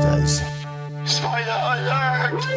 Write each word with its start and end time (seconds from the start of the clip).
Lawbusters. 0.00 0.42
Spoiler 1.04 1.62
Alert! 1.62 2.48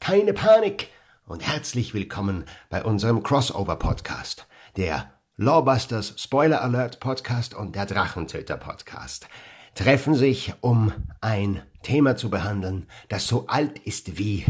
Keine 0.00 0.32
Panik 0.32 0.88
und 1.26 1.46
herzlich 1.46 1.92
willkommen 1.92 2.46
bei 2.70 2.82
unserem 2.82 3.22
Crossover-Podcast, 3.22 4.48
der 4.78 5.12
Lawbusters 5.36 6.14
Spoiler 6.16 6.62
Alert 6.62 6.98
Podcast 6.98 7.54
und 7.54 7.74
der 7.74 7.84
Drachentöter 7.84 8.56
Podcast 8.56 9.28
treffen 9.74 10.14
sich, 10.14 10.54
um 10.62 10.92
ein 11.20 11.62
Thema 11.82 12.16
zu 12.16 12.30
behandeln, 12.30 12.86
das 13.10 13.26
so 13.26 13.48
alt 13.48 13.78
ist 13.80 14.18
wie 14.18 14.46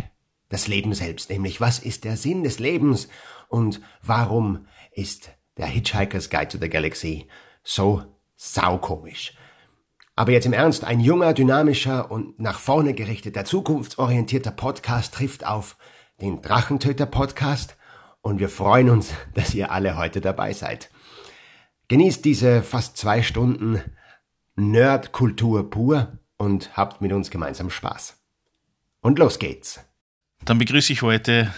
das 0.48 0.69
Leben 0.69 0.95
selbst, 0.95 1.29
nämlich 1.29 1.61
was 1.61 1.80
ist 1.80 2.05
der 2.05 2.16
Sinn 2.16 2.45
des 2.45 2.61
Lebens 2.61 3.08
und 3.49 3.80
warum 4.00 4.69
ist 4.93 5.30
der 5.57 5.66
Hitchhiker's 5.66 6.30
Guide 6.30 6.49
to 6.49 6.58
the 6.58 6.69
Galaxy 6.69 7.27
so 7.64 8.18
saukomisch. 8.39 9.35
Aber 10.17 10.33
jetzt 10.33 10.47
im 10.47 10.53
Ernst, 10.53 10.85
ein 10.85 11.01
junger, 11.01 11.35
dynamischer 11.35 12.11
und 12.11 12.41
nach 12.41 12.59
vorne 12.59 12.95
gerichteter, 12.95 13.45
zukunftsorientierter 13.45 14.51
Podcast 14.51 15.14
trifft 15.14 15.45
auf 15.47 15.77
den 16.21 16.41
Drachentöter 16.41 17.07
Podcast 17.07 17.77
und 18.23 18.39
wir 18.39 18.49
freuen 18.49 18.91
uns, 18.91 19.13
dass 19.35 19.55
ihr 19.55 19.71
alle 19.71 19.97
heute 19.97 20.21
dabei 20.21 20.53
seid. 20.53 20.91
Genießt 21.89 22.25
diese 22.25 22.63
fast 22.63 22.97
zwei 22.97 23.23
Stunden 23.23 23.83
Nerdkultur 24.57 25.71
pur 25.71 26.19
und 26.36 26.77
habt 26.77 27.00
mit 27.00 27.13
uns 27.13 27.31
gemeinsam 27.31 27.71
Spaß. 27.71 28.17
Und 29.00 29.19
los 29.19 29.39
geht's. 29.39 29.81
Dann 30.45 30.59
begrüße 30.59 30.93
ich 30.93 31.03
heute 31.03 31.53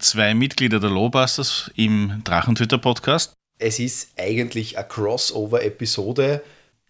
zwei 0.00 0.34
Mitglieder 0.34 0.80
der 0.80 0.90
Lowbusters 0.90 1.70
im 1.76 2.22
Drachentöter 2.24 2.78
Podcast. 2.78 3.34
Es 3.58 3.78
ist 3.78 4.10
eigentlich 4.18 4.78
eine 4.78 4.88
Crossover-Episode, 4.88 6.42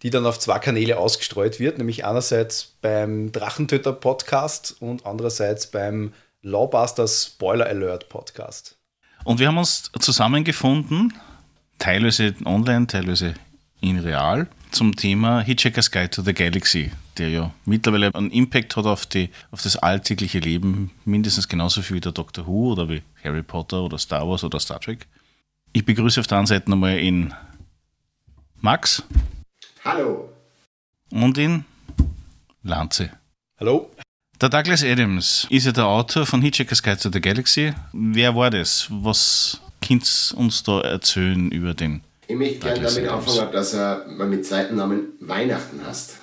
die 0.02 0.10
dann 0.10 0.26
auf 0.26 0.38
zwei 0.38 0.58
Kanäle 0.58 0.98
ausgestreut 0.98 1.60
wird, 1.60 1.78
nämlich 1.78 2.04
einerseits 2.04 2.74
beim 2.80 3.32
Drachentöter 3.32 3.92
Podcast 3.92 4.76
und 4.80 5.06
andererseits 5.06 5.66
beim 5.66 6.12
Lawbusters 6.42 7.26
Spoiler 7.26 7.66
Alert 7.66 8.08
Podcast. 8.08 8.76
Und 9.24 9.40
wir 9.40 9.48
haben 9.48 9.58
uns 9.58 9.90
zusammengefunden, 9.98 11.14
teilweise 11.78 12.34
online, 12.44 12.86
teilweise 12.86 13.34
in 13.80 13.98
real, 13.98 14.46
zum 14.70 14.96
Thema 14.96 15.40
Hitchhiker's 15.40 15.90
Guide 15.90 16.10
to 16.10 16.22
the 16.22 16.34
Galaxy, 16.34 16.90
der 17.16 17.28
ja 17.28 17.54
mittlerweile 17.64 18.14
einen 18.14 18.30
Impact 18.30 18.76
hat 18.76 18.86
auf, 18.86 19.06
die, 19.06 19.30
auf 19.50 19.62
das 19.62 19.76
alltägliche 19.76 20.38
Leben, 20.38 20.90
mindestens 21.04 21.48
genauso 21.48 21.80
viel 21.80 21.96
wie 21.96 22.00
der 22.00 22.12
Doctor 22.12 22.46
Who 22.46 22.72
oder 22.72 22.88
wie 22.88 23.02
Harry 23.22 23.42
Potter 23.42 23.82
oder 23.82 23.98
Star 23.98 24.28
Wars 24.28 24.44
oder 24.44 24.60
Star 24.60 24.80
Trek. 24.80 25.06
Ich 25.76 25.84
begrüße 25.84 26.20
auf 26.20 26.28
der 26.28 26.38
anderen 26.38 26.58
Seite 26.58 26.70
nochmal 26.70 26.98
in 26.98 27.34
Max. 28.60 29.02
Hallo. 29.84 30.30
Und 31.10 31.36
in 31.36 31.64
Lanze. 32.62 33.10
Hallo? 33.58 33.90
Der 34.40 34.50
Douglas 34.50 34.84
Adams 34.84 35.48
ist 35.50 35.66
ja 35.66 35.72
der 35.72 35.86
Autor 35.86 36.26
von 36.26 36.40
Hitchhiker's 36.42 36.80
Guide 36.80 36.98
to 36.98 37.10
the 37.12 37.20
Galaxy. 37.20 37.72
Wer 37.92 38.36
war 38.36 38.50
das? 38.50 38.86
Was 38.88 39.60
könnt 39.84 40.32
uns 40.36 40.62
da 40.62 40.80
erzählen 40.82 41.50
über 41.50 41.74
den? 41.74 42.02
Ich 42.28 42.36
möchte 42.36 42.60
gerne 42.60 42.80
damit 42.80 43.08
Adams. 43.10 43.28
anfangen, 43.28 43.52
dass 43.52 43.74
er 43.74 44.06
mal 44.06 44.28
mit 44.28 44.46
zweiten 44.46 44.76
Namen 44.76 45.08
Weihnachten 45.18 45.80
hast. 45.84 46.18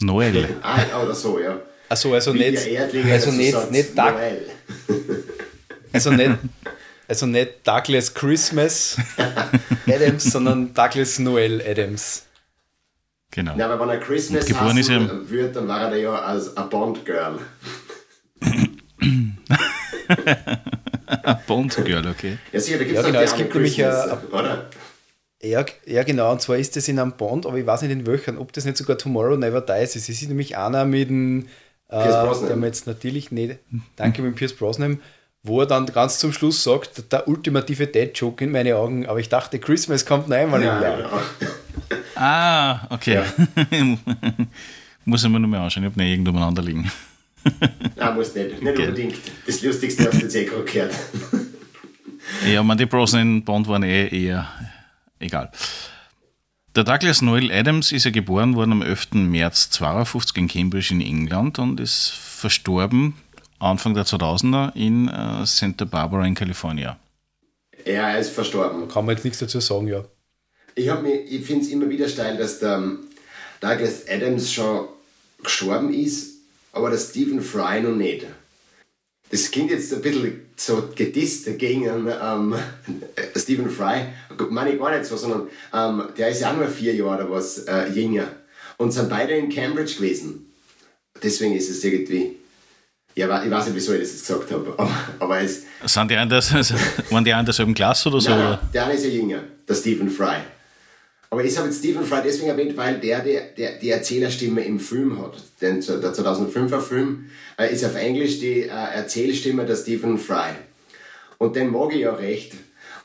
Noel. 0.00 0.56
Ah, 0.62 1.02
oder 1.02 1.14
so, 1.14 1.38
ja. 1.38 1.58
Also, 1.90 2.14
also 2.14 2.32
Wie 2.32 2.38
nicht, 2.38 2.58
also 2.80 3.02
dazu 3.02 3.32
nicht, 3.32 3.70
nicht, 3.70 3.96
Doug, 3.98 4.12
Noel. 4.12 4.46
also 5.92 6.10
nicht, 6.10 6.30
also 7.08 7.26
nicht 7.26 7.66
Douglas 7.66 8.12
Christmas 8.14 8.96
Adams, 9.86 10.24
sondern 10.24 10.72
Douglas 10.74 11.18
Noel 11.18 11.62
Adams. 11.66 12.24
Genau. 13.30 13.56
Ja, 13.56 13.66
aber 13.68 13.80
wenn 13.80 13.90
er 13.90 13.98
Christmas 14.00 14.46
Geboren 14.46 14.78
ist 14.78 14.88
er- 14.88 15.28
wird, 15.28 15.56
dann 15.56 15.68
war 15.68 15.90
er 15.90 15.96
ja 15.96 16.14
als 16.14 16.56
ein 16.56 16.68
Bond-Girl. 16.70 17.38
Bond 21.46 21.76
Girl, 21.84 22.06
okay. 22.08 22.38
Ja, 22.52 22.60
sicher, 22.60 22.78
da 22.78 22.84
gibt 22.84 22.96
Ja, 22.96 23.00
es 23.02 23.06
genau, 23.06 23.20
es 23.20 23.36
gibt 23.36 23.54
nämlich 23.54 23.78
oder? 23.80 24.70
Ja, 25.42 25.64
ja, 25.84 26.02
genau, 26.02 26.32
und 26.32 26.40
zwar 26.40 26.56
ist 26.56 26.76
das 26.76 26.88
in 26.88 26.98
einem 26.98 27.12
Bond, 27.12 27.46
aber 27.46 27.56
ich 27.58 27.66
weiß 27.66 27.82
nicht 27.82 27.92
in 27.92 28.06
welchen, 28.06 28.38
ob 28.38 28.52
das 28.52 28.64
nicht 28.64 28.76
sogar 28.76 28.98
Tomorrow 28.98 29.36
Never 29.36 29.60
Dies 29.60 29.94
ist. 29.96 30.08
Es 30.08 30.22
ist 30.22 30.28
nämlich 30.28 30.56
einer 30.56 30.84
mit 30.84 31.08
dem, 31.08 31.46
äh, 31.88 32.02
Pierce 32.02 32.26
Brosnan. 32.26 32.60
der 32.60 32.68
jetzt 32.68 32.86
natürlich 32.86 33.30
nicht, 33.30 33.58
danke 33.96 34.22
mit 34.22 34.34
Pierce 34.36 34.54
Brosnan, 34.54 35.00
wo 35.46 35.60
er 35.60 35.66
dann 35.66 35.86
ganz 35.86 36.18
zum 36.18 36.32
Schluss 36.32 36.62
sagt, 36.62 37.12
der 37.12 37.26
ultimative 37.28 37.86
Dead-Joke 37.86 38.44
in 38.44 38.50
meine 38.52 38.76
Augen, 38.76 39.06
aber 39.06 39.18
ich 39.20 39.28
dachte, 39.28 39.58
Christmas 39.58 40.04
kommt 40.04 40.28
noch 40.28 40.36
einmal 40.36 40.60
im 40.60 40.66
Ja, 40.68 40.82
Jahr. 40.82 40.96
genau. 40.96 41.20
Ah, 42.16 42.86
okay. 42.90 43.22
Muss 45.04 45.22
ich 45.22 45.30
mir 45.30 45.38
nur 45.38 45.48
mal 45.48 45.60
anschauen. 45.60 45.84
Ich 45.84 45.90
habe 45.90 46.00
nicht 46.02 46.10
irgendwo 46.12 46.30
umeinander 46.30 46.62
liegen. 46.62 46.90
Nein, 47.96 48.14
muss 48.16 48.34
nicht. 48.34 48.60
Nicht 48.60 48.76
Gell. 48.76 48.88
unbedingt. 48.88 49.14
Das 49.46 49.62
Lustigste 49.62 50.06
hast 50.06 50.14
du 50.18 50.22
jetzt 50.22 50.34
eh 50.34 50.44
gerade 50.44 50.64
gehört. 50.64 50.94
Ja, 52.44 52.60
man, 52.64 52.76
die 52.76 52.86
Brosnan 52.86 53.44
Bond 53.44 53.68
waren 53.68 53.84
eh 53.84 54.08
eher 54.08 54.48
egal. 55.20 55.48
Der 56.74 56.82
Douglas 56.82 57.22
Noel 57.22 57.52
Adams 57.52 57.92
ist 57.92 58.04
ja 58.04 58.10
geboren 58.10 58.56
worden 58.56 58.72
am 58.72 58.82
11. 58.82 59.12
März 59.12 59.70
52 59.70 60.36
in 60.36 60.48
Cambridge 60.48 60.92
in 60.92 61.00
England 61.00 61.60
und 61.60 61.78
ist 61.78 62.08
verstorben 62.10 63.14
Anfang 63.58 63.94
der 63.94 64.04
2000er 64.04 64.74
in 64.74 65.08
äh, 65.08 65.46
Santa 65.46 65.84
Barbara 65.84 66.26
in 66.26 66.34
Kalifornien. 66.34 66.96
Ja, 67.84 68.10
er 68.10 68.18
ist 68.18 68.30
verstorben. 68.30 68.88
Kann 68.88 69.06
man 69.06 69.14
jetzt 69.14 69.24
nichts 69.24 69.38
dazu 69.38 69.60
sagen, 69.60 69.86
ja. 69.88 70.04
Ich, 70.74 70.88
hab 70.88 71.02
mich- 71.02 71.30
ich 71.30 71.44
finde 71.46 71.64
es 71.64 71.70
immer 71.70 71.88
wieder 71.88 72.08
steil, 72.08 72.36
dass 72.36 72.58
der 72.58 72.76
ähm, 72.76 72.98
Douglas 73.60 74.06
Adams 74.08 74.52
schon 74.52 74.88
gestorben 75.42 75.92
ist, 75.94 76.34
aber 76.72 76.90
der 76.90 76.98
Stephen 76.98 77.40
Fry 77.40 77.80
noch 77.80 77.94
nicht. 77.94 78.26
Das 79.30 79.50
klingt 79.50 79.70
jetzt 79.70 79.92
ein 79.92 80.02
bisschen 80.02 80.40
so 80.56 80.88
gedisst 80.94 81.46
gegen 81.58 81.84
ähm, 81.86 82.54
Stephen 83.36 83.70
Fry. 83.70 84.06
Meine 84.50 84.72
ich 84.72 84.78
gar 84.78 84.90
nicht 84.96 85.04
so, 85.08 85.16
sondern 85.16 85.48
ähm, 85.72 86.08
der 86.16 86.28
ist 86.28 86.40
ja 86.40 86.52
auch 86.52 86.56
nur 86.56 86.68
vier 86.68 86.94
Jahre 86.94 87.24
oder 87.24 87.30
was 87.30 87.58
äh, 87.60 87.88
jünger. 87.90 88.28
Und 88.76 88.92
sind 88.92 89.08
beide 89.08 89.32
in 89.34 89.48
Cambridge 89.48 89.94
gewesen. 89.94 90.52
Deswegen 91.22 91.54
ist 91.56 91.70
es 91.70 91.82
irgendwie. 91.82 92.36
Ja, 93.16 93.42
ich 93.42 93.50
weiß 93.50 93.66
nicht, 93.66 93.76
wieso 93.76 93.94
ich 93.94 94.00
das 94.00 94.12
jetzt 94.12 94.26
gesagt 94.26 94.50
habe, 94.52 94.74
aber, 94.78 94.90
aber 95.18 95.40
es, 95.40 95.64
Sind 95.86 96.10
die 96.10 96.14
der, 96.14 96.28
waren 97.10 97.24
die 97.24 97.32
einen 97.32 97.46
derselben 97.46 97.74
Klasse 97.74 98.10
oder 98.10 98.20
so? 98.20 98.30
Nein, 98.30 98.58
der 98.74 98.84
eine 98.84 98.94
ist 98.94 99.04
ja 99.04 99.10
jünger, 99.10 99.42
der 99.66 99.74
Stephen 99.74 100.10
Fry. 100.10 100.36
Aber 101.30 101.42
ich 101.42 101.56
habe 101.56 101.66
jetzt 101.66 101.78
Stephen 101.78 102.04
Fry 102.04 102.20
deswegen 102.24 102.48
erwähnt, 102.48 102.76
weil 102.76 103.00
der, 103.00 103.20
der, 103.20 103.40
der 103.56 103.78
die 103.78 103.90
Erzählerstimme 103.90 104.64
im 104.64 104.78
Film 104.78 105.20
hat. 105.20 105.34
Denn 105.60 105.80
der 105.80 106.12
2005er 106.14 106.80
Film 106.80 107.30
äh, 107.58 107.72
ist 107.72 107.84
auf 107.84 107.96
Englisch 107.96 108.38
die 108.38 108.62
äh, 108.62 108.68
Erzählstimme 108.68 109.64
der 109.64 109.76
Stephen 109.76 110.18
Fry. 110.18 110.50
Und 111.38 111.56
den 111.56 111.72
mag 111.72 111.94
ich 111.94 112.02
ja 112.02 112.14
recht. 112.14 112.52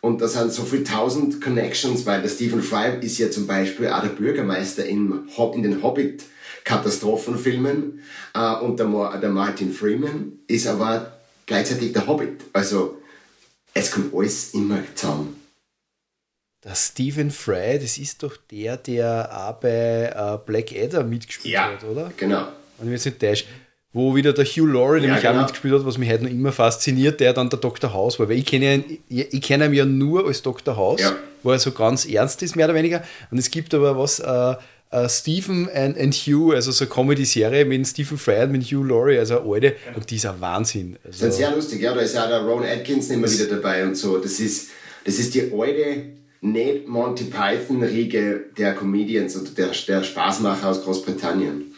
Und 0.01 0.21
da 0.21 0.27
sind 0.27 0.51
so 0.51 0.63
viele 0.63 0.83
tausend 0.83 1.41
Connections, 1.41 2.05
weil 2.05 2.21
der 2.21 2.29
Stephen 2.29 2.61
Fry 2.61 2.99
ist 3.01 3.17
ja 3.17 3.31
zum 3.31 3.47
Beispiel 3.47 3.87
auch 3.87 4.01
der 4.01 4.09
Bürgermeister 4.09 4.85
im 4.85 5.29
Hob 5.37 5.55
in 5.55 5.63
den 5.63 5.81
Hobbit-Katastrophenfilmen. 5.81 6.31
Äh, 6.65 8.55
und 8.61 8.77
der, 8.79 8.87
Mar 8.87 9.19
der 9.19 9.29
Martin 9.29 9.71
Freeman 9.71 10.33
ist 10.47 10.67
aber 10.67 11.17
gleichzeitig 11.45 11.93
der 11.93 12.07
Hobbit. 12.07 12.41
Also 12.53 12.97
es 13.73 13.91
kommt 13.91 14.13
alles 14.13 14.53
immer 14.53 14.79
zusammen. 14.95 15.35
Der 16.63 16.75
Stephen 16.75 17.31
Fry, 17.31 17.79
das 17.79 17.97
ist 17.97 18.21
doch 18.21 18.37
der, 18.37 18.77
der 18.77 19.29
auch 19.35 19.59
bei 19.59 20.13
äh, 20.15 20.37
Black 20.45 20.71
Adder 20.73 21.03
mitgespielt 21.03 21.53
Ja, 21.53 21.71
hat, 21.71 21.83
oder? 21.83 22.11
genau. 22.15 22.47
Und 22.77 22.93
ich 22.93 23.03
jetzt 23.03 23.21
nicht 23.21 23.47
wo 23.93 24.15
wieder 24.15 24.31
der 24.31 24.45
Hugh 24.45 24.65
Laurie 24.71 25.01
nämlich 25.01 25.21
genau. 25.21 25.33
auch 25.35 25.41
mitgespielt 25.41 25.73
hat, 25.73 25.85
was 25.85 25.97
mich 25.97 26.09
heute 26.09 26.23
noch 26.23 26.31
immer 26.31 26.51
fasziniert, 26.53 27.19
der 27.19 27.33
dann 27.33 27.49
der 27.49 27.59
Dr. 27.59 27.91
House 27.91 28.19
war. 28.19 28.29
Weil 28.29 28.37
ich 28.37 28.45
kenne 28.45 28.75
ihn, 28.75 28.99
ich, 29.09 29.33
ich 29.33 29.41
kenne 29.41 29.65
ihn 29.65 29.73
ja 29.73 29.85
nur 29.85 30.25
als 30.27 30.41
Dr. 30.41 30.77
House, 30.77 31.01
Ja. 31.01 31.15
wo 31.43 31.51
er 31.51 31.59
so 31.59 31.71
ganz 31.71 32.05
ernst 32.05 32.41
ist, 32.41 32.55
mehr 32.55 32.67
oder 32.67 32.75
weniger. 32.75 33.03
Und 33.31 33.37
es 33.37 33.51
gibt 33.51 33.73
aber 33.73 33.97
was, 33.97 34.19
äh, 34.19 34.55
äh, 34.91 35.07
Stephen 35.09 35.69
and, 35.73 35.97
and 35.97 36.13
Hugh, 36.13 36.53
also 36.53 36.71
so 36.71 36.83
eine 36.85 36.93
Comedy-Serie 36.93 37.65
mit 37.65 37.87
Stephen 37.87 38.17
Fry 38.17 38.43
und 38.43 38.51
mit 38.51 38.63
Hugh 38.63 38.83
Laurie, 38.83 39.17
also 39.17 39.39
eine 39.41 39.49
alte, 39.53 39.75
und 39.95 40.09
die 40.09 40.17
ist 40.17 40.25
ein 40.25 40.39
Wahnsinn. 40.41 40.97
Das 41.03 41.15
Also, 41.15 41.27
ist 41.27 41.37
sehr 41.37 41.55
lustig, 41.55 41.81
ja. 41.81 41.93
Da 41.93 42.01
ist 42.01 42.13
ja 42.15 42.25
auch 42.25 42.29
der 42.29 42.41
Ron 42.41 42.63
Atkinson 42.63 43.15
immer 43.15 43.31
wieder 43.31 43.45
dabei 43.45 43.85
und 43.85 43.95
so. 43.95 44.17
Das 44.17 44.39
ist, 44.39 44.69
das 45.05 45.15
ist 45.19 45.33
die 45.33 45.51
alte, 45.53 46.03
nicht 46.41 46.87
Monty 46.87 47.25
Python-Riege 47.25 48.45
der 48.57 48.73
Comedians 48.75 49.35
und 49.35 49.57
der, 49.57 49.69
der 49.87 50.03
Spaßmacher 50.03 50.69
aus 50.69 50.83
Großbritannien. 50.83 51.73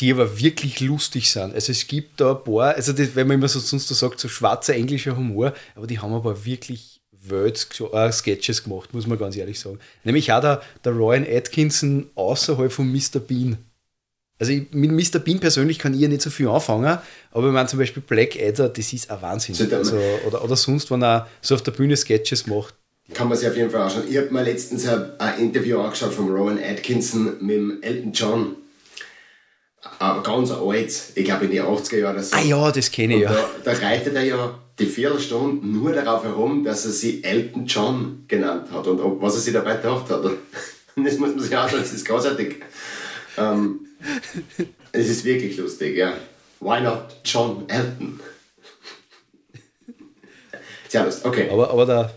die 0.00 0.12
aber 0.12 0.38
wirklich 0.40 0.78
lustig 0.80 1.28
sind. 1.30 1.54
Also 1.54 1.72
es 1.72 1.86
gibt 1.88 2.20
da 2.20 2.30
ein 2.36 2.44
paar, 2.44 2.74
also 2.76 2.92
das, 2.92 3.16
wenn 3.16 3.26
man 3.26 3.38
immer 3.38 3.48
so 3.48 3.58
sonst 3.58 3.88
so 3.88 3.94
sagt, 3.94 4.20
so 4.20 4.28
schwarzer 4.28 4.74
englischer 4.74 5.16
Humor, 5.16 5.52
aber 5.74 5.86
die 5.88 5.98
haben 5.98 6.12
aber 6.14 6.44
wirklich 6.44 6.97
Welt 7.30 7.68
äh, 7.92 8.12
Sketches 8.12 8.64
gemacht, 8.64 8.92
muss 8.94 9.06
man 9.06 9.18
ganz 9.18 9.36
ehrlich 9.36 9.58
sagen. 9.58 9.78
Nämlich 10.04 10.32
auch 10.32 10.40
der, 10.40 10.62
der 10.84 10.92
Ryan 10.92 11.26
Atkinson 11.30 12.10
außerhalb 12.14 12.72
von 12.72 12.90
Mr. 12.92 13.20
Bean. 13.20 13.58
Also 14.38 14.52
ich, 14.52 14.72
mit 14.72 14.92
Mr. 14.92 15.18
Bean 15.18 15.40
persönlich 15.40 15.78
kann 15.78 15.94
ich 15.94 16.00
ja 16.00 16.08
nicht 16.08 16.22
so 16.22 16.30
viel 16.30 16.48
anfangen, 16.48 16.98
aber 17.32 17.46
ich 17.48 17.52
meine 17.52 17.68
zum 17.68 17.80
Beispiel 17.80 18.02
Black 18.06 18.36
Adder, 18.40 18.68
das 18.68 18.92
ist 18.92 19.10
ein 19.10 19.20
Wahnsinn. 19.20 19.54
So, 19.54 19.64
Also, 19.74 19.98
oder, 20.26 20.44
oder 20.44 20.56
sonst, 20.56 20.90
wenn 20.90 21.02
er 21.02 21.28
so 21.40 21.56
auf 21.56 21.62
der 21.62 21.72
Bühne 21.72 21.96
Sketches 21.96 22.46
macht, 22.46 22.74
Kann 23.14 23.28
man 23.28 23.36
sich 23.36 23.48
auf 23.48 23.56
jeden 23.56 23.70
Fall 23.70 23.82
anschauen. 23.82 24.04
Ich 24.08 24.16
habe 24.16 24.30
mir 24.30 24.42
letztens 24.44 24.86
ein, 24.86 25.18
ein 25.18 25.38
Interview 25.40 25.80
angeschaut 25.80 26.12
von 26.12 26.30
Rowan 26.30 26.58
Atkinson 26.62 27.36
mit 27.40 27.56
dem 27.56 27.82
Elton 27.82 28.12
John. 28.12 28.56
Aber 29.98 30.22
ganz 30.22 30.50
alt, 30.50 30.92
ich 31.14 31.24
glaube 31.24 31.46
in 31.46 31.50
die 31.50 31.62
80er 31.62 31.96
Jahre 31.96 32.14
oder 32.14 32.22
so. 32.22 32.36
Ah 32.36 32.42
ja, 32.42 32.70
das 32.70 32.90
kenne 32.90 33.16
ich 33.16 33.22
ja. 33.22 33.32
Da, 33.32 33.72
da 33.72 33.72
reitet 33.72 34.14
er 34.14 34.22
ja 34.22 34.58
die 34.78 34.86
Viertelstunde 34.86 35.66
nur 35.66 35.92
darauf 35.92 36.24
herum, 36.24 36.64
dass 36.64 36.84
er 36.84 36.92
sie 36.92 37.24
Elton 37.24 37.66
John 37.66 38.24
genannt 38.28 38.70
hat 38.70 38.86
und 38.86 39.00
ob, 39.00 39.20
was 39.20 39.34
er 39.34 39.40
sich 39.40 39.52
dabei 39.52 39.76
gedacht 39.76 40.10
hat. 40.10 40.24
Das 41.00 41.16
muss 41.16 41.30
man 41.30 41.38
sich 41.38 41.56
anschauen, 41.56 41.78
das 41.78 41.92
ist 41.92 42.04
großartig. 42.04 42.56
Ähm, 43.36 43.86
es 44.90 45.08
ist 45.08 45.24
wirklich 45.24 45.56
lustig, 45.56 45.96
ja. 45.96 46.14
Why 46.58 46.80
not 46.80 47.20
John 47.24 47.68
Elton? 47.68 48.18
Sehr 50.88 51.04
lustig, 51.04 51.24
okay. 51.24 51.48
Aber, 51.52 51.70
aber 51.70 51.86
da, 51.86 52.10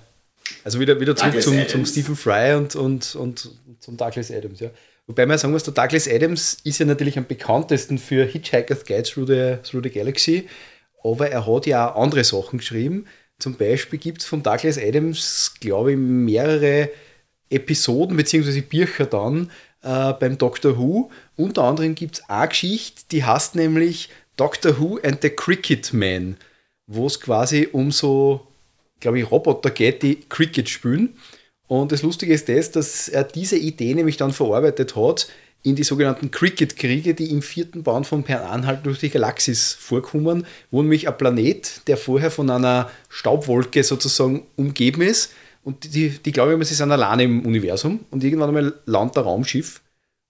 also 0.64 0.80
wieder, 0.80 1.00
wieder 1.00 1.16
zurück 1.16 1.40
zum, 1.44 1.54
Adams. 1.54 1.72
zum 1.72 1.86
Stephen 1.86 2.16
Fry 2.16 2.56
und, 2.56 2.76
und, 2.76 3.16
und 3.16 3.52
zum 3.80 3.98
Douglas 3.98 4.32
Adams. 4.32 4.60
Ja. 4.60 4.72
Wobei 5.06 5.26
man 5.26 5.38
sagen 5.38 5.54
muss, 5.54 5.64
der 5.64 5.74
Douglas 5.74 6.08
Adams 6.08 6.58
ist 6.64 6.80
ja 6.80 6.86
natürlich 6.86 7.18
am 7.18 7.28
bekanntesten 7.28 8.00
für 8.00 8.26
Hitchhiker's 8.26 8.86
Guide 8.86 9.04
Through 9.04 9.28
the, 9.28 9.58
Through 9.62 9.84
the 9.84 9.90
Galaxy, 9.92 10.48
aber 11.04 11.30
er 11.30 11.46
hat 11.48 11.66
ja 11.66 11.92
auch 11.92 12.02
andere 12.02 12.24
Sachen 12.24 12.60
geschrieben. 12.60 13.06
Zum 13.40 13.56
Beispiel 13.56 14.00
gibt 14.00 14.22
es 14.22 14.28
von 14.28 14.44
Douglas 14.44 14.78
Adams, 14.78 15.56
glaube 15.60 15.94
ich, 15.94 15.98
mehrere 15.98 16.90
Episoden 17.50 18.16
bzw. 18.16 18.62
Bücher 18.62 19.06
dann 19.06 19.52
äh, 19.82 20.14
beim 20.14 20.38
Doctor 20.38 20.78
Who. 20.78 21.10
Unter 21.36 21.64
anderem 21.64 21.96
gibt 21.96 22.16
es 22.16 22.30
eine 22.30 22.48
Geschichte, 22.48 23.04
die 23.12 23.24
heißt 23.24 23.56
nämlich 23.56 24.10
Doctor 24.38 24.80
Who 24.80 25.00
and 25.04 25.22
the 25.22 25.30
Cricket 25.30 25.94
Man, 25.94 26.38
wo 26.88 27.08
es 27.08 27.20
quasi 27.20 27.68
um 27.72 27.92
so, 27.92 28.48
glaube 29.00 29.20
ich, 29.20 29.30
Roboter 29.30 29.72
geht, 29.72 30.04
die 30.04 30.20
Cricket 30.30 30.70
spielen. 30.70 31.16
Und 31.68 31.92
das 31.92 32.04
Lustige 32.04 32.34
ist 32.34 32.50
das, 32.50 32.72
dass 32.72 33.10
er 33.10 33.24
diese 33.24 33.58
Idee 33.58 33.94
nämlich 33.94 34.18
dann 34.18 34.34
verarbeitet 34.34 34.96
hat 34.96 35.28
in 35.64 35.76
die 35.76 35.84
sogenannten 35.84 36.32
Cricket-Kriege, 36.32 37.14
die 37.14 37.32
im 37.32 37.42
vierten 37.42 37.84
Band 37.84 38.08
von 38.08 38.26
Anhalt 38.26 38.86
durch 38.86 39.00
die 39.00 39.10
Galaxis 39.10 39.74
vorkommen, 39.74 40.46
wo 40.72 40.82
nämlich 40.82 41.08
ein 41.08 41.18
Planet, 41.18 41.82
der 41.88 41.98
vorher 41.98 42.32
von 42.32 42.50
einer 42.50 42.90
Staubwolke 43.10 43.84
sozusagen 43.84 44.48
umgeben 44.56 45.02
ist, 45.02 45.32
und 45.64 45.94
die, 45.94 46.10
die 46.10 46.32
glauben 46.32 46.54
immer, 46.54 46.66
sie 46.66 46.74
sind 46.74 46.92
alleine 46.92 47.24
im 47.24 47.46
Universum 47.46 48.06
und 48.10 48.24
irgendwann 48.24 48.50
einmal 48.50 48.74
landet 48.86 49.18
ein 49.18 49.24
Raumschiff 49.24 49.82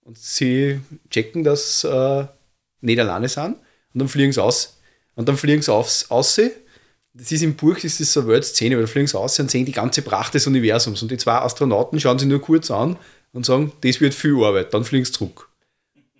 und 0.02 0.18
sie 0.18 0.80
checken, 1.10 1.42
dass 1.42 1.84
äh, 1.84 2.26
nicht 2.82 3.00
alleine 3.00 3.28
sind 3.28 3.56
und 3.94 4.00
dann 4.00 4.08
fliegen 4.08 4.32
sie 4.32 4.42
aus. 4.42 4.78
Und 5.14 5.28
dann 5.28 5.36
fliegen 5.36 5.62
sie 5.62 5.72
aufs, 5.72 6.10
aus. 6.10 6.40
Das 7.14 7.32
ist 7.32 7.42
im 7.42 7.54
Buch, 7.54 7.78
das 7.80 8.00
ist 8.00 8.12
so 8.12 8.20
eine 8.20 8.30
Weltszene, 8.30 8.76
weil 8.76 8.82
da 8.82 8.88
fliegen 8.88 9.06
sie 9.06 9.18
aus 9.18 9.38
und 9.38 9.50
sehen 9.50 9.66
die 9.66 9.72
ganze 9.72 10.02
Pracht 10.02 10.34
des 10.34 10.46
Universums. 10.46 11.02
Und 11.02 11.10
die 11.10 11.18
zwei 11.18 11.36
Astronauten 11.36 12.00
schauen 12.00 12.18
sie 12.18 12.26
nur 12.26 12.40
kurz 12.40 12.70
an 12.70 12.96
und 13.32 13.46
sagen, 13.46 13.72
das 13.82 14.00
wird 14.00 14.14
viel 14.14 14.36
Arbeit, 14.44 14.72
dann 14.74 14.84
fliegen 14.84 15.04
sie 15.04 15.12
zurück. 15.12 15.48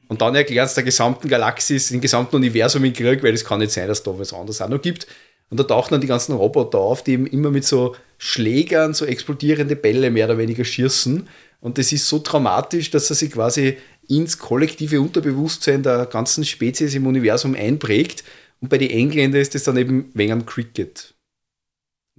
Und 0.08 0.20
dann 0.20 0.34
erklären 0.34 0.68
sie 0.68 0.74
der 0.74 0.84
gesamten 0.84 1.28
Galaxis, 1.28 1.88
dem 1.88 2.00
gesamten 2.00 2.36
Universum 2.36 2.84
in 2.84 2.92
Krieg, 2.92 3.22
weil 3.22 3.34
es 3.34 3.44
kann 3.44 3.60
nicht 3.60 3.72
sein, 3.72 3.88
dass 3.88 4.02
da 4.02 4.18
was 4.18 4.32
anderes 4.32 4.60
auch 4.60 4.68
noch 4.68 4.82
gibt. 4.82 5.06
Und 5.48 5.58
da 5.58 5.64
tauchen 5.64 5.92
dann 5.92 6.00
die 6.00 6.06
ganzen 6.06 6.34
Roboter 6.34 6.78
auf, 6.78 7.04
die 7.04 7.12
eben 7.12 7.26
immer 7.26 7.50
mit 7.50 7.64
so 7.64 7.94
Schlägern, 8.18 8.94
so 8.94 9.04
explodierende 9.04 9.76
Bälle 9.76 10.10
mehr 10.10 10.26
oder 10.26 10.38
weniger 10.38 10.64
schießen. 10.64 11.28
Und 11.60 11.78
das 11.78 11.92
ist 11.92 12.08
so 12.08 12.18
traumatisch, 12.18 12.90
dass 12.90 13.10
er 13.10 13.16
sich 13.16 13.32
quasi 13.32 13.78
ins 14.08 14.38
kollektive 14.38 15.00
Unterbewusstsein 15.00 15.82
der 15.82 16.06
ganzen 16.06 16.44
Spezies 16.44 16.94
im 16.94 17.06
Universum 17.06 17.54
einprägt. 17.54 18.24
Und 18.60 18.68
bei 18.68 18.78
den 18.78 18.90
Engländern 18.90 19.40
ist 19.40 19.54
das 19.54 19.64
dann 19.64 19.76
eben 19.76 20.10
wegen 20.14 20.32
am 20.32 20.46
Cricket. 20.46 21.14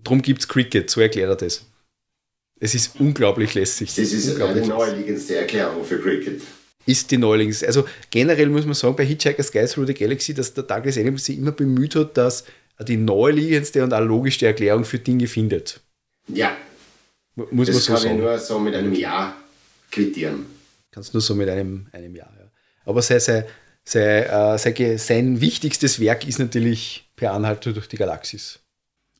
Drum 0.03 0.21
gibt 0.21 0.41
es 0.41 0.47
Cricket, 0.47 0.89
so 0.89 1.01
erklärt 1.01 1.29
er 1.29 1.35
das. 1.35 1.65
Es 2.63 2.73
ist 2.75 2.99
unglaublich 2.99 3.53
lässig. 3.55 3.93
Das 3.95 4.11
ist 4.13 4.39
eine 4.39 4.65
naheliegendste 4.65 5.35
Erklärung 5.37 5.83
für 5.83 5.99
Cricket. 5.99 6.41
ist 6.85 7.11
die 7.11 7.17
Neulings. 7.17 7.63
Also 7.63 7.85
generell 8.09 8.47
muss 8.47 8.65
man 8.65 8.73
sagen, 8.73 8.95
bei 8.95 9.05
Hitchhiker's 9.05 9.51
Guide 9.51 9.67
Through 9.67 9.87
the 9.87 9.93
Galaxy, 9.93 10.33
dass 10.33 10.53
der 10.53 10.63
Douglas 10.63 10.97
Adams 10.97 11.25
sich 11.25 11.37
immer 11.37 11.51
bemüht 11.51 11.95
hat, 11.95 12.15
dass 12.17 12.45
er 12.77 12.85
die 12.85 12.97
naheliegendste 12.97 13.83
und 13.83 13.93
auch 13.93 13.99
logischste 14.01 14.45
Erklärung 14.47 14.85
für 14.85 14.97
Dinge 14.99 15.27
findet. 15.27 15.81
Ja, 16.27 16.55
Mu- 17.35 17.47
Muss 17.51 17.67
das 17.67 17.75
man 17.75 17.81
so 17.83 17.87
kann 17.87 17.95
ich 17.97 18.03
sagen. 18.03 18.17
nur 18.19 18.39
so 18.39 18.59
mit 18.59 18.75
einem 18.75 18.93
Ja 18.93 19.35
quittieren. 19.91 20.45
Kannst 20.91 21.13
nur 21.13 21.21
so 21.21 21.35
mit 21.35 21.49
einem, 21.49 21.87
einem 21.91 22.15
Jahr. 22.15 22.31
Ja. 22.39 22.45
Aber 22.85 23.01
sein, 23.01 23.19
sein, 23.19 23.43
sein, 23.83 24.23
äh, 24.23 24.57
sein, 24.57 24.73
ge- 24.73 24.97
sein 24.97 25.41
wichtigstes 25.41 25.99
Werk 25.99 26.27
ist 26.27 26.39
natürlich 26.39 27.09
Per 27.15 27.33
Anhalter 27.33 27.73
durch 27.73 27.87
die 27.87 27.97
Galaxis. 27.97 28.59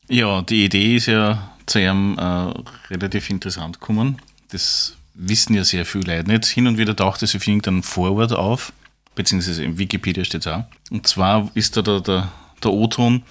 Ja, 0.08 0.42
die 0.42 0.64
Idee 0.64 0.96
ist 0.96 1.06
ja 1.06 1.50
zu 1.66 1.80
ihm 1.80 2.18
äh, 2.18 2.52
relativ 2.90 3.30
interessant 3.30 3.80
gekommen. 3.80 4.18
Das 4.50 4.96
wissen 5.14 5.54
ja 5.54 5.64
sehr 5.64 5.86
viele 5.86 6.16
Leute 6.16 6.30
nicht. 6.30 6.46
Hin 6.46 6.66
und 6.66 6.78
wieder 6.78 6.94
taucht 6.94 7.22
es 7.22 7.34
auf 7.34 7.46
irgendeinem 7.46 7.82
Vorwort 7.82 8.32
auf, 8.32 8.72
beziehungsweise 9.14 9.64
im 9.64 9.78
Wikipedia 9.78 10.24
steht 10.24 10.42
es 10.42 10.46
auch. 10.46 10.64
Und 10.90 11.06
zwar 11.06 11.50
ist 11.54 11.76
da 11.76 11.82
der, 11.82 12.00
der, 12.00 12.32
der 12.62 12.72
O-Ton. 12.72 13.22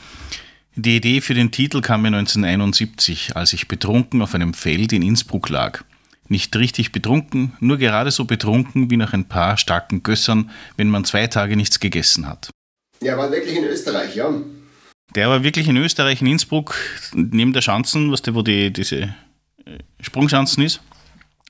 Die 0.75 0.95
Idee 0.95 1.21
für 1.21 1.35
den 1.35 1.51
Titel 1.51 1.81
kam 1.81 2.01
mir 2.01 2.07
1971, 2.07 3.35
als 3.35 3.53
ich 3.53 3.67
betrunken 3.67 4.23
auf 4.23 4.33
einem 4.33 4.55
Feld 4.55 4.91
in 4.91 5.03
Innsbruck 5.03 5.49
lag. 5.49 5.83
Nicht 6.29 6.55
richtig 6.55 6.91
betrunken, 6.91 7.53
nur 7.59 7.77
gerade 7.77 8.09
so 8.09 8.25
betrunken 8.25 8.89
wie 8.89 8.97
nach 8.97 9.13
ein 9.13 9.25
paar 9.25 9.57
starken 9.57 10.01
Gössern, 10.01 10.49
wenn 10.77 10.89
man 10.89 11.05
zwei 11.05 11.27
Tage 11.27 11.55
nichts 11.55 11.79
gegessen 11.79 12.27
hat. 12.27 12.49
Ja, 13.01 13.17
war 13.17 13.29
wirklich 13.29 13.57
in 13.57 13.65
Österreich, 13.65 14.15
ja. 14.15 14.33
Der 15.15 15.29
war 15.29 15.43
wirklich 15.43 15.67
in 15.67 15.77
Österreich, 15.77 16.21
in 16.21 16.27
Innsbruck, 16.27 16.75
neben 17.13 17.53
der 17.53 17.61
Schanzen, 17.61 18.11
was 18.11 18.21
der, 18.21 18.35
wo 18.35 18.41
die, 18.41 18.71
diese 18.71 19.01
äh, 19.01 19.77
Sprungschanzen 20.01 20.63
ist, 20.63 20.81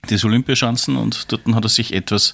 diese 0.09 0.27
Olympiaschanzen, 0.27 0.97
und 0.97 1.31
dort 1.31 1.45
hat 1.53 1.63
er 1.63 1.69
sich 1.69 1.93
etwas 1.93 2.33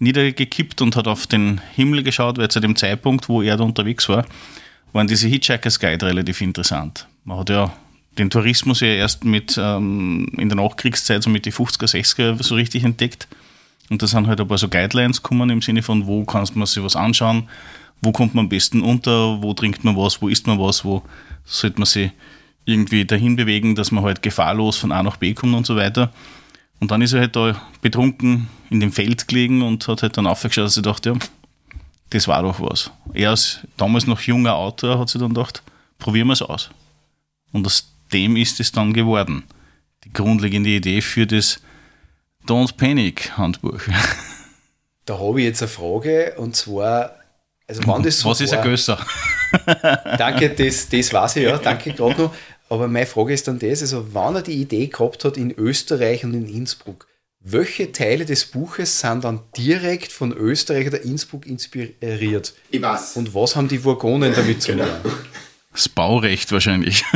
niedergekippt 0.00 0.82
und 0.82 0.96
hat 0.96 1.06
auf 1.06 1.26
den 1.26 1.60
Himmel 1.74 2.02
geschaut, 2.02 2.38
weil 2.38 2.50
zu 2.50 2.60
dem 2.60 2.76
Zeitpunkt, 2.76 3.28
wo 3.28 3.42
er 3.42 3.56
da 3.56 3.64
unterwegs 3.64 4.08
war, 4.08 4.26
waren 4.92 5.06
diese 5.06 5.28
Hitchhiker's 5.28 5.78
Guide 5.78 6.04
relativ 6.04 6.40
interessant. 6.40 7.06
Man 7.24 7.38
hat 7.38 7.50
ja 7.50 7.72
den 8.18 8.28
Tourismus 8.28 8.80
ja 8.80 8.88
erst 8.88 9.24
mit 9.24 9.56
ähm, 9.58 10.26
in 10.36 10.48
der 10.48 10.56
Nachkriegszeit, 10.56 11.22
so 11.22 11.30
mit 11.30 11.46
die 11.46 11.52
50er, 11.52 11.86
60er 11.86 12.42
so 12.42 12.54
richtig 12.54 12.84
entdeckt. 12.84 13.28
Und 13.88 14.02
da 14.02 14.06
sind 14.06 14.26
halt 14.26 14.40
ein 14.40 14.48
paar 14.48 14.58
so 14.58 14.68
Guidelines 14.68 15.22
gekommen 15.22 15.50
im 15.50 15.62
Sinne 15.62 15.82
von, 15.82 16.06
wo 16.06 16.24
kann 16.24 16.46
man 16.54 16.66
sich 16.66 16.82
was 16.82 16.96
anschauen, 16.96 17.48
wo 18.02 18.12
kommt 18.12 18.34
man 18.34 18.46
am 18.46 18.48
besten 18.48 18.82
unter, 18.82 19.42
wo 19.42 19.52
trinkt 19.54 19.84
man 19.84 19.96
was, 19.96 20.22
wo 20.22 20.28
isst 20.28 20.46
man 20.46 20.58
was, 20.58 20.84
wo 20.84 21.02
sollte 21.44 21.78
man 21.78 21.86
sich 21.86 22.10
irgendwie 22.64 23.04
dahin 23.04 23.36
bewegen, 23.36 23.74
dass 23.74 23.90
man 23.90 24.04
halt 24.04 24.22
gefahrlos 24.22 24.76
von 24.76 24.92
A 24.92 25.02
nach 25.02 25.16
B 25.16 25.34
kommt 25.34 25.54
und 25.54 25.66
so 25.66 25.76
weiter. 25.76 26.12
Und 26.78 26.90
dann 26.90 27.02
ist 27.02 27.12
er 27.12 27.20
halt 27.20 27.36
da 27.36 27.60
betrunken 27.82 28.48
in 28.70 28.80
dem 28.80 28.92
Feld 28.92 29.28
gelegen 29.28 29.62
und 29.62 29.86
hat 29.88 30.02
halt 30.02 30.16
dann 30.16 30.26
aufgeschaut, 30.26 30.64
dass 30.64 30.76
er 30.76 30.82
dachte, 30.82 31.10
ja, 31.10 31.16
das 32.10 32.26
war 32.26 32.42
doch 32.42 32.60
was. 32.60 32.90
Er 33.12 33.30
als 33.30 33.60
damals 33.76 34.06
noch 34.06 34.20
junger 34.20 34.54
Autor 34.54 34.98
hat 34.98 35.08
sich 35.08 35.20
dann 35.20 35.34
gedacht, 35.34 35.62
probieren 35.98 36.28
wir 36.28 36.32
es 36.32 36.42
aus. 36.42 36.70
Und 37.52 37.66
aus 37.66 37.92
dem 38.12 38.36
ist 38.36 38.60
es 38.60 38.72
dann 38.72 38.92
geworden. 38.92 39.44
Die 40.04 40.12
grundlegende 40.12 40.70
Idee 40.70 41.00
für 41.02 41.26
das 41.26 41.60
Don't 42.46 42.76
Panic 42.76 43.36
Handbuch. 43.36 43.80
Da 45.06 45.18
habe 45.18 45.40
ich 45.40 45.46
jetzt 45.46 45.62
eine 45.62 45.68
Frage 45.68 46.34
und 46.36 46.54
zwar, 46.54 47.16
also 47.70 47.82
wann 47.86 48.02
das 48.02 48.18
so 48.18 48.28
Was 48.30 48.40
ist 48.40 48.52
ein 48.52 48.58
war- 48.58 48.64
Gösser? 48.64 49.06
Danke, 50.18 50.50
das, 50.50 50.88
das 50.88 51.12
weiß 51.12 51.36
ich 51.36 51.44
ja, 51.44 51.56
danke 51.58 51.92
gerade 51.92 52.20
noch. 52.22 52.34
Aber 52.68 52.86
meine 52.88 53.06
Frage 53.06 53.32
ist 53.32 53.48
dann 53.48 53.58
das, 53.58 53.80
also 53.82 54.06
wann 54.12 54.36
er 54.36 54.42
die 54.42 54.54
Idee 54.60 54.86
gehabt 54.88 55.24
hat 55.24 55.36
in 55.36 55.50
Österreich 55.56 56.24
und 56.24 56.34
in 56.34 56.46
Innsbruck, 56.48 57.06
welche 57.40 57.90
Teile 57.90 58.24
des 58.26 58.44
Buches 58.44 59.00
sind 59.00 59.24
dann 59.24 59.40
direkt 59.56 60.12
von 60.12 60.32
Österreich 60.32 60.86
oder 60.88 61.00
Innsbruck 61.02 61.46
inspiriert? 61.46 62.54
Ich 62.70 62.82
weiß. 62.82 63.16
Und 63.16 63.34
was 63.34 63.56
haben 63.56 63.66
die 63.68 63.82
Wurgonen 63.82 64.32
damit 64.34 64.62
zu 64.62 64.76
tun? 64.76 64.86
Das 65.72 65.88
Baurecht 65.88 66.50
wahrscheinlich. 66.52 67.04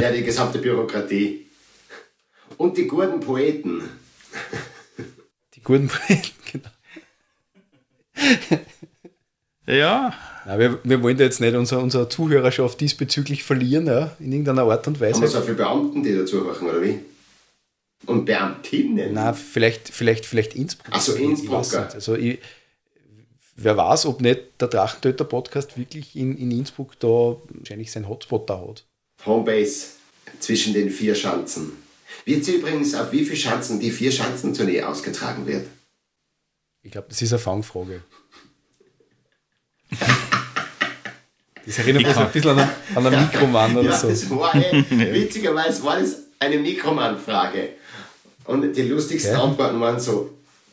Ja, 0.00 0.10
die 0.12 0.22
gesamte 0.22 0.58
Bürokratie. 0.58 1.46
Und 2.56 2.76
die 2.76 2.86
guten 2.86 3.20
Poeten. 3.20 3.82
Die 5.54 5.60
guten 5.62 5.88
Poeten, 5.88 6.30
genau. 6.52 6.68
Ja, 9.66 10.14
Nein, 10.46 10.58
wir, 10.58 10.80
wir 10.84 11.02
wollen 11.02 11.18
da 11.18 11.24
jetzt 11.24 11.40
nicht 11.40 11.54
unsere, 11.54 11.80
unsere 11.80 12.08
Zuhörerschaft 12.08 12.80
diesbezüglich 12.80 13.42
verlieren, 13.44 13.86
ja, 13.86 14.16
in 14.18 14.32
irgendeiner 14.32 14.62
Art 14.62 14.86
und 14.86 14.94
Haben 14.94 15.00
wir 15.00 15.08
Weise. 15.14 15.26
so 15.28 15.40
viele 15.42 15.54
Beamten, 15.54 16.02
die 16.02 16.14
dazu 16.16 16.38
machen, 16.38 16.68
oder 16.68 16.82
wie? 16.82 17.00
Und 18.06 18.24
Beamtinnen? 18.24 19.12
Nein, 19.12 19.34
vielleicht, 19.34 19.90
vielleicht, 19.90 20.24
vielleicht 20.24 20.54
Innsbruck. 20.54 20.88
Ach 20.90 21.00
so, 21.00 21.14
Ich-. 21.14 21.50
Also 21.50 22.14
ich, 22.16 22.38
wer 23.56 23.76
weiß, 23.76 24.06
ob 24.06 24.22
nicht 24.22 24.40
der 24.58 24.68
Drachentöter-Podcast 24.68 25.76
wirklich 25.76 26.16
in, 26.16 26.36
in 26.38 26.50
Innsbruck 26.50 26.98
da 26.98 27.36
wahrscheinlich 27.50 27.92
seinen 27.92 28.08
Hotspot 28.08 28.48
da 28.48 28.60
hat. 28.66 28.86
Homebase 29.26 29.88
zwischen 30.38 30.72
den 30.72 30.90
vier 30.90 31.14
Schanzen. 31.14 31.72
Wird 32.24 32.44
sie 32.46 32.56
übrigens 32.56 32.94
auf 32.94 33.12
wie 33.12 33.24
viele 33.24 33.36
Schanzen 33.36 33.78
die 33.78 33.90
vier 33.90 34.10
Schanzentournee 34.10 34.82
ausgetragen 34.82 35.46
wird? 35.46 35.66
Ich 36.82 36.90
glaube, 36.92 37.08
das 37.10 37.20
ist 37.20 37.32
eine 37.32 37.38
Fangfrage. 37.38 38.02
Das 41.66 41.78
erinnert 41.78 42.02
mich 42.04 42.14
so 42.14 42.20
ein 42.20 42.30
bisschen 42.30 42.50
an 42.50 42.58
einen, 42.60 42.70
an 42.94 43.06
einen 43.06 43.20
Mikroman 43.22 43.76
oder 43.76 43.90
ja, 43.90 43.96
so. 43.96 44.08
das 44.08 44.30
war 44.30 44.54
eh, 44.54 44.84
witzigerweise 44.90 45.82
war 45.84 45.98
das 45.98 46.16
eine 46.38 46.56
Mikroman-Frage. 46.58 47.70
Und 48.44 48.72
die 48.72 48.82
lustigsten 48.82 49.36
Okay. 49.36 49.42
Antworten 49.44 49.80
waren 49.80 50.00
so, 50.00 50.30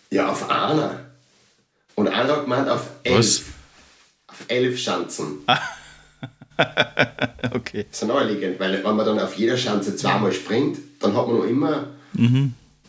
ja, 0.10 0.29
auf 0.29 0.50
einer. 0.50 1.01
Und 1.96 2.08
einer 2.08 2.34
hat 2.38 2.44
gemeint, 2.44 2.70
auf 2.70 2.88
elf. 3.03 3.17
Was? 3.17 3.41
Auf 4.27 4.46
elf 4.48 4.77
Schanzen. 4.79 5.39
Okay. 7.51 7.86
Das 7.91 8.01
ist 8.01 8.08
naheliegend, 8.08 8.60
weil 8.60 8.84
wenn 8.84 8.96
man 8.96 9.06
dann 9.06 9.20
auf 9.20 9.36
jeder 9.36 9.56
Schanze 9.58 9.96
zweimal 9.96 10.32
springt, 10.34 10.79
dann 11.00 11.15
hat 11.15 11.27
man 11.27 11.38
noch 11.38 11.46
immer 11.46 11.88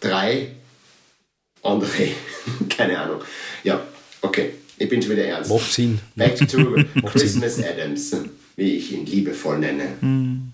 drei 0.00 0.52
andere. 1.62 2.08
Keine 2.70 2.98
Ahnung. 2.98 3.20
Ja, 3.64 3.80
okay. 4.22 4.54
Ich 4.78 4.88
bin 4.88 5.02
schon 5.02 5.12
wieder 5.12 5.24
ernst. 5.24 5.50
Macht 5.50 5.72
Sinn. 5.72 5.98
Back 6.14 6.36
to 6.48 6.76
Christmas 7.06 7.62
Adams, 7.62 8.16
wie 8.56 8.76
ich 8.76 8.92
ihn 8.92 9.06
liebevoll 9.06 9.58
nenne. 9.58 10.52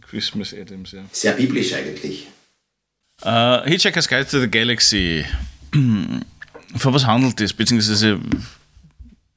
Christmas 0.00 0.54
Adams, 0.54 0.92
ja. 0.92 1.04
Sehr 1.12 1.32
biblisch 1.32 1.72
eigentlich. 1.74 2.28
Äh, 3.22 3.68
Hitchhiker's 3.68 4.08
Guide 4.08 4.26
to 4.26 4.40
the 4.40 4.50
Galaxy. 4.50 5.24
Von 5.72 6.94
was 6.94 7.06
handelt 7.06 7.40
es? 7.40 7.52
Beziehungsweise 7.52 8.20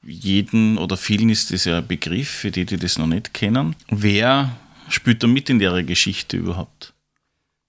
jeden 0.03 0.77
oder 0.77 0.97
vielen 0.97 1.29
ist 1.29 1.51
das 1.51 1.65
ja 1.65 1.79
ein 1.79 1.87
Begriff, 1.87 2.29
für 2.29 2.51
die, 2.51 2.65
die 2.65 2.77
das 2.77 2.97
noch 2.97 3.07
nicht 3.07 3.33
kennen. 3.33 3.75
Wer 3.89 4.55
spielt 4.89 5.21
da 5.21 5.27
mit 5.27 5.49
in 5.49 5.59
der 5.59 5.83
Geschichte 5.83 6.37
überhaupt? 6.37 6.93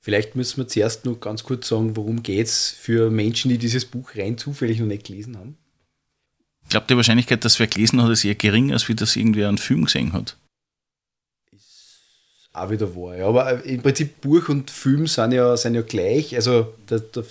Vielleicht 0.09 0.37
müssen 0.37 0.57
wir 0.57 0.67
zuerst 0.67 1.05
noch 1.05 1.21
ganz 1.21 1.45
kurz 1.45 1.69
sagen, 1.69 1.95
worum 1.95 2.23
geht 2.23 2.47
es 2.47 2.71
für 2.71 3.11
Menschen, 3.11 3.51
die 3.51 3.59
dieses 3.59 3.85
Buch 3.85 4.13
rein 4.17 4.39
zufällig 4.39 4.81
noch 4.81 4.87
nicht 4.87 5.05
gelesen 5.05 5.37
haben. 5.37 5.59
Ich 6.63 6.71
glaube, 6.71 6.87
die 6.89 6.97
Wahrscheinlichkeit, 6.97 7.45
dass 7.45 7.61
wer 7.61 7.67
gelesen 7.67 8.03
hat, 8.03 8.11
ist 8.11 8.25
eher 8.25 8.35
gering, 8.35 8.73
als 8.73 8.89
wie 8.89 8.95
das 8.95 9.17
irgendwer 9.17 9.51
einen 9.51 9.59
Film 9.59 9.85
gesehen 9.85 10.15
hat. 10.15 10.39
Auch 12.55 12.71
wieder 12.71 12.97
wahr. 12.97 13.17
Ja. 13.19 13.27
Aber 13.27 13.63
im 13.67 13.83
Prinzip 13.83 14.23
Buch 14.23 14.49
und 14.49 14.71
Film 14.71 15.07
sind 15.07 15.33
ja, 15.33 15.55
sind 15.59 15.75
ja 15.75 15.83
gleich. 15.83 16.35
Also 16.35 16.73
der, 16.89 17.01
der, 17.01 17.25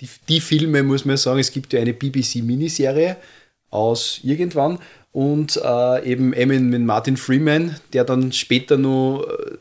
die, 0.00 0.08
die 0.28 0.40
Filme, 0.40 0.84
muss 0.84 1.04
man 1.04 1.16
sagen, 1.16 1.40
es 1.40 1.50
gibt 1.50 1.72
ja 1.72 1.80
eine 1.80 1.92
BBC-Miniserie 1.92 3.16
aus 3.70 4.20
irgendwann 4.22 4.78
und 5.10 5.56
äh, 5.56 6.08
eben, 6.08 6.34
eben 6.34 6.68
mit 6.68 6.82
Martin 6.82 7.16
Freeman, 7.16 7.80
der 7.92 8.04
dann 8.04 8.30
später 8.30 8.78
noch 8.78 9.24
äh, 9.24 9.56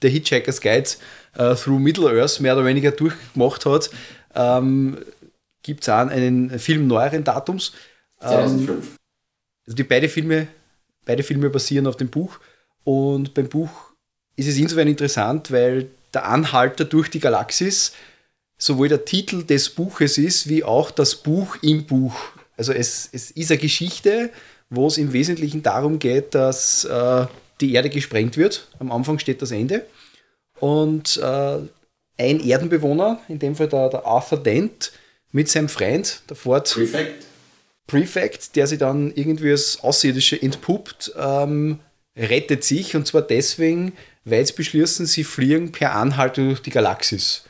der 0.00 0.08
Hitchhiker's 0.08 0.62
Guide 0.62 0.88
äh, 1.36 1.54
Through 1.54 1.78
Middle-earth 1.78 2.40
mehr 2.40 2.54
oder 2.54 2.64
weniger 2.64 2.90
durchgemacht 2.90 3.66
hat. 3.66 3.90
Ähm, 4.34 4.98
gibt 5.62 5.82
es 5.82 5.88
auch 5.88 6.08
einen 6.08 6.58
Film 6.58 6.86
neueren 6.86 7.24
Datums. 7.24 7.72
2005. 8.20 8.96
Also 9.66 9.76
die 9.76 9.82
beide 9.82 10.08
Filme, 10.08 10.48
beide 11.04 11.22
Filme 11.22 11.50
basieren 11.50 11.86
auf 11.86 11.96
dem 11.96 12.08
Buch. 12.08 12.38
Und 12.84 13.34
beim 13.34 13.48
Buch 13.48 13.70
ist 14.36 14.48
es 14.48 14.56
insofern 14.56 14.88
interessant, 14.88 15.50
weil 15.50 15.88
der 16.14 16.28
Anhalter 16.28 16.84
durch 16.84 17.10
die 17.10 17.20
Galaxis 17.20 17.92
sowohl 18.58 18.88
der 18.88 19.04
Titel 19.04 19.42
des 19.42 19.70
Buches 19.70 20.18
ist, 20.18 20.48
wie 20.48 20.64
auch 20.64 20.90
das 20.90 21.16
Buch 21.16 21.56
im 21.62 21.84
Buch. 21.84 22.14
Also 22.56 22.72
es, 22.72 23.08
es 23.12 23.30
ist 23.32 23.50
eine 23.50 23.58
Geschichte, 23.58 24.30
wo 24.70 24.86
es 24.86 24.98
im 24.98 25.12
Wesentlichen 25.12 25.62
darum 25.62 25.98
geht, 25.98 26.34
dass 26.34 26.84
äh, 26.84 27.26
die 27.60 27.74
Erde 27.74 27.90
gesprengt 27.90 28.36
wird. 28.36 28.68
Am 28.78 28.92
Anfang 28.92 29.18
steht 29.18 29.42
das 29.42 29.50
Ende. 29.50 29.84
Und 30.60 31.16
äh, 31.18 31.58
ein 32.18 32.40
Erdenbewohner, 32.40 33.20
in 33.28 33.38
dem 33.38 33.56
Fall 33.56 33.68
der, 33.68 33.88
der 33.90 34.06
Arthur 34.06 34.42
Dent, 34.42 34.92
mit 35.32 35.48
seinem 35.48 35.68
Freund, 35.68 36.22
der 36.28 36.36
Ford 36.36 36.72
Prefect. 36.72 37.26
Prefect, 37.86 38.56
der 38.56 38.66
sich 38.66 38.78
dann 38.78 39.12
irgendwie 39.14 39.50
als 39.50 39.80
Außerirdische 39.82 40.40
entpuppt, 40.40 41.12
ähm, 41.18 41.78
rettet 42.16 42.64
sich 42.64 42.96
und 42.96 43.06
zwar 43.06 43.22
deswegen, 43.22 43.92
weil 44.24 44.44
sie 44.46 44.54
beschließen, 44.54 45.06
sie 45.06 45.24
fliegen 45.24 45.72
per 45.72 45.94
Anhalter 45.94 46.42
durch 46.42 46.62
die 46.62 46.70
Galaxis 46.70 47.44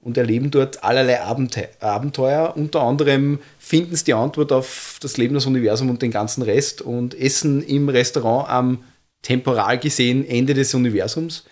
und 0.00 0.16
erleben 0.18 0.50
dort 0.50 0.84
allerlei 0.84 1.20
Abente 1.22 1.68
Abenteuer. 1.80 2.54
Unter 2.56 2.82
anderem 2.82 3.40
finden 3.58 3.96
sie 3.96 4.04
die 4.04 4.14
Antwort 4.14 4.52
auf 4.52 4.98
das 5.00 5.16
Leben, 5.16 5.34
das 5.34 5.46
Universum 5.46 5.90
und 5.90 6.02
den 6.02 6.10
ganzen 6.10 6.42
Rest 6.42 6.82
und 6.82 7.18
essen 7.18 7.62
im 7.62 7.88
Restaurant 7.88 8.48
am 8.48 8.84
temporal 9.22 9.78
gesehen 9.78 10.26
Ende 10.26 10.54
des 10.54 10.74
Universums. 10.74 11.44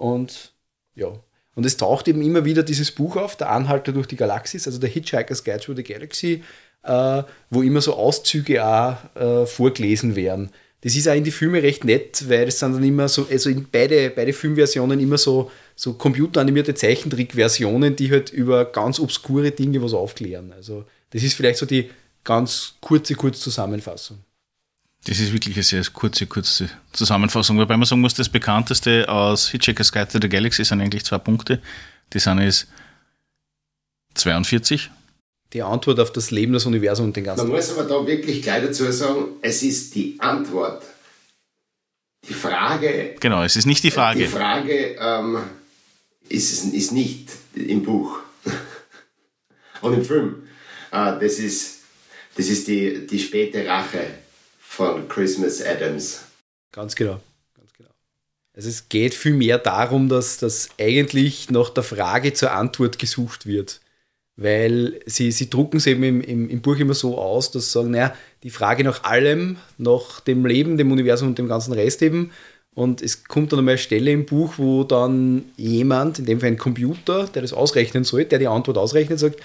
Und 0.00 0.54
ja, 0.94 1.12
und 1.54 1.66
es 1.66 1.76
taucht 1.76 2.08
eben 2.08 2.22
immer 2.22 2.46
wieder 2.46 2.62
dieses 2.62 2.90
Buch 2.90 3.16
auf, 3.16 3.36
der 3.36 3.50
Anhalter 3.50 3.92
durch 3.92 4.06
die 4.06 4.16
Galaxis, 4.16 4.66
also 4.66 4.78
der 4.78 4.88
Hitchhiker's 4.88 5.44
Guide 5.44 5.60
through 5.60 5.76
the 5.76 5.82
Galaxy, 5.82 6.42
äh, 6.84 7.22
wo 7.50 7.60
immer 7.60 7.82
so 7.82 7.94
Auszüge 7.94 8.64
auch 8.64 8.96
äh, 9.14 9.44
vorgelesen 9.44 10.16
werden. 10.16 10.50
Das 10.80 10.96
ist 10.96 11.06
auch 11.06 11.14
in 11.14 11.24
die 11.24 11.30
Filme 11.30 11.62
recht 11.62 11.84
nett, 11.84 12.30
weil 12.30 12.48
es 12.48 12.58
sind 12.58 12.72
dann 12.72 12.82
immer 12.82 13.08
so, 13.08 13.26
also 13.30 13.50
in 13.50 13.66
beide, 13.70 14.08
beide 14.08 14.32
Filmversionen 14.32 14.98
immer 15.00 15.18
so, 15.18 15.50
so 15.76 15.92
computeranimierte 15.92 16.74
Zeichentrickversionen, 16.74 17.94
die 17.94 18.10
halt 18.10 18.30
über 18.30 18.64
ganz 18.64 18.98
obskure 18.98 19.50
Dinge 19.50 19.82
was 19.82 19.92
aufklären. 19.92 20.50
Also 20.52 20.86
das 21.10 21.22
ist 21.22 21.34
vielleicht 21.34 21.58
so 21.58 21.66
die 21.66 21.90
ganz 22.24 22.76
kurze 22.80 23.14
Kurzzusammenfassung. 23.16 24.20
Das 25.04 25.18
ist 25.18 25.32
wirklich 25.32 25.56
eine 25.56 25.62
sehr 25.62 25.82
kurze, 25.92 26.26
kurze 26.26 26.68
Zusammenfassung, 26.92 27.58
wobei 27.58 27.76
man 27.76 27.86
sagen 27.86 28.02
muss, 28.02 28.12
das 28.14 28.28
bekannteste 28.28 29.08
aus 29.08 29.48
Hitchhiker's 29.48 29.92
Guide 29.92 30.08
to 30.08 30.18
the 30.20 30.28
Galaxy 30.28 30.64
sind 30.64 30.80
eigentlich 30.80 31.04
zwei 31.04 31.18
Punkte. 31.18 31.60
Die 32.12 32.18
sind 32.18 32.38
es 32.40 32.66
42. 34.14 34.90
Die 35.52 35.62
Antwort 35.62 35.98
auf 36.00 36.12
das 36.12 36.30
Leben, 36.30 36.52
das 36.52 36.66
Universum 36.66 37.06
und 37.06 37.16
den 37.16 37.24
Man 37.24 37.36
ganzen. 37.36 37.50
muss 37.50 37.70
aber 37.76 37.88
da 37.88 38.06
wirklich 38.06 38.42
gleich 38.42 38.62
dazu 38.62 38.90
sagen, 38.92 39.36
es 39.42 39.62
ist 39.62 39.94
die 39.94 40.16
Antwort. 40.20 40.82
Die 42.28 42.34
Frage, 42.34 43.16
Genau, 43.20 43.42
es 43.42 43.56
ist 43.56 43.64
nicht 43.66 43.82
die 43.82 43.88
die 43.88 43.94
Frage. 43.94 44.28
Frage 44.28 44.96
ähm, 45.00 45.38
ist, 46.28 46.64
ist 46.72 46.92
nicht 46.92 47.30
im 47.54 47.82
Buch 47.82 48.18
und 49.80 49.94
im 49.94 50.04
Film. 50.04 50.42
Äh, 50.92 51.18
das 51.18 51.38
ist, 51.38 51.78
das 52.36 52.46
ist 52.48 52.68
die, 52.68 53.06
die 53.06 53.18
späte 53.18 53.66
Rache 53.66 54.06
von 54.70 55.08
Christmas 55.08 55.60
Adams. 55.60 56.20
Ganz 56.70 56.94
genau. 56.94 57.20
Ganz 57.56 57.72
genau. 57.76 57.90
Also 58.54 58.68
es 58.68 58.88
geht 58.88 59.14
vielmehr 59.14 59.58
darum, 59.58 60.08
dass 60.08 60.38
das 60.38 60.68
eigentlich 60.78 61.50
nach 61.50 61.70
der 61.70 61.82
Frage 61.82 62.34
zur 62.34 62.52
Antwort 62.52 63.00
gesucht 63.00 63.46
wird. 63.46 63.80
Weil 64.36 65.00
sie, 65.06 65.32
sie 65.32 65.50
drucken 65.50 65.78
es 65.78 65.86
eben 65.86 66.04
im, 66.04 66.20
im, 66.20 66.48
im 66.48 66.62
Buch 66.62 66.76
immer 66.76 66.94
so 66.94 67.18
aus, 67.18 67.50
dass 67.50 67.64
sie 67.64 67.72
sagen, 67.72 67.90
naja, 67.90 68.14
die 68.44 68.50
Frage 68.50 68.84
nach 68.84 69.02
allem, 69.02 69.56
nach 69.76 70.20
dem 70.20 70.46
Leben, 70.46 70.78
dem 70.78 70.92
Universum 70.92 71.28
und 71.30 71.38
dem 71.38 71.48
ganzen 71.48 71.72
Rest 71.72 72.00
eben. 72.00 72.30
Und 72.72 73.02
es 73.02 73.24
kommt 73.24 73.50
dann 73.50 73.58
einmal 73.58 73.72
eine 73.72 73.78
Stelle 73.78 74.12
im 74.12 74.24
Buch, 74.24 74.54
wo 74.56 74.84
dann 74.84 75.46
jemand, 75.56 76.20
in 76.20 76.26
dem 76.26 76.38
Fall 76.38 76.50
ein 76.50 76.58
Computer, 76.58 77.26
der 77.26 77.42
das 77.42 77.52
ausrechnen 77.52 78.04
soll, 78.04 78.24
der 78.24 78.38
die 78.38 78.46
Antwort 78.46 78.78
ausrechnet, 78.78 79.18
sagt, 79.18 79.40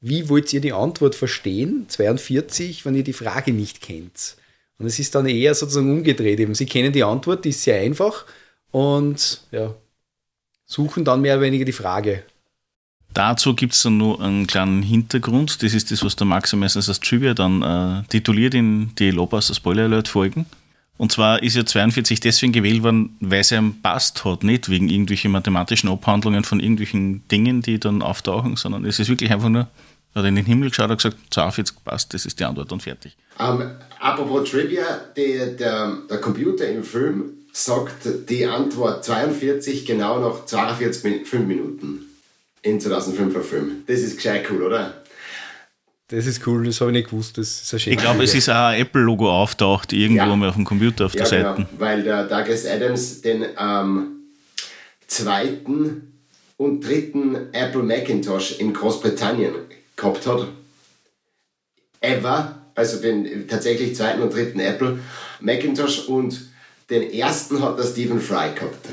wie 0.00 0.28
wollt 0.28 0.52
ihr 0.52 0.60
die 0.60 0.72
Antwort 0.72 1.16
verstehen, 1.16 1.86
42, 1.88 2.84
wenn 2.84 2.94
ihr 2.94 3.04
die 3.04 3.12
Frage 3.12 3.52
nicht 3.52 3.80
kennt? 3.80 4.36
Und 4.80 4.86
es 4.86 4.98
ist 4.98 5.14
dann 5.14 5.26
eher 5.26 5.54
sozusagen 5.54 5.92
umgedreht 5.92 6.40
eben. 6.40 6.54
Sie 6.54 6.64
kennen 6.64 6.90
die 6.90 7.04
Antwort, 7.04 7.44
die 7.44 7.50
ist 7.50 7.62
sehr 7.62 7.78
einfach 7.78 8.24
und 8.72 9.42
ja, 9.52 9.74
suchen 10.64 11.04
dann 11.04 11.20
mehr 11.20 11.34
oder 11.34 11.42
weniger 11.42 11.66
die 11.66 11.72
Frage. 11.72 12.24
Dazu 13.12 13.54
gibt 13.54 13.74
es 13.74 13.82
dann 13.82 13.98
nur 13.98 14.22
einen 14.22 14.46
kleinen 14.46 14.82
Hintergrund. 14.82 15.62
Das 15.62 15.74
ist 15.74 15.90
das, 15.90 16.02
was 16.02 16.16
der 16.16 16.26
Max 16.26 16.54
meistens 16.54 16.88
als 16.88 17.00
Trivia 17.00 17.34
dann 17.34 17.62
äh, 17.62 18.08
tituliert 18.08 18.54
in 18.54 18.94
die 18.94 19.10
Lobas 19.10 19.54
Spoiler 19.54 19.84
Alert 19.84 20.08
Folgen. 20.08 20.46
Und 20.96 21.12
zwar 21.12 21.42
ist 21.42 21.56
ja 21.56 21.66
42 21.66 22.20
deswegen 22.20 22.52
gewählt 22.52 22.82
worden, 22.82 23.16
weil 23.20 23.40
es 23.40 23.52
einem 23.52 23.82
passt 23.82 24.24
hat, 24.24 24.44
nicht 24.44 24.70
wegen 24.70 24.88
irgendwelchen 24.88 25.30
mathematischen 25.32 25.90
Abhandlungen 25.90 26.44
von 26.44 26.60
irgendwelchen 26.60 27.26
Dingen, 27.28 27.60
die 27.60 27.78
dann 27.78 28.00
auftauchen, 28.00 28.56
sondern 28.56 28.86
es 28.86 28.98
ist 28.98 29.08
wirklich 29.08 29.30
einfach 29.30 29.48
nur, 29.50 29.68
hat 30.14 30.24
in 30.24 30.34
den 30.34 30.44
Himmel 30.44 30.70
geschaut 30.70 30.90
und 30.90 30.96
gesagt, 30.96 31.16
42 31.30 31.76
passt, 31.84 32.12
das 32.14 32.26
ist 32.26 32.38
die 32.40 32.44
Antwort 32.44 32.72
und 32.72 32.82
fertig. 32.82 33.16
Ähm, 33.38 33.70
apropos 34.00 34.50
Trivia, 34.50 34.84
die, 35.16 35.56
der, 35.58 35.98
der 36.08 36.18
Computer 36.18 36.66
im 36.68 36.82
Film 36.84 37.24
sagt 37.52 38.28
die 38.28 38.46
Antwort 38.46 39.04
42 39.04 39.86
genau 39.86 40.20
nach 40.20 40.44
42 40.46 41.04
Min 41.04 41.24
5 41.24 41.46
Minuten 41.46 42.00
in 42.62 42.80
2005er 42.80 43.40
Film. 43.42 43.82
Das 43.86 44.00
ist 44.00 44.16
gescheit 44.16 44.46
cool, 44.50 44.62
oder? 44.62 44.94
Das 46.08 46.26
ist 46.26 46.44
cool, 46.46 46.64
das 46.64 46.80
habe 46.80 46.90
ich 46.90 46.96
nicht 46.96 47.10
gewusst. 47.10 47.38
Das 47.38 47.72
ist. 47.72 47.86
Ich 47.86 47.96
glaube, 47.96 48.24
es 48.24 48.34
ist 48.34 48.48
auch 48.48 48.68
ein 48.70 48.80
Apple-Logo 48.80 49.30
auftaucht, 49.30 49.92
irgendwo 49.92 50.24
Ja. 50.24 50.36
mal 50.36 50.48
auf 50.48 50.56
dem 50.56 50.64
Computer 50.64 51.06
auf 51.06 51.12
der 51.12 51.24
genau, 51.24 51.54
Seite. 51.56 51.68
weil 51.78 52.02
der 52.02 52.24
Douglas 52.24 52.66
Adams 52.66 53.20
den 53.22 53.46
ähm, 53.56 54.06
zweiten 55.06 56.12
und 56.56 56.84
dritten 56.84 57.52
Apple 57.52 57.82
Macintosh 57.84 58.58
in 58.58 58.72
Großbritannien 58.72 59.54
gehabt 60.00 60.26
hat. 60.26 60.48
Ever, 62.00 62.56
also 62.74 63.00
den 63.00 63.46
tatsächlich 63.46 63.94
zweiten 63.94 64.22
und 64.22 64.32
dritten 64.32 64.60
Apple 64.60 64.98
Macintosh 65.40 66.08
und 66.08 66.40
den 66.88 67.12
ersten 67.12 67.62
hat 67.62 67.78
der 67.78 67.84
Stephen 67.84 68.20
Fry 68.20 68.50
gehabt. 68.54 68.88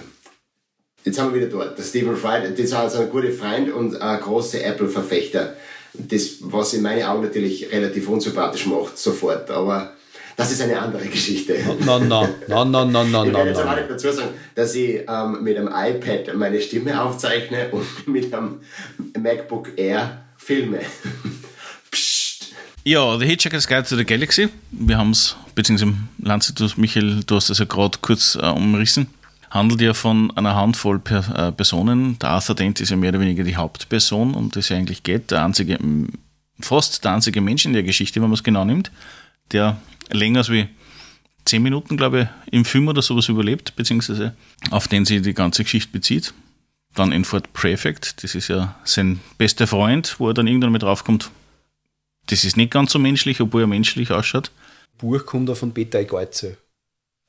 Jetzt 1.03 1.19
haben 1.19 1.33
wir 1.33 1.41
wieder 1.41 1.49
dort. 1.49 1.77
Der 1.77 1.83
Stephen 1.83 2.15
Fry, 2.15 2.41
das 2.41 2.59
ist 2.59 2.73
also 2.73 2.99
ein 2.99 3.09
guter 3.09 3.31
Freund 3.31 3.71
und 3.71 3.99
ein 4.01 4.19
großer 4.19 4.63
Apple-Verfechter. 4.63 5.55
Das, 5.93 6.37
was 6.41 6.73
in 6.73 6.81
meinen 6.81 7.03
Augen 7.03 7.23
natürlich 7.23 7.71
relativ 7.71 8.07
unsympathisch 8.09 8.65
macht, 8.65 8.97
sofort. 8.97 9.49
Aber 9.49 9.93
das 10.35 10.51
ist 10.51 10.61
eine 10.61 10.79
andere 10.79 11.05
Geschichte. 11.05 11.55
Nein, 11.85 12.07
nein, 12.07 12.29
nein, 12.47 12.71
nein, 12.71 12.91
nein, 12.91 13.11
nein, 13.11 13.27
Ich 13.27 13.33
werde 13.33 13.49
jetzt 13.49 13.59
aber 13.59 13.71
nein. 13.71 13.79
nicht 13.79 13.91
dazu 13.91 14.11
sagen, 14.11 14.29
dass 14.53 14.75
ich 14.75 15.01
ähm, 15.07 15.43
mit 15.43 15.57
einem 15.57 15.69
iPad 15.73 16.35
meine 16.35 16.61
Stimme 16.61 17.01
aufzeichne 17.01 17.69
und 17.71 17.87
mit 18.07 18.31
einem 18.33 18.59
MacBook 19.17 19.69
Air 19.77 20.26
filme. 20.47 20.79
Psst. 21.91 22.55
Ja, 22.85 23.19
The 23.19 23.25
Hitchhiker's 23.25 23.67
Guide 23.67 23.83
to 23.83 23.97
the 23.97 24.05
Galaxy. 24.05 24.47
Wir 24.71 24.97
haben 24.97 25.11
es, 25.11 25.35
beziehungsweise 25.55 25.93
Lanze, 26.19 26.53
du, 26.53 26.69
Michael, 26.77 27.21
du 27.25 27.35
hast 27.35 27.49
es 27.49 27.59
ja 27.59 27.65
gerade 27.65 27.97
kurz 28.01 28.35
äh, 28.35 28.45
umrissen. 28.47 29.07
Handelt 29.49 29.81
ja 29.81 29.93
von 29.93 30.35
einer 30.37 30.55
Handvoll 30.55 30.99
per, 30.99 31.49
äh, 31.49 31.51
Personen. 31.51 32.17
Der 32.19 32.29
Arthur 32.29 32.55
Dent 32.55 32.79
ist 32.79 32.89
ja 32.89 32.95
mehr 32.95 33.09
oder 33.09 33.19
weniger 33.19 33.43
die 33.43 33.57
Hauptperson, 33.57 34.33
um 34.33 34.49
die 34.49 34.59
es 34.59 34.69
ja 34.69 34.77
eigentlich 34.77 35.03
geht. 35.03 35.31
Der 35.31 35.43
einzige, 35.43 35.77
fast 36.61 37.03
der 37.03 37.13
einzige 37.13 37.41
Mensch 37.41 37.65
in 37.65 37.73
der 37.73 37.83
Geschichte, 37.83 38.21
wenn 38.21 38.29
man 38.29 38.35
es 38.35 38.43
genau 38.43 38.63
nimmt, 38.63 38.89
der 39.51 39.77
länger 40.11 40.39
als 40.39 40.49
wie 40.49 40.67
zehn 41.43 41.61
Minuten, 41.61 41.97
glaube 41.97 42.21
ich, 42.21 42.53
im 42.53 42.63
Film 42.63 42.87
oder 42.87 43.01
sowas 43.01 43.27
überlebt, 43.27 43.75
beziehungsweise 43.75 44.33
auf 44.69 44.87
den 44.87 45.03
sich 45.03 45.21
die 45.21 45.33
ganze 45.33 45.63
Geschichte 45.63 45.91
bezieht. 45.91 46.33
Dann 46.97 47.11
in 47.11 47.25
Fort 47.25 47.53
Prefect, 47.53 48.23
das 48.23 48.33
ist 48.33 48.47
ja 48.47 48.75
sein 48.83 49.19
bester 49.37 49.67
Freund, 49.67 50.15
wo 50.17 50.29
er 50.29 50.33
dann 50.33 50.47
irgendwann 50.47 50.71
mit 50.71 50.81
draufkommt, 50.81 51.29
das 52.25 52.43
ist 52.43 52.57
nicht 52.57 52.71
ganz 52.71 52.91
so 52.91 52.97
menschlich, 52.97 53.39
obwohl 53.39 53.61
er 53.61 53.67
menschlich 53.67 54.09
ausschaut. 54.09 54.49
Buch 54.97 55.23
kommt 55.23 55.47
da 55.47 55.53
von 55.53 55.71
Beta 55.71 56.01
Geuze. 56.01 56.57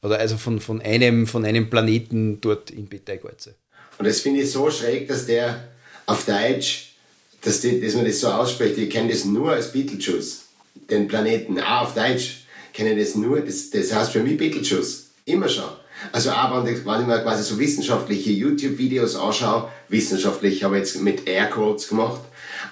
Oder 0.02 0.20
also 0.20 0.38
von, 0.38 0.60
von, 0.60 0.80
einem, 0.80 1.26
von 1.26 1.44
einem 1.44 1.68
Planeten 1.68 2.40
dort 2.40 2.70
in 2.70 2.86
Beta 2.86 3.16
Geuze. 3.16 3.56
Und 3.98 4.06
das 4.06 4.20
finde 4.20 4.40
ich 4.40 4.50
so 4.50 4.70
schräg, 4.70 5.06
dass 5.06 5.26
der 5.26 5.68
auf 6.06 6.24
Deutsch, 6.24 6.94
dass, 7.42 7.60
die, 7.60 7.78
dass 7.78 7.94
man 7.94 8.06
das 8.06 8.20
so 8.20 8.28
ausspricht. 8.28 8.78
Ich 8.78 8.88
kenne 8.88 9.10
das 9.10 9.26
nur 9.26 9.52
als 9.52 9.70
Beetlejuice. 9.70 10.46
Den 10.88 11.08
Planeten, 11.08 11.60
auch 11.60 11.82
auf 11.82 11.94
Deutsch, 11.94 12.44
kenne 12.72 12.94
ich 12.94 13.06
das 13.06 13.16
nur. 13.16 13.42
Das, 13.42 13.68
das 13.68 13.92
heißt 13.92 14.12
für 14.12 14.22
mich 14.22 14.38
Beetlejuice. 14.38 15.10
Immer 15.26 15.50
schon. 15.50 15.68
Also 16.12 16.30
auch 16.30 16.64
wenn, 16.64 16.72
ich- 16.72 16.80
ich 16.80 16.84
mir 16.84 17.18
quasi 17.22 17.42
so 17.42 17.58
wissenschaftliche 17.58 18.30
YouTube-Videos 18.30 19.16
anschaue, 19.16 19.68
wissenschaftlich 19.88 20.62
habe 20.64 20.76
ich 20.76 20.80
jetzt 20.84 21.00
mit 21.02 21.26
Airquotes 21.28 21.88
gemacht, 21.88 22.20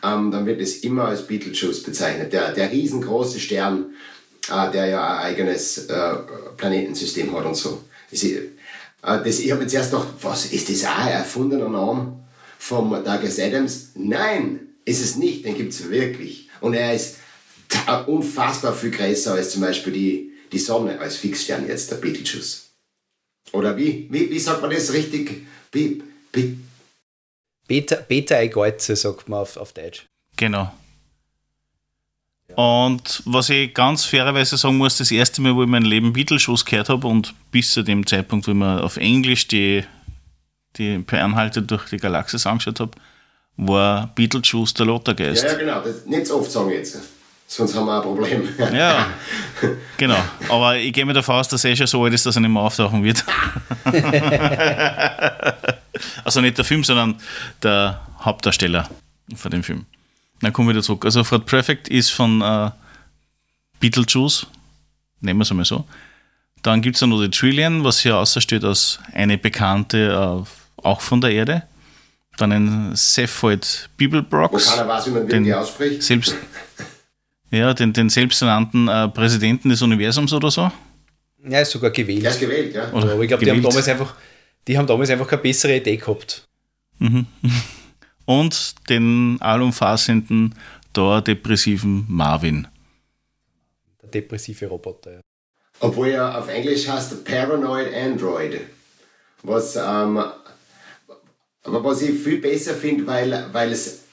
ähm, 0.05 0.31
dann 0.31 0.47
wird 0.47 0.61
es 0.61 0.79
immer 0.79 1.07
als 1.07 1.27
Beetlejuice 1.27 1.83
bezeichnet. 1.83 2.33
Der, 2.33 2.53
der 2.53 2.71
riesengroße 2.71 3.41
Stern, 3.41 3.87
äh, 4.51 4.71
der 4.71 4.87
ja 4.87 5.17
ein 5.19 5.25
eigenes 5.35 5.87
äh, 5.87 6.15
Planetensystem 6.57 7.37
hat 7.37 7.45
und 7.47 7.57
so. 7.57 7.83
Ist- 8.11 8.25
äh, 8.25 8.43
das, 9.03 9.39
ich 9.41 9.51
habe 9.53 9.63
jetzt 9.63 9.75
erst 9.75 9.91
gedacht, 9.93 10.09
was, 10.23 10.47
ist 10.47 10.69
das 10.69 10.85
auch 10.85 10.99
ein 10.99 11.13
erfundener 11.13 11.69
Name 11.69 12.19
vom 12.59 12.91
Douglas 12.91 13.39
Adams? 13.39 13.91
Nein, 13.95 14.61
ist 14.85 15.03
es 15.05 15.17
nicht, 15.17 15.45
den 15.45 15.57
gibt 15.57 15.73
es 15.73 15.89
wirklich. 15.91 16.49
Und 16.61 16.75
er 16.75 16.95
ist 16.95 17.17
unfassbar 18.07 18.73
viel 18.73 18.91
größer 18.91 19.33
als 19.35 19.51
zum 19.51 19.63
Beispiel 19.63 19.93
die, 19.93 20.33
die 20.53 20.59
Sonne 20.59 20.99
als 21.01 21.17
Fixstern 21.17 21.67
jetzt, 21.69 21.91
der 21.91 21.97
Betelgeuse. 21.97 22.59
Oder 23.53 23.77
wie, 23.77 24.07
wie, 24.11 24.31
wie 24.31 24.39
sagt 24.39 24.61
man 24.63 24.71
das 24.71 24.93
richtig? 24.93 25.47
Be, 25.71 26.03
be, 26.33 26.57
Beta, 27.67 27.97
Beta 27.97 28.45
Geuze 28.47 28.95
sagt 28.97 29.29
man 29.29 29.41
auf, 29.41 29.57
auf 29.57 29.73
Deutsch. 29.73 30.07
Genau. 30.37 30.73
Und 32.55 33.23
was 33.27 33.51
ich 33.51 33.75
ganz 33.75 34.05
fairerweise 34.05 34.57
sagen 34.57 34.77
muss, 34.77 34.99
das 34.99 35.11
erste 35.11 35.43
Mal, 35.43 35.55
wo 35.57 35.65
ich 35.65 35.69
mein 35.69 35.83
Leben 35.83 36.13
Beatles-Shows 36.13 36.65
gehört 36.65 36.89
habe 36.89 37.07
und 37.07 37.35
bis 37.51 37.73
zu 37.73 37.83
dem 37.83 38.07
Zeitpunkt, 38.07 38.47
wo 38.47 38.53
ich 38.53 38.57
mir 38.57 38.83
auf 38.83 38.97
Englisch 38.97 39.49
die, 39.49 39.85
die 40.77 40.99
per 41.01 41.25
Anhalte 41.25 41.61
durch 41.63 41.89
die 41.91 41.97
Galaxis 41.97 42.47
angeschaut 42.47 42.81
habe, 42.81 42.93
war 43.57 44.13
Beetlejuice 44.15 44.75
der 44.75 44.87
Lottergeist. 44.87 45.43
ja, 45.43 45.53
ja, 45.53 45.59
genau, 45.59 45.81
das 45.81 46.07
nicht 46.07 46.27
so 46.27 46.39
oft 46.39 46.51
sagen 46.51 46.71
jetzt. 46.71 46.99
Sonst 47.49 47.77
haben 47.77 47.87
wir 47.87 47.97
ein 47.97 48.03
Problem. 48.03 48.49
Ja, 48.75 49.07
genau. 49.97 50.19
Aber 50.49 50.77
ich 50.77 50.93
gehe 50.93 51.07
mir 51.07 51.13
davon 51.13 51.37
aus, 51.37 51.47
dass 51.49 51.65
er 51.65 51.77
schon 51.77 51.87
so 51.87 52.03
alt 52.05 52.13
ist, 52.13 52.27
dass 52.27 52.35
er 52.37 52.41
nicht 52.41 52.51
mehr 52.51 52.63
auftauchen 52.63 53.05
wird. 53.05 53.25
also 56.25 56.41
nicht 56.41 56.59
der 56.59 56.65
Film, 56.65 56.83
sondern 56.85 57.17
der 57.63 58.01
Hauptdarsteller 58.21 58.89
von 59.37 59.51
dem 59.51 59.63
Film. 59.63 59.87
Dann 60.41 60.53
kommen 60.53 60.69
wir 60.69 60.75
wieder 60.75 60.83
zurück. 60.83 61.05
Also 61.05 61.25
Fort 61.25 61.47
Perfect 61.47 61.89
ist 61.89 62.11
von 62.11 62.43
äh, 62.43 62.71
Beetlejuice, 63.81 64.47
nehmen 65.21 65.39
wir 65.41 65.45
es 65.45 65.51
einmal 65.51 65.65
so. 65.67 65.85
Dann 66.63 66.83
gibt 66.83 66.97
es 66.97 67.01
ja 67.01 67.07
noch 67.07 67.23
die 67.23 67.31
Trillion, 67.31 67.85
was 67.85 68.01
hier 68.01 68.17
außersteht 68.17 68.65
als 68.65 68.99
eine 69.13 69.39
bekannte, 69.39 70.45
äh, 70.45 70.83
auch 70.83 71.01
von 71.01 71.21
der 71.21 71.31
Erde. 71.31 71.63
Dann 72.39 72.53
ein 72.53 72.93
Wo 72.95 73.51
Bibelbrox. 73.97 74.73
keiner 74.75 74.89
weiß, 74.89 75.07
wie 75.07 75.11
man 75.11 75.29
Den- 75.29 75.53
ausspricht. 75.55 76.03
Selbst, 76.03 76.35
ja, 77.51 77.75
den, 77.75 77.93
den 77.93 78.09
selbsternannten 78.09 78.89
äh, 78.89 79.09
Präsidenten 79.09 79.69
des 79.69 79.83
Universums 79.83 80.33
oder 80.33 80.51
so. 80.51 80.71
Er 81.43 81.63
ist 81.63 81.71
sogar 81.71 81.91
gewählt. 81.91 82.25
Der 82.25 82.31
ist 82.31 82.41
gewählt, 82.41 82.75
ja. 82.75 82.93
Oder 82.93 83.13
Aber 83.13 83.23
ich 83.23 83.29
glaube, 83.29 83.45
die 83.45 83.51
haben 83.51 83.63
damals 83.63 83.89
einfach, 83.89 84.15
die 84.67 84.77
haben 84.77 84.87
damals 84.87 85.11
einfach 85.11 85.29
keine 85.29 85.43
bessere 85.43 85.77
Idee 85.77 85.97
gehabt. 85.97 86.45
Und 88.25 88.75
den 88.89 89.37
allumfassenden, 89.41 90.55
dauerdepressiven 90.93 92.05
Marvin. 92.09 92.67
Der 94.03 94.09
depressive 94.09 94.67
Roboter. 94.67 95.13
Ja. 95.13 95.21
Obwohl 95.81 96.09
er 96.09 96.39
auf 96.39 96.49
Englisch 96.49 96.89
heißt 96.89 97.25
Paranoid 97.25 97.95
Android. 97.95 98.61
Was, 99.43 99.77
ähm, 99.77 100.19
aber 101.63 101.85
was 101.85 102.03
ich 102.03 102.19
viel 102.19 102.41
besser 102.41 102.75
finde, 102.75 103.07
weil, 103.07 103.49
weil 103.53 103.71
es 103.73 104.06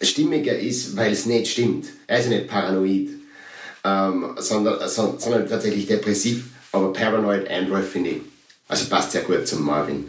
stimmiger 0.00 0.56
ist, 0.58 0.96
weil 0.96 1.12
es 1.12 1.26
nicht 1.26 1.48
stimmt. 1.48 1.86
Er 2.06 2.20
ist 2.20 2.28
nicht 2.28 2.48
paranoid, 2.48 3.08
ähm, 3.84 4.36
sondern, 4.38 4.88
sondern, 4.88 5.18
sondern 5.18 5.48
tatsächlich 5.48 5.86
depressiv. 5.86 6.44
Aber 6.72 6.92
Paranoid 6.92 7.48
Android 7.50 7.84
finde 7.84 8.10
ich, 8.10 8.20
also 8.68 8.88
passt 8.88 9.12
sehr 9.12 9.22
gut 9.22 9.46
zum 9.46 9.64
Marvin. 9.64 10.06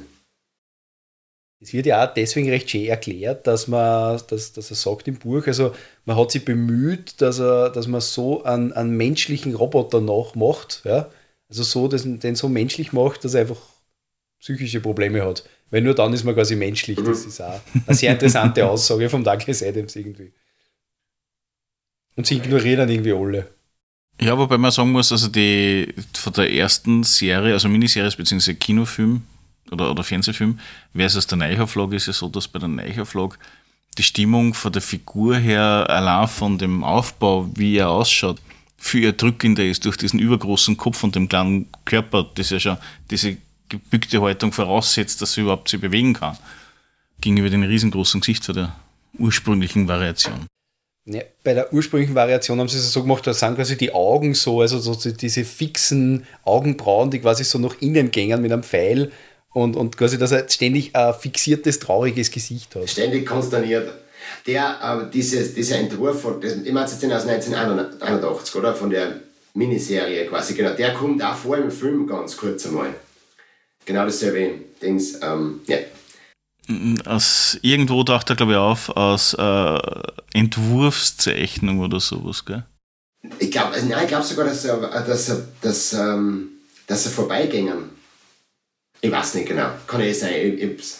Es 1.61 1.73
wird 1.73 1.87
ja 1.87 2.05
auch 2.05 2.13
deswegen 2.13 2.49
recht 2.49 2.69
schön 2.69 2.85
erklärt, 2.85 3.45
dass 3.45 3.67
man, 3.67 4.21
dass, 4.29 4.53
dass 4.53 4.69
er 4.69 4.75
sagt 4.75 5.09
im 5.09 5.17
Buch, 5.17 5.45
also 5.45 5.73
man 6.05 6.15
hat 6.15 6.31
sich 6.31 6.45
bemüht, 6.45 7.21
dass, 7.21 7.39
er, 7.39 7.69
dass 7.69 7.87
man 7.87 7.99
so 7.99 8.43
einen, 8.43 8.71
einen 8.71 8.95
menschlichen 8.95 9.53
Roboter 9.55 9.99
nachmacht, 9.99 10.81
ja? 10.85 11.09
also 11.49 11.63
so, 11.63 11.87
dass, 11.89 12.03
den 12.03 12.35
so 12.35 12.47
menschlich 12.47 12.93
macht, 12.93 13.25
dass 13.25 13.33
er 13.33 13.41
einfach 13.41 13.59
psychische 14.39 14.79
Probleme 14.79 15.23
hat. 15.23 15.43
Weil 15.71 15.81
nur 15.81 15.93
dann 15.93 16.13
ist 16.13 16.23
man 16.23 16.33
quasi 16.33 16.55
menschlich. 16.55 16.97
Das 16.97 17.25
ist 17.25 17.41
auch 17.41 17.59
eine 17.85 17.95
sehr 17.95 18.11
interessante 18.11 18.67
Aussage 18.67 19.09
vom 19.09 19.23
Douglas 19.23 19.61
Adams 19.61 19.95
irgendwie. 19.95 20.33
Und 22.15 22.25
sie 22.25 22.37
ignorieren 22.37 22.79
dann 22.79 22.89
irgendwie 22.89 23.13
alle. 23.13 23.47
Ja, 24.21 24.37
wobei 24.37 24.57
man 24.57 24.71
sagen 24.71 24.91
muss, 24.91 25.11
also 25.11 25.29
die 25.29 25.93
von 26.13 26.33
der 26.33 26.51
ersten 26.51 27.03
Serie, 27.03 27.53
also 27.53 27.69
Miniserie 27.69 28.11
bzw. 28.11 28.55
Kinofilm 28.55 29.21
oder, 29.71 29.91
oder 29.91 30.03
Fernsehfilm, 30.03 30.59
versus 30.93 31.27
der 31.27 31.37
Neuauflage 31.37 31.95
ist 31.95 32.07
ja 32.07 32.13
so, 32.13 32.27
dass 32.27 32.47
bei 32.47 32.59
der 32.59 32.67
Neuauflage 32.67 33.37
die 33.97 34.03
Stimmung 34.03 34.53
von 34.53 34.73
der 34.73 34.81
Figur 34.81 35.37
her, 35.37 35.85
allein 35.89 36.27
von 36.27 36.57
dem 36.57 36.83
Aufbau, 36.83 37.49
wie 37.55 37.77
er 37.77 37.89
ausschaut, 37.89 38.41
viel 38.77 39.05
erdrückender 39.05 39.63
ist 39.63 39.85
durch 39.85 39.97
diesen 39.97 40.19
übergroßen 40.19 40.77
Kopf 40.77 41.03
und 41.03 41.15
dem 41.15 41.29
kleinen 41.29 41.67
Körper, 41.85 42.29
das 42.35 42.49
ja 42.49 42.59
schon 42.59 42.77
diese 43.09 43.37
gebückte 43.69 44.21
Haltung 44.21 44.51
voraussetzt, 44.51 45.21
dass 45.21 45.33
sie 45.33 45.41
überhaupt 45.41 45.69
sich 45.69 45.79
bewegen 45.79 46.13
kann, 46.13 46.37
gegenüber 47.21 47.49
dem 47.49 47.63
riesengroßen 47.63 48.21
Gesicht 48.21 48.45
von 48.45 48.55
der 48.55 48.75
ursprünglichen 49.17 49.87
Variation. 49.87 50.47
Ja, 51.05 51.21
bei 51.43 51.53
der 51.53 51.73
ursprünglichen 51.73 52.13
Variation 52.13 52.59
haben 52.59 52.67
sie 52.67 52.77
es 52.77 52.91
so 52.91 53.01
gemacht, 53.01 53.25
da 53.25 53.33
sind 53.33 53.55
quasi 53.55 53.77
die 53.77 53.93
Augen 53.93 54.35
so, 54.35 54.61
also 54.61 54.79
so 54.79 54.93
diese 55.09 55.43
fixen 55.43 56.27
Augenbrauen, 56.43 57.09
die 57.09 57.19
quasi 57.19 57.43
so 57.43 57.57
nach 57.57 57.75
innen 57.79 58.11
gängen 58.11 58.41
mit 58.41 58.51
einem 58.51 58.63
Pfeil 58.63 59.11
und, 59.53 59.75
und 59.75 59.97
quasi, 59.97 60.17
dass 60.17 60.31
er 60.31 60.47
ständig 60.47 60.95
ein 60.95 61.13
fixiertes, 61.13 61.79
trauriges 61.79 62.29
Gesicht 62.29 62.75
hat. 62.75 62.89
Ständig 62.89 63.25
konsterniert. 63.25 63.91
Der, 64.45 64.77
äh, 65.07 65.11
dieses, 65.11 65.55
dieser 65.55 65.79
Entwurf, 65.79 66.21
von, 66.21 66.39
das, 66.41 66.53
ich 66.57 66.71
meine 66.71 66.85
jetzt 66.85 67.01
den 67.01 67.11
aus 67.11 67.25
1981, 67.25 68.55
oder? 68.55 68.75
Von 68.75 68.91
der 68.91 69.21
Miniserie 69.55 70.27
quasi, 70.27 70.53
genau. 70.53 70.75
Der 70.75 70.93
kommt 70.93 71.23
auch 71.23 71.35
vor 71.35 71.57
im 71.57 71.71
Film 71.71 72.05
ganz 72.05 72.37
kurz 72.37 72.67
einmal. 72.67 72.93
Genau 73.89 74.05
dasselbe 74.05 74.65
Dings, 74.79 75.19
ähm, 75.23 75.61
ja. 75.65 75.79
Aus 77.05 77.57
irgendwo 77.63 78.03
taucht 78.03 78.29
er, 78.29 78.35
glaube 78.35 78.51
ich, 78.51 78.57
auf, 78.59 78.89
aus 78.89 79.33
äh, 79.33 79.79
Entwurfszeichnung 80.31 81.79
oder 81.79 81.99
sowas, 81.99 82.45
gell? 82.45 82.63
Ich 83.39 83.49
glaube, 83.49 83.73
also 83.73 83.87
nein, 83.87 84.03
ich 84.03 84.09
glaube 84.09 84.23
sogar, 84.25 84.45
dass 84.45 84.63
er, 84.63 84.77
dass 84.77 85.29
er, 85.29 85.47
dass, 85.61 85.93
ähm, 85.93 86.49
dass 86.85 87.07
er 87.07 87.11
vorbeigängen. 87.13 87.89
Ich 89.01 89.11
weiß 89.11 89.33
nicht 89.33 89.47
genau. 89.47 89.71
Kann 89.87 90.01
eh 90.01 90.13
sein. 90.13 90.35
Ich, 90.35 90.61
ich, 90.61 90.93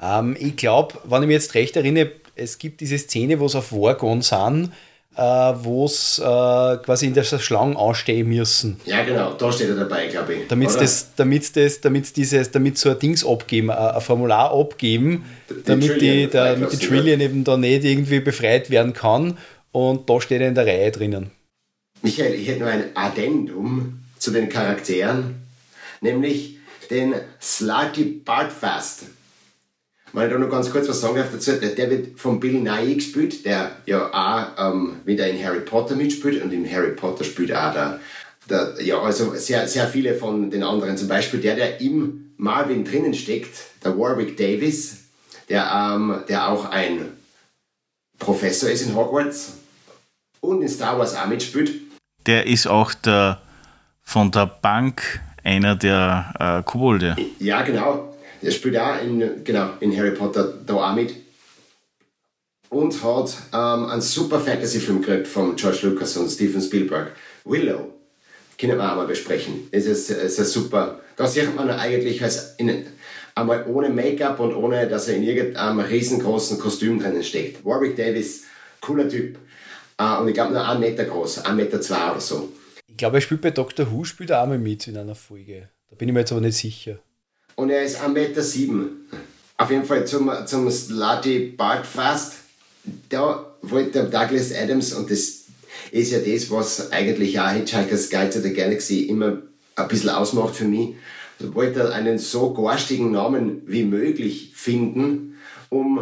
Ähm, 0.00 0.36
ich 0.40 0.56
glaube, 0.56 0.98
wenn 1.04 1.22
ich 1.22 1.28
mich 1.28 1.34
jetzt 1.34 1.54
recht 1.54 1.76
erinnere, 1.76 2.10
es 2.34 2.58
gibt 2.58 2.80
diese 2.80 2.98
Szene, 2.98 3.38
wo 3.38 3.46
es 3.46 3.54
auf 3.54 3.70
Wargon 3.70 4.20
sind, 4.20 4.72
äh, 5.16 5.20
wo 5.20 5.84
es 5.84 6.18
äh, 6.18 6.22
quasi 6.22 7.06
in 7.06 7.14
der 7.14 7.24
Schlange 7.24 7.78
anstehen 7.78 8.28
müssen. 8.28 8.80
ja, 8.86 9.04
genau, 9.04 9.34
da 9.34 9.52
steht 9.52 9.68
er 9.68 9.76
dabei, 9.76 10.06
glaube 10.06 10.34
ich. 10.34 10.48
Damit 10.48 10.70
oder? 10.70 10.80
das, 10.80 11.14
damit 11.16 11.54
das, 11.56 11.80
damit 11.80 12.16
dieses, 12.16 12.50
damit 12.50 12.78
so 12.78 12.90
ein 12.90 12.98
Dings 12.98 13.24
abgeben, 13.24 13.70
ein, 13.70 13.76
ein 13.76 14.00
Formular 14.00 14.52
abgeben, 14.52 15.24
Die 15.50 15.62
damit 15.64 15.84
die, 15.84 15.88
Trillion 15.88 16.30
der, 16.30 16.54
befreit 16.54 16.54
damit 16.54 16.72
die 16.72 16.86
Trillion 16.86 17.20
eben 17.20 17.44
da 17.44 17.56
nicht 17.56 17.84
irgendwie 17.84 18.20
befreit 18.20 18.70
werden 18.70 18.92
kann. 18.92 19.38
Und 19.70 20.08
da 20.08 20.20
steht 20.20 20.40
er 20.40 20.48
in 20.48 20.54
der 20.54 20.66
Reihe 20.66 20.90
drinnen. 20.90 21.30
Michael, 22.02 22.34
ich 22.34 22.48
hätte 22.48 22.60
noch 22.60 22.68
ein 22.68 22.84
Addendum 22.94 24.00
zu 24.18 24.30
den 24.30 24.48
Charakteren, 24.48 25.42
nämlich 26.00 26.56
den 26.90 27.14
Slutty 27.40 28.04
Bartfast. 28.24 29.04
Wenn 30.12 30.26
ich 30.26 30.32
da 30.32 30.38
noch 30.38 30.50
ganz 30.50 30.70
kurz 30.70 30.88
was 30.88 31.00
sagen 31.00 31.16
darf 31.16 31.32
dazu, 31.32 31.52
der 31.52 31.90
wird 31.90 32.18
von 32.18 32.38
Bill 32.38 32.60
Nye 32.60 32.94
gespielt, 32.96 33.46
der 33.46 33.76
ja 33.86 34.10
auch 34.12 34.72
ähm, 34.72 35.00
wieder 35.04 35.26
in 35.26 35.42
Harry 35.42 35.60
Potter 35.60 35.94
mitspielt 35.94 36.42
und 36.42 36.52
in 36.52 36.70
Harry 36.70 36.92
Potter 36.92 37.24
spielt 37.24 37.54
auch 37.54 37.72
der, 37.72 37.98
der, 38.50 38.74
ja, 38.80 39.00
also 39.00 39.34
sehr, 39.34 39.66
sehr 39.66 39.86
viele 39.86 40.14
von 40.14 40.50
den 40.50 40.62
anderen. 40.62 40.98
Zum 40.98 41.08
Beispiel 41.08 41.40
der, 41.40 41.56
der 41.56 41.80
im 41.80 42.34
Marvin 42.36 42.84
drinnen 42.84 43.14
steckt, 43.14 43.54
der 43.82 43.98
Warwick 43.98 44.36
Davis, 44.36 45.04
der, 45.48 45.70
ähm, 45.72 46.22
der 46.28 46.48
auch 46.48 46.66
ein 46.66 47.12
Professor 48.18 48.68
ist 48.68 48.86
in 48.86 48.94
Hogwarts 48.94 49.54
und 50.40 50.60
in 50.60 50.68
Star 50.68 50.98
Wars 50.98 51.16
auch 51.16 51.26
mitspielt. 51.26 51.72
Der 52.26 52.46
ist 52.46 52.66
auch 52.66 52.92
der 52.92 53.40
von 54.02 54.30
der 54.30 54.46
Bank 54.46 55.20
einer 55.42 55.74
der 55.74 56.34
äh, 56.38 56.62
Kobolde. 56.62 57.16
Ja, 57.38 57.62
genau. 57.62 58.11
Der 58.42 58.50
spielt 58.50 58.76
auch 58.76 59.00
in, 59.02 59.44
genau, 59.44 59.70
in 59.80 59.96
Harry 59.96 60.12
Potter 60.12 60.52
da 60.66 60.74
auch 60.74 60.94
mit. 60.94 61.14
Und 62.68 63.02
hat 63.02 63.34
ähm, 63.52 63.86
einen 63.86 64.00
super 64.00 64.40
Fantasy-Film 64.40 65.02
gekriegt 65.02 65.28
von 65.28 65.56
George 65.56 65.80
Lucas 65.82 66.16
und 66.16 66.30
Steven 66.30 66.60
Spielberg. 66.60 67.12
Willow. 67.44 67.92
Können 68.58 68.78
wir 68.78 68.90
auch 68.90 68.96
mal 68.96 69.06
besprechen. 69.06 69.68
Es 69.70 69.86
ist, 69.86 70.10
ist 70.10 70.38
ein 70.38 70.44
super. 70.44 71.00
Da 71.16 71.26
sieht 71.26 71.54
man 71.54 71.70
eigentlich 71.70 72.22
als 72.22 72.54
in, 72.56 72.86
einmal 73.34 73.66
ohne 73.66 73.90
Make-up 73.90 74.40
und 74.40 74.54
ohne, 74.54 74.88
dass 74.88 75.08
er 75.08 75.16
in 75.16 75.22
irgendeinem 75.22 75.80
riesengroßen 75.80 76.58
Kostüm 76.58 76.98
drinnen 76.98 77.22
steckt. 77.22 77.64
Warwick 77.64 77.96
Davis, 77.96 78.44
cooler 78.80 79.08
Typ. 79.08 79.38
Äh, 79.98 80.16
und 80.18 80.28
ich 80.28 80.34
glaube 80.34 80.52
nur 80.52 80.66
einen 80.66 80.80
Meter 80.80 81.04
groß, 81.04 81.44
einen 81.44 81.56
Meter 81.56 81.80
zwei 81.80 82.10
oder 82.10 82.20
so. 82.20 82.52
Ich 82.86 82.96
glaube, 82.96 83.18
er 83.18 83.20
spielt 83.20 83.40
bei 83.40 83.50
Doctor 83.50 83.90
Who, 83.90 84.04
spielt 84.04 84.30
er 84.30 84.42
auch 84.42 84.46
mal 84.46 84.58
mit 84.58 84.86
in 84.86 84.96
einer 84.96 85.14
Folge. 85.14 85.68
Da 85.90 85.96
bin 85.96 86.08
ich 86.08 86.14
mir 86.14 86.20
jetzt 86.20 86.32
aber 86.32 86.40
nicht 86.40 86.56
sicher. 86.56 86.98
Und 87.56 87.70
er 87.70 87.82
ist 87.82 88.00
1,7 88.00 88.70
Meter. 88.70 88.88
Auf 89.58 89.70
jeden 89.70 89.84
Fall 89.84 90.06
zum, 90.06 90.30
zum 90.46 90.70
Slutty 90.70 91.54
Bartfast. 91.56 92.34
Da 93.08 93.46
wollte 93.62 94.04
Douglas 94.04 94.52
Adams, 94.52 94.92
und 94.92 95.10
das 95.10 95.42
ist 95.90 96.10
ja 96.10 96.18
das, 96.18 96.50
was 96.50 96.90
eigentlich 96.90 97.38
auch 97.38 97.50
Hitchhiker's 97.50 98.10
Guide 98.10 98.30
to 98.30 98.40
the 98.40 98.52
Galaxy 98.52 99.02
immer 99.02 99.38
ein 99.76 99.88
bisschen 99.88 100.10
ausmacht 100.10 100.56
für 100.56 100.64
mich, 100.64 100.96
also 101.38 101.54
wollte 101.54 101.92
einen 101.92 102.18
so 102.18 102.52
garstigen 102.52 103.12
Namen 103.12 103.62
wie 103.66 103.84
möglich 103.84 104.52
finden, 104.54 105.36
um 105.70 105.98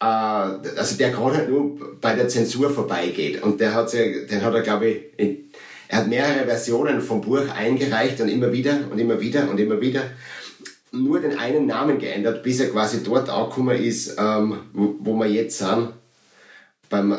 äh, 0.00 0.04
also 0.04 0.96
der 0.96 1.10
gerade 1.10 1.38
halt 1.38 1.50
nur 1.50 1.96
bei 2.00 2.14
der 2.14 2.28
Zensur 2.28 2.70
vorbeigeht. 2.70 3.42
Und 3.42 3.60
der 3.60 3.74
hat 3.74 3.92
den 3.92 4.42
hat 4.42 4.54
er, 4.54 4.62
glaube 4.62 4.88
ich, 4.88 5.46
er 5.88 5.98
hat 5.98 6.08
mehrere 6.08 6.44
Versionen 6.44 7.00
vom 7.00 7.20
Buch 7.20 7.48
eingereicht 7.54 8.20
und 8.20 8.28
immer 8.28 8.52
wieder 8.52 8.78
und 8.90 8.98
immer 8.98 9.20
wieder 9.20 9.50
und 9.50 9.58
immer 9.58 9.80
wieder 9.80 10.02
nur 10.92 11.20
den 11.20 11.38
einen 11.38 11.66
Namen 11.66 11.98
geändert, 11.98 12.42
bis 12.42 12.60
er 12.60 12.70
quasi 12.70 13.02
dort 13.02 13.28
angekommen 13.28 13.76
ist, 13.76 14.16
ähm, 14.18 14.58
wo, 14.72 14.96
wo 14.98 15.14
wir 15.14 15.26
jetzt 15.26 15.58
sind, 15.58 15.90
beim 16.88 17.16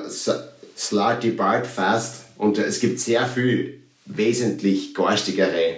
Slutty 0.77 1.31
Bart 1.31 1.67
Fast. 1.67 2.25
Und 2.38 2.57
es 2.57 2.79
gibt 2.79 2.99
sehr 2.99 3.25
viel 3.25 3.81
wesentlich 4.05 4.93
garstigere 4.93 5.77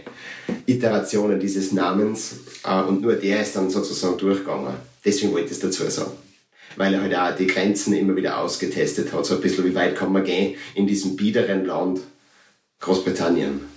Iterationen 0.66 1.40
dieses 1.40 1.72
Namens 1.72 2.38
äh, 2.64 2.82
und 2.82 3.02
nur 3.02 3.14
der 3.14 3.42
ist 3.42 3.56
dann 3.56 3.70
sozusagen 3.70 4.18
durchgegangen. 4.18 4.74
Deswegen 5.04 5.34
wollte 5.34 5.48
ich 5.48 5.52
es 5.52 5.60
dazu 5.60 5.88
sagen. 5.90 6.12
Weil 6.76 6.94
er 6.96 7.02
halt 7.02 7.16
auch 7.16 7.36
die 7.38 7.46
Grenzen 7.46 7.94
immer 7.94 8.16
wieder 8.16 8.40
ausgetestet 8.40 9.14
hat, 9.14 9.26
so 9.26 9.36
ein 9.36 9.42
bisschen, 9.42 9.66
wie 9.66 9.76
weit 9.76 9.96
kann 9.96 10.12
man 10.12 10.24
gehen 10.24 10.56
in 10.74 10.88
diesem 10.88 11.16
biederen 11.16 11.66
Land 11.66 12.00
Großbritannien. 12.80 13.73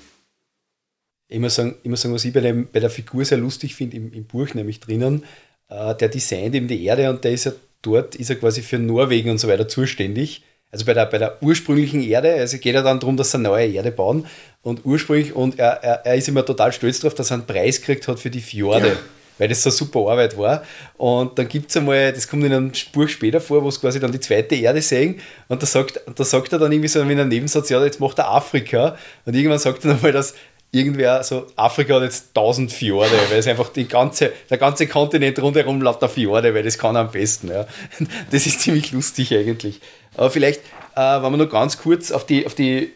Ich 1.29 1.39
muss 1.39 1.57
sagen, 1.57 1.77
ich 1.83 1.91
muss 1.91 2.03
sagen 2.03 2.15
was 2.15 2.25
ich 2.25 2.33
bei, 2.33 2.41
dem, 2.41 2.69
bei 2.73 2.81
der 2.81 2.91
Figur 2.91 3.25
sehr 3.25 3.39
lustig 3.39 3.75
finde, 3.75 3.97
im, 3.97 4.13
im 4.13 4.25
Buch 4.25 4.55
nämlich 4.55 4.81
drinnen, 4.81 5.25
äh, 5.69 5.95
der 5.95 6.09
designt 6.09 6.55
eben 6.55 6.69
die 6.69 6.85
Erde 6.85 7.11
und 7.11 7.25
der 7.25 7.33
ist 7.33 7.45
ja 7.45 7.53
dort, 7.83 8.15
ist 8.15 8.31
er 8.31 8.37
quasi 8.37 8.63
für 8.63 8.79
Norwegen 8.79 9.31
und 9.31 9.39
so 9.39 9.49
weiter 9.49 9.69
zuständig. 9.69 10.43
Also 10.71 10.85
bei 10.85 10.95
der, 10.95 11.07
bei 11.07 11.19
der 11.19 11.43
ursprünglichen 11.43 12.03
Erde, 12.03 12.35
also 12.35 12.59
geht 12.59 12.75
er 12.75 12.83
dann 12.83 13.01
darum, 13.01 13.17
dass 13.17 13.31
sie 13.31 13.39
eine 13.39 13.49
neue 13.49 13.69
Erde 13.69 13.93
bauen 13.93 14.27
und 14.63 14.85
ursprünglich, 14.85 15.35
und 15.35 15.59
er, 15.59 15.83
er, 15.83 16.07
er 16.07 16.15
ist 16.17 16.29
immer 16.29 16.45
total 16.45 16.73
stolz 16.73 17.01
darauf, 17.01 17.15
dass 17.15 17.31
er 17.31 17.35
einen 17.35 17.47
Preis 17.47 17.81
gekriegt 17.81 18.09
hat 18.09 18.19
für 18.19 18.31
die 18.31 18.41
Fjorde. 18.41 18.89
Ja 18.89 18.97
weil 19.39 19.49
das 19.49 19.63
so 19.63 19.71
super 19.71 20.01
Arbeit 20.11 20.37
war. 20.39 20.63
Und 20.97 21.39
dann 21.39 21.49
gibt 21.49 21.71
es 21.71 21.77
einmal, 21.77 22.13
das 22.13 22.29
kommt 22.29 22.45
in 22.45 22.53
einem 22.53 22.73
Buch 22.93 23.09
später 23.09 23.41
vor, 23.41 23.63
wo 23.63 23.69
es 23.69 23.81
quasi 23.81 24.01
dann 24.01 24.13
die 24.13 24.21
zweite 24.21 24.55
Erde 24.55 24.81
sehen. 24.83 25.21
Und 25.49 25.63
da 25.63 25.67
sagt, 25.67 26.01
da 26.15 26.25
sagt 26.25 26.53
er 26.53 26.59
dann 26.59 26.73
irgendwie 26.73 26.89
so 26.89 27.01
in 27.01 27.11
einem 27.11 27.29
Nebensatz, 27.29 27.69
ja, 27.69 27.85
jetzt 27.85 28.01
macht 28.01 28.19
er 28.19 28.31
Afrika. 28.31 28.97
Und 29.25 29.35
irgendwann 29.35 29.59
sagt 29.59 29.85
er 29.85 29.93
dann 29.93 30.03
mal, 30.03 30.13
dass 30.13 30.35
irgendwer 30.73 31.23
so, 31.23 31.47
Afrika 31.57 31.95
hat 31.95 32.03
jetzt 32.03 32.35
tausend 32.35 32.73
Fjorde, 32.73 33.17
weil 33.31 33.39
es 33.39 33.47
einfach 33.47 33.69
die 33.71 33.89
ganze, 33.89 34.33
der 34.51 34.59
ganze 34.59 34.87
Kontinent 34.87 35.41
rundherum 35.41 35.81
lauter 35.81 36.09
Fjorde, 36.09 36.55
weil 36.55 36.63
das 36.63 36.79
kann 36.79 36.97
am 36.97 37.11
besten. 37.11 37.49
Ja. 37.49 37.67
Das 38.31 38.47
ist 38.47 38.61
ziemlich 38.61 38.93
lustig 38.93 39.33
eigentlich. 39.35 39.81
Aber 40.17 40.31
vielleicht, 40.31 40.61
äh, 40.95 41.23
wenn 41.23 41.33
wir 41.33 41.37
nur 41.37 41.49
ganz 41.49 41.79
kurz 41.79 42.11
auf 42.11 42.27
die, 42.27 42.47
auf 42.47 42.55
die, 42.55 42.93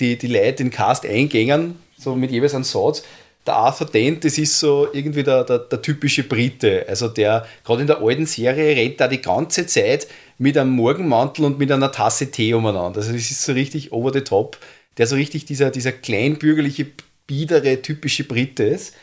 die, 0.00 0.18
die 0.18 0.26
Leute, 0.26 0.56
den 0.56 0.70
Cast 0.70 1.06
eingängen, 1.06 1.78
so 1.98 2.14
mit 2.14 2.30
jeweils 2.30 2.54
einem 2.54 2.64
Satz. 2.64 3.02
Der 3.46 3.54
Arthur 3.54 3.86
Dent, 3.86 4.24
das 4.24 4.38
ist 4.38 4.58
so 4.58 4.88
irgendwie 4.92 5.22
der, 5.22 5.44
der, 5.44 5.60
der 5.60 5.80
typische 5.80 6.24
Brite. 6.24 6.84
Also 6.88 7.06
der, 7.06 7.46
gerade 7.64 7.82
in 7.82 7.86
der 7.86 8.02
alten 8.02 8.26
Serie, 8.26 8.76
rennt 8.76 9.00
da 9.00 9.06
die 9.06 9.22
ganze 9.22 9.66
Zeit 9.66 10.08
mit 10.36 10.58
einem 10.58 10.70
Morgenmantel 10.70 11.44
und 11.44 11.58
mit 11.58 11.70
einer 11.70 11.92
Tasse 11.92 12.30
Tee 12.30 12.54
umeinander. 12.54 12.98
Also 12.98 13.12
das 13.12 13.30
ist 13.30 13.42
so 13.42 13.52
richtig 13.52 13.92
over 13.92 14.12
the 14.12 14.22
top 14.22 14.58
der 14.98 15.06
so 15.06 15.16
richtig 15.16 15.44
dieser, 15.44 15.70
dieser 15.70 15.92
kleinbürgerliche, 15.92 16.86
biedere, 17.26 17.82
typische 17.82 18.24
Brite 18.24 18.64
ist. 18.64 18.94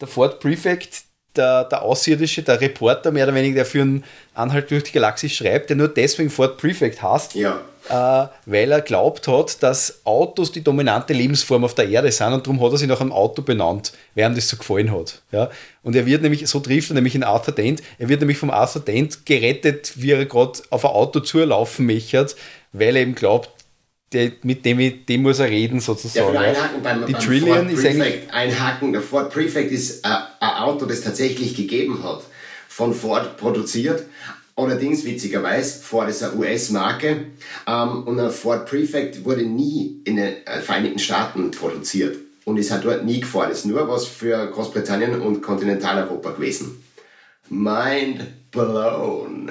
Der 0.00 0.08
Ford 0.08 0.40
Prefect, 0.40 1.04
der, 1.36 1.64
der 1.64 1.82
Außerirdische, 1.82 2.42
der 2.42 2.60
Reporter, 2.60 3.10
mehr 3.12 3.24
oder 3.24 3.34
weniger, 3.34 3.56
der 3.56 3.66
für 3.66 3.82
einen 3.82 4.04
Anhalt 4.34 4.70
durch 4.70 4.84
die 4.84 4.92
Galaxie 4.92 5.28
schreibt, 5.28 5.70
der 5.70 5.76
nur 5.76 5.88
deswegen 5.88 6.30
Ford 6.30 6.56
Prefect 6.56 7.02
heißt, 7.02 7.34
ja. 7.34 7.60
äh, 7.88 8.28
weil 8.46 8.72
er 8.72 8.80
glaubt 8.80 9.28
hat, 9.28 9.62
dass 9.62 10.00
Autos 10.04 10.50
die 10.52 10.64
dominante 10.64 11.12
Lebensform 11.12 11.64
auf 11.64 11.74
der 11.74 11.88
Erde 11.88 12.10
sind 12.10 12.32
und 12.32 12.46
darum 12.46 12.60
hat 12.60 12.72
er 12.72 12.78
sich 12.78 12.88
nach 12.88 13.00
einem 13.00 13.12
Auto 13.12 13.42
benannt, 13.42 13.92
weil 14.14 14.30
ihm 14.30 14.34
das 14.34 14.48
so 14.48 14.56
gefallen 14.56 14.90
hat. 14.90 15.22
Ja? 15.30 15.50
Und 15.82 15.94
er 15.94 16.06
wird 16.06 16.22
nämlich, 16.22 16.46
so 16.48 16.60
trifft 16.60 16.90
er 16.90 16.94
nämlich 16.94 17.14
in 17.14 17.22
Arthur 17.22 17.54
Dent, 17.54 17.82
er 17.98 18.08
wird 18.08 18.20
nämlich 18.20 18.38
vom 18.38 18.50
Arthur 18.50 18.82
Dent 18.82 19.24
gerettet, 19.24 19.92
wie 19.96 20.12
er 20.12 20.24
gerade 20.24 20.60
auf 20.70 20.84
ein 20.84 20.90
Auto 20.90 21.20
zulaufen 21.20 21.86
möchte, 21.86 22.26
weil 22.72 22.96
er 22.96 23.02
eben 23.02 23.14
glaubt, 23.14 23.50
der, 24.12 24.32
mit 24.42 24.64
dem, 24.64 24.78
mit 24.78 25.08
dem 25.08 25.22
muss 25.22 25.38
er 25.38 25.48
reden 25.48 25.80
sozusagen. 25.80 26.34
Ja, 26.34 26.40
einhaken 26.40 26.82
beim, 26.82 27.06
die 27.06 27.12
beim 27.12 27.22
Trillion 27.22 27.68
Ford 27.68 27.78
ist 27.78 27.86
eigentlich 27.86 28.32
einhaken. 28.32 28.92
Der 28.92 29.02
Ford 29.02 29.32
Prefect 29.32 29.70
ist 29.70 30.04
ein, 30.04 30.22
ein 30.40 30.56
Auto, 30.62 30.86
das 30.86 31.02
tatsächlich 31.02 31.54
gegeben 31.54 32.02
hat, 32.02 32.22
von 32.68 32.92
Ford 32.92 33.36
produziert. 33.36 34.04
Allerdings, 34.56 35.04
witzigerweise, 35.04 35.80
Ford 35.80 36.10
ist 36.10 36.22
eine 36.22 36.34
US-Marke 36.34 37.26
ähm, 37.66 38.02
und 38.04 38.18
ein 38.18 38.30
Ford 38.30 38.68
Prefect 38.68 39.24
wurde 39.24 39.42
nie 39.42 40.00
in 40.04 40.16
den 40.16 40.44
äh, 40.44 40.60
Vereinigten 40.60 40.98
Staaten 40.98 41.50
produziert 41.50 42.18
und 42.44 42.58
ist 42.58 42.70
halt 42.70 42.84
dort 42.84 43.04
nie 43.04 43.20
gefahren. 43.20 43.50
Ist 43.50 43.64
nur 43.64 43.88
was 43.88 44.06
für 44.06 44.46
Großbritannien 44.48 45.20
und 45.20 45.40
Kontinentaleuropa 45.40 46.32
gewesen. 46.32 46.82
Mind 47.48 48.50
blown. 48.50 49.50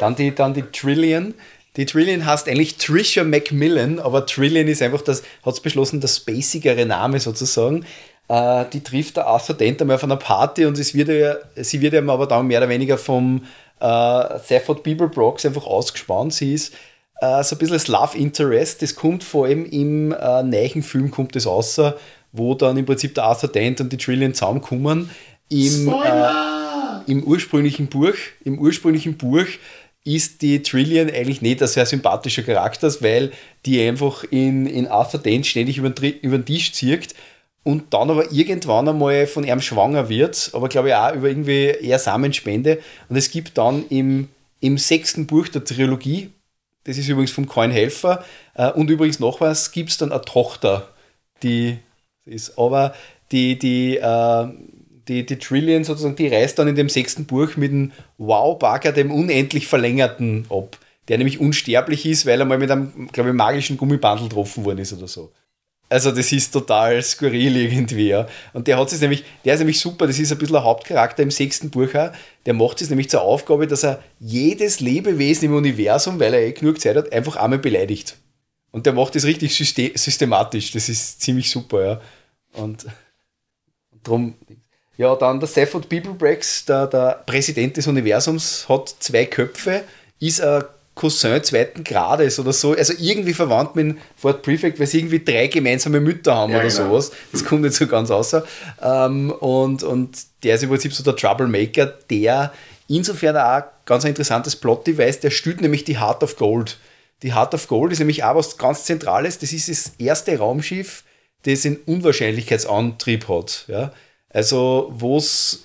dann, 0.00 0.16
die, 0.16 0.34
dann 0.34 0.54
die 0.54 0.62
Trillion 0.62 1.34
die 1.78 1.86
Trillion 1.86 2.26
heißt 2.26 2.48
eigentlich 2.48 2.76
Trisha 2.76 3.22
Macmillan, 3.22 4.00
aber 4.00 4.26
Trillion 4.26 4.66
ist 4.66 4.82
einfach 4.82 5.00
das, 5.00 5.22
hat 5.46 5.54
es 5.54 5.60
beschlossen, 5.60 6.00
der 6.00 6.08
spacigere 6.08 6.84
Name 6.84 7.20
sozusagen. 7.20 7.86
Äh, 8.26 8.64
die 8.72 8.82
trifft 8.82 9.16
der 9.16 9.28
Arthur 9.28 9.56
Dent 9.56 9.80
einmal 9.80 9.94
auf 9.94 10.02
einer 10.02 10.16
Party 10.16 10.66
und 10.66 10.76
es 10.76 10.92
wird 10.92 11.08
ja, 11.08 11.36
sie 11.54 11.80
wird 11.80 11.94
ihm 11.94 12.10
aber 12.10 12.26
dann 12.26 12.48
mehr 12.48 12.58
oder 12.58 12.68
weniger 12.68 12.98
vom 12.98 13.44
äh, 13.78 13.84
Stafford 14.44 14.82
Beeblebrox 14.82 15.46
einfach 15.46 15.66
ausgespannt. 15.66 16.34
Sie 16.34 16.52
ist 16.52 16.74
äh, 17.20 17.44
so 17.44 17.54
ein 17.54 17.58
bisschen 17.60 17.76
das 17.76 17.86
Love 17.86 18.18
Interest, 18.18 18.82
das 18.82 18.96
kommt 18.96 19.22
vor 19.22 19.46
allem 19.46 19.64
im 19.64 20.10
äh, 20.10 20.42
neuen 20.42 20.82
Film 20.82 21.12
kommt 21.12 21.36
das 21.36 21.46
außer, 21.46 21.96
wo 22.32 22.54
dann 22.54 22.76
im 22.76 22.86
Prinzip 22.86 23.14
der 23.14 23.22
Arthur 23.22 23.50
Dent 23.50 23.80
und 23.80 23.92
die 23.92 23.98
Trillion 23.98 24.34
zusammenkommen. 24.34 25.10
Im, 25.48 25.88
äh, 25.88 27.10
im 27.10 27.22
ursprünglichen 27.22 27.86
Buch, 27.86 28.14
im 28.44 28.58
ursprünglichen 28.58 29.16
Buch 29.16 29.46
ist 30.08 30.40
die 30.40 30.62
Trillian 30.62 31.10
eigentlich 31.10 31.42
nicht 31.42 31.60
ein 31.60 31.68
sehr 31.68 31.84
sympathischer 31.84 32.42
Charakter, 32.42 32.90
weil 33.02 33.30
die 33.66 33.80
einfach 33.86 34.24
in, 34.24 34.66
in 34.66 34.86
Arthur 34.86 35.20
Dent 35.20 35.46
ständig 35.46 35.76
über 35.76 35.90
den, 35.90 36.18
über 36.20 36.38
den 36.38 36.46
Tisch 36.46 36.72
zirkt 36.72 37.14
und 37.62 37.92
dann 37.92 38.10
aber 38.10 38.32
irgendwann 38.32 38.88
einmal 38.88 39.26
von 39.26 39.44
ihm 39.44 39.60
schwanger 39.60 40.08
wird, 40.08 40.50
aber 40.54 40.68
glaube 40.68 40.88
ich 40.88 40.94
auch 40.94 41.14
über 41.14 41.28
irgendwie 41.28 41.66
eher 41.66 41.98
Samenspende. 41.98 42.78
Und 43.10 43.16
es 43.16 43.30
gibt 43.30 43.58
dann 43.58 43.86
im, 43.90 44.28
im 44.60 44.78
sechsten 44.78 45.26
Buch 45.26 45.48
der 45.48 45.64
Trilogie, 45.64 46.30
das 46.84 46.96
ist 46.96 47.08
übrigens 47.08 47.32
vom 47.32 47.46
Coin 47.46 47.70
Helfer, 47.70 48.24
äh, 48.54 48.70
und 48.72 48.88
übrigens 48.88 49.20
noch 49.20 49.42
was, 49.42 49.72
gibt 49.72 49.90
es 49.90 49.98
dann 49.98 50.12
eine 50.12 50.22
Tochter, 50.22 50.88
die 51.42 51.78
ist, 52.24 52.58
aber 52.58 52.94
die, 53.30 53.58
die, 53.58 53.98
äh, 53.98 54.48
die, 55.08 55.24
die 55.24 55.38
Trillion 55.38 55.84
sozusagen, 55.84 56.16
die 56.16 56.28
reist 56.28 56.58
dann 56.58 56.68
in 56.68 56.76
dem 56.76 56.88
sechsten 56.88 57.24
Buch 57.24 57.56
mit 57.56 57.72
dem 57.72 57.92
Wow-Bagger, 58.18 58.92
dem 58.92 59.10
unendlich 59.10 59.66
Verlängerten, 59.66 60.46
ab. 60.50 60.78
der 61.08 61.18
nämlich 61.18 61.40
unsterblich 61.40 62.04
ist, 62.06 62.26
weil 62.26 62.40
er 62.40 62.46
mal 62.46 62.58
mit 62.58 62.70
einem, 62.70 63.08
glaube 63.12 63.30
ich, 63.30 63.36
magischen 63.36 63.76
Gummibandel 63.76 64.28
getroffen 64.28 64.64
worden 64.64 64.78
ist 64.78 64.92
oder 64.92 65.08
so. 65.08 65.32
Also 65.90 66.12
das 66.12 66.30
ist 66.32 66.50
total 66.50 67.02
skurril 67.02 67.56
irgendwie, 67.56 68.08
ja. 68.08 68.28
Und 68.52 68.66
der 68.66 68.78
hat 68.78 68.92
es 68.92 69.00
nämlich, 69.00 69.24
der 69.44 69.54
ist 69.54 69.60
nämlich 69.60 69.80
super, 69.80 70.06
das 70.06 70.18
ist 70.18 70.30
ein 70.30 70.36
bisschen 70.36 70.56
ein 70.56 70.64
Hauptcharakter 70.64 71.22
im 71.22 71.30
sechsten 71.30 71.70
Buch 71.70 71.94
auch. 71.94 72.12
Der 72.44 72.52
macht 72.52 72.82
es 72.82 72.90
nämlich 72.90 73.08
zur 73.08 73.22
Aufgabe, 73.22 73.66
dass 73.66 73.84
er 73.84 74.02
jedes 74.20 74.80
Lebewesen 74.80 75.46
im 75.46 75.54
Universum, 75.54 76.20
weil 76.20 76.34
er 76.34 76.42
eh 76.42 76.52
genug 76.52 76.78
Zeit 76.78 76.96
hat, 76.96 77.10
einfach 77.10 77.36
einmal 77.36 77.58
beleidigt. 77.58 78.18
Und 78.70 78.84
der 78.84 78.92
macht 78.92 79.14
das 79.14 79.24
richtig 79.24 79.56
systematisch. 79.56 80.72
Das 80.72 80.90
ist 80.90 81.22
ziemlich 81.22 81.50
super, 81.50 81.82
ja. 81.82 82.00
Und, 82.52 82.84
drum. 84.02 84.34
Ja, 84.98 85.14
dann 85.14 85.40
der 85.40 85.46
Stafford 85.46 85.88
Breaks, 85.88 86.64
der, 86.64 86.88
der 86.88 87.22
Präsident 87.24 87.76
des 87.76 87.86
Universums, 87.86 88.68
hat 88.68 88.94
zwei 88.98 89.24
Köpfe, 89.26 89.84
ist 90.18 90.40
ein 90.40 90.64
Cousin 90.96 91.42
zweiten 91.44 91.84
Grades 91.84 92.40
oder 92.40 92.52
so. 92.52 92.72
Also 92.72 92.92
irgendwie 92.98 93.32
verwandt 93.32 93.76
mit 93.76 93.96
Fort 94.16 94.42
Prefect, 94.42 94.80
weil 94.80 94.88
sie 94.88 94.98
irgendwie 94.98 95.24
drei 95.24 95.46
gemeinsame 95.46 96.00
Mütter 96.00 96.34
haben 96.34 96.50
ja, 96.50 96.58
oder 96.58 96.68
genau. 96.68 96.88
sowas. 96.88 97.12
Das 97.30 97.44
kommt 97.44 97.62
nicht 97.62 97.74
so 97.74 97.86
ganz 97.86 98.10
außer. 98.10 98.44
Ähm, 98.82 99.30
und, 99.30 99.84
und 99.84 100.18
der 100.42 100.56
ist 100.56 100.64
im 100.64 100.70
Prinzip 100.70 100.92
so 100.92 101.04
der 101.04 101.14
Troublemaker, 101.14 101.86
der 102.10 102.52
insofern 102.88 103.36
auch 103.36 103.62
ganz 103.86 104.04
ein 104.04 104.08
interessantes 104.08 104.56
Plot-Device, 104.56 105.20
der 105.20 105.30
stützt 105.30 105.60
nämlich 105.60 105.84
die 105.84 106.00
Heart 106.00 106.24
of 106.24 106.36
Gold. 106.36 106.78
Die 107.22 107.32
Heart 107.32 107.54
of 107.54 107.68
Gold 107.68 107.92
ist 107.92 108.00
nämlich 108.00 108.24
auch 108.24 108.34
was 108.34 108.58
ganz 108.58 108.82
Zentrales. 108.82 109.38
Das 109.38 109.52
ist 109.52 109.68
das 109.68 109.92
erste 109.98 110.36
Raumschiff, 110.36 111.04
das 111.44 111.64
einen 111.64 111.76
Unwahrscheinlichkeitsantrieb 111.86 113.28
hat. 113.28 113.64
Ja? 113.68 113.92
Also, 114.30 114.92
wo 114.94 115.16
es 115.16 115.64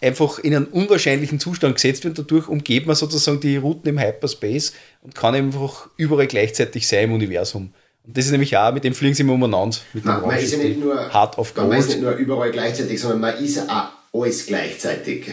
einfach 0.00 0.38
in 0.38 0.54
einen 0.54 0.66
unwahrscheinlichen 0.66 1.40
Zustand 1.40 1.76
gesetzt 1.76 2.04
wird. 2.04 2.18
Dadurch 2.18 2.48
umgeht 2.48 2.86
man 2.86 2.96
sozusagen 2.96 3.40
die 3.40 3.56
Routen 3.56 3.88
im 3.88 3.98
Hyperspace 3.98 4.72
und 5.02 5.14
kann 5.14 5.34
einfach 5.34 5.88
überall 5.96 6.26
gleichzeitig 6.26 6.86
sein 6.86 7.04
im 7.04 7.12
Universum. 7.12 7.72
Und 8.04 8.16
das 8.16 8.26
ist 8.26 8.30
nämlich 8.30 8.56
auch, 8.56 8.72
mit 8.72 8.84
dem 8.84 8.94
fliegen 8.94 9.14
sie 9.14 9.22
immer 9.22 9.32
umeinander. 9.32 9.76
Mit 9.92 10.04
man, 10.04 10.20
man 10.22 10.38
ist 10.38 10.52
ja 10.52 10.58
nicht 10.58 10.78
nur, 10.78 11.12
Hard 11.12 11.38
of 11.38 11.56
man 11.56 11.72
ist 11.72 11.88
nicht 11.88 12.00
nur 12.00 12.12
überall 12.12 12.50
gleichzeitig, 12.50 13.00
sondern 13.00 13.20
man 13.20 13.42
ist 13.42 13.68
auch 13.68 13.88
alles 14.12 14.46
gleichzeitig. 14.46 15.30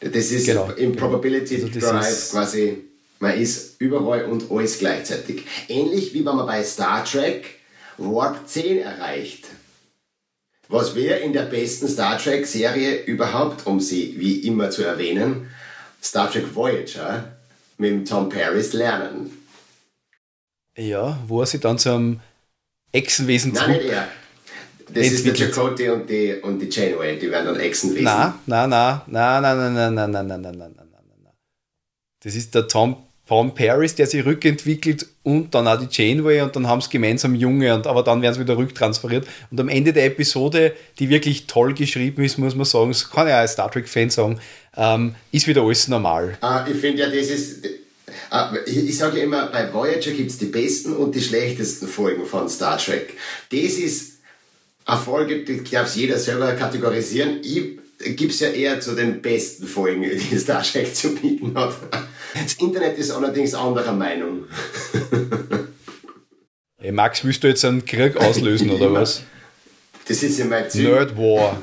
Das 0.00 0.30
ist 0.30 0.46
genau. 0.46 0.70
im 0.76 0.96
Probability 0.96 1.56
also 1.56 1.68
Drive 1.68 2.30
quasi, 2.30 2.78
man 3.18 3.38
ist 3.38 3.80
überall 3.80 4.24
und 4.24 4.50
alles 4.50 4.78
gleichzeitig. 4.78 5.44
Ähnlich 5.68 6.12
wie 6.14 6.24
wenn 6.24 6.36
man 6.36 6.46
bei 6.46 6.62
Star 6.64 7.04
Trek 7.04 7.60
Warp 7.98 8.48
10 8.48 8.78
erreicht 8.78 9.44
was 10.70 10.94
wir 10.94 11.20
in 11.20 11.32
der 11.32 11.42
besten 11.42 11.88
Star 11.88 12.16
Trek-Serie 12.16 13.02
überhaupt, 13.04 13.66
um 13.66 13.80
sie 13.80 14.14
wie 14.18 14.46
immer 14.46 14.70
zu 14.70 14.84
erwähnen, 14.84 15.50
Star 16.02 16.30
Trek 16.30 16.54
Voyager 16.54 17.24
mit 17.76 18.08
Tom 18.08 18.28
Paris 18.28 18.72
lernen. 18.72 19.30
Ja, 20.76 21.18
wo 21.26 21.40
er 21.40 21.46
sich 21.46 21.60
dann 21.60 21.78
zum 21.78 22.20
Echsenwesen 22.92 23.52
Nein, 23.52 23.72
nicht 23.72 23.90
er. 23.90 24.08
Das 24.92 25.06
ist 25.06 25.26
der 25.26 25.34
Chakotay 25.34 25.90
und 25.90 26.08
die, 26.08 26.34
und 26.40 26.58
die 26.60 26.68
Janeway, 26.68 27.18
die 27.18 27.30
werden 27.30 27.46
dann 27.46 27.60
Echsenwesen. 27.60 28.04
Nein, 28.04 28.32
nein, 28.46 28.70
nein, 28.70 29.00
nein, 29.08 29.42
nein, 29.42 29.74
nein, 29.74 29.94
nein, 29.94 30.10
nein, 30.10 30.26
nein, 30.26 30.40
nein, 30.40 30.56
nein, 30.58 30.76
nein, 30.78 31.20
nein. 31.22 31.32
Das 32.22 32.34
ist 32.34 32.54
der 32.54 32.68
Tom 32.68 32.96
Tom 33.30 33.54
Paris, 33.54 33.94
der 33.94 34.08
sich 34.08 34.24
rückentwickelt 34.24 35.06
und 35.22 35.54
dann 35.54 35.68
auch 35.68 35.78
die 35.78 35.86
Janeway 35.88 36.40
und 36.40 36.56
dann 36.56 36.66
haben 36.66 36.80
sie 36.80 36.90
gemeinsam 36.90 37.36
Junge, 37.36 37.72
und, 37.72 37.86
aber 37.86 38.02
dann 38.02 38.22
werden 38.22 38.34
sie 38.34 38.40
wieder 38.40 38.56
rücktransferiert. 38.56 39.24
Und 39.52 39.60
am 39.60 39.68
Ende 39.68 39.92
der 39.92 40.06
Episode, 40.06 40.74
die 40.98 41.08
wirklich 41.10 41.46
toll 41.46 41.72
geschrieben 41.72 42.24
ist, 42.24 42.38
muss 42.38 42.56
man 42.56 42.64
sagen, 42.64 42.88
das 42.90 43.08
kann 43.08 43.28
auch 43.28 43.32
als 43.32 43.52
Star 43.52 43.70
Trek-Fan 43.70 44.10
sagen, 44.10 44.40
ähm, 44.76 45.14
ist 45.30 45.46
wieder 45.46 45.62
alles 45.62 45.86
normal. 45.86 46.38
Ah, 46.40 46.66
ich 46.68 46.76
finde 46.76 47.02
ja, 47.02 47.06
das 47.06 47.28
ist. 47.28 47.68
Ah, 48.30 48.52
ich 48.66 48.98
sage 48.98 49.18
ja 49.18 49.22
immer, 49.22 49.46
bei 49.46 49.72
Voyager 49.72 50.10
gibt 50.10 50.32
es 50.32 50.38
die 50.38 50.46
besten 50.46 50.96
und 50.96 51.14
die 51.14 51.20
schlechtesten 51.20 51.86
Folgen 51.86 52.26
von 52.26 52.48
Star 52.48 52.78
Trek. 52.78 53.14
Das 53.52 53.60
ist 53.60 54.14
eine 54.86 54.98
Folge, 54.98 55.44
die 55.44 55.62
darf 55.70 55.94
jeder 55.94 56.18
selber 56.18 56.52
kategorisieren. 56.54 57.38
Ich 57.44 57.78
gibt 58.00 58.32
es 58.32 58.40
ja 58.40 58.48
eher 58.48 58.80
zu 58.80 58.94
den 58.94 59.20
besten 59.20 59.66
Folgen, 59.66 60.02
die 60.30 60.38
Star 60.38 60.62
Trek 60.62 60.94
zu 60.94 61.14
bieten 61.14 61.54
hat. 61.54 61.74
Das 62.34 62.54
Internet 62.54 62.98
ist 62.98 63.10
allerdings 63.10 63.54
anderer 63.54 63.92
Meinung. 63.92 64.44
Hey 66.82 66.92
Max, 66.92 67.22
willst 67.22 67.44
du 67.44 67.48
jetzt 67.48 67.62
einen 67.66 67.84
Krieg 67.84 68.16
auslösen 68.16 68.70
oder 68.70 68.90
was? 68.94 69.22
Das 70.08 70.22
ist 70.22 70.38
ja 70.38 70.46
mein 70.46 70.70
Ziel. 70.70 70.88
Nerd 70.88 71.14
War. 71.14 71.60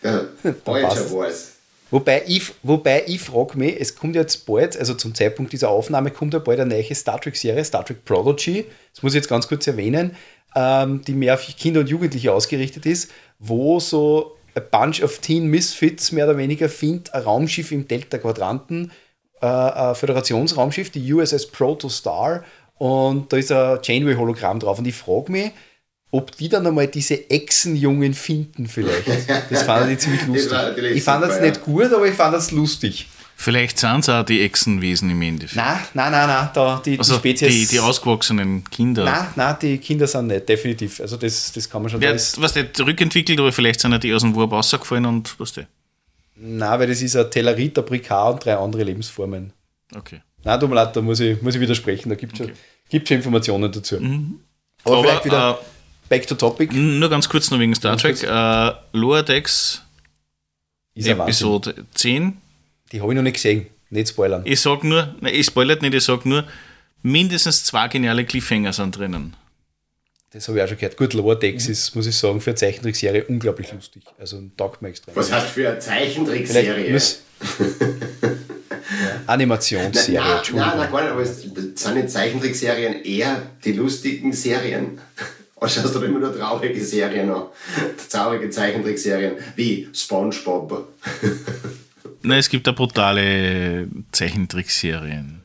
Ja, 0.00 0.26
Voyager 0.64 1.10
Wars. 1.10 1.54
Wobei 1.90 2.22
ich, 2.28 2.52
wobei 2.62 3.02
ich 3.08 3.20
frage 3.20 3.58
mich, 3.58 3.80
es 3.80 3.96
kommt 3.96 4.14
jetzt 4.14 4.46
bald, 4.46 4.76
also 4.76 4.94
zum 4.94 5.12
Zeitpunkt 5.12 5.52
dieser 5.52 5.70
Aufnahme, 5.70 6.12
kommt 6.12 6.34
ja 6.34 6.38
bald 6.38 6.60
eine 6.60 6.72
neue 6.72 6.94
Star 6.94 7.20
Trek-Serie, 7.20 7.64
Star 7.64 7.84
Trek 7.84 8.04
Prodigy, 8.04 8.64
das 8.94 9.02
muss 9.02 9.12
ich 9.12 9.16
jetzt 9.16 9.28
ganz 9.28 9.48
kurz 9.48 9.66
erwähnen, 9.66 10.16
ähm, 10.54 11.02
die 11.04 11.14
mehr 11.14 11.34
auf 11.34 11.44
Kinder 11.58 11.80
und 11.80 11.88
Jugendliche 11.88 12.32
ausgerichtet 12.32 12.86
ist, 12.86 13.10
wo 13.40 13.80
so 13.80 14.36
a 14.54 14.60
bunch 14.60 15.02
of 15.02 15.18
teen 15.18 15.46
Misfits 15.46 16.12
mehr 16.12 16.26
oder 16.26 16.36
weniger 16.36 16.68
findet 16.68 17.14
ein 17.14 17.22
Raumschiff 17.22 17.72
im 17.72 17.86
Delta-Quadranten, 17.86 18.92
äh, 19.40 19.46
ein 19.46 19.94
Föderationsraumschiff, 19.94 20.90
die 20.90 21.12
USS 21.12 21.46
Protostar, 21.48 22.44
und 22.80 23.30
da 23.30 23.36
ist 23.36 23.52
ein 23.52 23.78
Janeway-Hologramm 23.82 24.58
drauf. 24.58 24.78
Und 24.78 24.86
ich 24.86 24.94
frage 24.94 25.30
mich, 25.30 25.52
ob 26.10 26.34
die 26.36 26.48
dann 26.48 26.66
einmal 26.66 26.86
diese 26.86 27.28
Echsenjungen 27.30 28.14
finden 28.14 28.66
vielleicht. 28.66 29.06
Das 29.50 29.64
fand 29.64 29.92
ich 29.92 29.98
ziemlich 29.98 30.26
lustig. 30.26 30.58
Ich 30.94 31.02
fand 31.02 31.22
das 31.22 31.40
nicht 31.40 31.62
gut, 31.62 31.92
aber 31.92 32.06
ich 32.06 32.14
fand 32.14 32.34
das 32.34 32.50
lustig. 32.50 33.06
Vielleicht 33.42 33.78
sind 33.78 34.00
es 34.00 34.10
auch 34.10 34.22
die 34.22 34.42
Echsenwesen 34.42 35.08
im 35.08 35.22
Endeffekt. 35.22 35.56
Nein, 35.56 35.78
nein, 35.94 36.12
nein, 36.12 36.28
nein. 36.28 36.50
Da, 36.52 36.82
die, 36.84 36.98
also 36.98 37.14
die 37.14 37.18
Spezies. 37.20 37.70
Die, 37.70 37.74
die 37.74 37.80
ausgewachsenen 37.80 38.64
Kinder. 38.64 39.06
Nein, 39.06 39.28
nein, 39.34 39.56
die 39.62 39.78
Kinder 39.78 40.06
sind 40.06 40.26
nicht, 40.26 40.46
definitiv. 40.46 41.00
Also 41.00 41.16
das, 41.16 41.50
das 41.50 41.70
kann 41.70 41.80
man 41.80 41.90
schon. 41.90 42.02
Ja, 42.02 42.12
was 42.12 42.54
nicht 42.54 42.76
zurückentwickelt, 42.76 43.40
aber 43.40 43.50
vielleicht 43.50 43.80
sind 43.80 43.92
ja 43.92 43.98
die 43.98 44.12
aus 44.12 44.20
dem 44.20 44.36
Warp 44.36 44.52
rausgefallen 44.52 45.06
und 45.06 45.40
was 45.40 45.54
die. 45.54 45.64
Nein, 46.36 46.80
weil 46.80 46.86
das 46.88 47.00
ist 47.00 47.16
ein 47.16 47.30
Tellerit, 47.30 47.78
ein 47.78 47.84
Brikar 47.86 48.30
und 48.34 48.44
drei 48.44 48.58
andere 48.58 48.84
Lebensformen. 48.84 49.54
Okay. 49.96 50.20
Nein, 50.44 50.60
tut 50.60 50.68
mir 50.68 50.74
leid, 50.76 50.94
da 50.94 51.00
muss 51.00 51.20
ich, 51.20 51.40
muss 51.40 51.54
ich 51.54 51.62
widersprechen. 51.62 52.10
Da 52.10 52.16
gibt 52.16 52.34
es 52.34 52.42
okay. 52.42 52.52
schon, 52.90 53.06
schon 53.06 53.16
Informationen 53.16 53.72
dazu. 53.72 53.98
Mhm. 53.98 54.40
Aber, 54.84 54.98
aber, 54.98 55.02
vielleicht 55.04 55.24
wieder 55.24 55.58
uh, 55.58 55.64
back 56.10 56.26
to 56.26 56.34
topic. 56.34 56.74
Nur 56.74 57.08
ganz 57.08 57.26
kurz 57.26 57.50
noch 57.50 57.58
wegen 57.58 57.74
Star 57.74 57.96
Trek. 57.96 58.22
Uh, 58.22 58.76
Lower 58.92 59.22
Decks 59.22 59.80
Episode 60.94 61.86
10. 61.94 62.36
Die 62.92 63.00
habe 63.00 63.12
ich 63.12 63.16
noch 63.16 63.22
nicht 63.22 63.34
gesehen. 63.34 63.66
Nicht 63.90 64.08
spoilern. 64.08 64.42
Ich 64.44 64.60
sag 64.60 64.84
nur, 64.84 65.14
nein, 65.20 65.34
ich 65.34 65.46
spoilert 65.46 65.82
nicht, 65.82 65.94
ich 65.94 66.04
sag 66.04 66.24
nur, 66.24 66.44
mindestens 67.02 67.64
zwei 67.64 67.88
geniale 67.88 68.24
Cliffhanger 68.24 68.72
sind 68.72 68.96
drinnen. 68.96 69.36
Das 70.32 70.46
habe 70.46 70.58
ich 70.58 70.64
auch 70.64 70.68
schon 70.68 70.78
gehört. 70.78 70.96
Gut, 70.96 71.12
Lower 71.14 71.34
Decks 71.34 71.66
mhm. 71.66 71.72
ist, 71.72 71.96
muss 71.96 72.06
ich 72.06 72.16
sagen, 72.16 72.40
für 72.40 72.50
eine 72.50 72.56
Zeichentrickserie 72.56 73.24
unglaublich 73.24 73.72
lustig. 73.72 74.02
Also 74.18 74.40
taugt 74.56 74.80
mir 74.80 74.88
extrem. 74.88 75.16
Was 75.16 75.32
heißt 75.32 75.48
für 75.48 75.68
eine 75.68 75.80
Zeichentrickserie? 75.80 77.00
Animationsserie, 79.26 80.20
nein. 80.20 80.42
Nein, 80.52 80.78
nein, 80.78 80.90
gar 80.90 81.02
nicht, 81.02 81.10
aber 81.10 81.22
es 81.22 81.42
sind 81.42 81.94
nicht 81.94 82.10
Zeichentrickserien 82.10 83.02
eher 83.04 83.42
die 83.64 83.72
lustigen 83.72 84.32
Serien. 84.32 85.00
Also 85.62 85.82
hast 85.82 85.94
du 85.94 86.00
immer 86.00 86.20
nur 86.20 86.34
traurige 86.34 86.82
Serien 86.82 87.28
noch. 87.28 87.52
Traurige 88.10 88.48
Zeichentrickserien 88.48 89.34
wie 89.56 89.90
Spongebob. 89.92 90.88
Nein, 92.22 92.38
es 92.38 92.48
gibt 92.48 92.66
da 92.66 92.72
brutale 92.72 93.88
Zeichentrickserien. 94.12 95.42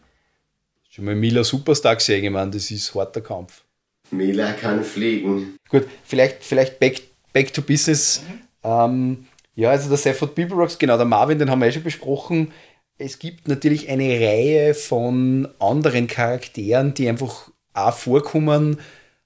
Schon 0.90 1.06
mal 1.06 1.16
Mila 1.16 1.44
Superstar 1.44 1.96
gesehen, 1.96 2.24
ich 2.24 2.30
meine, 2.30 2.52
das 2.52 2.72
ist 2.72 2.94
harter 2.96 3.22
Kampf. 3.22 3.64
Mila 4.12 4.54
kann 4.54 4.84
fliegen. 4.84 5.58
Gut, 5.70 5.88
vielleicht, 6.04 6.44
vielleicht 6.44 6.80
back, 6.80 7.02
back 7.34 7.54
to 7.54 7.62
business. 7.62 8.22
Mhm. 8.28 8.70
Ähm, 8.70 9.26
ja, 9.56 9.72
also 9.72 9.90
der 9.90 9.98
Safford 9.98 10.36
People 10.36 10.56
Rocks, 10.56 10.78
genau, 10.78 10.98
der 10.98 11.06
Marvin, 11.06 11.40
den 11.40 11.50
haben 11.50 11.60
wir 11.60 11.68
eh 11.68 11.72
schon 11.72 11.84
besprochen. 11.84 12.52
Es 12.98 13.20
gibt 13.20 13.48
natürlich 13.48 13.90
eine 13.90 14.10
Reihe 14.10 14.74
von 14.74 15.48
anderen 15.60 16.08
Charakteren, 16.08 16.94
die 16.94 17.10
einfach 17.10 17.50
auch 17.74 17.94
vorkommen, 17.94 18.80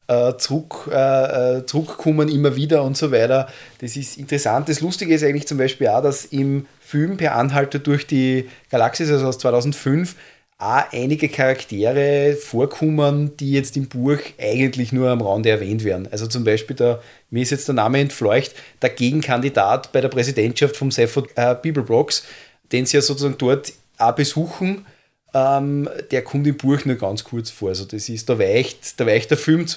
äh, 0.08 0.38
zurück, 0.38 0.90
äh, 0.92 1.58
äh, 1.58 1.66
zurückkommen 1.68 2.30
immer 2.30 2.56
wieder 2.56 2.84
und 2.84 2.98
so 2.98 3.12
weiter. 3.12 3.48
Das 3.80 3.96
ist 3.96 4.18
interessant. 4.18 4.70
Das 4.70 4.82
Lustige 4.82 5.14
ist 5.14 5.24
eigentlich 5.24 5.48
zum 5.48 5.60
Beispiel 5.60 5.88
auch, 5.88 6.02
dass 6.02 6.26
im 6.26 6.66
Film 6.90 7.18
Per 7.18 7.36
Anhalter 7.36 7.78
durch 7.78 8.08
die 8.08 8.50
Galaxis, 8.72 9.12
also 9.12 9.28
aus 9.28 9.38
2005, 9.38 10.16
auch 10.58 10.84
einige 10.92 11.30
Charaktere 11.30 12.36
vorkommen, 12.36 13.38
die 13.38 13.52
jetzt 13.52 13.78
im 13.78 13.88
Buch 13.88 14.18
eigentlich 14.40 14.92
nur 14.92 15.10
am 15.10 15.22
Rande 15.22 15.52
erwähnt 15.52 15.84
werden. 15.84 16.08
Also 16.12 16.26
zum 16.26 16.44
Beispiel, 16.44 16.76
der, 16.76 17.00
mir 17.30 17.44
ist 17.44 17.52
jetzt 17.52 17.68
der 17.68 17.76
Name 17.76 18.00
entfleucht, 18.00 18.56
der 18.82 18.90
Gegenkandidat 18.90 19.92
bei 19.92 20.02
der 20.02 20.10
Präsidentschaft 20.10 20.76
vom 20.76 20.90
Seifert 20.90 21.30
äh, 21.36 21.56
Bibelbrox, 21.62 22.24
den 22.72 22.88
sie 22.88 22.98
ja 22.98 23.02
sozusagen 23.02 23.38
dort 23.38 23.72
auch 24.00 24.16
besuchen, 24.16 24.88
ähm, 25.36 25.88
der 26.10 26.24
kommt 26.24 26.48
im 26.48 26.58
Buch 26.58 26.86
nur 26.86 26.96
ganz 26.96 27.24
kurz 27.24 27.52
vor. 27.52 27.70
Also 27.70 27.86
das 27.86 28.10
ist, 28.10 28.28
da 28.28 28.40
weicht, 28.40 29.00
da 29.00 29.06
weicht 29.06 29.30
der 29.30 29.38
Film. 29.38 29.68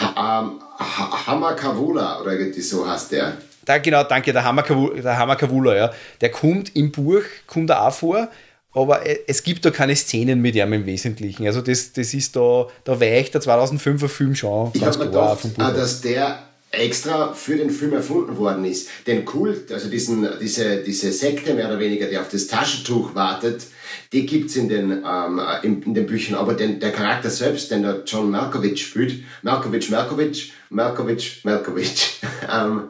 Ha, 0.00 0.42
ähm, 0.42 0.60
ha, 0.80 1.26
Hamakavula, 1.28 2.20
oder 2.20 2.32
irgendwie 2.32 2.60
so 2.60 2.88
heißt 2.88 3.12
der. 3.12 3.36
Da, 3.66 3.78
genau, 3.78 4.04
danke, 4.04 4.32
der 4.32 4.44
Hamakavula, 4.44 5.02
der 5.02 5.18
Hamakavula, 5.18 5.76
ja. 5.76 5.92
Der 6.20 6.30
kommt 6.30 6.74
im 6.74 6.92
Buch, 6.92 7.22
kommt 7.46 7.68
er 7.68 7.86
auch 7.86 7.92
vor, 7.92 8.28
aber 8.72 9.04
äh, 9.04 9.18
es 9.26 9.42
gibt 9.42 9.64
da 9.64 9.70
keine 9.70 9.96
Szenen 9.96 10.40
mit 10.40 10.54
ihm 10.54 10.72
im 10.72 10.86
Wesentlichen. 10.86 11.46
Also 11.46 11.60
das, 11.60 11.92
das 11.92 12.14
ist 12.14 12.36
da, 12.36 12.68
da 12.84 13.00
weicht 13.00 13.34
der 13.34 13.42
2005er 13.42 14.08
Film 14.08 14.34
schon 14.34 14.70
ich 14.72 14.80
ganz 14.80 14.98
klar 14.98 15.36
vom 15.36 15.52
Buch. 15.52 15.72
dass 15.74 16.00
der 16.00 16.38
extra 16.70 17.32
für 17.32 17.56
den 17.56 17.70
Film 17.70 17.94
erfunden 17.94 18.36
worden 18.36 18.64
ist. 18.64 18.88
Den 19.06 19.24
Kult, 19.24 19.72
also 19.72 19.88
diesen, 19.88 20.28
diese, 20.40 20.82
diese 20.82 21.10
Sekte 21.12 21.54
mehr 21.54 21.68
oder 21.68 21.78
weniger, 21.78 22.06
die 22.06 22.18
auf 22.18 22.28
das 22.28 22.46
Taschentuch 22.46 23.14
wartet, 23.14 23.66
die 24.12 24.26
gibt's 24.26 24.56
in 24.56 24.68
den, 24.68 24.90
ähm, 24.90 25.40
in, 25.62 25.82
in, 25.82 25.94
den 25.94 26.06
Büchern. 26.06 26.36
Aber 26.36 26.54
den, 26.54 26.78
der 26.78 26.92
Charakter 26.92 27.30
selbst, 27.30 27.70
den 27.70 27.82
der 27.82 28.02
John 28.06 28.30
Malkovich 28.30 28.84
spielt, 28.86 29.22
Malkovich, 29.42 29.90
Malkovich, 29.90 30.52
Malkovich, 30.70 31.40
Malkovich, 31.44 32.20
ähm, 32.52 32.82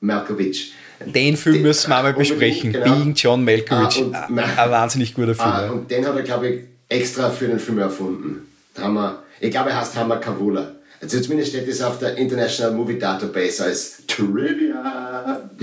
Malkovich. 0.00 0.72
Den 1.04 1.36
Film 1.36 1.56
den, 1.56 1.62
müssen 1.62 1.90
wir 1.90 1.96
einmal 1.96 2.14
besprechen. 2.14 2.72
Genau. 2.72 2.84
Being 2.84 3.14
John 3.14 3.44
Malkovich. 3.44 4.02
Ah, 4.12 4.28
und, 4.28 4.38
ein 4.58 4.70
wahnsinnig 4.70 5.14
guter 5.14 5.34
Film. 5.34 5.48
Ah, 5.48 5.70
und 5.70 5.90
den 5.90 6.06
hat 6.06 6.16
er, 6.16 6.22
glaube 6.22 6.48
ich, 6.48 6.60
extra 6.88 7.30
für 7.30 7.46
den 7.46 7.58
Film 7.58 7.78
erfunden. 7.78 8.46
Hammer, 8.78 9.22
ich 9.40 9.50
glaube, 9.50 9.70
er 9.70 9.80
heißt 9.80 9.96
Hammer 9.96 10.16
Kavula. 10.16 10.72
Also 11.00 11.20
zumindest 11.20 11.50
steht 11.50 11.66
es 11.68 11.80
auf 11.80 11.98
der 11.98 12.16
International 12.16 12.74
Movie 12.74 12.98
Database 12.98 13.64
als 13.64 14.02
Trivia. 14.06 15.50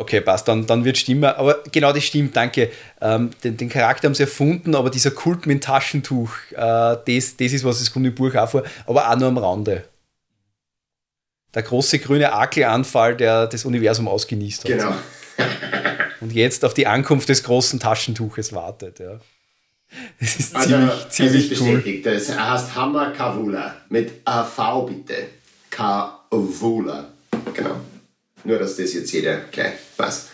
Okay, 0.00 0.20
passt, 0.20 0.46
dann, 0.46 0.64
dann 0.64 0.84
wird 0.84 0.96
stimmen. 0.96 1.24
Aber 1.24 1.58
genau 1.72 1.92
das 1.92 2.04
stimmt, 2.04 2.34
danke. 2.36 2.70
Ähm, 3.00 3.30
den, 3.42 3.56
den, 3.56 3.68
Charakter 3.68 4.06
haben 4.06 4.14
sie 4.14 4.22
erfunden, 4.22 4.76
aber 4.76 4.90
dieser 4.90 5.10
Kult 5.10 5.44
mit 5.44 5.56
dem 5.56 5.60
Taschentuch, 5.60 6.30
äh, 6.52 6.56
das, 6.56 7.36
das 7.36 7.52
ist 7.52 7.64
was, 7.64 7.80
das 7.80 7.92
kommt 7.92 8.06
im 8.06 8.14
Buch 8.14 8.32
auch 8.36 8.48
vor, 8.48 8.62
aber 8.86 9.10
auch 9.10 9.16
nur 9.16 9.28
am 9.28 9.38
Rande. 9.38 9.84
Der 11.54 11.62
große 11.62 11.98
grüne 11.98 12.32
Akelanfall, 12.32 13.16
der 13.16 13.46
das 13.46 13.64
Universum 13.64 14.06
ausgenießt 14.06 14.64
hat. 14.64 14.70
Genau. 14.70 14.94
Und 16.20 16.32
jetzt 16.32 16.64
auf 16.64 16.74
die 16.74 16.86
Ankunft 16.86 17.28
des 17.28 17.42
großen 17.42 17.80
Taschentuches 17.80 18.52
wartet, 18.52 18.98
ja. 18.98 19.20
Das 20.20 20.36
ist 20.36 20.54
also, 20.54 20.68
ziemlich, 20.68 21.08
ziemlich 21.08 21.52
ist 21.52 21.58
bestätigt. 21.58 22.06
Cool. 22.06 22.14
Das 22.14 22.38
heißt 22.38 22.74
Hammer 22.74 23.12
Kavula 23.12 23.76
mit 23.88 24.12
AV 24.24 24.86
bitte. 24.86 25.14
Kavula. 25.70 27.08
Genau. 27.54 27.76
Nur, 28.44 28.58
dass 28.58 28.76
das 28.76 28.92
jetzt 28.92 29.12
jeder 29.12 29.38
gleich 29.50 29.74
weiß. 29.96 30.28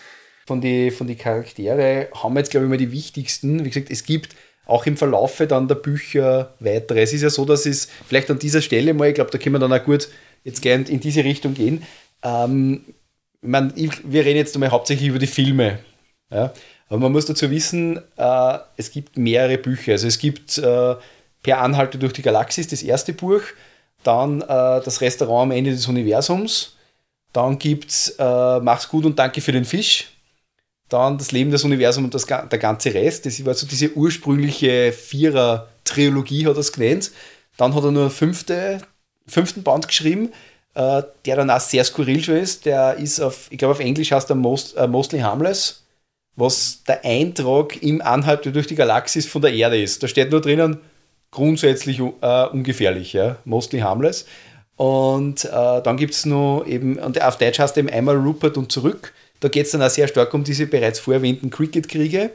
Von 0.47 0.61
den 0.61 0.91
von 0.91 1.07
die 1.07 1.17
Charaktere 1.17 2.09
haben 2.13 2.35
wir 2.35 2.41
jetzt, 2.41 2.51
glaube 2.51 2.67
ich, 2.67 2.71
mal 2.71 2.77
die 2.77 2.93
wichtigsten. 2.93 3.65
Wie 3.65 3.71
gesagt, 3.71 3.91
es 3.91 4.05
gibt 4.05 4.35
auch 4.67 4.87
im 4.87 4.97
Verlaufe 4.97 5.47
dann 5.47 5.69
der 5.69 5.77
Bücher 5.77 6.55
weitere. 6.59 7.03
Es 7.03 7.13
ist 7.13 7.23
ja 7.23 7.31
so, 7.31 7.45
dass 7.45 7.67
es 7.67 7.89
vielleicht 8.07 8.31
an 8.31 8.39
dieser 8.39 8.63
Stelle 8.63 8.95
mal, 8.95 9.09
ich 9.09 9.15
glaube, 9.15 9.31
da 9.31 9.39
können 9.39 9.55
wir 9.55 9.59
dann 9.59 9.73
auch 9.73 9.85
gut 9.85 10.09
jetzt 10.45 10.63
gerne 10.63 10.85
in 10.89 11.01
diese 11.01 11.25
Richtung 11.25 11.55
gehen. 11.55 11.83
Ähm, 12.23 12.85
ich 13.43 13.49
mein, 13.49 13.73
wir 13.77 14.25
reden 14.25 14.39
jetzt 14.39 14.55
einmal 14.55 14.71
hauptsächlich 14.71 15.09
über 15.09 15.19
die 15.19 15.27
Filme. 15.27 15.81
Ja? 16.31 16.53
Aber 16.89 16.99
man 16.99 17.13
muss 17.13 17.27
dazu 17.27 17.51
wissen, 17.51 18.01
äh, 18.17 18.59
es 18.77 18.91
gibt 18.91 19.19
mehrere 19.19 19.59
Bücher. 19.59 19.93
Also 19.93 20.07
es 20.07 20.19
gibt 20.19 20.59
äh, 20.59 20.95
Per 21.43 21.61
Anhalte 21.61 21.99
durch 21.99 22.15
die 22.15 22.23
Galaxis, 22.23 22.69
das 22.69 22.83
erste 22.83 23.13
Buch, 23.13 23.43
dann 24.03 24.41
äh, 24.41 24.47
das 24.47 25.03
Restaurant 25.03 25.51
am 25.51 25.57
Ende 25.57 25.73
des 25.73 25.87
Universums, 25.87 26.77
dann 27.35 27.59
gibt 27.59 27.91
es 27.91 28.17
äh, 28.19 28.61
Mach's 28.61 28.89
gut 28.89 29.05
und 29.05 29.19
danke 29.19 29.43
für 29.43 29.53
den 29.53 29.67
Fisch, 29.67 30.09
dann 30.89 31.19
das 31.19 31.33
Leben, 31.33 31.51
das 31.51 31.65
Universum 31.65 32.05
und 32.05 32.15
das, 32.15 32.25
der 32.25 32.47
ganze 32.59 32.95
Rest. 32.95 33.27
Das 33.27 33.45
war 33.45 33.53
so 33.53 33.67
diese 33.67 33.93
ursprüngliche 33.93 34.93
Vierer-Trilogie, 34.93 36.47
hat 36.47 36.57
er 36.57 36.61
es 36.61 36.73
genannt. 36.73 37.11
Dann 37.57 37.75
hat 37.75 37.85
er 37.85 37.91
nur 37.91 38.03
einen 38.03 38.11
fünfte, 38.11 38.81
fünften 39.27 39.63
Band 39.63 39.89
geschrieben, 39.89 40.33
äh, 40.75 41.03
der 41.25 41.37
dann 41.37 41.51
auch 41.51 41.61
sehr 41.61 41.85
skurril 41.85 42.23
schon 42.23 42.37
ist. 42.37 42.67
Der 42.67 42.95
ist 42.95 43.21
auf, 43.21 43.49
ich 43.51 43.59
glaube 43.59 43.73
auf 43.73 43.81
Englisch 43.81 44.13
heißt 44.13 44.31
er 44.31 44.37
Most, 44.37 44.77
uh, 44.77 44.87
Mostly 44.87 45.21
Harmless 45.21 45.85
was 46.37 46.83
der 46.87 47.05
Eintrag 47.05 47.83
im 47.83 48.03
Anhalter 48.03 48.51
durch 48.51 48.67
die 48.67 48.75
Galaxis 48.75 49.27
von 49.27 49.43
der 49.43 49.53
Erde 49.53 49.81
ist. 49.81 50.03
Da 50.03 50.09
steht 50.09 50.31
nur 50.31 50.41
drinnen, 50.41 50.79
grundsätzlich 51.31 52.01
äh, 52.01 52.47
ungefährlich, 52.47 53.13
ja, 53.13 53.37
mostly 53.45 53.81
harmless. 53.81 54.27
Und 54.77 55.45
äh, 55.45 55.83
dann 55.83 55.97
gibt 55.97 56.15
es 56.15 56.27
noch 56.27 56.65
eben, 56.67 56.99
und 56.99 57.23
auf 57.23 57.39
Deutsch 57.39 57.59
heißt 57.61 57.77
eben 57.79 57.89
einmal 57.89 58.17
Rupert 58.17 58.57
und 58.57 58.73
zurück. 58.73 59.13
Da 59.41 59.49
geht 59.49 59.67
es 59.67 59.73
dann 59.73 59.83
auch 59.83 59.91
sehr 59.91 60.09
stark 60.09 60.35
um 60.35 60.43
diese 60.43 60.67
bereits 60.67 60.99
vorerwähnten 60.99 61.51
Cricket-Kriege. 61.51 62.31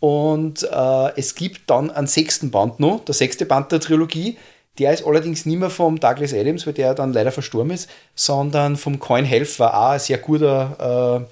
Und 0.00 0.64
äh, 0.64 1.12
es 1.16 1.34
gibt 1.34 1.70
dann 1.70 1.90
einen 1.90 2.06
sechsten 2.06 2.50
Band 2.50 2.80
noch, 2.80 3.04
der 3.04 3.14
sechste 3.14 3.46
Band 3.46 3.70
der 3.72 3.80
Trilogie. 3.80 4.36
Der 4.78 4.92
ist 4.92 5.06
allerdings 5.06 5.46
nicht 5.46 5.58
mehr 5.58 5.70
vom 5.70 5.98
Douglas 5.98 6.34
Adams, 6.34 6.66
weil 6.66 6.74
der 6.74 6.94
dann 6.94 7.12
leider 7.12 7.32
verstorben 7.32 7.70
ist, 7.70 7.88
sondern 8.14 8.76
vom 8.76 8.98
Coin 8.98 9.24
Health 9.24 9.58
war 9.58 9.74
auch 9.74 9.90
ein 9.92 10.00
sehr 10.00 10.18
guter 10.18 11.26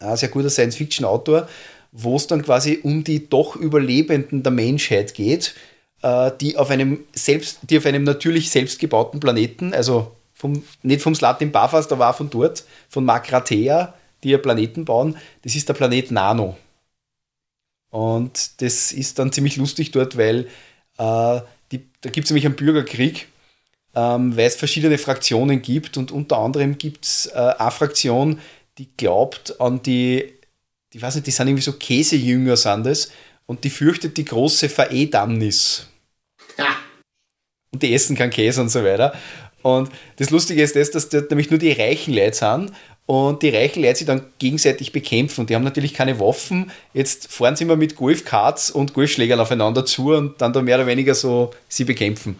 äh, 0.00 0.28
guter 0.28 0.50
Science-Fiction-Autor, 0.50 1.48
wo 1.92 2.16
es 2.16 2.26
dann 2.26 2.42
quasi 2.42 2.80
um 2.82 3.02
die 3.04 3.28
doch 3.28 3.56
Überlebenden 3.56 4.42
der 4.42 4.52
Menschheit 4.52 5.14
geht, 5.14 5.54
äh, 6.02 6.30
die 6.40 6.56
auf 6.56 6.70
einem 6.70 7.04
selbst, 7.12 7.60
die 7.62 7.78
auf 7.78 7.86
einem 7.86 8.04
natürlich 8.04 8.50
selbstgebauten 8.50 9.20
Planeten, 9.20 9.74
also 9.74 10.12
vom, 10.34 10.62
nicht 10.82 11.02
vom 11.02 11.14
Slatin 11.14 11.50
Bafas, 11.50 11.88
da 11.88 11.98
war 11.98 12.14
von 12.14 12.30
dort, 12.30 12.64
von 12.88 13.04
Makratea, 13.04 13.94
die 14.22 14.30
ja 14.30 14.38
Planeten 14.38 14.84
bauen, 14.84 15.16
das 15.42 15.56
ist 15.56 15.68
der 15.68 15.74
Planet 15.74 16.10
Nano. 16.10 16.56
Und 17.90 18.60
das 18.60 18.92
ist 18.92 19.18
dann 19.18 19.32
ziemlich 19.32 19.56
lustig 19.56 19.90
dort, 19.92 20.16
weil 20.16 20.48
äh, 20.98 21.40
da 22.00 22.10
gibt 22.10 22.24
es 22.24 22.30
nämlich 22.30 22.46
einen 22.46 22.56
Bürgerkrieg, 22.56 23.28
ähm, 23.94 24.36
weil 24.36 24.46
es 24.46 24.56
verschiedene 24.56 24.98
Fraktionen 24.98 25.62
gibt 25.62 25.96
und 25.96 26.12
unter 26.12 26.38
anderem 26.38 26.78
gibt 26.78 27.04
es 27.04 27.26
äh, 27.26 27.54
eine 27.58 27.70
Fraktion, 27.70 28.40
die 28.78 28.88
glaubt 28.96 29.60
an 29.60 29.82
die, 29.82 30.32
ich 30.92 31.02
weiß 31.02 31.16
nicht, 31.16 31.26
die 31.26 31.32
sind 31.32 31.48
irgendwie 31.48 31.62
so 31.62 31.72
Käsejünger, 31.72 32.56
sind 32.56 32.86
das, 32.86 33.10
und 33.46 33.64
die 33.64 33.70
fürchtet 33.70 34.16
die 34.16 34.24
große 34.24 34.68
Veredammnis. 34.68 35.88
Ja. 36.56 36.76
Und 37.72 37.82
die 37.82 37.92
essen 37.94 38.16
keinen 38.16 38.30
Käse 38.30 38.60
und 38.60 38.68
so 38.68 38.84
weiter. 38.84 39.14
Und 39.62 39.90
das 40.16 40.30
Lustige 40.30 40.62
ist 40.62 40.76
das, 40.76 40.90
dass 40.90 41.08
dort 41.08 41.30
nämlich 41.30 41.50
nur 41.50 41.58
die 41.58 41.72
reichen 41.72 42.14
Leute 42.14 42.36
sind 42.36 42.72
und 43.08 43.42
die 43.42 43.48
reichen 43.48 43.82
Leute 43.82 43.96
sich 43.96 44.06
dann 44.06 44.20
gegenseitig 44.38 44.92
bekämpfen. 44.92 45.40
Und 45.40 45.48
die 45.48 45.54
haben 45.54 45.64
natürlich 45.64 45.94
keine 45.94 46.20
Waffen. 46.20 46.70
Jetzt 46.92 47.32
fahren 47.32 47.56
sie 47.56 47.64
immer 47.64 47.74
mit 47.74 47.96
Golfkarts 47.96 48.70
und 48.70 48.92
Golfschlägern 48.92 49.40
aufeinander 49.40 49.86
zu 49.86 50.12
und 50.12 50.42
dann 50.42 50.52
da 50.52 50.60
mehr 50.60 50.76
oder 50.76 50.86
weniger 50.86 51.14
so 51.14 51.50
sie 51.70 51.84
bekämpfen. 51.84 52.38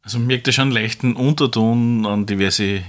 Also 0.00 0.18
merkt 0.18 0.46
ihr 0.46 0.54
schon 0.54 0.68
einen 0.68 0.72
leichten 0.72 1.14
Unterton 1.14 2.06
an 2.06 2.24
diverse 2.24 2.82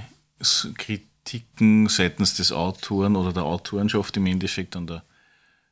Kritiken 0.78 1.90
seitens 1.90 2.36
des 2.36 2.54
Autoren 2.54 3.18
oder 3.18 3.34
der 3.34 3.44
Autorenschaft 3.44 4.16
im 4.16 4.28
Endeffekt 4.28 4.78
an 4.78 4.88
der 4.88 5.04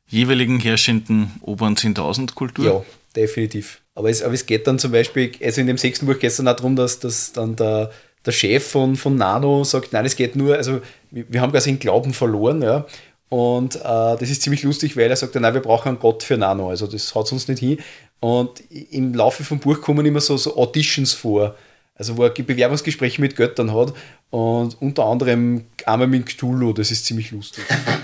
jeweiligen 0.10 0.60
herrschenden 0.60 1.32
oberen 1.40 1.78
10.000 1.78 2.34
Kultur? 2.34 2.66
Ja, 2.66 2.84
definitiv. 3.16 3.80
Aber 3.96 4.10
es, 4.10 4.22
aber 4.22 4.34
es 4.34 4.46
geht 4.46 4.68
dann 4.68 4.78
zum 4.78 4.92
Beispiel, 4.92 5.32
also 5.42 5.62
in 5.62 5.68
dem 5.68 5.78
sechsten 5.78 6.06
Buch 6.06 6.20
geht 6.20 6.32
es 6.32 6.36
dann 6.36 6.50
auch 6.50 6.58
darum, 6.58 6.76
dass, 6.76 7.00
dass 7.00 7.32
dann 7.32 7.56
der, 7.56 7.92
der 8.26 8.32
Chef 8.34 8.68
von, 8.68 8.98
von 8.98 9.16
Nano 9.16 9.64
sagt, 9.64 9.94
nein, 9.94 10.06
es 10.06 10.18
geht 10.18 10.36
nur, 10.36 10.58
also 10.58 10.82
wir, 11.14 11.42
haben 11.42 11.52
quasi 11.52 11.72
den 11.72 11.80
Glauben 11.80 12.14
verloren, 12.14 12.62
ja. 12.62 12.86
Und 13.30 13.76
äh, 13.76 13.80
das 13.82 14.30
ist 14.30 14.42
ziemlich 14.44 14.64
lustig, 14.64 14.96
weil 14.96 15.10
er 15.10 15.16
sagt, 15.16 15.34
nein, 15.36 15.54
wir 15.54 15.62
brauchen 15.62 15.90
einen 15.90 16.00
Gott 16.00 16.24
für 16.24 16.38
Nano, 16.38 16.70
also 16.70 16.86
das 16.86 17.14
haut 17.16 17.32
uns 17.32 17.48
nicht 17.48 17.60
hin. 17.60 17.78
Und 18.20 18.62
im 18.70 19.14
Laufe 19.14 19.44
vom 19.44 19.60
Buch 19.60 19.82
kommen 19.82 20.06
immer 20.06 20.22
so, 20.22 20.38
so 20.38 20.56
Auditions 20.56 21.14
vor 21.14 21.56
also 21.96 22.18
wo 22.18 22.24
er 22.24 22.30
Bewerbungsgespräche 22.32 23.22
mit 23.22 23.36
Göttern 23.36 23.74
hat 23.74 23.94
und 24.30 24.82
unter 24.82 25.06
anderem 25.06 25.66
einmal 25.86 26.08
mit 26.08 26.26
Cthulhu, 26.26 26.74
das 26.74 26.92
ist 26.92 27.06
ziemlich 27.06 27.32
lustig. 27.32 27.64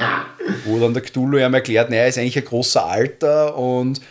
wo 0.65 0.79
dann 0.79 0.93
der 0.93 1.03
Cthulhu 1.03 1.37
ihm 1.37 1.53
erklärt, 1.53 1.89
naja, 1.89 2.03
er 2.03 2.07
ist 2.09 2.17
eigentlich 2.17 2.37
ein 2.37 2.45
großer 2.45 2.85
Alter 2.85 3.57
und 3.57 4.01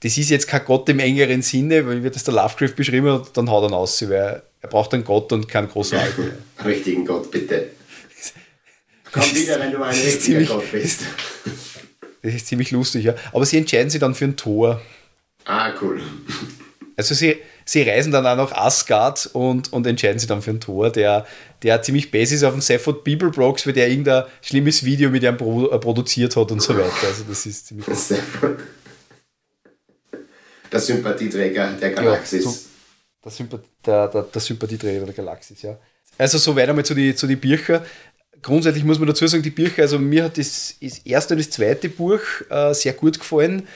das 0.00 0.18
ist 0.18 0.30
jetzt 0.30 0.48
kein 0.48 0.64
Gott 0.64 0.88
im 0.88 0.98
engeren 0.98 1.42
Sinne, 1.42 1.86
weil 1.86 2.02
wird 2.02 2.16
das 2.16 2.24
der 2.24 2.34
Lovecraft 2.34 2.74
beschrieben 2.74 3.08
und 3.08 3.36
dann 3.36 3.48
haut 3.48 3.70
er 3.70 3.76
aus, 3.76 4.02
weil 4.08 4.42
er 4.60 4.68
braucht 4.68 4.94
einen 4.94 5.04
Gott 5.04 5.32
und 5.32 5.48
keinen 5.48 5.68
großen 5.68 5.98
Alter. 5.98 6.22
Richtigen 6.64 7.04
Gott, 7.04 7.30
bitte. 7.30 7.70
Komm 9.12 9.34
wieder, 9.34 9.60
wenn 9.60 9.70
du 9.70 9.82
ein 9.82 9.90
richtiger 9.90 10.20
ziemlich, 10.20 10.48
Gott 10.48 10.72
bist. 10.72 11.00
Das 12.22 12.34
ist 12.34 12.46
ziemlich 12.46 12.70
lustig, 12.70 13.04
ja. 13.04 13.14
Aber 13.32 13.44
sie 13.44 13.58
entscheiden 13.58 13.90
sich 13.90 14.00
dann 14.00 14.14
für 14.14 14.24
ein 14.24 14.36
Tor. 14.36 14.80
Ah, 15.44 15.72
cool. 15.80 16.00
Also 16.96 17.14
sie, 17.14 17.38
sie 17.64 17.82
reisen 17.82 18.12
dann 18.12 18.26
auch 18.26 18.36
nach 18.36 18.52
Asgard 18.52 19.28
und, 19.32 19.72
und 19.72 19.86
entscheiden 19.86 20.18
sich 20.18 20.28
dann 20.28 20.42
für 20.42 20.50
ein 20.50 20.60
Tor, 20.60 20.90
der, 20.90 21.26
der 21.62 21.82
ziemlich 21.82 22.10
basic 22.10 22.36
ist 22.36 22.44
auf 22.44 22.52
dem 22.52 22.60
Sephod 22.60 23.04
Bibelbrox, 23.04 23.66
weil 23.66 23.72
der 23.72 23.88
irgendein 23.88 24.24
schlimmes 24.40 24.84
Video 24.84 25.10
mit 25.10 25.22
ihm 25.22 25.36
pro, 25.36 25.68
äh, 25.70 25.78
produziert 25.78 26.36
hat 26.36 26.52
und 26.52 26.60
so 26.60 26.76
weiter. 26.76 27.06
Also 27.06 27.24
das 27.28 27.44
ist 27.46 27.66
ziemlich 27.66 27.86
Der 30.70 30.80
Sympathieträger 30.80 31.72
der 31.72 31.90
Galaxis. 31.90 32.44
Ja, 32.44 32.50
so, 32.50 32.58
der, 33.24 33.32
Sympath 33.32 33.64
der, 33.84 34.08
der, 34.08 34.22
der, 34.22 34.40
Sympathieträger 34.40 35.04
der 35.04 35.14
Galaxis, 35.14 35.62
ja. 35.62 35.78
Also 36.18 36.38
so 36.38 36.54
weiter 36.54 36.72
mal 36.72 36.84
zu 36.84 36.94
den 36.94 37.16
zu 37.16 37.26
die 37.26 37.36
Büchern. 37.36 37.82
Grundsätzlich 38.42 38.84
muss 38.84 38.98
man 38.98 39.08
dazu 39.08 39.26
sagen, 39.26 39.42
die 39.42 39.50
Bücher, 39.50 39.82
also 39.82 39.98
mir 39.98 40.24
hat 40.24 40.36
das, 40.36 40.74
das 40.80 40.98
erste 40.98 41.34
und 41.34 41.38
das 41.38 41.50
zweite 41.50 41.88
Buch 41.88 42.20
äh, 42.50 42.74
sehr 42.74 42.92
gut 42.92 43.18
gefallen 43.18 43.68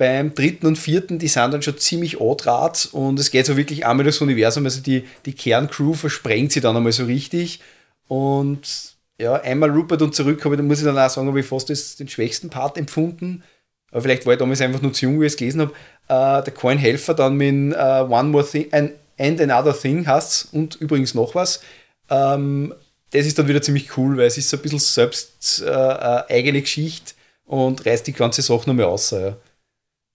beim 0.00 0.34
dritten 0.34 0.66
und 0.66 0.78
vierten, 0.78 1.18
die 1.18 1.28
sind 1.28 1.52
dann 1.52 1.60
schon 1.60 1.76
ziemlich 1.76 2.20
odrat 2.20 2.88
und 2.92 3.20
es 3.20 3.30
geht 3.30 3.44
so 3.44 3.58
wirklich 3.58 3.84
einmal 3.84 4.06
das 4.06 4.20
Universum, 4.22 4.64
also 4.64 4.80
die, 4.80 5.04
die 5.26 5.34
Kerncrew 5.34 5.92
versprengt 5.92 6.52
sie 6.52 6.62
dann 6.62 6.74
einmal 6.74 6.92
so 6.92 7.04
richtig 7.04 7.60
und 8.08 8.94
ja, 9.20 9.34
einmal 9.34 9.70
Rupert 9.70 10.00
und 10.00 10.14
zurück, 10.14 10.44
aber 10.46 10.56
da 10.56 10.62
muss 10.62 10.78
ich 10.78 10.86
dann 10.86 10.98
auch 10.98 11.10
sagen, 11.10 11.28
habe 11.28 11.40
ich 11.40 11.46
fast 11.46 11.68
das, 11.68 11.96
den 11.96 12.08
schwächsten 12.08 12.48
Part 12.48 12.78
empfunden. 12.78 13.42
aber 13.90 14.00
vielleicht 14.00 14.24
war 14.24 14.32
ich 14.32 14.38
damals 14.38 14.62
einfach 14.62 14.80
nur 14.80 14.94
zu 14.94 15.04
jung, 15.04 15.20
wie 15.20 15.26
ich 15.26 15.32
es 15.32 15.36
gelesen 15.36 15.60
habe, 15.60 15.72
äh, 16.08 16.44
der 16.44 16.54
Coin 16.54 16.78
Helfer 16.78 17.12
dann 17.12 17.36
mit 17.36 17.74
äh, 17.74 18.00
One 18.08 18.30
More 18.30 18.46
Thing 18.46 18.68
and, 18.72 18.92
and 19.18 19.38
Another 19.38 19.78
Thing 19.78 20.06
hast 20.06 20.54
und 20.54 20.76
übrigens 20.76 21.12
noch 21.14 21.34
was. 21.34 21.60
Ähm, 22.08 22.72
das 23.10 23.26
ist 23.26 23.38
dann 23.38 23.48
wieder 23.48 23.62
ziemlich 23.62 23.96
cool, 23.96 24.16
weil 24.16 24.26
es 24.26 24.38
ist 24.38 24.48
so 24.50 24.56
ein 24.56 24.62
bisschen 24.62 24.78
selbst 24.78 25.62
äh, 25.62 25.70
äh 25.70 26.24
eigene 26.28 26.60
Geschichte 26.60 27.14
und 27.44 27.84
reißt 27.84 28.06
die 28.06 28.12
ganze 28.12 28.42
Sache 28.42 28.68
nochmal 28.68 28.86
aus. 28.86 29.10
Ja. 29.10 29.36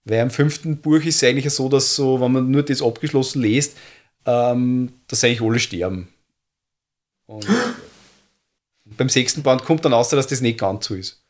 Weil 0.04 0.20
im 0.20 0.30
fünften 0.30 0.78
Buch 0.78 1.00
ist 1.04 1.16
es 1.16 1.24
eigentlich 1.24 1.52
so, 1.52 1.68
dass 1.68 1.96
so, 1.96 2.20
wenn 2.20 2.32
man 2.32 2.50
nur 2.50 2.62
das 2.62 2.80
abgeschlossen 2.80 3.42
liest, 3.42 3.76
ähm, 4.24 4.92
dass 5.08 5.24
eigentlich 5.24 5.42
alle 5.42 5.58
sterben. 5.58 6.08
Und 7.26 7.46
beim 8.84 9.08
sechsten 9.08 9.42
Band 9.42 9.64
kommt 9.64 9.84
dann 9.84 9.92
aus, 9.92 10.08
dass 10.08 10.26
das 10.26 10.40
nicht 10.40 10.58
ganz 10.58 10.86
so 10.86 10.94
ist. 10.94 11.20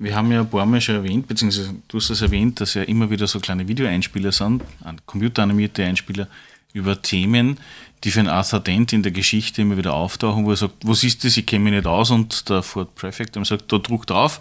Wir 0.00 0.14
haben 0.14 0.30
ja 0.30 0.40
ein 0.40 0.48
paar 0.48 0.64
Mal 0.64 0.80
schon 0.80 0.94
erwähnt, 0.94 1.26
beziehungsweise 1.26 1.74
du 1.88 1.98
hast 1.98 2.08
es 2.08 2.22
erwähnt, 2.22 2.60
dass 2.60 2.74
ja 2.74 2.84
immer 2.84 3.10
wieder 3.10 3.26
so 3.26 3.40
kleine 3.40 3.66
Videoeinspieler 3.66 4.30
sind, 4.30 4.62
computeranimierte 5.06 5.84
Einspieler 5.84 6.28
über 6.72 7.00
Themen, 7.00 7.58
die 8.04 8.10
für 8.10 8.20
einen 8.20 8.28
Arthur 8.28 8.60
Dent 8.60 8.92
in 8.92 9.02
der 9.02 9.12
Geschichte 9.12 9.62
immer 9.62 9.76
wieder 9.76 9.94
auftauchen, 9.94 10.44
wo 10.44 10.50
er 10.50 10.56
sagt, 10.56 10.74
was 10.82 11.02
ist 11.02 11.24
das, 11.24 11.36
ich 11.36 11.46
kenne 11.46 11.64
mich 11.64 11.72
nicht 11.72 11.86
aus 11.86 12.10
und 12.10 12.48
der 12.48 12.62
Ford 12.62 12.94
Prefect 12.94 13.38
sagt, 13.44 13.72
da 13.72 13.78
druck 13.78 14.06
drauf, 14.06 14.40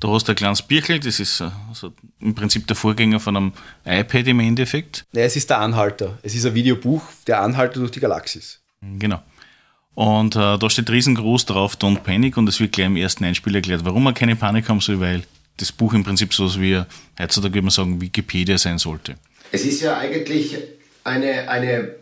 da 0.00 0.08
hast 0.08 0.28
du 0.28 0.32
ein 0.32 0.36
kleines 0.36 0.62
Birkel, 0.62 1.00
das 1.00 1.20
ist 1.20 1.42
also 1.68 1.92
im 2.20 2.34
Prinzip 2.34 2.66
der 2.66 2.76
Vorgänger 2.76 3.20
von 3.20 3.36
einem 3.36 3.52
iPad 3.84 4.26
im 4.28 4.40
Endeffekt. 4.40 5.04
Ja, 5.12 5.22
es 5.22 5.36
ist 5.36 5.50
der 5.50 5.60
Anhalter. 5.60 6.18
Es 6.22 6.34
ist 6.34 6.44
ein 6.46 6.54
Videobuch, 6.54 7.02
der 7.26 7.42
Anhalter 7.42 7.80
durch 7.80 7.90
die 7.90 8.00
Galaxis. 8.00 8.60
Genau. 8.80 9.22
Und 9.94 10.34
äh, 10.34 10.58
da 10.58 10.70
steht 10.70 10.90
riesengroß 10.90 11.46
drauf, 11.46 11.76
Don't 11.76 12.00
Panic, 12.00 12.36
und 12.36 12.48
es 12.48 12.58
wird 12.58 12.72
gleich 12.72 12.86
im 12.86 12.96
ersten 12.96 13.24
Einspiel 13.24 13.54
erklärt, 13.54 13.84
warum 13.84 14.02
man 14.02 14.14
keine 14.14 14.34
Panik 14.36 14.68
haben 14.68 14.80
soll, 14.80 15.00
weil 15.00 15.22
das 15.56 15.70
Buch 15.70 15.94
im 15.94 16.02
Prinzip 16.02 16.34
so 16.34 16.60
wie 16.60 16.82
heutzutage 17.18 17.54
würde 17.54 17.62
man 17.62 17.70
sagen, 17.70 18.00
Wikipedia 18.00 18.58
sein 18.58 18.78
sollte. 18.78 19.14
Es 19.52 19.64
ist 19.64 19.80
ja 19.82 19.96
eigentlich 19.96 20.56
eine, 21.04 21.48
eine, 21.48 21.94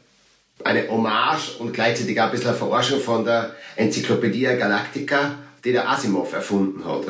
eine 0.64 0.88
Hommage 0.88 1.56
und 1.58 1.72
gleichzeitig 1.74 2.20
auch 2.20 2.26
ein 2.26 2.30
bisschen 2.30 2.48
eine 2.48 2.56
Verarschung 2.56 3.00
von 3.00 3.24
der 3.24 3.54
Enzyklopädie 3.76 4.44
Galactica, 4.44 5.34
die 5.64 5.72
der 5.72 5.88
Asimov 5.88 6.32
erfunden 6.32 6.84
hat. 6.84 7.06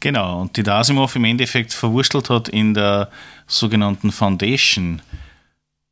Genau, 0.00 0.42
und 0.42 0.56
die 0.56 0.64
der 0.64 0.74
Asimov 0.74 1.14
im 1.14 1.24
Endeffekt 1.24 1.72
verwurstelt 1.72 2.28
hat 2.28 2.48
in 2.48 2.74
der 2.74 3.08
sogenannten 3.46 4.10
Foundation. 4.10 5.00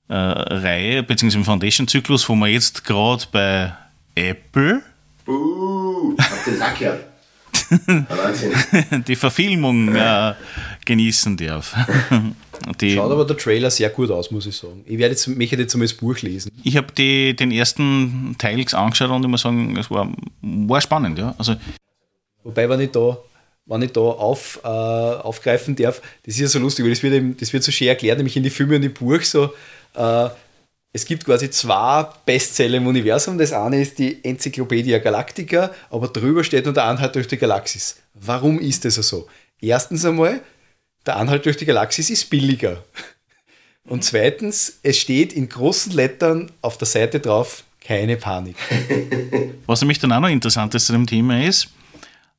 Äh, 0.09 0.15
Reihe, 0.15 1.05
beziehungsweise 1.05 1.39
im 1.39 1.45
Foundation-Zyklus, 1.45 2.29
wo 2.29 2.35
man 2.35 2.51
jetzt 2.51 2.85
gerade 2.85 3.25
bei 3.31 3.73
Apple. 4.17 4.83
Uh, 5.29 6.17
Sack 6.59 6.81
ja. 6.81 6.95
die 9.07 9.15
Verfilmung 9.15 9.95
äh, 9.95 10.35
genießen 10.85 11.37
darf. 11.37 11.77
Die, 12.81 12.95
Schaut 12.95 13.11
aber 13.11 13.25
der 13.25 13.37
Trailer 13.37 13.71
sehr 13.71 13.91
gut 13.91 14.11
aus, 14.11 14.31
muss 14.31 14.47
ich 14.47 14.57
sagen. 14.57 14.85
Ich 14.87 14.99
werde 14.99 15.13
jetzt, 15.13 15.27
mich 15.27 15.51
jetzt 15.51 15.75
einmal 15.75 15.89
das 15.89 15.97
Buch 15.97 16.19
lesen. 16.21 16.53
Ich 16.63 16.77
habe 16.77 16.93
den 16.93 17.51
ersten 17.51 18.37
Teil 18.39 18.65
angeschaut 18.73 19.11
und 19.11 19.23
ich 19.23 19.29
muss 19.29 19.43
sagen, 19.43 19.77
es 19.77 19.91
war, 19.91 20.13
war 20.43 20.81
spannend. 20.81 21.19
Ja. 21.19 21.35
Also, 21.39 21.57
Wobei, 22.43 22.69
wenn 22.69 22.81
ich 22.81 22.91
da, 22.91 23.19
wenn 23.67 23.83
ich 23.83 23.93
da 23.93 24.01
auf, 24.01 24.61
äh, 24.65 24.69
aufgreifen 24.69 25.77
darf, 25.77 26.01
das 26.25 26.35
ist 26.35 26.41
ja 26.41 26.49
so 26.49 26.59
lustig, 26.59 26.85
weil 26.85 26.91
das 26.91 27.03
wird, 27.03 27.15
eben, 27.15 27.37
das 27.37 27.53
wird 27.53 27.63
so 27.63 27.73
schön 27.73 27.89
erklärt, 27.89 28.19
nämlich 28.19 28.37
in 28.37 28.43
die 28.43 28.51
Filme 28.51 28.77
und 28.77 28.83
im 28.83 28.93
Buch 28.93 29.23
so. 29.23 29.51
Äh, 29.95 30.29
es 30.93 31.05
gibt 31.05 31.25
quasi 31.25 31.51
zwei 31.51 32.09
Bestseller 32.27 32.79
im 32.79 32.87
Universum. 32.87 33.39
Das 33.39 33.53
eine 33.53 33.81
ist 33.81 33.99
die 33.99 34.25
Enzyklopädie 34.25 34.99
Galactica, 34.99 35.71
aber 35.89 36.09
drüber 36.09 36.43
steht 36.43 36.65
nur 36.65 36.75
der 36.75 36.85
Anhalt 36.85 37.15
durch 37.15 37.29
die 37.29 37.37
Galaxis. 37.37 37.97
Warum 38.15 38.59
ist 38.59 38.85
das 38.85 38.95
so? 38.97 39.29
Erstens 39.61 40.05
einmal, 40.05 40.41
der 41.07 41.17
Anhalt 41.17 41.47
durch 41.47 41.57
die 41.57 41.67
Galaxis 41.67 42.11
ist 42.11 42.31
billiger. 42.31 42.85
Und 43.85 44.05
zweitens, 44.05 44.79
es 44.83 44.99
steht 44.99 45.33
in 45.33 45.49
großen 45.49 45.93
Lettern 45.93 46.53
auf 46.63 46.79
der 46.79 46.87
Seite 46.87 47.21
drauf, 47.21 47.65
keine 47.81 48.17
Panik. 48.17 48.57
Was 49.67 49.81
nämlich 49.81 49.99
dann 49.99 50.13
auch 50.13 50.21
noch 50.21 50.29
interessant 50.29 50.75
ist 50.75 50.87
zu 50.87 50.93
dem 50.93 51.07
Thema 51.07 51.45
ist, 51.45 51.71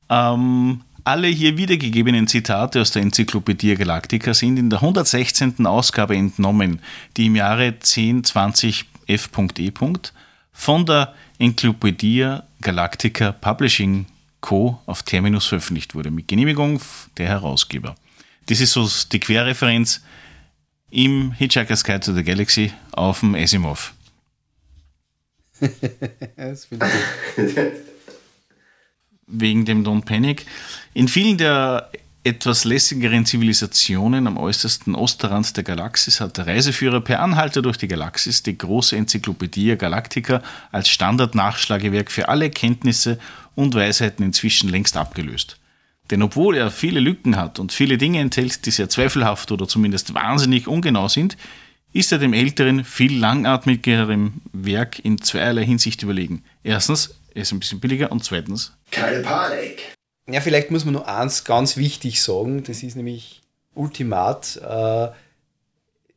ähm, 0.08 0.82
alle 1.04 1.26
hier 1.26 1.56
wiedergegebenen 1.56 2.28
Zitate 2.28 2.80
aus 2.80 2.92
der 2.92 3.02
Enzyklopädie 3.02 3.74
Galactica 3.74 4.34
sind 4.34 4.56
in 4.56 4.70
der 4.70 4.80
116. 4.80 5.66
Ausgabe 5.66 6.14
entnommen, 6.14 6.80
die 7.16 7.26
im 7.26 7.36
Jahre 7.36 7.66
1020 7.66 8.86
F.E. 9.08 9.72
von 10.52 10.86
der 10.86 11.14
Enzyklopädie 11.38 12.38
Galactica 12.60 13.32
Publishing 13.32 14.06
Co. 14.40 14.80
auf 14.86 15.02
Terminus 15.02 15.46
veröffentlicht 15.46 15.94
wurde, 15.94 16.10
mit 16.10 16.28
Genehmigung 16.28 16.80
der 17.16 17.28
Herausgeber. 17.28 17.96
Das 18.52 18.60
ist 18.60 18.72
so 18.72 18.86
die 19.10 19.18
Querreferenz 19.18 20.02
im 20.90 21.32
Hitchhiker's 21.32 21.82
Guide 21.84 22.00
to 22.00 22.12
the 22.12 22.22
Galaxy 22.22 22.70
auf 22.90 23.20
dem 23.20 23.34
Asimov. 23.34 23.94
das 26.36 26.66
finde 26.66 26.86
ich 27.38 27.54
gut. 27.54 27.72
Wegen 29.26 29.64
dem 29.64 29.86
Don't 29.86 30.04
Panic. 30.04 30.44
In 30.92 31.08
vielen 31.08 31.38
der 31.38 31.90
etwas 32.24 32.64
lässigeren 32.64 33.24
Zivilisationen 33.24 34.26
am 34.26 34.36
äußersten 34.36 34.94
Ostrand 34.96 35.56
der 35.56 35.64
Galaxis 35.64 36.20
hat 36.20 36.36
der 36.36 36.46
Reiseführer 36.46 37.00
per 37.00 37.20
Anhalter 37.20 37.62
durch 37.62 37.78
die 37.78 37.88
Galaxis 37.88 38.42
die 38.42 38.58
große 38.58 38.94
Enzyklopädie 38.94 39.78
Galactica 39.78 40.42
als 40.70 40.90
Standardnachschlagewerk 40.90 42.12
für 42.12 42.28
alle 42.28 42.50
Kenntnisse 42.50 43.18
und 43.54 43.74
Weisheiten 43.74 44.22
inzwischen 44.22 44.68
längst 44.68 44.98
abgelöst. 44.98 45.56
Denn 46.12 46.22
obwohl 46.22 46.58
er 46.58 46.70
viele 46.70 47.00
Lücken 47.00 47.36
hat 47.38 47.58
und 47.58 47.72
viele 47.72 47.96
Dinge 47.96 48.20
enthält, 48.20 48.66
die 48.66 48.70
sehr 48.70 48.90
zweifelhaft 48.90 49.50
oder 49.50 49.66
zumindest 49.66 50.12
wahnsinnig 50.12 50.68
ungenau 50.68 51.08
sind, 51.08 51.38
ist 51.94 52.12
er 52.12 52.18
dem 52.18 52.34
älteren, 52.34 52.84
viel 52.84 53.18
langatmigeren 53.18 54.42
Werk 54.52 55.02
in 55.02 55.22
zweierlei 55.22 55.64
Hinsicht 55.64 56.02
überlegen. 56.02 56.44
Erstens, 56.62 57.14
er 57.34 57.42
ist 57.42 57.52
ein 57.52 57.60
bisschen 57.60 57.80
billiger 57.80 58.12
und 58.12 58.22
zweitens, 58.22 58.74
keine 58.90 59.20
Panik. 59.20 59.96
Ja, 60.28 60.42
vielleicht 60.42 60.70
muss 60.70 60.84
man 60.84 60.92
nur 60.92 61.08
eins 61.08 61.44
ganz 61.44 61.78
wichtig 61.78 62.20
sagen, 62.20 62.62
das 62.62 62.82
ist 62.82 62.94
nämlich 62.94 63.40
Ultimat. 63.74 64.56
Äh, 64.58 65.08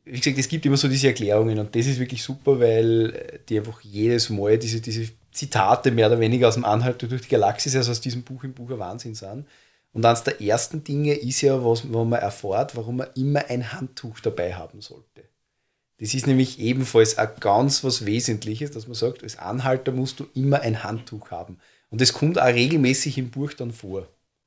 wie 0.04 0.20
gesagt, 0.20 0.36
es 0.36 0.48
gibt 0.48 0.66
immer 0.66 0.76
so 0.76 0.88
diese 0.88 1.08
Erklärungen 1.08 1.58
und 1.58 1.74
das 1.74 1.86
ist 1.86 1.98
wirklich 1.98 2.22
super, 2.22 2.60
weil 2.60 3.40
die 3.48 3.58
einfach 3.58 3.80
jedes 3.80 4.28
Mal 4.28 4.58
diese, 4.58 4.82
diese 4.82 5.08
Zitate 5.32 5.90
mehr 5.90 6.08
oder 6.08 6.20
weniger 6.20 6.48
aus 6.48 6.54
dem 6.54 6.66
Anhalt 6.66 7.00
durch 7.00 7.22
die 7.22 7.28
Galaxis, 7.28 7.74
also 7.74 7.92
aus 7.92 8.02
diesem 8.02 8.24
Buch 8.24 8.44
im 8.44 8.52
Buch 8.52 8.70
ein 8.70 8.78
Wahnsinn 8.78 9.14
sind. 9.14 9.46
Und 9.96 10.04
eines 10.04 10.24
der 10.24 10.42
ersten 10.42 10.84
Dinge 10.84 11.14
ist 11.14 11.40
ja, 11.40 11.64
was, 11.64 11.90
wo 11.90 12.04
man 12.04 12.20
erfährt, 12.20 12.76
warum 12.76 12.98
man 12.98 13.08
immer 13.14 13.46
ein 13.48 13.72
Handtuch 13.72 14.20
dabei 14.20 14.52
haben 14.54 14.82
sollte. 14.82 15.24
Das 15.96 16.12
ist 16.12 16.26
nämlich 16.26 16.60
ebenfalls 16.60 17.16
auch 17.16 17.34
ganz 17.40 17.82
was 17.82 18.04
Wesentliches, 18.04 18.72
dass 18.72 18.86
man 18.86 18.94
sagt, 18.94 19.22
als 19.22 19.38
Anhalter 19.38 19.92
musst 19.92 20.20
du 20.20 20.26
immer 20.34 20.60
ein 20.60 20.84
Handtuch 20.84 21.30
haben. 21.30 21.56
Und 21.88 22.02
das 22.02 22.12
kommt 22.12 22.38
auch 22.38 22.44
regelmäßig 22.44 23.16
im 23.16 23.30
Buch 23.30 23.54
dann 23.54 23.72
vor. 23.72 24.06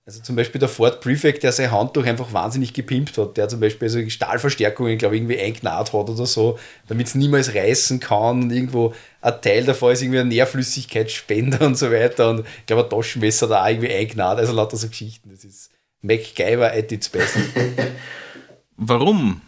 Also 0.10 0.24
zum 0.24 0.36
Beispiel 0.36 0.58
der 0.58 0.70
Ford 0.70 1.02
Prefect, 1.02 1.44
der 1.44 1.52
sein 1.52 1.70
Handtuch 1.70 2.04
einfach 2.04 2.34
wahnsinnig 2.34 2.74
gepimpt 2.74 3.16
hat, 3.20 3.38
der 3.38 3.48
zum 3.48 3.60
Beispiel 3.60 3.88
also 3.88 4.10
Stahlverstärkungen, 4.10 4.98
glaube 4.98 5.16
ich, 5.16 5.22
irgendwie 5.22 5.40
eingenäht 5.40 5.94
hat 5.94 5.94
oder 5.94 6.26
so, 6.26 6.58
damit 6.88 7.06
es 7.06 7.14
niemals 7.14 7.54
reißen 7.54 8.00
kann 8.00 8.42
und 8.42 8.52
irgendwo 8.52 8.96
ein 9.22 9.40
Teil 9.40 9.66
davon 9.66 9.94
ist 9.94 10.02
irgendwie 10.02 10.22
ein 10.22 10.30
Nährflüssigkeitsspender 10.30 11.62
und 11.62 11.78
so 11.78 11.92
weiter 11.92 12.32
und 12.32 12.40
ich 12.40 12.66
glaube 12.66 12.86
ein 12.86 12.90
Taschenmesser 12.90 13.46
da 13.46 13.70
irgendwie 13.70 13.94
eingenäht, 13.94 14.40
also 14.40 14.52
lauter 14.52 14.78
so 14.78 14.88
Geschichten. 14.88 15.30
Das 15.30 15.44
ist 15.44 15.70
MacGyver 16.02 16.72
at 16.72 16.92
its 16.92 17.08
best. 17.10 17.38
Warum 18.78 19.42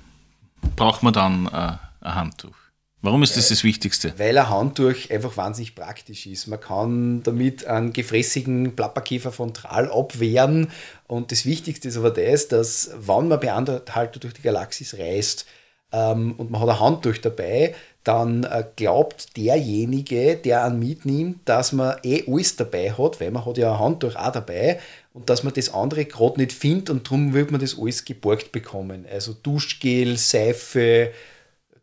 braucht 0.75 1.01
man 1.01 1.13
dann 1.13 1.47
äh, 1.47 2.05
ein 2.05 2.15
Handtuch? 2.15 2.60
Warum 3.03 3.23
ist 3.23 3.35
das 3.35 3.49
das 3.49 3.63
Wichtigste? 3.63 4.13
Weil 4.17 4.37
ein 4.37 4.49
Handtuch 4.49 5.09
einfach 5.09 5.35
wahnsinnig 5.35 5.73
praktisch 5.73 6.27
ist. 6.27 6.45
Man 6.45 6.59
kann 6.59 7.23
damit 7.23 7.65
einen 7.65 7.93
gefräßigen 7.93 8.75
Plapperkäfer 8.75 9.31
von 9.31 9.55
Tral 9.55 9.91
abwehren. 9.91 10.69
Und 11.07 11.31
das 11.31 11.45
Wichtigste 11.45 11.87
ist 11.87 11.97
aber 11.97 12.11
das, 12.11 12.47
dass, 12.47 12.91
wenn 12.95 13.27
man 13.27 13.39
bei 13.39 13.51
Anhalter 13.51 14.19
durch 14.19 14.35
die 14.35 14.43
Galaxis 14.43 14.99
reist 14.99 15.47
ähm, 15.91 16.35
und 16.37 16.51
man 16.51 16.61
hat 16.61 16.69
ein 16.69 16.79
Handtuch 16.79 17.17
dabei, 17.17 17.73
dann 18.03 18.43
äh, 18.43 18.65
glaubt 18.75 19.35
derjenige, 19.35 20.35
der 20.35 20.63
einen 20.65 20.79
mitnimmt, 20.79 21.39
dass 21.45 21.71
man 21.71 21.97
eh 22.03 22.23
alles 22.27 22.55
dabei 22.55 22.91
hat, 22.91 23.19
weil 23.19 23.31
man 23.31 23.45
hat 23.45 23.57
ja 23.57 23.73
ein 23.73 23.79
Handtuch 23.79 24.15
auch 24.15 24.31
dabei 24.31 24.79
und 25.13 25.29
dass 25.29 25.43
man 25.43 25.53
das 25.53 25.73
andere 25.73 26.05
gerade 26.05 26.39
nicht 26.39 26.53
findet 26.53 26.89
und 26.89 27.05
darum 27.07 27.33
wird 27.33 27.51
man 27.51 27.61
das 27.61 27.77
alles 27.79 28.05
geborgt 28.05 28.51
bekommen. 28.51 29.05
Also 29.11 29.33
Duschgel, 29.33 30.17
Seife, 30.17 31.11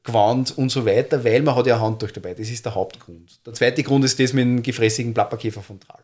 Gewand 0.02 0.56
und 0.56 0.70
so 0.70 0.86
weiter, 0.86 1.22
weil 1.24 1.42
man 1.42 1.54
hat 1.54 1.66
ja 1.66 1.76
ein 1.76 1.82
Handtuch 1.82 2.10
dabei. 2.10 2.34
Das 2.34 2.48
ist 2.48 2.64
der 2.64 2.74
Hauptgrund. 2.74 3.44
Der 3.44 3.52
zweite 3.52 3.82
Grund 3.82 4.04
ist 4.04 4.18
das 4.18 4.32
mit 4.32 4.44
dem 4.44 4.62
gefräßigen 4.62 5.12
Plapperkäfer 5.12 5.62
von 5.62 5.80
Tral. 5.80 6.02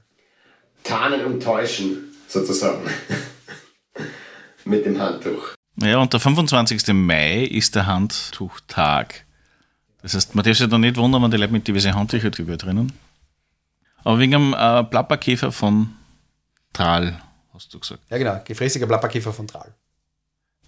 Tarnen 0.82 1.24
und 1.24 1.42
täuschen, 1.42 2.14
sozusagen. 2.28 2.82
mit 4.64 4.84
dem 4.84 5.01
Handtuch. 5.01 5.55
Ja, 5.76 5.99
und 5.99 6.12
der 6.12 6.20
25. 6.20 6.88
Mai 6.95 7.45
ist 7.45 7.74
der 7.74 7.86
Handtuchtag. 7.86 9.24
Das 10.03 10.14
heißt, 10.14 10.34
man 10.34 10.45
darf 10.45 10.57
sich 10.57 10.68
da 10.68 10.78
nicht 10.78 10.97
wundern, 10.97 11.22
wenn 11.22 11.30
die 11.30 11.38
Leute 11.38 11.53
mit 11.53 11.66
diversen 11.66 11.95
Handtüchern 11.95 12.30
drüber 12.30 12.57
drinnen. 12.57 12.92
Aber 14.05 14.18
wegen 14.18 14.32
dem 14.32 14.53
äh, 14.53 14.84
Plapperkäfer 14.84 15.51
von 15.51 15.95
Tral, 16.72 17.20
hast 17.55 17.72
du 17.72 17.80
gesagt. 17.80 18.03
Ja, 18.11 18.18
genau, 18.18 18.40
gefräßiger 18.45 18.86
Plapperkäfer 18.86 19.32
von 19.32 19.47
Tral. 19.47 19.74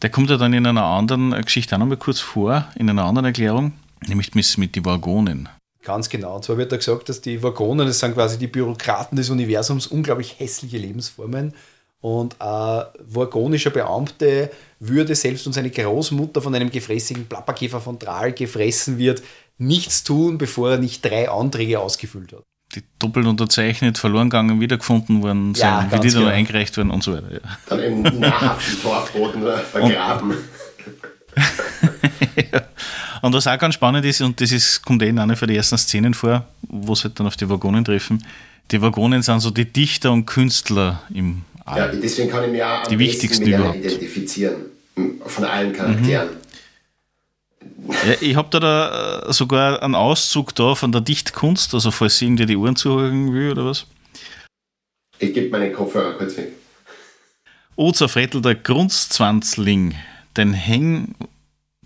Der 0.03 0.11
kommt 0.11 0.29
ja 0.31 0.37
dann 0.37 0.53
in 0.53 0.67
einer 0.67 0.85
anderen 0.85 1.33
Geschichte 1.43 1.75
auch 1.75 1.79
nochmal 1.79 1.97
kurz 1.97 2.21
vor, 2.21 2.69
in 2.77 2.91
einer 2.91 3.05
anderen 3.05 3.25
Erklärung, 3.27 3.73
nämlich 4.07 4.35
mit 4.35 4.77
den 4.77 4.85
Vagonen. 4.85 5.49
Ganz 5.83 6.09
genau. 6.09 6.37
Und 6.37 6.45
zwar 6.45 6.59
wird 6.59 6.73
da 6.73 6.77
gesagt, 6.77 7.09
dass 7.09 7.21
die 7.21 7.43
Vagonen, 7.43 7.87
das 7.87 8.01
sind 8.01 8.15
quasi 8.15 8.39
die 8.39 8.49
Bürokraten 8.49 9.17
des 9.17 9.31
Universums, 9.31 9.87
unglaublich 9.87 10.39
hässliche 10.39 10.79
Lebensformen. 10.79 11.55
Und 12.01 12.41
ein 12.41 12.85
vagonischer 13.07 13.71
Beamte 13.71 14.51
würde 14.81 15.15
selbst 15.15 15.47
und 15.47 15.55
seine 15.55 15.71
Großmutter 15.71 16.43
von 16.43 16.55
einem 16.55 16.71
gefräßigen 16.71 17.27
Plapperkäfer 17.27 17.81
von 17.81 17.99
Drahl 17.99 18.33
gefressen 18.33 18.99
wird, 18.99 19.23
nichts 19.59 20.05
tun, 20.05 20.39
bevor 20.39 20.73
er 20.73 20.79
nicht 20.79 21.05
drei 21.05 21.31
Anträge 21.31 21.81
ausgefüllt 21.81 22.33
hat. 22.33 22.45
Die 22.77 22.83
doppelt 22.99 23.27
unterzeichnet, 23.27 23.97
verloren 23.99 24.29
gegangen, 24.31 24.61
wiedergefunden 24.61 25.23
worden, 25.23 25.55
Ja, 25.55 25.81
sein 25.81 25.91
ganz 25.91 26.03
Kredit 26.03 26.19
genau. 26.19 26.27
eingereicht 26.31 26.77
worden 26.77 26.91
und 26.91 27.03
so 27.03 27.15
weiter. 27.15 27.33
Ja. 27.33 27.41
Dann 27.69 27.81
im 27.81 28.03
nahrhaften 28.21 28.83
Torfboden 28.83 29.43
vergraben. 29.73 30.35
Und 33.23 33.33
was 33.33 33.47
auch 33.47 33.59
ganz 33.59 33.75
spannend 33.75 34.05
ist, 34.05 34.21
und 34.21 34.41
das 34.41 34.53
ist, 34.53 34.83
kommt 34.85 35.03
eh 35.03 35.09
in 35.09 35.19
einer 35.19 35.37
von 35.37 35.49
den 35.49 35.57
ersten 35.57 35.79
Szenen 35.79 36.15
vor, 36.15 36.47
wo 36.63 36.95
sie 36.95 37.05
halt 37.05 37.19
dann 37.19 37.27
auf 37.27 37.37
die 37.37 37.49
Vagonen 37.49 37.85
treffen, 37.85 38.23
die 38.71 38.81
Vagonen 38.81 39.23
sind 39.23 39.41
so 39.41 39.51
die 39.51 39.65
Dichter 39.65 40.13
und 40.13 40.27
Künstler 40.27 41.03
im 41.13 41.43
All. 41.65 41.79
Ja, 41.79 41.89
deswegen 41.89 42.31
kann 42.31 42.45
ich 42.45 42.51
mich 42.53 42.63
auch 42.63 42.85
am 42.85 42.89
Die 42.91 42.99
wichtigsten 42.99 43.45
mit 43.45 43.55
überhaupt. 43.59 43.77
identifizieren. 43.77 44.55
Von 45.27 45.45
allen 45.45 45.73
Charakteren. 45.73 46.29
Ja, 47.89 48.15
ich 48.21 48.37
habe 48.37 48.49
da, 48.51 48.61
da 48.61 49.29
äh, 49.29 49.33
sogar 49.33 49.83
einen 49.83 49.95
Auszug 49.95 50.55
da 50.55 50.75
von 50.75 50.93
der 50.93 51.01
Dichtkunst, 51.01 51.75
also 51.75 51.91
falls 51.91 52.19
sie 52.19 52.27
irgendwie 52.27 52.47
die 52.47 52.57
Ohren 52.57 52.77
zuhören 52.77 53.33
will 53.33 53.53
oder 53.53 53.67
was. 53.67 53.87
Ich 55.19 55.33
gebe 55.33 55.51
meinen 55.51 55.73
Kopfhörer 55.73 56.15
kurz 56.15 56.37
weg. 56.37 56.53
O 57.77 57.93
zerfrettelter 57.93 58.55
Grunzzwanzling, 58.55 59.95
dein 60.35 60.53
Häng, 60.53 61.15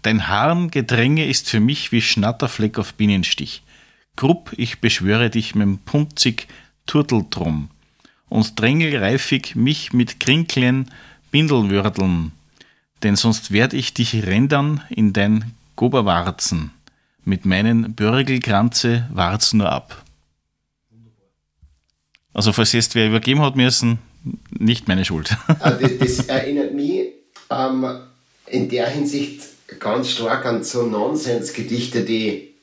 dein 0.03 0.29
Harngedränge 0.29 1.27
ist 1.27 1.49
für 1.49 1.61
mich 1.61 1.93
wie 1.93 2.03
Schnatterfleck 2.03 2.79
auf 2.79 2.95
Bienenstich. 2.95 3.63
Grupp, 4.17 4.53
ich 4.57 4.81
beschwöre 4.81 5.31
dich 5.31 5.55
mit 5.55 5.85
punzig 5.85 6.47
Turteltrum 6.87 7.71
und 8.29 8.59
drängelreifig 8.59 9.55
mich 9.57 9.93
mit 9.93 10.21
Krinklen 10.21 10.91
Bindelwürdeln, 11.31 12.33
denn 13.03 13.17
sonst 13.17 13.53
werd 13.53 13.73
ich 13.73 13.95
dich 13.95 14.27
rendern 14.27 14.83
in 14.91 15.13
dein 15.13 15.55
Goberwarzen, 15.81 16.73
mit 17.25 17.47
meinen 17.47 17.95
Börgelkranze 17.95 19.09
warz 19.15 19.55
nur 19.55 19.73
ab. 19.73 20.05
Also 22.35 22.53
falls 22.53 22.73
jetzt 22.73 22.95
wer 22.95 23.07
übergeben 23.07 23.41
hat 23.41 23.57
müssen, 23.57 23.99
nicht 24.51 24.89
meine 24.89 25.07
Schuld. 25.07 25.35
Also 25.59 25.87
das, 25.99 26.19
das 26.19 26.27
erinnert 26.27 26.75
mich 26.75 27.15
ähm, 27.49 27.87
in 28.45 28.69
der 28.69 28.89
Hinsicht 28.89 29.41
ganz 29.79 30.11
stark 30.11 30.45
an 30.45 30.63
so 30.65 30.83
Nonsensgedichte, 30.83 32.05
die 32.05 32.57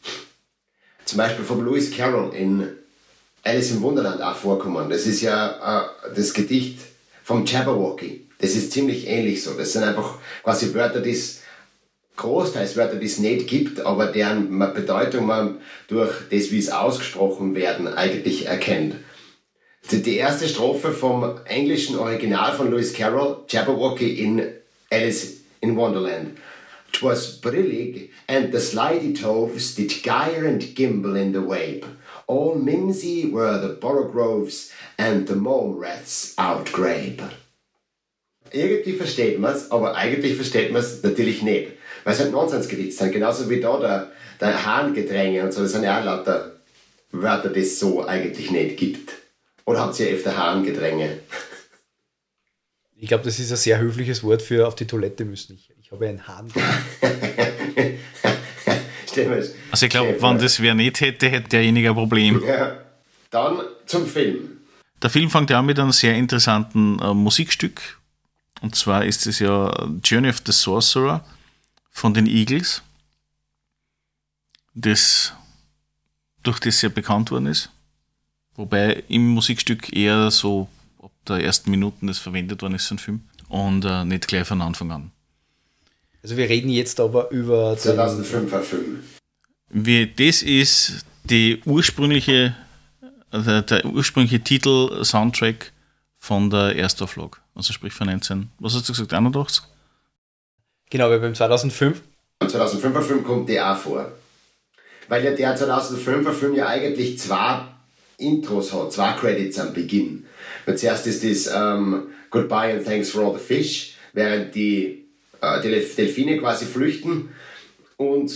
zum 1.05 1.17
Beispiel 1.17 1.43
von 1.43 1.65
Lewis 1.65 1.89
Carroll 1.89 2.35
in 2.35 2.67
Alice 3.43 3.71
im 3.71 3.81
Wunderland 3.81 4.21
auch 4.21 4.35
vorkommen. 4.35 4.91
Das 4.91 5.07
ist 5.07 5.21
ja 5.21 5.85
äh, 5.87 6.13
das 6.15 6.35
Gedicht 6.35 6.81
vom 7.23 7.47
Jabberwocky. 7.47 8.27
Das 8.37 8.51
ist 8.51 8.71
ziemlich 8.73 9.07
ähnlich 9.07 9.41
so. 9.41 9.55
Das 9.55 9.73
sind 9.73 9.81
einfach 9.81 10.19
quasi 10.43 10.71
Wörter, 10.75 11.01
die 11.01 11.13
es 11.13 11.41
großteils 12.17 12.75
Wörter, 12.75 12.97
die 12.97 13.05
es 13.05 13.19
nicht 13.19 13.47
gibt, 13.47 13.79
aber 13.79 14.07
deren 14.07 14.59
Bedeutung 14.73 15.25
man 15.25 15.59
durch 15.87 16.11
das, 16.29 16.51
wie 16.51 16.59
es 16.59 16.69
ausgesprochen 16.69 17.55
werden, 17.55 17.87
eigentlich 17.87 18.47
erkennt. 18.47 18.95
Die, 19.91 20.17
erste 20.17 20.49
Strophe 20.49 20.91
vom 20.91 21.39
englischen 21.45 21.97
Original 21.97 22.51
von 22.53 22.69
Lewis 22.69 22.93
Carroll, 22.93 23.45
Jabberwocky 23.47 24.19
in 24.21 24.43
Alice 24.91 25.37
in 25.61 25.77
Wonderland. 25.77 26.37
'Twas 26.91 27.39
brillig, 27.41 28.11
and 28.27 28.51
the 28.51 28.59
slithy 28.59 29.13
toves 29.13 29.75
did 29.75 30.01
gyre 30.01 30.47
and 30.47 30.75
gimble 30.75 31.15
in 31.15 31.31
the 31.31 31.41
wabe. 31.41 31.85
All 32.27 32.55
mimsy 32.55 33.29
were 33.29 33.59
the 33.59 33.75
borogroves, 33.75 34.71
and 34.97 35.27
the 35.27 35.35
mole 35.35 35.73
rats 35.73 36.33
outgrabe. 36.37 37.29
Irgendwie 38.51 38.93
versteht 38.93 39.39
man 39.39 39.55
es, 39.55 39.69
aber 39.71 39.95
eigentlich 39.95 40.35
versteht 40.35 40.71
man 40.71 40.81
es 40.81 41.03
natürlich 41.03 41.43
nicht. 41.43 41.76
Weil 42.07 42.13
es 42.13 42.21
halt 42.21 42.31
Nonsensgedicht 42.31 42.97
sind, 42.97 43.11
genauso 43.11 43.49
wie 43.49 43.59
da 43.59 43.77
der, 43.81 44.11
der 44.39 44.65
Harngedränge 44.65 45.43
und 45.43 45.51
so, 45.51 45.61
das 45.61 45.73
sind 45.73 45.83
ja 45.83 45.99
auch 45.99 46.05
lauter 46.05 46.53
Wörter, 47.11 47.49
die 47.49 47.59
es 47.59 47.77
so 47.81 48.05
eigentlich 48.07 48.49
nicht 48.49 48.77
gibt. 48.77 49.11
Oder 49.65 49.81
habt 49.81 49.99
ihr 49.99 50.07
öfter 50.11 50.37
Harngedränge? 50.37 51.19
Ich 52.99 53.09
glaube, 53.09 53.25
das 53.25 53.37
ist 53.37 53.51
ein 53.51 53.57
sehr 53.57 53.77
höfliches 53.77 54.23
Wort 54.23 54.41
für 54.41 54.65
auf 54.67 54.73
die 54.73 54.87
Toilette 54.87 55.23
müssen. 55.23 55.53
Ich, 55.53 55.69
ich 55.79 55.91
habe 55.91 56.07
einen 56.07 56.27
Hahn. 56.27 56.47
Das- 59.15 59.51
Also 59.71 59.85
ich 59.85 59.89
glaube, 59.91 60.15
wenn 60.21 60.37
das 60.39 60.59
wer 60.61 60.73
nicht 60.75 61.01
hätte, 61.01 61.27
hätte 61.29 61.49
derjenige 61.49 61.89
ein 61.89 61.95
Problem. 61.95 62.41
Ja. 62.45 62.77
Dann 63.31 63.61
zum 63.85 64.05
Film. 64.07 64.57
Der 65.01 65.09
Film 65.09 65.29
fängt 65.29 65.49
ja 65.49 65.59
an 65.59 65.65
mit 65.65 65.77
einem 65.79 65.91
sehr 65.91 66.15
interessanten 66.15 66.99
äh, 66.99 67.13
Musikstück. 67.13 67.99
Und 68.61 68.75
zwar 68.75 69.05
ist 69.05 69.27
es 69.27 69.39
ja 69.39 69.87
Journey 70.03 70.29
of 70.29 70.41
the 70.45 70.51
Sorcerer 70.51 71.23
von 71.97 72.13
den 72.13 72.27
Eagles, 72.27 72.83
das 74.75 75.33
durch 76.43 76.59
das 76.59 76.79
sehr 76.79 76.91
bekannt 76.91 77.31
worden 77.31 77.47
ist. 77.47 77.71
Wobei 78.55 79.03
im 79.07 79.29
Musikstück 79.29 79.91
eher 79.95 80.29
so 80.29 80.67
ab 81.01 81.11
der 81.27 81.37
ersten 81.37 81.71
Minuten 81.71 82.05
das 82.05 82.19
verwendet 82.19 82.61
worden 82.61 82.75
ist, 82.75 82.87
so 82.87 82.93
ein 82.93 82.99
Film. 82.99 83.21
Und 83.49 83.83
äh, 83.83 84.05
nicht 84.05 84.27
gleich 84.27 84.47
von 84.47 84.61
Anfang 84.61 84.91
an. 84.91 85.11
Also 86.21 86.37
wir 86.37 86.47
reden 86.47 86.69
jetzt 86.69 86.99
aber 86.99 87.31
über 87.31 87.75
den, 87.75 87.97
2005er 87.97 88.61
Film. 88.61 88.99
Wie, 89.69 90.05
das 90.05 90.43
ist 90.43 91.03
die 91.23 91.63
ursprüngliche, 91.65 92.55
der, 93.33 93.63
der 93.63 93.85
ursprüngliche 93.85 94.43
Titel 94.43 95.03
Soundtrack 95.03 95.71
von 96.19 96.51
der 96.51 96.75
Erstauflage. 96.75 97.37
Also 97.55 97.73
sprich 97.73 97.93
von 97.93 98.05
19, 98.05 98.51
was 98.59 98.75
hast 98.75 98.87
du 98.87 98.93
gesagt, 98.93 99.15
81? 99.15 99.63
Genau, 100.89 101.09
weil 101.09 101.19
beim 101.19 101.35
2005 101.35 102.01
Im 102.41 102.47
2005er 102.47 103.01
Film 103.01 103.23
kommt 103.23 103.49
der 103.49 103.71
auch 103.71 103.77
vor. 103.77 104.11
Weil 105.07 105.23
ja 105.23 105.31
der 105.31 105.57
2005er 105.57 106.31
Film 106.31 106.55
ja 106.55 106.67
eigentlich 106.67 107.17
zwei 107.19 107.61
Intros 108.17 108.73
hat, 108.73 108.91
zwei 108.91 109.13
Credits 109.13 109.59
am 109.59 109.73
Beginn. 109.73 110.25
Weil 110.65 110.77
zuerst 110.77 111.07
ist 111.07 111.23
das 111.23 111.53
ähm, 111.53 112.07
Goodbye 112.29 112.73
and 112.73 112.85
Thanks 112.85 113.11
for 113.11 113.23
all 113.23 113.33
the 113.33 113.43
Fish, 113.43 113.95
während 114.13 114.53
die, 114.55 115.05
äh, 115.41 115.61
Delfine 115.61 116.37
quasi 116.39 116.65
flüchten. 116.65 117.29
Und 117.97 118.33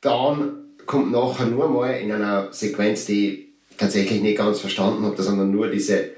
dann 0.00 0.64
kommt 0.86 1.12
nachher 1.12 1.46
nur 1.46 1.68
mal 1.68 1.92
in 1.92 2.12
einer 2.12 2.52
Sequenz, 2.52 3.06
die 3.06 3.48
ich 3.70 3.76
tatsächlich 3.76 4.20
nicht 4.20 4.38
ganz 4.38 4.60
verstanden 4.60 5.04
habe, 5.04 5.20
sondern 5.22 5.50
nur 5.50 5.68
diese, 5.68 6.10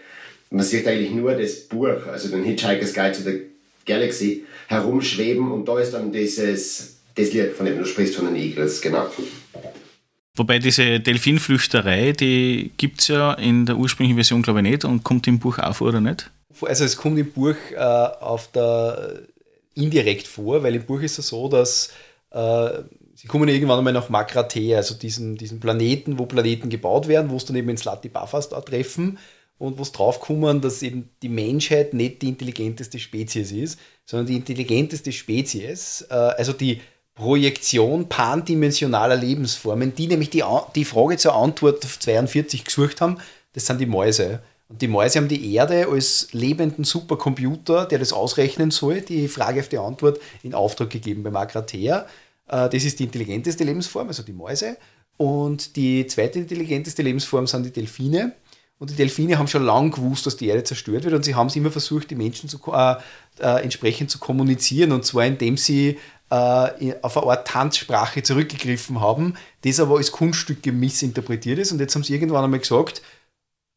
man 0.50 0.64
sieht 0.64 0.86
eigentlich 0.86 1.12
nur 1.12 1.34
das 1.34 1.60
Buch, 1.60 2.06
also 2.10 2.28
den 2.28 2.44
Hitchhiker's 2.44 2.92
Guide 2.92 3.16
to 3.16 3.22
the 3.22 3.42
Galaxy, 3.86 4.44
herumschweben 4.68 5.50
und 5.50 5.66
da 5.66 5.78
ist 5.78 5.92
dann 5.92 6.12
dieses, 6.12 6.98
das 7.14 7.32
Lied, 7.32 7.52
von 7.52 7.66
dem 7.66 7.78
du 7.78 7.86
sprichst, 7.86 8.16
von 8.16 8.26
den 8.26 8.36
Eagles, 8.36 8.80
genau. 8.80 9.06
Wobei 10.34 10.58
diese 10.58 11.00
Delfinflüchterei, 11.00 12.12
die 12.12 12.72
gibt 12.76 13.00
es 13.00 13.08
ja 13.08 13.32
in 13.34 13.64
der 13.64 13.76
ursprünglichen 13.76 14.16
Version, 14.16 14.42
glaube 14.42 14.58
ich, 14.58 14.64
nicht 14.64 14.84
und 14.84 15.02
kommt 15.02 15.26
im 15.26 15.38
Buch 15.38 15.58
auch 15.58 15.74
vor, 15.74 15.88
oder 15.88 16.00
nicht? 16.00 16.30
Also 16.60 16.84
es 16.84 16.96
kommt 16.96 17.18
im 17.18 17.32
Buch 17.32 17.56
äh, 17.74 17.78
auf 17.78 18.50
der 18.52 19.22
indirekt 19.74 20.26
vor, 20.26 20.62
weil 20.62 20.74
im 20.74 20.84
Buch 20.84 21.00
ist 21.00 21.18
es 21.18 21.28
so, 21.28 21.48
dass 21.48 21.90
äh, 22.30 22.68
sie 23.14 23.28
kommen 23.28 23.48
irgendwann 23.48 23.78
einmal 23.78 23.92
nach 23.92 24.08
Makrate, 24.08 24.76
also 24.76 24.94
diesen, 24.94 25.36
diesen 25.36 25.60
Planeten, 25.60 26.18
wo 26.18 26.26
Planeten 26.26 26.68
gebaut 26.68 27.08
werden, 27.08 27.30
wo 27.30 27.36
es 27.36 27.44
dann 27.44 27.56
eben 27.56 27.68
ins 27.68 27.84
Lati 27.84 28.08
Bafas 28.08 28.48
da 28.48 28.60
treffen 28.60 29.18
und 29.58 29.78
wo 29.78 29.82
es 29.82 29.92
draufkommen, 29.92 30.60
dass 30.60 30.82
eben 30.82 31.10
die 31.22 31.28
Menschheit 31.28 31.94
nicht 31.94 32.22
die 32.22 32.28
intelligenteste 32.28 32.98
Spezies 32.98 33.52
ist, 33.52 33.78
sondern 34.04 34.26
die 34.26 34.36
intelligenteste 34.36 35.12
Spezies, 35.12 36.06
äh, 36.10 36.14
also 36.14 36.52
die 36.52 36.80
Projektion 37.14 38.08
pandimensionaler 38.08 39.16
Lebensformen, 39.16 39.94
die 39.94 40.06
nämlich 40.06 40.30
die, 40.30 40.44
die 40.74 40.84
Frage 40.84 41.16
zur 41.16 41.34
Antwort 41.34 41.82
auf 41.84 41.98
42 41.98 42.64
gesucht 42.64 43.00
haben, 43.00 43.18
das 43.54 43.64
sind 43.66 43.80
die 43.80 43.86
Mäuse. 43.86 44.40
Und 44.68 44.82
die 44.82 44.88
Mäuse 44.88 45.20
haben 45.20 45.28
die 45.28 45.54
Erde 45.54 45.86
als 45.88 46.28
lebenden 46.32 46.84
Supercomputer, 46.84 47.86
der 47.86 47.98
das 47.98 48.12
ausrechnen 48.12 48.70
soll, 48.70 49.00
die 49.00 49.28
Frage 49.28 49.60
auf 49.60 49.68
die 49.68 49.78
Antwort, 49.78 50.20
in 50.42 50.54
Auftrag 50.54 50.90
gegeben 50.90 51.22
bei 51.22 51.30
Magrathea. 51.30 52.06
Äh, 52.48 52.68
Das 52.68 52.84
ist 52.84 52.98
die 52.98 53.04
intelligenteste 53.04 53.64
Lebensform, 53.64 54.08
also 54.08 54.22
die 54.22 54.32
Mäuse. 54.32 54.76
Und 55.16 55.76
die 55.76 56.06
zweite 56.06 56.40
intelligenteste 56.40 57.02
Lebensform 57.02 57.46
sind 57.46 57.64
die 57.64 57.72
Delfine. 57.72 58.32
Und 58.78 58.90
die 58.90 58.94
Delfine 58.94 59.38
haben 59.38 59.48
schon 59.48 59.64
lange 59.64 59.90
gewusst, 59.90 60.26
dass 60.26 60.36
die 60.36 60.48
Erde 60.48 60.64
zerstört 60.64 61.04
wird. 61.04 61.14
Und 61.14 61.24
sie 61.24 61.34
haben 61.34 61.46
es 61.46 61.56
immer 61.56 61.70
versucht, 61.70 62.10
die 62.10 62.14
Menschen 62.14 62.48
zu, 62.48 62.58
äh, 62.72 62.96
äh, 63.40 63.62
entsprechend 63.62 64.10
zu 64.10 64.18
kommunizieren. 64.18 64.92
Und 64.92 65.04
zwar 65.04 65.24
indem 65.24 65.56
sie 65.56 65.98
äh, 66.30 66.94
auf 67.02 67.16
eine 67.16 67.30
Art 67.30 67.48
Tanzsprache 67.48 68.22
zurückgegriffen 68.22 69.00
haben, 69.00 69.34
das 69.62 69.80
aber 69.80 69.96
als 69.96 70.12
Kunststücke 70.12 70.72
missinterpretiert 70.72 71.58
ist. 71.58 71.72
Und 71.72 71.80
jetzt 71.80 71.94
haben 71.94 72.02
sie 72.02 72.14
irgendwann 72.14 72.44
einmal 72.44 72.60
gesagt, 72.60 73.00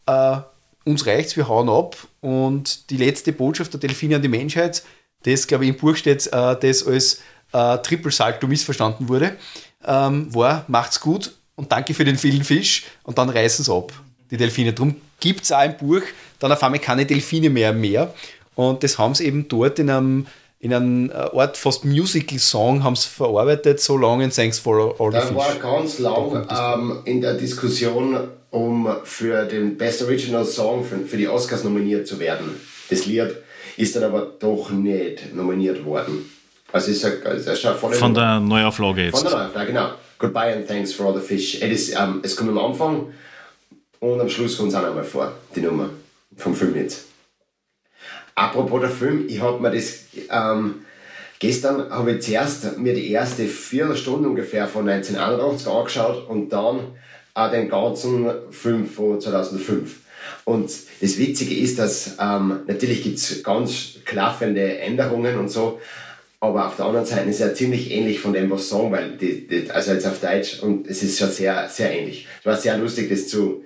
äh, 0.06 0.38
uns 0.84 1.06
reicht's, 1.06 1.38
wir 1.38 1.48
hauen 1.48 1.70
ab. 1.70 1.96
Und 2.20 2.90
die 2.90 2.98
letzte 2.98 3.32
Botschaft 3.32 3.74
der 3.74 3.80
Delfine 3.80 4.18
an 4.18 4.22
die 4.22 4.28
Menschheit, 4.28 4.84
das, 5.24 5.48
glaube 5.48 5.66
ich, 5.66 5.72
im 5.72 5.78
Buch 5.78 5.96
steht, 5.96 6.28
äh, 6.28 6.58
das 6.60 6.86
als 6.86 7.22
äh, 7.54 7.78
Triple 7.78 8.12
Salto 8.12 8.48
missverstanden 8.48 9.08
wurde, 9.08 9.38
ähm, 9.86 10.34
war, 10.34 10.66
macht's 10.68 11.00
gut 11.00 11.34
und 11.56 11.72
danke 11.72 11.94
für 11.94 12.06
den 12.06 12.18
vielen 12.18 12.44
Fisch 12.44 12.86
und 13.04 13.18
dann 13.18 13.30
reißen 13.30 13.66
sie 13.66 13.74
ab, 13.74 13.92
die 14.32 14.38
Delfine. 14.38 14.74
Darum 14.74 14.96
gibt 15.20 15.44
es 15.44 15.52
auch 15.52 15.64
im 15.64 15.76
Buch 15.78 16.02
dann 16.40 16.52
auf 16.52 16.64
einmal 16.64 16.80
keine 16.80 17.06
Delfine 17.06 17.50
mehr 17.50 17.72
im 17.72 17.82
Meer. 17.82 18.14
Und 18.56 18.84
das 18.84 18.98
haben 18.98 19.16
sie 19.16 19.26
eben 19.26 19.48
dort 19.48 19.80
in 19.80 19.90
einem, 19.90 20.28
in 20.60 20.74
einem 20.74 21.12
Art 21.14 21.58
fast 21.58 21.86
Musical-Song 21.86 22.84
haben 22.84 22.96
sie 22.96 23.08
verarbeitet, 23.10 23.80
so 23.80 23.96
long 23.98 24.22
and 24.22 24.36
thanks 24.36 24.60
for 24.60 24.96
all 25.00 25.12
the 25.12 25.18
Da 25.18 25.22
fish. 25.22 25.36
war 25.36 25.56
ganz 25.56 26.00
lang 26.00 26.48
ähm, 26.50 27.00
in 27.06 27.22
der 27.22 27.36
Diskussion, 27.36 28.18
um 28.52 28.88
für 29.04 29.46
den 29.46 29.78
Best 29.78 30.02
Original 30.04 30.46
Song 30.46 30.84
für, 30.84 31.00
für 31.00 31.18
die 31.18 31.28
Oscars 31.28 31.64
nominiert 31.64 32.08
zu 32.08 32.20
werden. 32.20 32.60
Das 32.90 33.06
Lied 33.06 33.36
ist 33.78 33.96
dann 33.96 34.04
aber 34.04 34.28
doch 34.40 34.70
nicht 34.72 35.34
nominiert 35.34 35.86
worden. 35.86 36.30
Also 36.72 36.92
ist 36.92 37.04
ja, 37.04 37.10
ist 37.10 37.48
ja 37.48 37.56
schon 37.56 37.76
voll 37.76 37.94
Von 37.94 38.14
der 38.14 38.40
Neuauflage 38.40 39.06
jetzt. 39.06 39.20
Von 39.20 39.30
der 39.30 39.40
Neuauflage, 39.40 39.68
genau. 39.68 39.90
Goodbye 40.18 40.54
and 40.54 40.68
thanks 40.68 40.92
for 40.94 41.06
all 41.08 41.14
the 41.20 41.26
fish. 41.26 41.62
Es, 41.62 41.88
ist, 41.90 41.96
ähm, 41.98 42.20
es 42.24 42.36
kommt 42.36 42.50
am 42.50 42.58
Anfang 42.58 43.08
und 44.00 44.20
am 44.20 44.30
Schluss 44.30 44.58
kommt 44.58 44.70
es 44.70 44.76
auch 44.76 44.84
nochmal 44.84 45.04
vor, 45.04 45.34
die 45.56 45.62
Nummer 45.62 45.90
vom 46.38 46.56
Film 46.56 46.76
jetzt. 46.76 47.06
Apropos 48.36 48.80
der 48.82 48.90
Film, 48.90 49.26
ich 49.28 49.42
habe 49.42 49.60
mir 49.60 49.72
das 49.72 50.06
ähm, 50.30 50.86
gestern 51.40 51.90
habe 51.90 52.14
ich 52.14 52.22
zuerst 52.22 52.78
mir 52.78 52.94
die 52.94 53.12
erste 53.12 53.46
Viertelstunde 53.46 54.30
ungefähr 54.30 54.68
von 54.68 54.88
1981 54.88 55.68
angeschaut 55.68 56.30
und 56.30 56.50
dann 56.50 56.80
auch 57.34 57.52
den 57.52 57.70
ganzen 57.70 58.30
Film 58.52 58.86
von 58.86 59.20
2005. 59.20 59.96
Und 60.44 60.70
das 61.02 61.18
Witzige 61.18 61.56
ist, 61.56 61.80
dass 61.80 62.18
ähm, 62.20 62.60
natürlich 62.68 63.04
gibt 63.04 63.18
es 63.18 63.42
ganz 63.44 63.96
klaffende 64.06 64.80
Änderungen 64.80 65.38
und 65.38 65.50
so, 65.50 65.80
aber 66.42 66.68
auf 66.68 66.76
der 66.76 66.86
anderen 66.86 67.06
Seite 67.06 67.30
ist 67.30 67.42
er 67.42 67.54
ziemlich 67.54 67.92
ähnlich 67.92 68.20
von 68.20 68.34
dem, 68.34 68.50
was 68.50 68.70
sagen, 68.70 68.92
weil 68.92 69.18
die, 69.18 69.48
die, 69.48 69.70
also 69.72 69.92
jetzt 69.92 70.08
auf 70.08 70.20
Deutsch 70.22 70.62
und 70.62 70.88
es 70.88 71.04
ist 71.04 71.20
schon 71.20 71.32
sehr, 71.32 71.68
sehr 71.70 71.92
ähnlich. 71.92 72.28
Es 72.40 72.46
war 72.46 72.56
sehr 72.56 72.78
lustig, 72.78 73.10
das 73.10 73.28
zu 73.28 73.64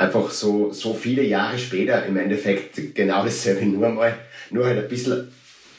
einfach 0.00 0.30
so, 0.30 0.72
so 0.72 0.94
viele 0.94 1.22
Jahre 1.22 1.58
später 1.58 2.04
im 2.06 2.16
Endeffekt 2.16 2.94
genau 2.94 3.22
dasselbe, 3.22 3.66
nur 3.66 3.90
mal, 3.90 4.14
nur 4.50 4.64
halt 4.64 4.78
ein 4.78 4.88
bisschen 4.88 5.30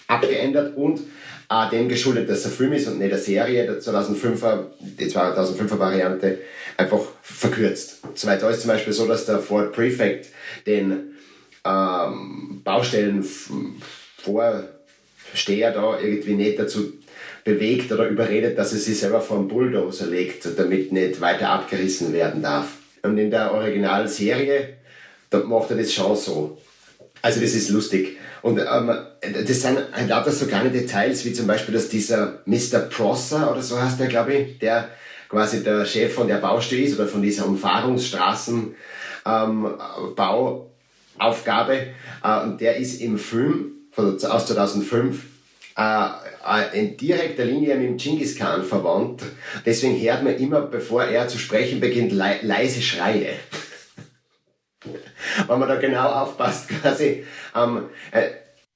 abgeändert 0.08 0.78
und 0.78 1.02
auch 1.48 1.70
dem 1.70 1.90
geschuldet, 1.90 2.30
dass 2.30 2.40
es 2.40 2.46
ein 2.46 2.52
Film 2.52 2.74
ist 2.74 2.88
und 2.88 3.00
nicht 3.00 3.12
eine 3.12 3.22
Serie, 3.22 3.66
der 3.66 3.82
2005er, 3.82 4.66
die 4.80 5.08
2005er 5.08 5.80
Variante, 5.80 6.38
einfach 6.78 7.02
verkürzt. 7.22 8.00
Soweit 8.14 8.42
da 8.42 8.50
ist 8.50 8.62
zum 8.62 8.70
Beispiel 8.70 8.94
so, 8.94 9.08
dass 9.08 9.26
der 9.26 9.40
Ford 9.40 9.74
Prefect 9.74 10.28
den 10.66 11.16
ähm, 11.66 12.62
Baustellen 12.64 13.26
Vorsteher 14.18 15.72
da 15.74 16.00
irgendwie 16.00 16.36
nicht 16.36 16.60
dazu 16.60 16.94
bewegt 17.44 17.92
oder 17.92 18.08
überredet, 18.08 18.58
dass 18.58 18.72
er 18.72 18.80
sich 18.80 19.00
selber 19.00 19.20
vom 19.20 19.48
Bulldozer 19.48 20.06
legt, 20.06 20.48
damit 20.58 20.92
nicht 20.92 21.20
weiter 21.22 21.50
abgerissen 21.50 22.14
werden 22.14 22.44
darf. 22.44 22.78
Und 23.04 23.18
in 23.18 23.32
der 23.32 23.54
Originalserie, 23.54 24.78
da 25.30 25.40
macht 25.40 25.72
er 25.72 25.78
das 25.78 25.94
schon 25.94 26.16
so. 26.16 26.58
Also 27.22 27.40
das 27.40 27.54
ist 27.54 27.70
lustig. 27.70 28.18
Und 28.42 28.60
ähm, 28.60 28.92
das 29.22 29.62
sind 29.62 29.80
halt 29.92 30.10
lauter 30.10 30.32
so 30.32 30.48
kleine 30.48 30.72
Details, 30.72 31.24
wie 31.26 31.34
zum 31.34 31.48
Beispiel, 31.48 31.74
dass 31.74 31.90
dieser 31.90 32.40
Mr. 32.46 32.80
Prosser 32.90 33.52
oder 33.52 33.62
so 33.62 33.80
heißt 33.80 34.00
der, 34.00 34.08
glaube 34.08 34.34
ich, 34.34 34.60
der 34.60 34.90
quasi 35.30 35.64
der 35.64 35.86
Chef 35.86 36.14
von 36.14 36.28
der 36.28 36.38
Baustelle 36.38 36.82
ist 36.82 36.96
oder 37.00 37.08
von 37.08 37.22
dieser 37.22 37.46
Umfahrungsstraßen 37.46 38.76
ähm. 39.26 39.68
Äh, 42.24 42.44
und 42.44 42.62
der 42.62 42.78
ist 42.78 43.02
im 43.02 43.18
Film 43.18 43.72
von, 43.92 44.16
aus 44.26 44.46
2005 44.48 45.24
äh, 45.78 46.10
in 46.74 46.98
direkter 46.98 47.46
Linie 47.46 47.76
mit 47.76 47.88
dem 47.88 47.98
Genghis 47.98 48.38
Khan 48.38 48.64
verwandt. 48.64 49.24
Deswegen 49.66 50.00
hört 50.02 50.24
man 50.24 50.36
immer, 50.38 50.62
bevor 50.62 51.04
er 51.04 51.28
zu 51.28 51.38
sprechen 51.38 51.80
beginnt, 51.80 52.12
le 52.12 52.38
leise 52.42 52.82
Schreie. 52.82 53.34
Wenn 55.48 55.60
man 55.60 55.70
da 55.70 55.76
genau 55.76 56.10
aufpasst, 56.10 56.70
quasi. 56.82 57.24
Ähm, 57.56 57.86
äh, 58.12 58.30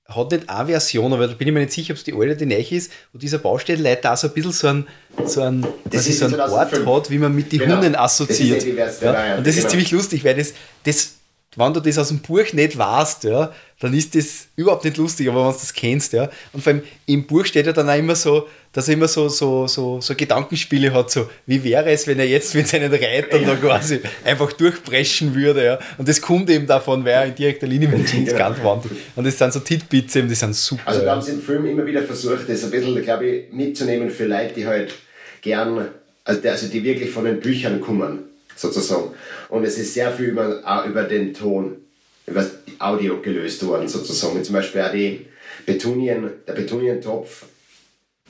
hat 0.07 0.31
nicht 0.31 0.47
eine 0.47 0.67
Version, 0.67 1.11
aber 1.13 1.27
da 1.27 1.33
bin 1.33 1.47
ich 1.47 1.53
mir 1.53 1.61
nicht 1.61 1.71
sicher, 1.73 1.93
ob 1.93 1.97
es 1.97 2.03
die 2.03 2.13
alte 2.13 2.25
oder 2.25 2.35
die 2.35 2.45
neue 2.45 2.61
ist, 2.69 2.91
wo 3.11 3.17
dieser 3.17 3.39
Baustellenleiter 3.39 4.13
auch 4.13 4.17
so 4.17 4.27
ein 4.27 4.33
bisschen 4.35 4.51
so 4.51 4.67
einen, 4.67 4.87
so 5.25 5.41
einen, 5.41 5.65
Das 5.85 6.05
ist 6.07 6.19
so 6.19 6.25
einen 6.25 6.39
Ort 6.39 6.51
2005. 6.69 6.85
hat, 6.95 7.09
wie 7.09 7.17
man 7.17 7.33
mit 7.35 7.51
den 7.51 7.59
Genau. 7.61 7.77
Hunden 7.77 7.93
Das 7.93 8.01
assoziiert. 8.03 8.57
ist 8.59 8.63
ja 8.65 8.69
die 8.69 8.75
Version, 8.75 9.13
ja. 9.13 9.35
Und 9.37 9.47
das 9.47 9.55
ist 9.55 9.61
genau. 9.61 9.69
ziemlich 9.71 9.91
lustig, 9.91 10.23
weil 10.23 10.35
das, 10.35 10.53
das, 10.83 11.14
wenn 11.55 11.73
du 11.73 11.79
das 11.79 11.97
aus 11.97 12.09
dem 12.09 12.19
Buch 12.19 12.51
nicht 12.53 12.77
weißt, 12.77 13.25
ja, 13.25 13.51
dann 13.79 13.93
ist 13.93 14.15
das 14.15 14.47
überhaupt 14.55 14.85
nicht 14.85 14.97
lustig, 14.97 15.29
aber 15.29 15.45
wenn 15.45 15.51
du 15.51 15.59
das 15.59 15.73
kennst, 15.73 16.13
ja. 16.13 16.29
Und 16.53 16.63
vor 16.63 16.73
allem 16.73 16.83
im 17.05 17.25
Buch 17.25 17.45
steht 17.45 17.65
ja 17.65 17.73
dann 17.73 17.89
auch 17.89 17.97
immer 17.97 18.15
so, 18.15 18.47
dass 18.71 18.87
er 18.87 18.95
immer 18.95 19.07
so, 19.07 19.29
so, 19.29 19.67
so, 19.67 20.01
so 20.01 20.15
Gedankenspiele 20.15 20.93
hat, 20.93 21.11
so, 21.11 21.29
wie 21.45 21.63
wäre 21.63 21.89
es, 21.91 22.07
wenn 22.07 22.19
er 22.19 22.27
jetzt 22.27 22.55
mit 22.55 22.67
seinen 22.67 22.93
Reitern 22.93 23.45
da 23.45 23.55
quasi 23.55 24.01
einfach 24.23 24.51
durchbrechen 24.53 25.33
würde, 25.35 25.63
ja. 25.63 25.79
Und 25.97 26.07
das 26.07 26.21
kommt 26.21 26.49
eben 26.49 26.67
davon, 26.67 27.03
weil 27.05 27.13
er 27.13 27.25
in 27.25 27.35
direkter 27.35 27.67
Linie 27.67 27.89
mit 27.89 28.11
dem 28.11 28.25
ganz 28.25 28.61
wandelt. 28.63 28.95
Und 29.15 29.25
das 29.25 29.37
sind 29.37 29.53
so 29.53 29.59
Titbits 29.59 30.15
eben, 30.15 30.27
die 30.27 30.35
sind 30.35 30.55
super. 30.55 30.83
Also 30.85 31.01
da 31.01 31.05
ja. 31.07 31.11
haben 31.13 31.21
sie 31.21 31.31
im 31.31 31.41
Film 31.41 31.65
immer 31.65 31.85
wieder 31.85 32.03
versucht, 32.03 32.49
das 32.49 32.63
ein 32.63 32.71
bisschen, 32.71 33.01
glaube 33.01 33.25
ich, 33.25 33.53
mitzunehmen 33.53 34.09
für 34.09 34.25
Leute, 34.25 34.53
die 34.55 34.67
halt 34.67 34.93
gern, 35.41 35.89
also 36.23 36.41
die, 36.41 36.49
also 36.49 36.67
die 36.67 36.83
wirklich 36.83 37.11
von 37.11 37.25
den 37.25 37.39
Büchern 37.39 37.79
kommen, 37.79 38.19
sozusagen. 38.55 39.11
Und 39.49 39.63
es 39.63 39.77
ist 39.77 39.93
sehr 39.93 40.11
viel 40.11 40.27
über, 40.27 40.85
über 40.87 41.03
den 41.03 41.33
Ton, 41.33 41.77
über 42.25 42.41
das 42.41 42.51
Audio 42.79 43.21
gelöst 43.21 43.65
worden, 43.65 43.87
sozusagen. 43.87 44.43
Zum 44.43 44.53
Beispiel 44.53 44.81
auch 44.81 44.91
die 44.91 45.27
Betunien, 45.65 46.31
der 46.47 46.53
Betunientopf, 46.53 47.45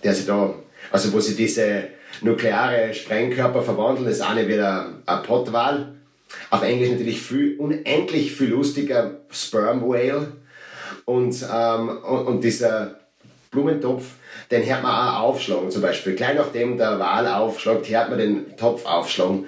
der 0.03 0.13
sie 0.13 0.25
da, 0.25 0.53
also 0.91 1.13
wo 1.13 1.19
sie 1.19 1.35
diese 1.35 1.89
nukleare 2.21 2.93
Sprengkörper 2.93 3.61
verwandeln, 3.61 4.07
ist 4.07 4.21
eine 4.21 4.47
wieder 4.47 4.93
ein 5.05 5.23
Pottwal. 5.23 5.93
Auf 6.49 6.63
Englisch 6.63 6.89
natürlich 6.89 7.21
viel, 7.21 7.57
unendlich 7.57 8.33
viel 8.33 8.49
lustiger 8.49 9.19
Sperm 9.31 9.81
Whale. 9.81 10.33
Und, 11.05 11.45
ähm, 11.53 11.89
und, 11.89 12.27
und 12.27 12.43
dieser 12.43 12.99
Blumentopf, 13.51 14.05
den 14.51 14.65
hört 14.65 14.83
man 14.83 14.91
auch 14.91 15.19
aufschlagen 15.21 15.71
zum 15.71 15.81
Beispiel. 15.81 16.15
Gleich 16.15 16.35
nachdem 16.35 16.77
der 16.77 16.99
Wal 16.99 17.27
aufschlägt, 17.27 17.89
hört 17.89 18.09
man 18.09 18.19
den 18.19 18.57
Topf 18.57 18.85
aufschlagen. 18.85 19.45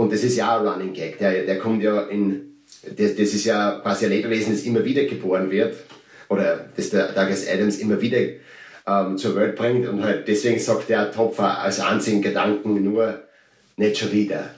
Und 0.00 0.10
das 0.14 0.24
ist 0.24 0.34
ja 0.34 0.58
ein 0.58 0.66
Running 0.66 0.94
Gag. 0.94 1.18
Der, 1.18 1.44
der 1.44 1.58
kommt 1.58 1.82
ja 1.82 2.04
in, 2.04 2.62
das, 2.84 3.16
das 3.16 3.34
ist 3.34 3.44
ja 3.44 3.80
quasi 3.82 4.06
ein 4.06 4.12
Lebewesen, 4.12 4.54
das 4.54 4.62
immer 4.62 4.82
wieder 4.82 5.04
geboren 5.04 5.50
wird. 5.50 5.76
Oder 6.30 6.70
das 6.74 6.88
der 6.88 7.08
Douglas 7.08 7.46
Adams 7.46 7.76
immer 7.76 8.00
wieder 8.00 8.16
ähm, 8.86 9.18
zur 9.18 9.36
Welt 9.36 9.56
bringt. 9.56 9.86
Und 9.86 10.02
halt 10.02 10.26
deswegen 10.26 10.58
sagt 10.58 10.88
der 10.88 11.12
Topf 11.12 11.38
auch 11.38 11.58
als 11.58 11.80
einzigen 11.80 12.22
Gedanken 12.22 12.82
nur, 12.82 13.24
nicht 13.76 13.98
schon 13.98 14.10
wieder. 14.10 14.54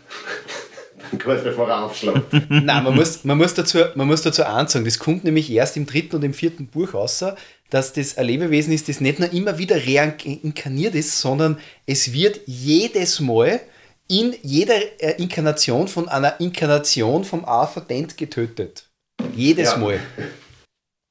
Kurz 1.25 1.43
bevor 1.43 1.69
er 1.69 1.87
aufschlägt. 1.87 2.23
Nein, 2.49 2.85
man 2.85 2.95
muss, 2.95 3.25
man, 3.25 3.37
muss 3.37 3.53
dazu, 3.53 3.79
man 3.97 4.07
muss 4.07 4.23
dazu 4.23 4.45
eins 4.45 4.71
sagen, 4.71 4.85
das 4.85 5.01
kommt 5.01 5.25
nämlich 5.25 5.51
erst 5.51 5.77
im 5.77 5.87
dritten 5.87 6.15
und 6.15 6.23
im 6.23 6.35
vierten 6.35 6.69
Buch 6.69 6.95
raus, 6.95 7.25
dass 7.69 7.93
das 7.93 8.17
ein 8.17 8.27
Lebewesen 8.27 8.73
ist, 8.73 8.89
das 8.89 9.01
nicht 9.01 9.19
nur 9.19 9.33
immer 9.33 9.59
wieder 9.59 9.77
reinkarniert 9.77 10.95
ist, 10.95 11.19
sondern 11.19 11.59
es 11.85 12.13
wird 12.13 12.43
jedes 12.47 13.19
Mal 13.19 13.61
in 14.09 14.35
jeder 14.43 14.77
äh, 15.01 15.21
Inkarnation 15.23 15.89
von 15.89 16.09
einer 16.09 16.39
Inkarnation 16.41 17.25
vom 17.25 17.45
Arthur 17.45 17.83
Dent 17.83 18.17
getötet. 18.17 18.89
Jedes 19.35 19.73
Ja. 19.73 19.77
Mal. 19.79 20.01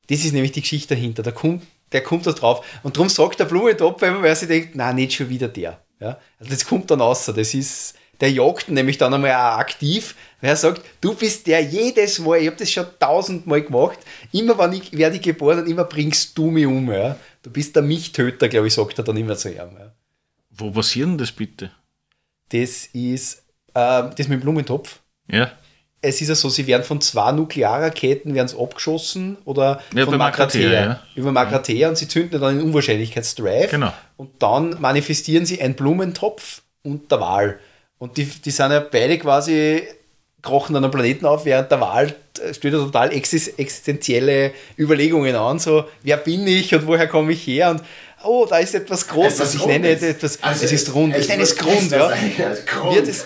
Das 0.08 0.26
ist 0.26 0.34
nämlich 0.34 0.52
die 0.52 0.62
Geschichte 0.62 0.96
dahinter. 0.96 1.24
Der 1.24 1.34
kommt, 1.34 1.64
der 1.92 2.04
kommt 2.04 2.28
da 2.28 2.34
drauf. 2.34 2.66
Und 2.84 2.98
darum 2.98 3.10
sagt 3.10 3.40
der 3.40 3.46
Blumentopf 3.46 4.02
immer, 4.02 4.22
weil 4.22 4.36
sie 4.36 4.48
denkt, 4.48 4.72
na 4.74 4.92
nicht 4.92 5.14
schon 5.14 5.30
wieder 5.30 5.48
der. 5.48 5.82
Ja? 6.00 6.20
Also 6.38 6.52
das 6.52 6.66
kommt 6.66 6.92
dann 6.92 7.02
raus. 7.02 7.26
Das 7.26 7.54
ist, 7.54 7.96
der 8.20 8.32
jagt 8.32 8.70
nämlich 8.70 8.98
dann 8.98 9.14
einmal 9.14 9.32
auch 9.32 9.58
aktiv, 9.58 10.16
weil 10.42 10.52
er 10.52 10.56
sagt, 10.58 10.82
du 11.00 11.16
bist 11.16 11.48
der 11.48 11.62
jedes 11.62 12.20
Mal, 12.20 12.40
ich 12.40 12.48
habe 12.48 12.58
das 12.58 12.72
schon 12.72 12.86
tausendmal 13.00 13.62
gemacht, 13.62 14.00
immer 14.32 14.58
wenn 14.58 14.74
ich 14.74 14.92
werde 14.92 15.16
ich 15.16 15.22
geboren 15.22 15.60
und 15.60 15.68
immer 15.68 15.86
bringst 15.86 16.38
du 16.38 16.52
mich 16.52 16.66
um. 16.66 16.92
Ja? 16.92 17.16
Du 17.42 17.50
bist 17.50 17.76
der 17.76 17.84
Michtöter, 17.84 18.50
glaube 18.50 18.68
ich, 18.68 18.74
sagt 18.74 18.98
er 18.98 19.04
dann 19.04 19.18
immer 19.18 19.38
zu 19.38 19.50
ihm. 19.50 19.56
Ja? 19.56 19.94
Wo 20.50 20.72
passiert 20.72 21.08
denn 21.08 21.18
das 21.18 21.32
bitte? 21.32 21.72
Das 22.52 22.88
ist 22.94 23.44
äh, 23.74 24.04
das 24.16 24.28
mit 24.28 24.32
dem 24.32 24.42
Blumentopf. 24.42 25.00
Ja. 25.30 25.52
Es 26.04 26.20
ist 26.20 26.30
ja 26.30 26.36
so, 26.36 26.50
sie 26.50 26.66
werden 26.66 26.84
von 26.84 27.00
zwei 27.00 27.32
Nuklearraketen 27.32 28.34
werden 28.34 28.48
sie 28.48 28.58
abgeschossen 28.60 29.38
oder 29.46 29.82
Ja, 29.94 30.06
von 30.06 30.14
bei 30.14 30.18
Magrathea, 30.18 30.64
Magrathea, 30.70 30.84
ja. 30.86 31.00
über 31.16 31.32
Magrathea 31.32 31.90
und 31.90 31.96
sie 31.98 32.08
zünden 32.08 32.42
dann 32.42 32.50
einen 32.50 32.62
Unwahrscheinlichkeitsdrive 32.64 33.70
Genau. 33.70 33.94
und 34.18 34.32
dann 34.42 34.78
manifestieren 34.82 35.46
sie 35.46 35.62
einen 35.62 35.76
Blumentopf 35.76 36.64
und 36.84 37.12
der 37.12 37.20
Wal. 37.22 37.60
Und 38.00 38.18
die, 38.18 38.26
die 38.26 38.50
sind 38.50 38.72
ja 38.72 38.80
beide 38.80 39.20
quasi 39.20 39.84
krochen 40.42 40.76
an 40.76 40.84
einem 40.84 40.92
Planeten 40.92 41.28
auf, 41.28 41.46
während 41.46 41.70
der 41.70 41.80
Wal 41.82 42.16
äh, 42.44 42.52
stellt 42.56 42.74
ja 42.74 42.80
total 42.80 43.10
exis- 43.12 43.56
existenzielle 43.60 44.54
Überlegungen 44.80 45.36
an, 45.36 45.60
so 45.60 45.86
wer 46.02 46.18
bin 46.18 46.48
ich 46.48 46.74
und 46.74 46.88
woher 46.88 47.08
komme 47.08 47.34
ich 47.34 47.46
her 47.46 47.70
und 47.70 47.84
oh, 48.24 48.46
da 48.50 48.58
ist 48.58 48.76
etwas 48.76 49.08
Großes, 49.08 49.40
Etwas 49.40 49.56
ich 49.56 49.66
nenne 49.66 49.90
es 49.90 50.02
Rundes. 50.02 50.16
etwas, 50.16 50.44
Also, 50.44 50.66
es 50.66 50.72
ist 50.72 50.94
rund, 50.94 51.16
es 51.16 51.22
ich 51.22 51.30
nenne 51.30 51.44
es 51.44 51.56
Grund, 51.56 51.92
ja. 51.92 52.12
Grund. 52.66 52.96
Wird 52.96 53.08
es, 53.08 53.26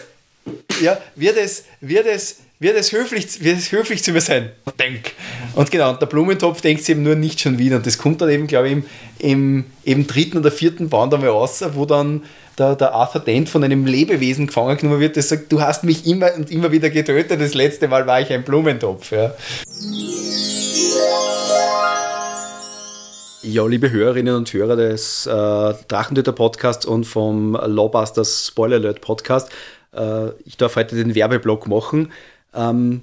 ja, 0.82 0.98
wird 1.16 1.38
es, 1.38 1.64
wird 1.82 2.06
es 2.08 2.38
wird 2.60 2.78
es 2.78 2.94
höflich, 2.94 3.44
wird 3.44 3.58
es 3.58 3.72
höflich 3.72 4.04
zu 4.04 4.12
mir 4.12 4.22
sein. 4.22 4.52
Denk. 4.80 5.12
Und 5.56 5.72
genau, 5.72 5.90
und 5.92 6.02
der 6.02 6.06
Blumentopf 6.06 6.62
denkt 6.62 6.84
sich 6.84 6.96
eben 6.96 7.04
nur 7.04 7.16
nicht 7.16 7.42
schon 7.42 7.58
wieder. 7.58 7.76
Und 7.78 7.86
das 7.86 7.98
kommt 7.98 8.22
dann 8.22 8.30
eben, 8.30 8.48
glaube 8.48 8.70
ich, 8.70 8.74
im, 8.74 8.86
im 9.20 9.66
eben 9.84 10.08
dritten 10.08 10.38
oder 10.38 10.52
vierten 10.52 10.90
Band 10.90 11.14
einmal 11.14 11.30
raus, 11.30 11.64
wo 11.74 11.86
dann 11.86 12.24
der, 12.58 12.76
der 12.76 12.94
Arthur 12.94 13.22
Dent 13.22 13.50
von 13.50 13.64
einem 13.64 13.86
Lebewesen 13.86 14.48
gefangen 14.48 14.78
genommen 14.78 15.02
wird, 15.02 15.18
das 15.18 15.30
sagt, 15.30 15.52
du 15.52 15.60
hast 15.60 15.84
mich 15.84 16.08
immer 16.08 16.34
und 16.36 16.50
immer 16.50 16.72
wieder 16.72 16.90
getötet, 16.90 17.42
das 17.42 17.54
letzte 17.54 17.90
Mal 17.90 18.08
war 18.08 18.22
ich 18.22 18.32
ein 18.32 18.44
Blumentopf. 18.44 19.12
Ja. 19.12 19.36
Ja, 23.48 23.64
liebe 23.68 23.92
Hörerinnen 23.92 24.34
und 24.34 24.52
Hörer 24.52 24.76
des 24.76 25.28
äh, 25.28 25.30
Drachentöter 25.88 26.32
Podcasts 26.32 26.84
und 26.84 27.04
vom 27.04 27.54
Lawbusters 27.54 28.48
Spoiler 28.48 28.78
Alert 28.78 29.02
Podcast, 29.02 29.52
äh, 29.94 30.30
ich 30.46 30.58
darf 30.58 30.76
heute 30.76 30.96
den 30.96 31.14
Werbeblock 31.14 31.68
machen. 31.68 32.12
Ähm, 32.56 33.02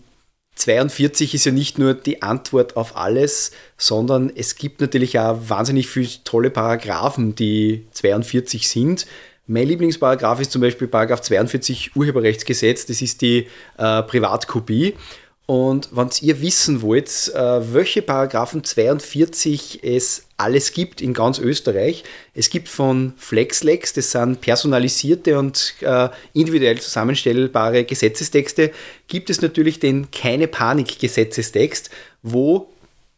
42 0.56 1.34
ist 1.34 1.44
ja 1.44 1.52
nicht 1.52 1.78
nur 1.78 1.94
die 1.94 2.22
Antwort 2.22 2.76
auf 2.76 2.96
alles, 2.96 3.52
sondern 3.76 4.32
es 4.34 4.56
gibt 4.56 4.80
natürlich 4.80 5.16
auch 5.16 5.38
wahnsinnig 5.46 5.86
viele 5.86 6.08
tolle 6.24 6.50
Paragraphen, 6.50 7.36
die 7.36 7.86
42 7.92 8.68
sind. 8.68 9.06
Mein 9.46 9.68
Lieblingsparagraph 9.68 10.40
ist 10.40 10.50
zum 10.50 10.60
Beispiel 10.60 10.88
Paragraph 10.88 11.20
42 11.20 11.94
Urheberrechtsgesetz, 11.94 12.86
das 12.86 13.00
ist 13.00 13.22
die 13.22 13.46
äh, 13.78 14.02
Privatkopie. 14.02 14.94
Und 15.46 15.90
wenn 15.92 16.08
ihr 16.20 16.40
wissen 16.40 16.82
wollt, 16.82 17.32
äh, 17.34 17.74
welche 17.74 18.02
Paragraphen 18.02 18.64
42 18.64 19.80
es 19.82 20.24
alles 20.42 20.72
gibt 20.72 21.00
in 21.00 21.14
ganz 21.14 21.38
Österreich, 21.38 22.04
es 22.34 22.50
gibt 22.50 22.68
von 22.68 23.14
FlexLex, 23.16 23.92
das 23.92 24.10
sind 24.10 24.40
personalisierte 24.40 25.38
und 25.38 25.74
äh, 25.80 26.08
individuell 26.32 26.80
zusammenstellbare 26.80 27.84
Gesetzestexte, 27.84 28.72
gibt 29.08 29.30
es 29.30 29.40
natürlich 29.40 29.78
den 29.78 30.10
Keine 30.10 30.48
Panik 30.48 30.98
Gesetzestext, 30.98 31.90
wo 32.22 32.68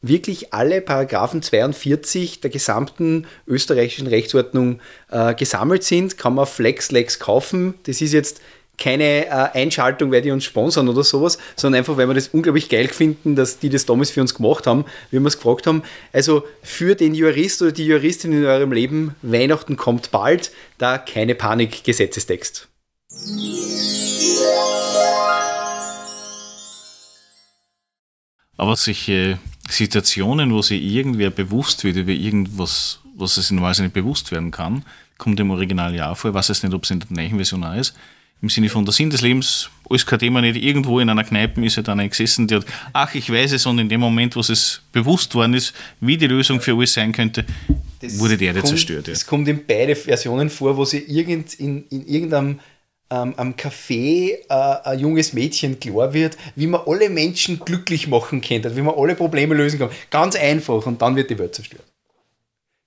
wirklich 0.03 0.53
alle 0.53 0.81
Paragraphen 0.83 1.41
42 1.41 2.41
der 2.41 2.51
gesamten 2.51 3.27
österreichischen 3.47 4.07
Rechtsordnung 4.07 4.81
äh, 5.11 5.35
gesammelt 5.35 5.83
sind, 5.83 6.18
kann 6.18 6.35
man 6.35 6.47
FlexLex 6.47 7.18
kaufen. 7.18 7.75
Das 7.85 8.01
ist 8.01 8.12
jetzt 8.12 8.41
keine 8.79 9.27
äh, 9.27 9.29
Einschaltung, 9.31 10.11
weil 10.11 10.22
die 10.22 10.31
uns 10.31 10.45
sponsern 10.45 10.89
oder 10.89 11.05
sowas, 11.05 11.39
sondern 11.57 11.79
einfach, 11.79 11.97
weil 11.97 12.09
wir 12.09 12.14
das 12.14 12.29
unglaublich 12.29 12.68
geil 12.68 12.89
finden, 12.89 13.37
dass 13.37 13.59
die 13.59 13.68
das 13.68 13.87
damals 13.87 14.11
für 14.11 14.20
uns 14.20 14.35
gemacht 14.35 14.66
haben, 14.66 14.85
wie 15.11 15.18
wir 15.20 15.27
es 15.27 15.37
gefragt 15.37 15.66
haben. 15.66 15.83
Also 16.12 16.45
für 16.62 16.95
den 16.95 17.14
Jurist 17.14 17.62
oder 17.62 17.72
die 17.72 17.87
Juristin 17.87 18.33
in 18.33 18.45
eurem 18.45 18.72
Leben, 18.72 19.14
Weihnachten 19.22 19.77
kommt 19.77 20.11
bald, 20.11 20.51
da 20.79 20.99
keine 20.99 21.35
Panik, 21.35 21.85
Gesetzestext. 21.85 22.68
Aber 28.57 28.77
solche 28.77 29.39
Situationen, 29.68 30.53
wo 30.53 30.62
sich 30.62 30.83
irgendwer 30.83 31.31
bewusst 31.31 31.85
wird 31.85 31.97
über 31.97 32.12
irgendwas, 32.12 33.01
was 33.16 33.37
es 33.37 33.51
normalerweise 33.51 33.83
nicht 33.83 33.95
bewusst 33.95 34.33
werden 34.33 34.51
kann, 34.51 34.85
kommt 35.18 35.39
im 35.39 35.51
Original 35.51 35.95
ja 35.95 36.11
auch 36.11 36.16
vor. 36.16 36.31
Ich 36.31 36.35
weiß 36.35 36.49
jetzt 36.49 36.64
nicht, 36.64 36.75
ob 36.75 36.85
es 36.85 36.91
in 36.91 37.01
der 37.01 37.09
neuen 37.11 37.37
Version 37.37 37.64
auch 37.64 37.75
ist 37.75 37.95
im 38.45 38.51
Sinne 38.51 38.69
von 38.69 38.85
der 38.85 38.93
Sinn 38.93 39.09
des 39.09 39.23
Lebens, 39.23 39.71
alles 39.89 40.05
kein 40.05 40.19
Thema 40.19 40.43
nicht, 40.43 40.63
irgendwo 40.63 41.01
in 41.01 41.09
einer 41.09 41.25
Kneipe 41.25 41.65
ist 41.65 41.79
halt 41.79 41.89
einer 41.89 42.07
gesessen, 42.07 42.47
der 42.47 42.59
hat, 42.59 42.67
ach, 42.93 43.15
ich 43.15 43.31
weiß 43.31 43.53
es, 43.53 43.65
und 43.65 43.79
in 43.79 43.89
dem 43.89 44.01
Moment, 44.01 44.37
wo 44.37 44.41
es 44.41 44.83
bewusst 44.93 45.35
worden 45.35 45.55
ist, 45.55 45.73
wie 46.01 46.19
die 46.19 46.27
Lösung 46.27 46.61
für 46.61 46.77
alles 46.77 46.93
sein 46.93 47.13
könnte, 47.13 47.47
das 48.01 48.19
wurde 48.19 48.37
der 48.37 48.53
kommt, 48.53 48.67
zerstört. 48.67 49.09
Es 49.09 49.23
ja. 49.23 49.27
kommt 49.29 49.49
in 49.49 49.65
beide 49.67 49.97
Versionen 49.97 50.51
vor, 50.51 50.77
wo 50.77 50.85
sie 50.85 50.99
irgend, 50.99 51.55
in, 51.55 51.85
in 51.89 52.07
irgendeinem 52.07 52.61
ähm, 53.11 53.33
am 53.37 53.55
Café 53.55 54.33
äh, 54.49 54.77
ein 54.85 54.99
junges 54.99 55.33
Mädchen 55.33 55.81
klar 55.81 56.13
wird, 56.13 56.37
wie 56.55 56.67
man 56.67 56.83
alle 56.87 57.09
Menschen 57.09 57.61
glücklich 57.61 58.07
machen 58.07 58.43
könnte, 58.43 58.77
wie 58.77 58.83
man 58.83 58.95
alle 58.95 59.15
Probleme 59.15 59.55
lösen 59.55 59.79
kann. 59.79 59.91
Ganz 60.11 60.37
einfach 60.37 60.85
und 60.85 61.01
dann 61.01 61.17
wird 61.17 61.31
die 61.31 61.39
Welt 61.39 61.55
zerstört. 61.55 61.85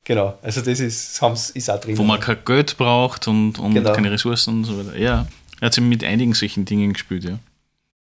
Genau, 0.03 0.37
also 0.41 0.61
das 0.61 0.79
ist, 0.79 1.21
ist 1.53 1.69
auch 1.69 1.81
drin. 1.81 1.97
Wo 1.97 2.03
man 2.03 2.19
kein 2.19 2.37
Geld 2.45 2.77
braucht 2.77 3.27
und, 3.27 3.59
und 3.59 3.73
genau. 3.73 3.91
keine 3.91 4.11
Ressourcen 4.11 4.59
und 4.59 4.63
so 4.63 4.77
weiter. 4.77 4.97
Ja. 4.97 5.27
Er 5.59 5.67
hat 5.67 5.73
sich 5.73 5.83
mit 5.83 6.03
einigen 6.03 6.33
solchen 6.33 6.65
Dingen 6.65 6.93
gespielt, 6.93 7.23
ja. 7.23 7.39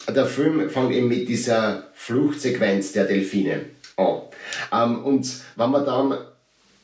Der 0.07 0.27
Film 0.27 0.71
fängt 0.71 0.93
eben 0.93 1.09
mit 1.09 1.29
dieser 1.29 1.89
Fluchtsequenz 1.95 2.93
der 2.93 3.05
Delfine 3.05 3.67
an. 3.97 4.21
Ähm, 4.73 5.05
und 5.05 5.29
wenn 5.57 5.71
man 5.71 5.85
dann 5.85 6.19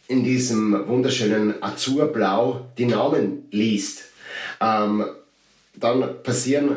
in 0.08 0.24
diesem 0.24 0.86
wunderschönen 0.86 1.62
Azurblau 1.62 2.66
die 2.76 2.86
Namen 2.86 3.46
liest, 3.50 4.04
ähm, 4.60 5.04
dann 5.74 6.22
passieren 6.22 6.76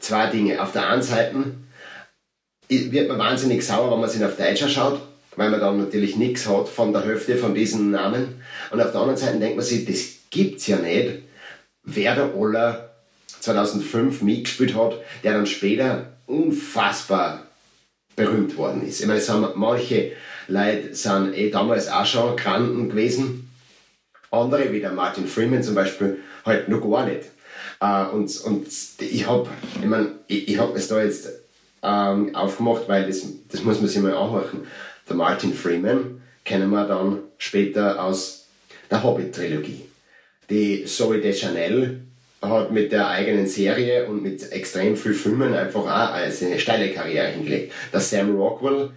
zwei 0.00 0.26
Dinge. 0.26 0.60
Auf 0.60 0.72
der 0.72 0.88
einen 0.88 1.02
Seite 1.02 1.34
wird 2.68 3.08
man 3.08 3.18
wahnsinnig 3.18 3.64
sauer, 3.64 3.92
wenn 3.92 4.00
man 4.00 4.10
sich 4.10 4.24
auf 4.24 4.36
Deutsch 4.36 4.62
anschaut, 4.62 5.00
weil 5.36 5.50
man 5.50 5.60
dann 5.60 5.78
natürlich 5.78 6.16
nichts 6.16 6.48
hat 6.48 6.68
von 6.68 6.92
der 6.92 7.04
Hälfte 7.04 7.36
von 7.36 7.54
diesen 7.54 7.90
Namen. 7.90 8.42
Und 8.70 8.80
auf 8.80 8.92
der 8.92 9.00
anderen 9.00 9.18
Seite 9.18 9.38
denkt 9.38 9.56
man 9.56 9.64
sich, 9.64 9.84
das 9.84 10.30
gibt's 10.30 10.66
ja 10.66 10.78
nicht. 10.78 11.22
Wer 11.84 12.14
der 12.14 12.36
Oller 12.36 12.91
2005 13.42 14.22
mitgespielt 14.22 14.74
hat, 14.74 14.94
der 15.24 15.34
dann 15.34 15.46
später 15.46 16.12
unfassbar 16.26 17.46
berühmt 18.14 18.56
worden 18.56 18.86
ist. 18.86 19.00
Ich 19.00 19.06
meine, 19.06 19.18
es 19.18 19.28
haben 19.28 19.46
manche 19.56 20.12
Leute 20.48 20.94
sind 20.94 21.34
eh 21.34 21.50
damals 21.50 21.88
auch 21.88 22.06
schon 22.06 22.36
Kranken 22.36 22.88
gewesen. 22.88 23.50
Andere, 24.30 24.72
wie 24.72 24.80
der 24.80 24.92
Martin 24.92 25.26
Freeman 25.26 25.62
zum 25.62 25.74
Beispiel, 25.74 26.18
halt 26.44 26.68
noch 26.68 26.80
gar 26.80 27.06
nicht. 27.06 27.24
Uh, 27.82 28.14
und, 28.14 28.40
und 28.42 28.66
ich 29.00 29.26
habe 29.26 29.48
ich 29.74 29.84
mein, 29.86 30.12
ich, 30.28 30.48
ich 30.48 30.58
hab 30.58 30.76
es 30.76 30.86
da 30.86 31.02
jetzt 31.02 31.28
ähm, 31.82 32.34
aufgemacht, 32.34 32.82
weil 32.86 33.06
das, 33.08 33.22
das 33.50 33.64
muss 33.64 33.80
man 33.80 33.88
sich 33.88 34.00
mal 34.00 34.14
anhören. 34.14 34.66
Der 35.08 35.16
Martin 35.16 35.52
Freeman 35.52 36.22
kennen 36.44 36.70
wir 36.70 36.86
dann 36.86 37.18
später 37.38 38.02
aus 38.02 38.46
der 38.88 39.02
Hobbit-Trilogie. 39.02 39.84
Die 40.48 40.84
Zoe 40.84 41.20
Deschanel 41.20 42.02
hat 42.42 42.72
mit 42.72 42.92
der 42.92 43.08
eigenen 43.08 43.46
Serie 43.46 44.06
und 44.06 44.22
mit 44.22 44.50
extrem 44.52 44.96
viel 44.96 45.14
Filmen 45.14 45.54
einfach 45.54 45.82
auch 45.82 46.14
eine 46.14 46.58
steile 46.58 46.90
Karriere 46.90 47.28
hingelegt. 47.28 47.72
Der 47.92 48.00
Sam 48.00 48.36
Rockwell, 48.36 48.90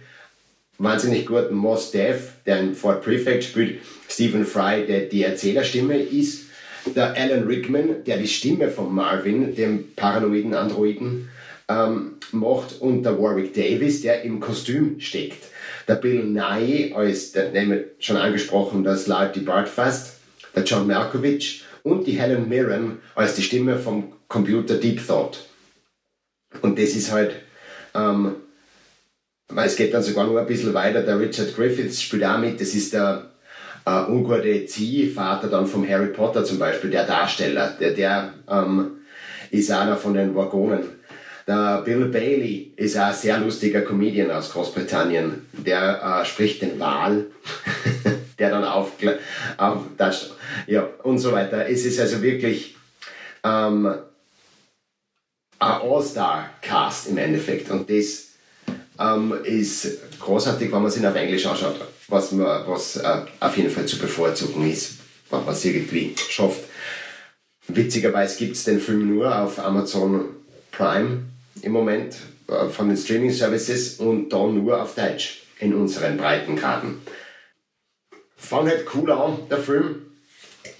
wahnsinnig 0.78 1.26
gut, 1.26 1.52
Moss 1.52 1.92
Def, 1.92 2.32
der 2.44 2.60
in 2.60 2.74
Fort 2.74 3.02
Prefect 3.02 3.44
spielt, 3.44 3.80
Stephen 4.08 4.44
Fry, 4.44 4.84
der 4.86 5.02
die 5.02 5.22
Erzählerstimme 5.22 5.96
ist, 5.96 6.46
der 6.94 7.14
Alan 7.16 7.44
Rickman, 7.44 8.04
der 8.04 8.18
die 8.18 8.28
Stimme 8.28 8.68
von 8.68 8.94
Marvin, 8.94 9.54
dem 9.54 9.92
paranoiden 9.94 10.54
Androiden, 10.54 11.28
ähm, 11.68 12.14
macht 12.32 12.80
und 12.80 13.02
der 13.02 13.20
Warwick 13.20 13.54
Davis, 13.54 14.02
der 14.02 14.22
im 14.22 14.40
Kostüm 14.40 15.00
steckt. 15.00 15.44
Der 15.88 15.96
Bill 15.96 16.24
Nye 16.24 16.94
als, 16.94 17.32
der, 17.32 17.50
den 17.50 17.84
schon 17.98 18.16
angesprochen, 18.16 18.84
das 18.84 19.06
Larry 19.06 19.40
Bartfast, 19.40 20.18
der 20.54 20.64
John 20.64 20.86
Malkovich, 20.86 21.64
und 21.86 22.04
die 22.08 22.18
Helen 22.20 22.48
Mirren 22.48 22.98
als 23.14 23.36
die 23.36 23.42
Stimme 23.42 23.78
vom 23.78 24.12
Computer 24.26 24.74
Deep 24.74 25.06
Thought. 25.06 25.46
Und 26.60 26.80
das 26.80 26.90
ist 26.90 27.12
halt, 27.12 27.36
ähm, 27.94 28.34
es 29.54 29.76
geht 29.76 29.94
dann 29.94 30.02
sogar 30.02 30.26
noch 30.26 30.36
ein 30.36 30.46
bisschen 30.46 30.74
weiter, 30.74 31.02
der 31.02 31.20
Richard 31.20 31.54
Griffiths 31.54 32.02
spielt 32.02 32.24
auch 32.24 32.38
mit, 32.38 32.60
das 32.60 32.74
ist 32.74 32.92
der 32.92 33.30
äh, 33.84 34.10
ungute 34.10 34.66
Ziehvater 34.66 35.46
dann 35.46 35.68
vom 35.68 35.88
Harry 35.88 36.08
Potter 36.08 36.42
zum 36.44 36.58
Beispiel, 36.58 36.90
der 36.90 37.06
Darsteller, 37.06 37.76
der, 37.78 37.92
der 37.92 38.34
ähm, 38.50 38.96
ist 39.52 39.70
einer 39.70 39.96
von 39.96 40.14
den 40.14 40.34
Waggonen. 40.34 40.80
Der 41.46 41.82
Bill 41.84 42.06
Bailey 42.06 42.72
ist 42.74 42.98
auch 42.98 43.04
ein 43.04 43.14
sehr 43.14 43.38
lustiger 43.38 43.82
Comedian 43.82 44.32
aus 44.32 44.50
Großbritannien, 44.50 45.46
der 45.52 46.02
äh, 46.02 46.24
spricht 46.24 46.62
den 46.62 46.80
Wal. 46.80 47.26
der 48.38 48.50
dann 48.50 48.64
auftatscht, 48.64 50.30
ja, 50.66 50.88
und 51.02 51.18
so 51.18 51.32
weiter. 51.32 51.68
Es 51.68 51.84
ist 51.84 51.98
also 51.98 52.22
wirklich 52.22 52.76
ähm, 53.44 53.86
ein 55.58 55.80
All-Star-Cast 55.80 57.08
im 57.08 57.18
Endeffekt 57.18 57.70
und 57.70 57.88
das 57.88 58.26
ähm, 58.98 59.34
ist 59.44 60.18
großartig, 60.20 60.72
wenn 60.72 60.82
man 60.82 60.90
sich 60.90 61.06
auf 61.06 61.14
Englisch 61.14 61.46
anschaut, 61.46 61.80
was, 62.08 62.32
man, 62.32 62.66
was 62.66 62.96
äh, 62.96 63.22
auf 63.40 63.56
jeden 63.56 63.70
Fall 63.70 63.86
zu 63.86 63.98
bevorzugen 63.98 64.70
ist, 64.70 64.94
wenn 65.30 65.44
man 65.44 65.54
es 65.54 65.64
irgendwie 65.64 66.14
schafft. 66.28 66.60
Witzigerweise 67.68 68.38
gibt 68.38 68.56
es 68.56 68.64
den 68.64 68.80
Film 68.80 69.14
nur 69.14 69.36
auf 69.36 69.58
Amazon 69.58 70.26
Prime 70.70 71.24
im 71.62 71.72
Moment 71.72 72.16
äh, 72.48 72.68
von 72.68 72.88
den 72.88 72.96
Streaming 72.96 73.32
Services 73.32 73.96
und 73.98 74.30
dann 74.30 74.62
nur 74.62 74.80
auf 74.80 74.94
Deutsch 74.94 75.42
in 75.58 75.74
unseren 75.74 76.16
Breitengraden 76.16 77.00
fand 78.36 78.68
halt 78.68 78.86
cool 78.94 79.10
an, 79.10 79.38
der 79.50 79.58
Film. 79.58 80.02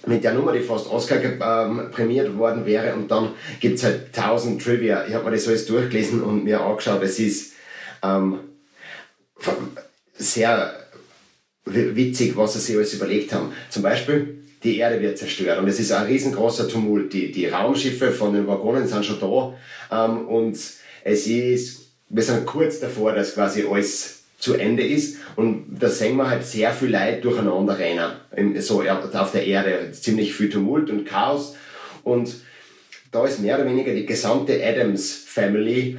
Mit 0.05 0.23
der 0.23 0.33
Nummer, 0.33 0.53
die 0.53 0.61
fast 0.61 0.89
Oscar 0.89 1.21
ähm, 1.21 1.91
prämiert 1.91 2.37
worden 2.37 2.65
wäre. 2.65 2.93
Und 2.93 3.09
dann 3.11 3.33
gibt 3.59 3.77
es 3.77 3.83
halt 3.83 4.13
tausend 4.13 4.61
Trivia. 4.61 5.05
Ich 5.05 5.13
habe 5.13 5.25
mir 5.25 5.31
das 5.31 5.47
alles 5.47 5.65
durchgelesen 5.65 6.23
und 6.23 6.45
mir 6.45 6.61
angeschaut. 6.61 7.01
Es 7.03 7.19
ist 7.19 7.53
ähm, 8.03 8.39
sehr 10.13 10.73
witzig, 11.65 12.37
was 12.37 12.53
sie 12.53 12.59
sich 12.59 12.75
alles 12.75 12.93
überlegt 12.93 13.33
haben. 13.33 13.51
Zum 13.69 13.83
Beispiel 13.83 14.37
die 14.63 14.77
Erde 14.77 15.01
wird 15.01 15.17
zerstört 15.17 15.59
und 15.59 15.67
es 15.67 15.79
ist 15.79 15.91
ein 15.91 16.05
riesengroßer 16.05 16.67
Tumult. 16.67 17.13
Die, 17.13 17.31
die 17.31 17.47
Raumschiffe 17.47 18.11
von 18.11 18.33
den 18.33 18.47
Waggonen 18.47 18.87
sind 18.87 19.05
schon 19.05 19.19
da 19.19 20.05
ähm, 20.05 20.27
und 20.27 20.55
es 21.03 21.27
ist, 21.27 21.91
wir 22.09 22.23
sind 22.23 22.45
kurz 22.45 22.79
davor, 22.79 23.13
dass 23.13 23.35
quasi 23.35 23.65
alles 23.69 24.16
zu 24.37 24.53
Ende 24.55 24.85
ist 24.85 25.17
und 25.35 25.77
da 25.79 25.89
sehen 25.89 26.17
wir 26.17 26.29
halt 26.29 26.45
sehr 26.45 26.71
viel 26.71 26.89
Leid 26.89 27.23
durcheinander 27.23 27.77
rennen, 27.79 28.61
so 28.61 28.83
auf 28.83 29.31
der 29.31 29.45
Erde, 29.45 29.91
ziemlich 29.91 30.33
viel 30.33 30.49
Tumult 30.49 30.89
und 30.89 31.05
Chaos 31.05 31.55
und 32.03 32.35
da 33.11 33.25
ist 33.25 33.39
mehr 33.39 33.55
oder 33.55 33.65
weniger 33.65 33.93
die 33.93 34.05
gesamte 34.05 34.63
Adams 34.63 35.23
Family, 35.25 35.97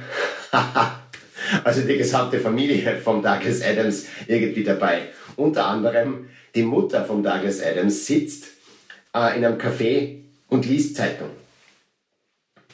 also 1.63 1.81
die 1.81 1.97
gesamte 1.97 2.39
Familie 2.39 2.97
von 2.97 3.21
Douglas 3.21 3.61
Adams 3.61 4.05
irgendwie 4.27 4.63
dabei. 4.63 5.01
Unter 5.35 5.65
anderem 5.65 6.29
die 6.55 6.63
Mutter 6.63 7.05
von 7.05 7.23
Douglas 7.23 7.61
Adams 7.61 8.05
sitzt 8.05 8.45
äh, 9.15 9.37
in 9.37 9.45
einem 9.45 9.57
Café 9.57 10.17
und 10.49 10.65
liest 10.65 10.95
Zeitung. 10.95 11.29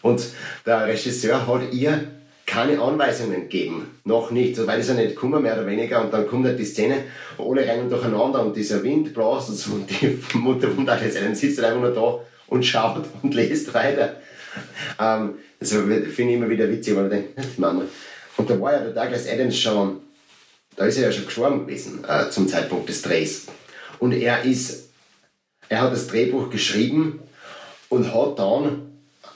Und 0.01 0.23
der 0.65 0.87
Regisseur 0.87 1.47
hat 1.47 1.73
ihr 1.73 2.11
keine 2.45 2.79
Anweisungen 2.79 3.41
gegeben. 3.41 3.99
Noch 4.03 4.31
nicht. 4.31 4.55
So 4.55 4.67
weit 4.67 4.79
ist 4.79 4.93
nicht 4.93 5.09
gekommen, 5.09 5.41
mehr 5.41 5.53
oder 5.53 5.65
weniger. 5.65 6.01
Und 6.01 6.13
dann 6.13 6.27
kommt 6.27 6.45
halt 6.45 6.59
die 6.59 6.65
Szene, 6.65 7.03
alle 7.37 7.61
rennen 7.61 7.89
durcheinander 7.89 8.45
und 8.45 8.55
dieser 8.55 8.83
Wind 8.83 9.13
bläst 9.13 9.49
und, 9.49 9.55
so, 9.55 9.73
und 9.73 9.89
die 9.89 10.19
Mutter 10.37 10.69
von 10.69 10.85
Douglas 10.85 11.15
Adams 11.15 11.39
sitzt 11.39 11.57
halt 11.57 11.69
einfach 11.69 11.81
nur 11.81 11.93
da 11.93 12.19
und 12.47 12.65
schaut 12.65 13.05
und 13.23 13.33
liest 13.33 13.73
weiter. 13.73 14.17
Ähm, 14.99 15.35
das 15.59 15.71
finde 15.71 16.05
ich 16.07 16.19
immer 16.19 16.49
wieder 16.49 16.69
witzig, 16.69 16.95
weil 16.95 17.05
ich 17.05 17.11
denke, 17.11 17.47
Mama. 17.57 17.83
Und 18.37 18.49
da 18.49 18.59
war 18.59 18.73
ja 18.73 18.79
der 18.79 18.93
Douglas 18.93 19.27
Adams 19.27 19.57
schon, 19.57 20.01
da 20.75 20.85
ist 20.85 20.97
er 20.97 21.05
ja 21.05 21.11
schon 21.11 21.25
gestorben 21.25 21.65
gewesen 21.65 22.05
äh, 22.07 22.29
zum 22.29 22.47
Zeitpunkt 22.47 22.89
des 22.89 23.01
Drehs. 23.01 23.47
Und 23.99 24.11
er 24.11 24.43
ist, 24.43 24.89
er 25.69 25.81
hat 25.81 25.93
das 25.93 26.07
Drehbuch 26.07 26.49
geschrieben 26.49 27.21
und 27.89 28.13
hat 28.13 28.37
dann, 28.37 28.91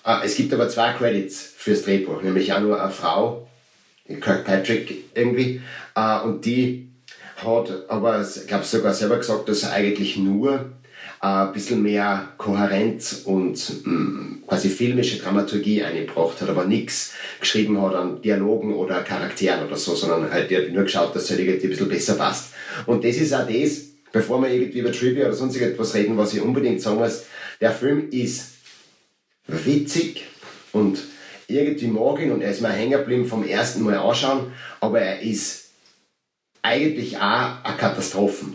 äh, 0.05 0.26
es 0.26 0.36
gibt 0.36 0.53
aber 0.53 0.70
zwei 0.70 0.93
Credits 0.93 1.49
fürs 1.60 1.84
Drehbuch, 1.84 2.22
nämlich 2.22 2.53
auch 2.53 2.62
nur 2.62 2.82
eine 2.82 2.89
Frau, 2.89 3.45
Kirkpatrick 4.07 5.03
irgendwie, 5.14 5.62
äh, 5.93 6.22
und 6.22 6.45
die 6.45 6.88
hat 7.36 7.70
aber, 7.89 8.22
ich 8.22 8.47
glaube 8.47 8.64
sogar 8.64 8.93
selber 8.93 9.18
gesagt, 9.18 9.49
dass 9.49 9.64
er 9.64 9.74
eigentlich 9.74 10.16
nur 10.16 10.72
ein 11.20 11.51
bisschen 11.51 11.84
mehr 11.84 12.30
Kohärenz 12.38 13.24
und 13.26 13.86
mh, 13.86 13.93
mm, 13.93 14.43
quasi 14.47 14.70
filmische 14.70 15.18
Dramaturgie 15.18 15.84
eingebracht 15.84 16.39
hat, 16.39 16.47
aber 16.47 16.64
nichts 16.64 17.14
geschrieben 17.41 17.82
hat 17.82 17.93
an 17.93 18.22
Dialogen 18.22 18.74
oder 18.74 19.01
Charakteren 19.03 19.68
oder 19.68 19.76
so, 19.76 19.95
sondern 19.95 20.32
halt 20.32 20.49
die 20.49 20.55
hat 20.55 20.70
nur 20.70 20.84
geschaut, 20.84 21.14
dass 21.14 21.24
es 21.24 21.32
halt 21.32 21.41
irgendwie 21.41 21.68
ein 21.68 21.70
bisschen 21.72 21.89
besser 21.89 22.16
passt. 22.16 22.53
Und 22.86 23.03
das 23.03 23.18
ist 23.18 23.34
auch 23.34 23.45
das, 23.45 23.82
bevor 24.14 24.41
wir 24.41 24.49
irgendwie 24.49 24.80
über 24.80 24.93
Trivia 24.93 25.26
oder 25.26 25.36
sonst 25.36 25.57
irgendwas 25.57 25.93
reden, 25.93 26.18
was 26.18 26.34
ich 26.34 26.41
unbedingt 26.41 26.82
sagen 26.82 26.99
muss, 26.99 27.26
der 27.60 27.72
Film 27.74 28.10
ist 28.12 28.53
witzig 29.45 30.26
und 30.72 30.99
irgendwie 31.50 31.88
mag 31.88 32.20
ihn 32.20 32.32
und 32.32 32.41
er 32.41 32.52
ist 32.52 32.62
mir 32.62 32.70
hängen 32.70 32.91
geblieben 32.91 33.26
vom 33.26 33.45
ersten 33.45 33.84
Mal 33.84 33.97
anschauen, 33.97 34.54
aber 34.80 35.02
er 35.02 35.22
ist 35.22 35.70
eigentlich 36.62 37.18
auch 37.18 37.64
eine 37.64 37.78
Katastrophe 37.78 38.45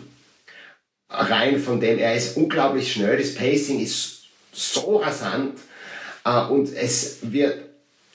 rein 1.09 1.59
von 1.59 1.79
dem, 1.79 1.99
er 1.99 2.15
ist 2.15 2.37
unglaublich 2.37 2.91
schnell, 2.91 3.17
das 3.17 3.35
Pacing 3.35 3.79
ist 3.79 4.23
so 4.51 4.97
rasant 4.97 5.59
äh, 6.23 6.41
und 6.45 6.73
es 6.73 7.19
wird 7.21 7.65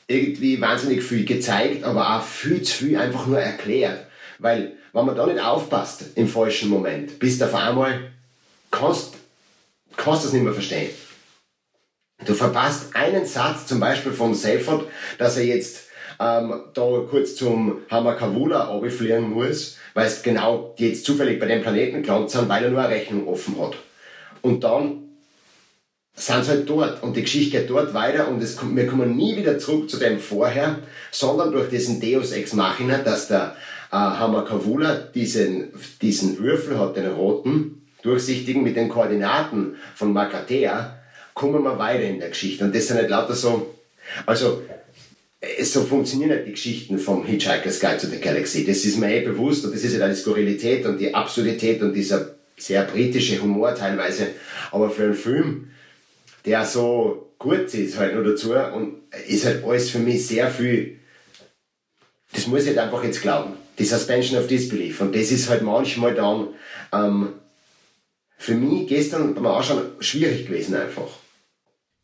irgendwie 0.07 0.61
wahnsinnig 0.61 1.03
viel 1.03 1.25
gezeigt, 1.25 1.85
aber 1.85 2.17
auch 2.17 2.25
viel 2.25 2.63
zu 2.63 2.85
viel 2.85 2.99
einfach 2.99 3.27
nur 3.27 3.39
erklärt. 3.39 4.07
Weil, 4.39 4.73
wenn 4.93 5.07
man 5.07 5.15
da 5.15 5.27
nicht 5.27 5.41
aufpasst 5.41 6.05
im 6.17 6.27
falschen 6.27 6.69
Moment, 6.69 7.19
bist 7.19 7.41
du 7.41 7.45
auf 7.45 7.55
einmal, 7.55 8.11
kannst, 8.71 9.15
kannst 9.97 10.25
das 10.25 10.33
nicht 10.33 10.43
mehr 10.43 10.53
verstehen. 10.53 10.91
Du 12.27 12.35
verpasst 12.35 12.95
einen 12.95 13.25
Satz, 13.25 13.67
zum 13.67 13.81
Beispiel 13.81 14.13
vom 14.13 14.35
Seifert, 14.35 14.85
dass 15.19 15.39
er 15.39 15.45
jetzt 15.45 15.89
ähm, 16.21 16.65
da 16.75 17.07
kurz 17.09 17.35
zum 17.35 17.79
Hamakavula 17.91 18.65
runterfliegen 18.65 19.31
muss, 19.31 19.79
weil 19.95 20.07
es 20.07 20.23
genau 20.23 20.75
jetzt 20.77 21.05
zufällig 21.07 21.41
bei 21.41 21.47
dem 21.47 21.63
Planeten 21.63 22.03
gelandet 22.03 22.31
sind, 22.31 22.49
weil 22.49 22.65
er 22.65 22.71
nur 22.71 22.81
eine 22.81 22.95
Rechnung 22.95 23.27
offen 23.27 23.59
hat. 23.61 23.77
Und 24.43 24.63
dann 24.65 25.09
sind 26.15 26.45
sie 26.45 26.51
halt 26.51 26.69
dort 26.69 27.03
und 27.03 27.17
die 27.17 27.23
Geschichte 27.23 27.59
geht 27.59 27.71
dort 27.71 27.95
weiter 27.95 28.29
und 28.29 28.43
es, 28.43 28.59
wir 28.63 28.87
kommen 28.87 29.17
nie 29.17 29.37
wieder 29.37 29.59
zurück 29.59 29.89
zu 29.89 29.97
dem 29.97 30.19
vorher, 30.19 30.81
sondern 31.11 31.53
durch 31.53 31.71
diesen 31.71 32.01
Deus 32.01 32.33
Ex 32.33 32.53
Machina, 32.53 32.99
dass 32.99 33.29
der 33.29 33.57
äh, 33.91 33.97
Hamakavula 33.97 34.95
diesen, 35.15 35.73
diesen 36.03 36.39
Würfel 36.39 36.79
hat, 36.79 36.97
den 36.97 37.11
roten, 37.11 37.87
durchsichtigen 38.03 38.63
mit 38.63 38.77
den 38.77 38.91
Koordinaten 38.91 39.77
von 39.95 40.13
Makatea, 40.13 41.00
kommen 41.35 41.63
wir 41.63 41.79
weiter 41.79 42.05
in 42.05 42.19
der 42.19 42.31
Geschichte. 42.31 42.65
Und 42.65 42.75
das 42.75 42.89
sind 42.89 42.99
nicht 42.99 43.11
lauter 43.11 43.35
so, 43.35 43.75
also 44.27 44.63
so 45.63 45.85
funktionieren 45.85 46.31
halt 46.31 46.47
die 46.47 46.53
Geschichten 46.53 46.99
vom 46.99 47.25
Hitchhiker's 47.25 47.81
Guide 47.81 47.99
to 47.99 48.07
the 48.07 48.21
Galaxy. 48.21 48.65
Das 48.67 48.85
ist 48.85 48.99
mir 48.99 49.15
eh 49.15 49.21
bewusst 49.21 49.65
und 49.65 49.75
das 49.75 49.83
ist 49.83 49.95
ja 49.95 50.01
halt 50.01 50.17
die 50.17 50.21
Skurrilität 50.21 50.85
und 50.85 50.99
die 50.99 51.15
Absurdität 51.15 51.81
und 51.83 51.95
dieser 51.95 52.35
sehr 52.57 52.83
britische 52.83 53.41
Humor 53.41 53.75
teilweise. 53.75 54.29
Aber 54.71 54.91
für 54.91 55.05
einen 55.05 55.15
Film, 55.15 55.71
der 56.45 56.65
so 56.65 57.33
kurz 57.39 57.75
ist 57.75 57.97
halt 57.97 58.15
nur 58.15 58.25
dazu 58.25 58.53
und 58.53 58.99
ist 59.27 59.47
halt 59.47 59.65
alles 59.65 59.91
für 59.91 59.99
mich 59.99 60.27
sehr 60.27 60.51
viel, 60.51 60.99
das 62.33 62.47
muss 62.47 62.63
ich 62.63 62.69
halt 62.69 62.79
einfach 62.79 63.03
jetzt 63.03 63.23
glauben. 63.23 63.55
Die 63.79 63.85
Suspension 63.85 64.39
of 64.39 64.47
Disbelief. 64.47 65.01
Und 65.01 65.17
das 65.17 65.31
ist 65.31 65.49
halt 65.49 65.63
manchmal 65.63 66.15
dann 66.15 66.49
ähm, 66.93 67.29
für 68.37 68.55
mich 68.55 68.89
gestern 68.89 69.35
beim 69.35 69.47
Anschauen 69.47 69.83
schwierig 70.01 70.47
gewesen 70.47 70.75
einfach. 70.75 71.20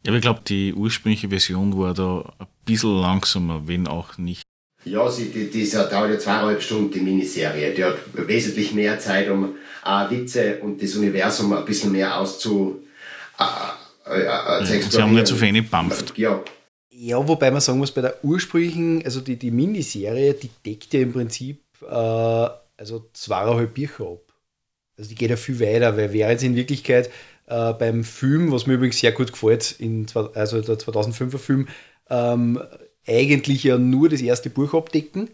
Ja, 0.06 0.12
aber 0.12 0.18
ich 0.18 0.22
glaube, 0.22 0.40
die 0.46 0.72
ursprüngliche 0.72 1.28
Version 1.28 1.76
war 1.76 1.92
da 1.92 2.32
ein 2.38 2.46
bisschen 2.64 3.00
langsamer, 3.00 3.66
wenn 3.66 3.88
auch 3.88 4.16
nicht. 4.18 4.42
Ja, 4.84 5.10
sie, 5.10 5.30
die, 5.30 5.50
die, 5.50 5.68
dauert 5.68 6.12
ja 6.12 6.16
zweieinhalb 6.16 6.62
Stunden, 6.62 6.92
die 6.92 7.00
Miniserie. 7.00 7.74
Die 7.74 7.82
hat 7.82 7.96
wesentlich 8.14 8.72
mehr 8.72 9.00
Zeit, 9.00 9.28
um 9.28 9.56
äh, 9.84 10.10
Witze 10.10 10.60
und 10.60 10.80
das 10.80 10.94
Universum 10.94 11.52
ein 11.52 11.64
bisschen 11.64 11.90
mehr 11.90 12.20
auszu, 12.20 12.84
äh, 13.36 13.44
äh, 14.08 14.20
äh, 14.20 14.24
ja, 14.24 14.64
Sie 14.64 15.02
haben 15.02 15.12
nicht 15.12 15.26
so 15.26 15.34
viel 15.34 15.52
gebampft. 15.52 16.16
Ja. 16.16 16.40
Ja, 16.90 17.26
wobei 17.26 17.50
man 17.50 17.60
sagen 17.60 17.78
muss, 17.78 17.90
bei 17.90 18.00
der 18.00 18.24
ursprünglichen, 18.24 19.04
also 19.04 19.20
die, 19.20 19.36
die 19.36 19.50
Miniserie, 19.50 20.34
die 20.34 20.50
deckt 20.64 20.94
ja 20.94 21.00
im 21.00 21.12
Prinzip 21.12 21.60
äh, 21.82 21.86
also 21.92 23.10
zweieinhalb 23.12 23.74
Bücher 23.74 24.04
ab. 24.04 24.32
Also 24.96 25.08
die 25.08 25.16
geht 25.16 25.30
ja 25.30 25.36
viel 25.36 25.58
weiter, 25.58 25.96
weil 25.96 26.12
wäre 26.12 26.30
jetzt 26.30 26.44
in 26.44 26.54
Wirklichkeit 26.54 27.10
äh, 27.46 27.72
beim 27.72 28.04
Film, 28.04 28.52
was 28.52 28.66
mir 28.66 28.74
übrigens 28.74 28.98
sehr 28.98 29.12
gut 29.12 29.32
gefällt, 29.32 29.76
in, 29.78 30.06
also 30.34 30.60
der 30.60 30.78
2005er 30.78 31.38
Film, 31.38 31.68
ähm, 32.10 32.60
eigentlich 33.06 33.64
ja 33.64 33.78
nur 33.78 34.08
das 34.08 34.20
erste 34.20 34.50
Buch 34.50 34.74
abdecken 34.74 35.30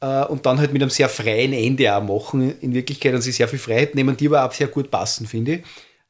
äh, 0.00 0.24
und 0.24 0.44
dann 0.46 0.58
halt 0.58 0.72
mit 0.72 0.82
einem 0.82 0.90
sehr 0.90 1.08
freien 1.08 1.52
Ende 1.52 1.94
auch 1.94 2.02
machen, 2.02 2.58
in 2.60 2.74
Wirklichkeit, 2.74 3.14
und 3.14 3.22
sich 3.22 3.36
sehr 3.36 3.48
viel 3.48 3.58
Freiheit 3.58 3.94
nehmen, 3.94 4.16
die 4.16 4.26
aber 4.26 4.44
auch 4.44 4.52
sehr 4.52 4.66
gut 4.66 4.90
passen, 4.90 5.26
finde 5.26 5.54
ich. 5.54 5.60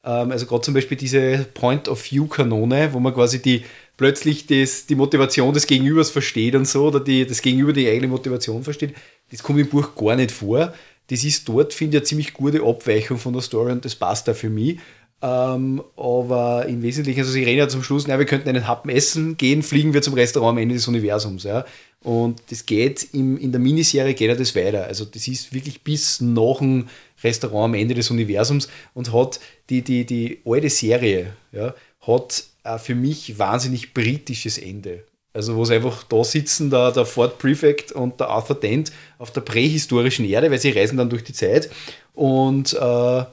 Ähm, 0.03 0.31
also 0.31 0.45
gerade 0.45 0.61
zum 0.61 0.73
Beispiel 0.73 0.97
diese 0.97 1.45
Point-of-View-Kanone, 1.53 2.93
wo 2.93 2.99
man 2.99 3.13
quasi 3.13 3.41
die 3.41 3.63
plötzlich 3.95 4.47
das, 4.47 4.87
die 4.87 4.95
Motivation 4.95 5.53
des 5.53 5.67
Gegenübers 5.67 6.09
versteht 6.09 6.55
und 6.55 6.67
so, 6.67 6.87
oder 6.87 6.99
die, 6.99 7.25
das 7.25 7.41
Gegenüber 7.41 7.73
die 7.73 7.87
eigene 7.87 8.07
Motivation 8.07 8.63
versteht, 8.63 8.95
das 9.31 9.43
kommt 9.43 9.59
im 9.59 9.69
Buch 9.69 9.95
gar 9.95 10.15
nicht 10.15 10.31
vor. 10.31 10.73
Das 11.07 11.23
ist 11.23 11.47
dort, 11.47 11.73
finde 11.73 11.97
ich, 11.97 12.01
eine 12.01 12.05
ziemlich 12.05 12.33
gute 12.33 12.63
Abweichung 12.63 13.17
von 13.17 13.33
der 13.33 13.41
Story 13.41 13.71
und 13.71 13.85
das 13.85 13.95
passt 13.95 14.27
da 14.27 14.33
für 14.33 14.49
mich. 14.49 14.79
Ähm, 15.23 15.81
aber 15.95 16.65
im 16.65 16.81
Wesentlichen, 16.81 17.21
also 17.21 17.31
sie 17.31 17.45
reden 17.45 17.59
ja 17.59 17.69
zum 17.69 17.81
Schluss, 17.81 18.07
na, 18.07 18.19
wir 18.19 18.25
könnten 18.25 18.49
einen 18.49 18.67
Happen 18.67 18.89
essen, 18.89 19.37
gehen, 19.37 19.63
fliegen 19.63 19.93
wir 19.93 20.01
zum 20.01 20.15
Restaurant 20.15 20.57
am 20.57 20.57
Ende 20.57 20.75
des 20.75 20.85
Universums. 20.89 21.43
Ja? 21.43 21.65
Und 22.01 22.41
das 22.49 22.65
geht 22.65 23.07
im, 23.13 23.37
in 23.37 23.53
der 23.53 23.61
Miniserie 23.61 24.15
geht 24.15 24.27
ja 24.27 24.35
das 24.35 24.53
weiter. 24.53 24.83
Also 24.83 25.05
das 25.05 25.29
ist 25.29 25.53
wirklich 25.53 25.81
bis 25.81 26.19
nach 26.19 26.57
dem 26.57 26.89
Restaurant 27.23 27.73
am 27.73 27.73
Ende 27.75 27.93
des 27.95 28.11
Universums 28.11 28.67
und 28.93 29.13
hat 29.13 29.39
die, 29.69 29.81
die, 29.81 30.05
die 30.05 30.41
alte 30.45 30.69
Serie, 30.69 31.33
ja, 31.53 31.73
hat 32.05 32.43
für 32.81 32.95
mich 32.95 33.39
wahnsinnig 33.39 33.93
britisches 33.93 34.57
Ende. 34.57 35.05
Also 35.31 35.55
wo 35.55 35.63
sie 35.63 35.75
einfach 35.75 36.03
da 36.03 36.21
sitzen, 36.25 36.69
da, 36.69 36.91
der 36.91 37.05
Ford 37.05 37.39
Prefect 37.39 37.93
und 37.93 38.19
der 38.19 38.27
Arthur 38.27 38.59
Dent 38.59 38.91
auf 39.19 39.31
der 39.31 39.41
prähistorischen 39.41 40.25
Erde, 40.25 40.51
weil 40.51 40.59
sie 40.59 40.71
reisen 40.71 40.97
dann 40.97 41.09
durch 41.09 41.23
die 41.23 41.33
Zeit 41.33 41.69
und 42.13 42.73
äh, 42.73 43.23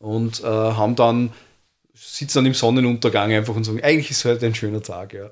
und 0.00 0.42
äh, 0.42 0.46
haben 0.46 0.96
dann, 0.96 1.32
sitzen 1.94 2.38
dann 2.38 2.46
im 2.46 2.54
Sonnenuntergang 2.54 3.32
einfach 3.32 3.54
und 3.54 3.64
sagen, 3.64 3.82
eigentlich 3.82 4.10
ist 4.10 4.24
halt 4.24 4.42
ein 4.42 4.54
schöner 4.54 4.82
Tag, 4.82 5.14
ja. 5.14 5.30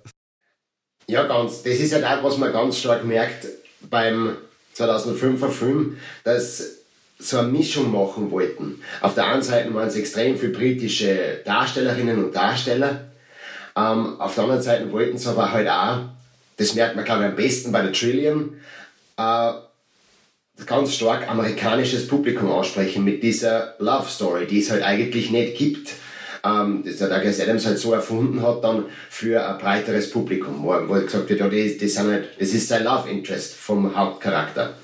Ja, 1.08 1.26
ganz. 1.26 1.62
Das 1.62 1.74
ist 1.74 1.92
halt 1.94 2.04
auch, 2.04 2.22
was 2.22 2.36
man 2.36 2.52
ganz 2.52 2.78
stark 2.78 3.04
merkt 3.04 3.46
beim 3.80 4.36
2005er 4.76 5.48
Film, 5.48 5.96
dass 6.22 6.78
so 7.18 7.38
eine 7.38 7.48
Mischung 7.48 7.90
machen 7.90 8.30
wollten. 8.30 8.80
Auf 9.00 9.14
der 9.14 9.26
einen 9.26 9.42
Seite 9.42 9.72
waren 9.74 9.88
es 9.88 9.96
extrem 9.96 10.38
viele 10.38 10.52
britische 10.52 11.40
Darstellerinnen 11.44 12.24
und 12.24 12.36
Darsteller. 12.36 13.08
Ähm, 13.74 14.20
auf 14.20 14.34
der 14.34 14.44
anderen 14.44 14.62
Seite 14.62 14.92
wollten 14.92 15.18
sie 15.18 15.28
aber 15.28 15.50
halt 15.50 15.68
auch, 15.68 16.00
das 16.58 16.74
merkt 16.74 16.94
man 16.94 17.04
glaube 17.04 17.22
ich 17.22 17.30
am 17.30 17.36
besten 17.36 17.72
bei 17.72 17.82
der 17.82 17.92
Trillium, 17.92 18.54
äh, 19.16 19.52
ganz 20.66 20.94
stark 20.94 21.28
amerikanisches 21.28 22.08
Publikum 22.08 22.50
ansprechen 22.50 23.04
mit 23.04 23.22
dieser 23.22 23.74
Love 23.78 24.08
Story, 24.08 24.46
die 24.46 24.60
es 24.60 24.70
halt 24.70 24.82
eigentlich 24.82 25.30
nicht 25.30 25.56
gibt. 25.56 25.92
Ähm, 26.44 26.82
das 26.84 26.98
der 26.98 27.08
Douglas 27.08 27.40
Adams 27.40 27.66
halt 27.66 27.78
so 27.78 27.92
erfunden 27.92 28.42
hat 28.42 28.62
dann 28.62 28.84
für 29.10 29.46
ein 29.46 29.58
breiteres 29.58 30.10
Publikum, 30.10 30.62
wo, 30.62 30.74
wo 30.88 30.94
gesagt 30.94 31.28
wird, 31.28 31.40
ja, 31.40 31.48
das, 31.48 31.78
das, 31.78 31.94
sind 31.94 32.10
halt, 32.10 32.28
das 32.38 32.50
ist 32.50 32.68
sein 32.68 32.84
Love 32.84 33.08
Interest 33.08 33.54
vom 33.54 33.96
Hauptcharakter. 33.96 34.74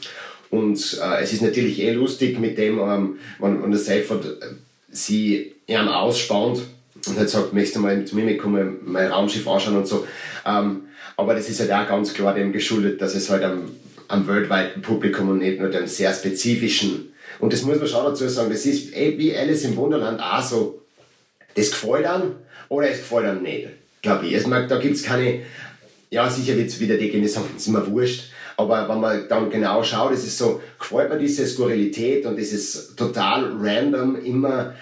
Und 0.50 1.00
äh, 1.02 1.22
es 1.22 1.32
ist 1.32 1.42
natürlich 1.42 1.80
eh 1.80 1.92
lustig 1.92 2.38
mit 2.38 2.58
dem, 2.58 2.78
ähm, 2.78 3.18
wenn, 3.40 3.62
wenn 3.62 3.70
der 3.70 3.80
Seifert 3.80 4.24
äh, 4.24 4.46
sie 4.90 5.54
ihren 5.66 5.88
ausspannt 5.88 6.62
und 7.06 7.18
halt 7.18 7.28
sagt, 7.28 7.52
möchtest 7.52 7.76
du 7.76 7.80
mal 7.80 8.04
zu 8.04 8.14
mir 8.16 8.24
mitkommen, 8.24 8.78
mein 8.84 9.10
Raumschiff 9.10 9.46
anschauen 9.48 9.76
und 9.76 9.88
so. 9.88 10.06
Ähm, 10.46 10.82
aber 11.16 11.34
das 11.34 11.48
ist 11.48 11.60
halt 11.60 11.72
auch 11.72 11.88
ganz 11.88 12.14
klar 12.14 12.34
dem 12.34 12.52
geschuldet, 12.52 13.00
dass 13.00 13.14
es 13.14 13.30
halt 13.30 13.44
am, 13.44 13.70
am 14.08 14.26
weltweiten 14.26 14.82
Publikum 14.82 15.30
und 15.30 15.38
nicht 15.38 15.60
nur 15.60 15.70
dem 15.70 15.86
sehr 15.86 16.12
spezifischen, 16.12 17.10
und 17.40 17.52
das 17.52 17.62
muss 17.62 17.78
man 17.78 17.88
schon 17.88 18.04
dazu 18.04 18.28
sagen, 18.28 18.50
das 18.50 18.64
ist 18.64 18.94
wie 18.94 19.36
Alice 19.36 19.64
im 19.64 19.76
Wunderland 19.76 20.20
auch 20.20 20.42
so, 20.42 20.82
das 21.54 21.70
gefällt 21.70 22.06
einem 22.06 22.36
oder 22.68 22.88
es 22.88 22.98
gefällt 22.98 23.26
einem 23.26 23.42
nicht, 23.42 23.68
glaube 24.02 24.26
ich. 24.26 24.34
Also, 24.36 24.50
da 24.50 24.78
gibt 24.78 24.96
es 24.96 25.02
keine, 25.02 25.40
ja 26.10 26.30
sicher 26.30 26.56
wird 26.56 26.68
es 26.68 26.80
wieder 26.80 26.96
die 26.96 27.10
gehen, 27.10 27.26
sagen, 27.26 27.48
ist 27.56 27.68
mir 27.68 27.86
wurscht, 27.90 28.30
aber 28.56 28.88
wenn 28.88 29.00
man 29.00 29.28
dann 29.28 29.50
genau 29.50 29.82
schaut, 29.82 30.12
ist 30.12 30.26
es 30.26 30.38
so, 30.38 30.60
gefällt 30.78 31.10
mir 31.10 31.18
diese 31.18 31.46
Skurrilität 31.46 32.24
und 32.24 32.36
dieses 32.36 32.94
total 32.94 33.52
random 33.58 34.22
immer 34.24 34.74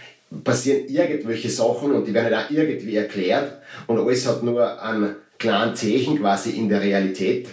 passieren 0.44 0.88
irgendwelche 0.88 1.50
Sachen 1.50 1.92
und 1.92 2.06
die 2.06 2.14
werden 2.14 2.34
halt 2.34 2.46
auch 2.46 2.50
irgendwie 2.50 2.96
erklärt 2.96 3.52
und 3.86 3.98
alles 3.98 4.26
hat 4.26 4.42
nur 4.42 4.82
einen 4.82 5.16
kleinen 5.38 5.74
Zeichen 5.74 6.18
quasi 6.18 6.50
in 6.50 6.68
der 6.68 6.80
Realität. 6.80 7.48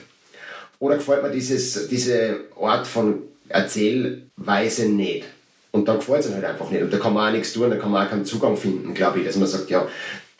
Oder 0.79 0.95
gefällt 0.95 1.23
mir 1.23 1.31
dieses, 1.31 1.87
diese 1.87 2.41
Art 2.59 2.87
von 2.87 3.23
Erzählweise 3.49 4.89
nicht. 4.89 5.25
Und 5.71 5.87
dann 5.87 5.97
gefällt 5.97 6.25
es 6.25 6.33
halt 6.33 6.45
einfach 6.45 6.69
nicht. 6.71 6.81
Und 6.81 6.91
da 6.91 6.97
kann 6.97 7.13
man 7.13 7.29
auch 7.29 7.35
nichts 7.35 7.53
tun, 7.53 7.69
da 7.69 7.75
kann 7.75 7.91
man 7.91 8.05
auch 8.05 8.09
keinen 8.09 8.25
Zugang 8.25 8.57
finden, 8.57 8.93
glaube 8.93 9.19
ich, 9.19 9.25
dass 9.25 9.35
man 9.35 9.47
sagt, 9.47 9.69
ja, 9.69 9.87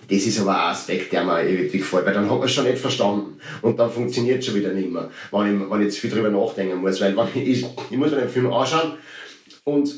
das 0.10 0.24
ist 0.24 0.40
aber 0.40 0.56
ein 0.56 0.72
Aspekt, 0.72 1.12
der 1.12 1.24
mir 1.24 1.44
irgendwie 1.44 1.78
gefällt, 1.78 2.06
weil 2.06 2.14
dann 2.14 2.30
hat 2.30 2.38
man 2.38 2.48
es 2.48 2.52
schon 2.52 2.66
nicht 2.66 2.80
verstanden 2.80 3.40
und 3.62 3.78
dann 3.78 3.92
funktioniert 3.92 4.40
es 4.40 4.46
schon 4.46 4.56
wieder 4.56 4.72
nicht 4.74 4.90
mehr, 4.90 5.12
wenn 5.32 5.62
ich, 5.62 5.70
wenn 5.70 5.80
ich 5.82 5.86
jetzt 5.86 6.00
viel 6.00 6.10
drüber 6.10 6.30
nachdenken 6.30 6.78
muss, 6.78 7.00
weil 7.00 7.16
ich, 7.36 7.66
ich 7.92 7.98
muss 7.98 8.10
mir 8.10 8.18
den 8.18 8.30
Film 8.30 8.52
anschauen 8.52 8.94
und 9.66 9.94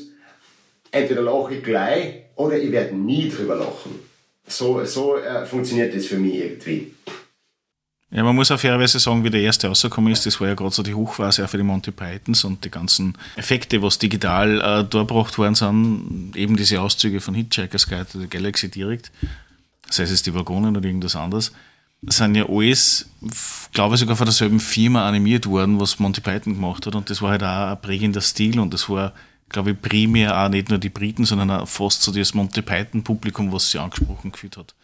entweder 0.90 1.22
lache 1.22 1.54
ich 1.54 1.64
gleich 1.64 2.24
oder 2.36 2.58
ich 2.58 2.70
werde 2.70 2.94
nie 2.94 3.30
drüber 3.30 3.56
lachen. 3.56 4.00
So, 4.46 4.84
so 4.84 5.16
äh, 5.16 5.46
funktioniert 5.46 5.94
das 5.94 6.06
für 6.06 6.16
mich 6.16 6.34
irgendwie. 6.34 6.92
Ja, 8.14 8.22
man 8.22 8.36
muss 8.36 8.50
auf 8.50 8.60
fairerweise 8.60 8.98
sagen, 8.98 9.24
wie 9.24 9.30
der 9.30 9.40
erste 9.40 9.68
rausgekommen 9.68 10.12
ist, 10.12 10.26
das 10.26 10.38
war 10.38 10.48
ja 10.48 10.54
gerade 10.54 10.74
so 10.74 10.82
die 10.82 10.92
Hochphase 10.92 11.42
auch 11.42 11.48
für 11.48 11.56
die 11.56 11.62
Monty 11.62 11.92
Pythons 11.92 12.44
und 12.44 12.62
die 12.62 12.70
ganzen 12.70 13.16
Effekte, 13.36 13.80
was 13.80 13.98
digital 13.98 14.60
äh, 14.60 14.84
durchgebracht 14.84 15.38
worden 15.38 15.54
sind, 15.54 16.32
eben 16.36 16.58
diese 16.58 16.82
Auszüge 16.82 17.22
von 17.22 17.34
Hitchhiker's 17.34 17.88
Guide 17.88 18.06
the 18.12 18.28
Galaxy 18.28 18.70
direkt, 18.70 19.10
sei 19.88 20.02
es 20.02 20.22
die 20.22 20.34
Waggonen 20.34 20.76
oder 20.76 20.86
irgendwas 20.86 21.16
anderes, 21.16 21.52
sind 22.02 22.34
ja 22.34 22.46
alles, 22.50 23.08
glaube 23.72 23.94
ich, 23.94 24.00
sogar 24.00 24.16
von 24.16 24.26
derselben 24.26 24.60
Firma 24.60 25.08
animiert 25.08 25.46
worden, 25.46 25.80
was 25.80 25.98
Monty 25.98 26.20
Python 26.20 26.54
gemacht 26.54 26.84
hat. 26.84 26.94
Und 26.94 27.08
das 27.08 27.22
war 27.22 27.30
halt 27.30 27.42
auch 27.42 27.70
ein 27.70 27.80
prägender 27.80 28.20
Stil. 28.20 28.58
Und 28.58 28.74
das 28.74 28.90
war, 28.90 29.12
glaube 29.48 29.70
ich, 29.70 29.80
primär 29.80 30.36
auch 30.36 30.48
nicht 30.48 30.68
nur 30.68 30.78
die 30.78 30.88
Briten, 30.88 31.24
sondern 31.24 31.50
auch 31.50 31.68
fast 31.68 32.02
so 32.02 32.12
das 32.12 32.34
Monty 32.34 32.60
Python 32.60 33.04
Publikum, 33.04 33.52
was 33.52 33.70
sie 33.70 33.78
angesprochen 33.78 34.32
gefühlt 34.32 34.56
hat 34.56 34.74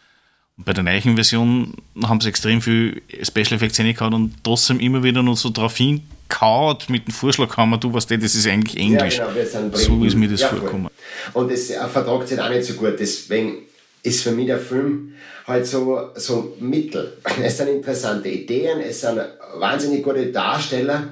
bei 0.65 0.73
der 0.73 0.83
neuen 0.83 1.15
Version 1.15 1.73
haben 2.03 2.19
sie 2.21 2.29
extrem 2.29 2.61
viel 2.61 3.01
Special 3.23 3.53
Effects 3.53 3.79
reingehauen 3.79 4.13
und 4.13 4.33
trotzdem 4.43 4.79
immer 4.79 5.03
wieder 5.03 5.23
noch 5.23 5.37
so 5.37 5.49
drauf 5.49 5.77
hingehauen 5.77 6.77
mit 6.89 7.07
dem 7.07 7.13
Vorschlaghammer, 7.13 7.77
du 7.77 7.93
weißt, 7.93 8.11
das 8.11 8.35
ist 8.35 8.47
eigentlich 8.47 8.77
Englisch. 8.77 9.17
Ja, 9.17 9.31
genau, 9.31 9.75
so 9.75 10.03
ist 10.03 10.15
mir 10.15 10.29
das 10.29 10.41
ja, 10.41 10.49
vorgekommen. 10.49 10.89
Und 11.33 11.51
es 11.51 11.71
vertragt 11.71 12.27
sich 12.27 12.39
auch 12.39 12.49
nicht 12.49 12.65
so 12.65 12.73
gut, 12.73 12.99
deswegen 12.99 13.63
ist 14.03 14.23
für 14.23 14.31
mich 14.31 14.47
der 14.47 14.59
Film 14.59 15.13
halt 15.47 15.65
so, 15.65 16.11
so 16.15 16.55
mittel. 16.59 17.17
Es 17.43 17.57
sind 17.57 17.69
interessante 17.69 18.29
Ideen, 18.29 18.79
es 18.81 19.01
sind 19.01 19.19
wahnsinnig 19.55 20.03
gute 20.03 20.27
Darsteller 20.27 21.09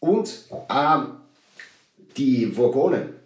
und 0.00 0.30
ähm, 0.70 1.06
die 2.16 2.54
Vogonen, 2.56 3.21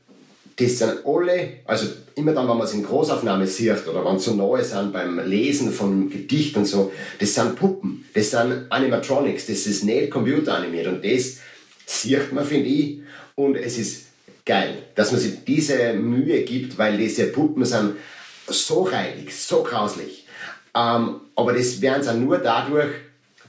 die 0.58 0.68
sind 0.68 1.04
alle, 1.04 1.48
also 1.66 1.86
immer 2.14 2.32
dann, 2.32 2.48
wenn 2.48 2.56
man 2.56 2.66
es 2.66 2.72
in 2.72 2.82
Großaufnahme 2.82 3.46
sieht 3.46 3.86
oder 3.86 4.04
wenn 4.04 4.16
es 4.16 4.24
so 4.24 4.34
neu 4.34 4.62
sind 4.62 4.92
beim 4.92 5.18
Lesen 5.28 5.70
von 5.70 6.08
Gedichten 6.08 6.60
und 6.60 6.64
so, 6.64 6.92
das 7.18 7.34
sind 7.34 7.56
Puppen, 7.56 8.06
das 8.14 8.30
sind 8.30 8.66
Animatronics, 8.70 9.46
das 9.46 9.66
ist 9.66 9.84
nicht 9.84 10.10
computeranimiert 10.10 10.86
und 10.86 11.04
das 11.04 11.38
sieht 11.84 12.32
man, 12.32 12.44
finde 12.44 12.68
ich, 12.68 13.00
und 13.34 13.56
es 13.56 13.76
ist 13.76 14.06
geil, 14.46 14.78
dass 14.94 15.12
man 15.12 15.20
sich 15.20 15.44
diese 15.44 15.92
Mühe 15.92 16.42
gibt, 16.42 16.78
weil 16.78 16.96
diese 16.96 17.26
Puppen 17.26 17.64
sind 17.64 17.96
so 18.48 18.84
reinig, 18.84 19.34
so 19.36 19.62
grauslich. 19.62 20.26
Ähm, 20.74 21.20
aber 21.34 21.52
das 21.52 21.80
werden 21.80 22.02
sie 22.02 22.14
nur 22.14 22.38
dadurch, 22.38 22.90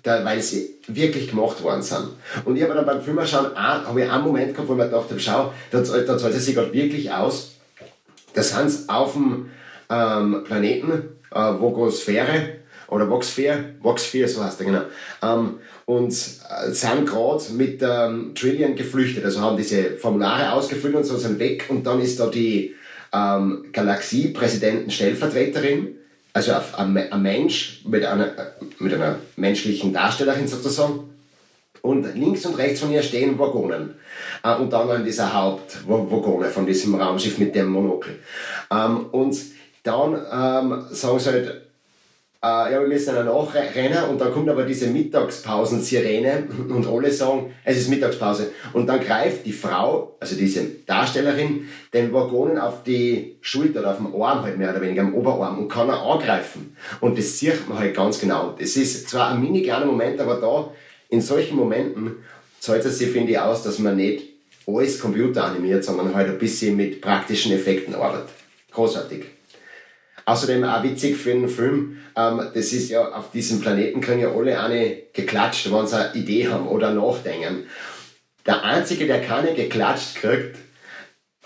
da, 0.07 0.23
weil 0.23 0.41
sie 0.41 0.75
wirklich 0.87 1.29
gemacht 1.29 1.61
worden 1.61 1.81
sind. 1.81 2.09
Und 2.45 2.55
ich 2.55 2.63
habe 2.63 2.73
dann 2.73 2.85
beim 2.85 3.01
Filmerschauen 3.01 3.55
habe 3.55 4.01
ich 4.01 4.09
einen 4.09 4.23
Moment 4.23 4.53
gehabt, 4.53 4.67
wo 4.67 4.73
ich 4.73 4.77
mir 4.77 4.85
gedacht 4.85 5.09
habe, 5.09 5.19
schau, 5.19 5.53
da, 5.71 5.83
zahlt 5.83 6.09
es 6.09 6.45
sich 6.45 6.55
gerade 6.55 6.73
wirklich 6.73 7.11
aus, 7.11 7.55
da 8.33 8.43
sind 8.43 8.69
sie 8.69 8.89
auf 8.89 9.13
dem 9.13 9.49
ähm, 9.89 10.43
Planeten, 10.45 11.09
äh, 11.31 11.53
Vogosphäre, 11.57 12.57
oder 12.89 13.09
Voxsphere, 13.09 13.75
Voxsphere, 13.81 14.27
so 14.27 14.43
heißt 14.43 14.59
er 14.61 14.65
genau, 14.65 14.81
ähm, 15.21 15.59
und 15.85 16.11
äh, 16.11 16.71
sind 16.71 17.05
gerade 17.05 17.43
mit 17.53 17.81
ähm, 17.81 18.33
Trillion 18.35 18.75
geflüchtet, 18.75 19.23
also 19.25 19.41
haben 19.41 19.57
diese 19.57 19.97
Formulare 19.97 20.53
ausgefüllt 20.53 20.95
und 20.95 21.05
so 21.05 21.17
sind 21.17 21.39
weg. 21.39 21.65
Und 21.69 21.85
dann 21.85 22.01
ist 22.01 22.19
da 22.19 22.27
die 22.27 22.75
ähm, 23.13 23.65
Galaxie-Präsidenten-Stellvertreterin, 23.71 25.95
also 26.37 26.53
ein, 26.77 27.21
Mensch 27.21 27.81
mit 27.85 28.05
einer, 28.05 28.29
mit 28.79 28.93
einer 28.93 29.15
menschlichen 29.35 29.91
Darstellerin 29.91 30.47
sozusagen, 30.47 31.09
und 31.81 32.15
links 32.15 32.45
und 32.45 32.57
rechts 32.57 32.81
von 32.81 32.91
ihr 32.91 33.01
stehen 33.01 33.39
Waggonen. 33.39 33.95
Äh, 34.43 34.55
und 34.55 34.73
dann 34.73 34.89
an 34.89 35.05
dieser 35.05 35.33
Hauptwaggone 35.33 36.49
von 36.49 36.65
diesem 36.65 36.95
Raumschiff 36.95 37.37
mit 37.37 37.55
dem 37.55 37.67
Monokel. 37.67 38.19
Ähm, 38.71 39.05
und 39.11 39.37
dann 39.83 40.13
ähm, 40.13 40.85
sagen 40.89 41.19
sie 41.19 41.29
halt, 41.29 41.66
äh, 42.43 42.71
ja, 42.71 42.79
wir 42.79 42.87
müssen 42.87 43.15
dann 43.15 43.25
nachrennen 43.25 44.03
und 44.09 44.21
dann 44.21 44.31
kommt 44.31 44.47
aber 44.47 44.63
diese 44.63 44.87
Mittagspausen-Sirene 44.87 46.47
und 46.69 46.87
alle 46.87 47.11
sagen, 47.11 47.53
es 47.63 47.77
ist 47.77 47.89
Mittagspause. 47.89 48.51
Und 48.73 48.87
dann 48.87 48.99
greift 48.99 49.45
die 49.45 49.53
Frau, 49.53 50.15
also 50.19 50.35
diese 50.35 50.63
Darstellerin, 50.85 51.67
den 51.93 52.13
Waggonen 52.13 52.57
auf 52.57 52.83
die 52.83 53.37
Schulter 53.41 53.79
oder 53.79 53.91
auf 53.91 53.97
dem 53.97 54.21
Arm 54.21 54.43
halt 54.43 54.57
mehr 54.57 54.69
oder 54.69 54.81
weniger, 54.81 55.01
am 55.01 55.15
Oberarm 55.15 55.57
und 55.57 55.67
kann 55.67 55.89
er 55.89 56.01
angreifen. 56.01 56.75
Und 57.01 57.17
das 57.17 57.39
sieht 57.39 57.67
man 57.67 57.79
halt 57.79 57.95
ganz 57.95 58.19
genau. 58.19 58.55
Es 58.59 58.77
ist 58.77 59.09
zwar 59.09 59.31
ein 59.31 59.41
mini 59.41 59.63
kleiner 59.63 59.85
Moment, 59.85 60.19
aber 60.19 60.35
da 60.39 60.71
in 61.09 61.21
solchen 61.21 61.55
Momenten 61.55 62.17
zahlt 62.59 62.85
es 62.85 62.99
sich, 62.99 63.09
finde 63.09 63.31
ich, 63.31 63.39
aus, 63.39 63.63
dass 63.63 63.79
man 63.79 63.95
nicht 63.95 64.25
alles 64.67 64.99
computeranimiert, 64.99 65.83
sondern 65.83 66.13
halt 66.13 66.27
ein 66.27 66.37
bisschen 66.37 66.75
mit 66.75 67.01
praktischen 67.01 67.53
Effekten 67.53 67.95
arbeitet. 67.95 68.29
Großartig. 68.71 69.36
Außerdem 70.27 70.63
auch 70.65 70.83
witzig 70.83 71.15
für 71.15 71.31
einen 71.31 71.47
Film, 71.47 71.99
ähm, 72.17 72.41
das 72.53 72.73
ist 72.73 72.89
ja, 72.89 73.13
auf 73.13 73.31
diesem 73.31 73.61
Planeten 73.61 74.01
können 74.01 74.19
ja 74.19 74.29
alle 74.29 74.59
eine 74.61 75.03
geklatscht, 75.13 75.71
wenn 75.71 75.87
sie 75.87 75.95
eine 75.97 76.13
Idee 76.15 76.49
haben 76.49 76.67
oder 76.67 76.93
nachdenken. 76.93 77.63
Der 78.45 78.61
Einzige, 78.65 79.07
der 79.07 79.21
keine 79.21 79.53
geklatscht 79.53 80.15
kriegt, 80.15 80.57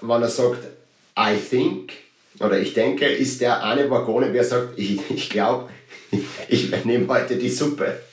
wenn 0.01 0.23
er 0.23 0.29
sagt, 0.29 0.63
I 1.15 1.37
think, 1.37 1.93
oder 2.39 2.57
ich 2.59 2.73
denke, 2.73 3.05
ist 3.05 3.39
der 3.41 3.63
eine 3.63 3.87
Waggone, 3.91 4.33
wer 4.33 4.43
sagt, 4.43 4.79
ich, 4.79 4.99
ich 5.11 5.29
glaube, 5.29 5.69
ich, 6.47 6.71
nehme 6.83 7.07
heute 7.07 7.35
die 7.35 7.49
Suppe. 7.49 8.01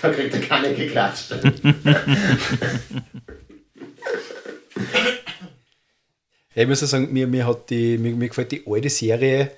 Da 0.00 0.08
kriegt 0.08 0.32
er 0.32 0.40
keine 0.40 0.72
geklatscht. 0.72 1.34
ich 6.54 6.66
muss 6.66 6.80
sagen, 6.80 7.12
mir, 7.12 7.26
mir, 7.26 7.46
hat 7.46 7.68
die, 7.68 7.98
mir, 7.98 8.16
mir 8.16 8.28
gefällt 8.28 8.52
die 8.52 8.62
alte 8.66 8.88
Serie 8.88 9.50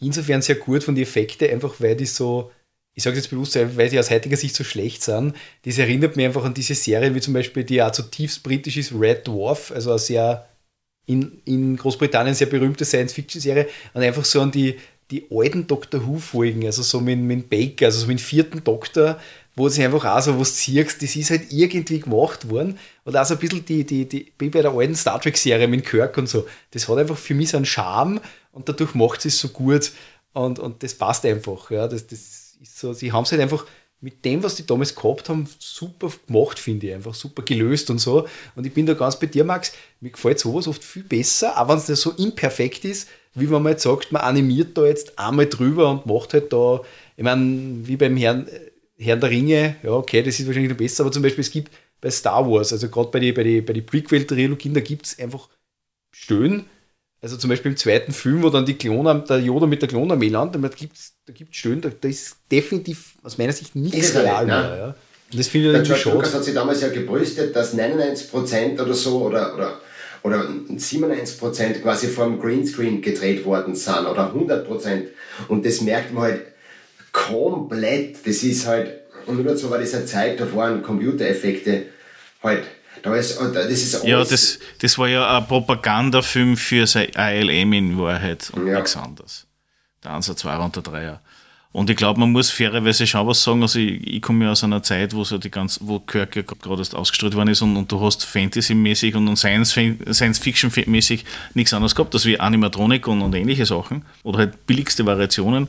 insofern 0.00 0.42
sehr 0.42 0.56
gut 0.56 0.84
von 0.84 0.94
den 0.94 1.02
Effekten, 1.02 1.50
einfach 1.50 1.74
weil 1.78 1.96
die 1.96 2.06
so, 2.06 2.50
ich 2.94 3.02
sage 3.02 3.16
jetzt 3.16 3.30
bewusst, 3.30 3.58
weil 3.76 3.88
die 3.88 3.98
aus 3.98 4.10
heutiger 4.10 4.36
Sicht 4.36 4.54
so 4.54 4.64
schlecht 4.64 5.02
sind. 5.02 5.34
Das 5.64 5.78
erinnert 5.78 6.16
mich 6.16 6.26
einfach 6.26 6.44
an 6.44 6.54
diese 6.54 6.74
Serien, 6.74 7.14
wie 7.14 7.20
zum 7.20 7.34
Beispiel, 7.34 7.64
die 7.64 7.82
auch 7.82 7.92
zutiefst 7.92 8.42
britisch 8.42 8.76
ist, 8.76 8.92
Red 8.92 9.26
Dwarf, 9.26 9.70
also 9.70 9.90
eine 9.90 9.98
sehr 9.98 10.48
in, 11.06 11.40
in 11.44 11.76
Großbritannien 11.76 12.34
sehr 12.34 12.48
berühmte 12.48 12.84
Science-Fiction-Serie, 12.84 13.68
und 13.94 14.02
einfach 14.02 14.24
so 14.24 14.40
an 14.40 14.50
die, 14.50 14.76
die 15.10 15.26
alten 15.30 15.66
Doctor 15.66 16.04
Who-Folgen, 16.04 16.66
also 16.66 16.82
so 16.82 17.00
mit, 17.00 17.18
mit 17.18 17.48
Baker, 17.48 17.86
also 17.86 18.00
so 18.00 18.06
mit 18.08 18.18
dem 18.18 18.22
vierten 18.22 18.64
Doktor, 18.64 19.20
wo 19.54 19.68
sich 19.68 19.82
einfach 19.82 20.04
auch 20.04 20.20
so 20.20 20.38
was 20.38 20.56
ziehst, 20.56 21.02
das 21.02 21.16
ist 21.16 21.30
halt 21.30 21.50
irgendwie 21.50 22.00
gemacht 22.00 22.50
worden. 22.50 22.78
Und 23.04 23.16
auch 23.16 23.24
so 23.24 23.34
ein 23.34 23.40
bisschen 23.40 23.64
die, 23.64 23.84
die, 23.84 24.06
die, 24.06 24.32
wie 24.38 24.50
bei 24.50 24.60
der 24.60 24.72
alten 24.72 24.94
Star 24.94 25.18
Trek-Serie 25.18 25.66
mit 25.66 25.86
Kirk 25.86 26.18
und 26.18 26.28
so. 26.28 26.46
Das 26.72 26.88
hat 26.88 26.98
einfach 26.98 27.16
für 27.16 27.34
mich 27.34 27.50
so 27.50 27.56
einen 27.56 27.64
Charme 27.64 28.20
und 28.56 28.68
dadurch 28.70 28.94
macht 28.94 29.26
es 29.26 29.38
so 29.38 29.48
gut 29.48 29.92
und, 30.32 30.58
und 30.58 30.82
das 30.82 30.94
passt 30.94 31.26
einfach. 31.26 31.70
Ja. 31.70 31.86
Das, 31.86 32.06
das 32.06 32.56
ist 32.58 32.78
so, 32.78 32.94
sie 32.94 33.12
haben 33.12 33.24
es 33.24 33.30
halt 33.30 33.42
einfach 33.42 33.66
mit 34.00 34.24
dem, 34.24 34.42
was 34.42 34.56
die 34.56 34.64
damals 34.64 34.94
gehabt 34.94 35.28
haben, 35.28 35.46
super 35.58 36.10
gemacht, 36.26 36.58
finde 36.58 36.86
ich. 36.86 36.94
Einfach 36.94 37.14
super 37.14 37.42
gelöst 37.42 37.90
und 37.90 37.98
so. 37.98 38.26
Und 38.54 38.66
ich 38.66 38.72
bin 38.72 38.86
da 38.86 38.94
ganz 38.94 39.18
bei 39.18 39.26
dir, 39.26 39.44
Max. 39.44 39.72
Mir 40.00 40.10
gefällt 40.10 40.38
sowas 40.38 40.68
oft 40.68 40.82
viel 40.82 41.02
besser, 41.02 41.60
auch 41.60 41.68
wenn 41.68 41.76
es 41.76 42.00
so 42.00 42.12
imperfekt 42.12 42.86
ist, 42.86 43.08
wie 43.34 43.50
wenn 43.50 43.62
man 43.62 43.72
jetzt 43.72 43.82
sagt, 43.82 44.10
man 44.10 44.22
animiert 44.22 44.76
da 44.78 44.86
jetzt 44.86 45.18
einmal 45.18 45.46
drüber 45.46 45.90
und 45.90 46.06
macht 46.06 46.32
halt 46.32 46.50
da, 46.50 46.80
ich 47.14 47.24
meine, 47.24 47.86
wie 47.86 47.96
beim 47.96 48.16
Herrn, 48.16 48.46
Herrn 48.96 49.20
der 49.20 49.30
Ringe, 49.30 49.76
ja, 49.82 49.90
okay, 49.90 50.22
das 50.22 50.40
ist 50.40 50.46
wahrscheinlich 50.46 50.70
noch 50.70 50.78
besser, 50.78 51.02
aber 51.04 51.12
zum 51.12 51.22
Beispiel, 51.22 51.42
es 51.42 51.50
gibt 51.50 51.70
bei 52.00 52.10
Star 52.10 52.50
Wars, 52.50 52.72
also 52.72 52.88
gerade 52.88 53.10
bei 53.10 53.20
den 53.20 53.34
bei 53.34 53.42
die, 53.42 53.60
bei 53.60 53.74
die 53.74 53.82
Prequel-Trilogien, 53.82 54.72
da 54.72 54.80
gibt 54.80 55.04
es 55.04 55.18
einfach 55.18 55.48
Stöhnen, 56.10 56.64
also 57.20 57.36
zum 57.36 57.50
Beispiel 57.50 57.72
im 57.72 57.76
zweiten 57.76 58.12
Film, 58.12 58.42
wo 58.42 58.50
dann 58.50 58.66
die 58.66 58.74
Klone, 58.74 59.24
der 59.28 59.38
Yoda 59.38 59.66
mit 59.66 59.82
der 59.82 59.88
Klonarmee 59.88 60.28
landet, 60.28 60.62
da 60.62 60.68
gibt 60.68 60.96
es 60.96 61.16
da 61.26 61.32
gibt's 61.32 61.56
Stöhnen, 61.56 61.80
da, 61.80 61.90
da, 62.00 62.08
ist 62.08 62.36
definitiv 62.50 63.14
aus 63.22 63.36
meiner 63.36 63.52
Sicht 63.52 63.74
nichts 63.74 64.14
real 64.14 64.46
mehr. 64.46 64.62
Ne? 64.62 64.78
Ja. 64.78 64.94
Und 65.32 65.40
das 65.40 65.48
finde 65.48 65.80
ich 65.80 65.88
George 65.88 66.10
Lucas 66.10 66.34
hat 66.34 66.44
sich 66.44 66.54
damals 66.54 66.80
ja 66.80 66.88
gebrüstet, 66.88 67.54
dass 67.56 67.76
99% 67.76 68.80
oder 68.80 68.94
so 68.94 69.22
oder, 69.22 69.54
oder, 69.54 69.80
oder 70.22 70.48
97% 70.70 71.80
quasi 71.80 72.06
vom 72.06 72.38
Greenscreen 72.38 73.02
gedreht 73.02 73.44
worden 73.44 73.74
sind 73.74 74.06
oder 74.06 74.32
100%. 74.32 75.08
Und 75.48 75.66
das 75.66 75.80
merkt 75.80 76.14
man 76.14 76.22
halt 76.24 76.42
komplett. 77.10 78.24
Das 78.24 78.44
ist 78.44 78.66
halt, 78.66 79.00
und 79.26 79.34
nur 79.36 79.44
dazu 79.44 79.68
war 79.68 79.78
das 79.78 79.94
eine 79.94 80.06
Zeit, 80.06 80.38
da 80.38 80.54
waren 80.54 80.80
Computereffekte 80.82 81.86
halt 82.40 82.62
da 83.10 83.14
ist, 83.14 83.38
das 83.38 83.82
ist 83.82 84.04
ja, 84.04 84.24
das, 84.24 84.58
das 84.80 84.98
war 84.98 85.08
ja 85.08 85.38
ein 85.38 85.46
Propagandafilm 85.46 86.56
für 86.56 86.86
sein 86.86 87.08
ILM 87.16 87.72
in 87.72 87.98
Wahrheit 87.98 88.50
und 88.54 88.66
ja. 88.66 88.74
nichts 88.74 88.96
anderes. 88.96 89.46
Der 90.02 90.12
Ansatz 90.12 90.44
war 90.44 90.62
und 90.64 90.74
der 90.76 90.82
Dreier. 90.82 91.20
Und 91.76 91.90
ich 91.90 91.96
glaube, 91.96 92.18
man 92.18 92.32
muss 92.32 92.50
fairerweise 92.50 93.06
schon 93.06 93.26
was 93.26 93.42
sagen. 93.42 93.60
Also 93.60 93.78
ich, 93.78 94.06
ich 94.06 94.22
komme 94.22 94.46
ja 94.46 94.52
aus 94.52 94.64
einer 94.64 94.82
Zeit, 94.82 95.14
wo 95.14 95.24
so 95.24 95.36
die 95.36 95.50
ganz, 95.50 95.78
wo 95.82 95.98
Kirk 96.00 96.34
ja 96.34 96.40
gerade 96.40 96.78
erst 96.78 96.94
ausgestrahlt 96.94 97.34
worden 97.34 97.50
ist 97.50 97.60
und, 97.60 97.76
und 97.76 97.92
du 97.92 98.00
hast 98.00 98.24
Fantasy-mäßig 98.24 99.14
und, 99.14 99.28
und 99.28 99.36
Science-Fiction-mäßig 99.36 101.26
nichts 101.52 101.74
anderes 101.74 101.94
gehabt, 101.94 102.14
als 102.14 102.24
wie 102.24 102.40
Animatronik 102.40 103.06
und, 103.06 103.20
und 103.20 103.34
ähnliche 103.34 103.66
Sachen. 103.66 104.06
Oder 104.22 104.38
halt 104.38 104.66
billigste 104.66 105.04
Variationen. 105.04 105.68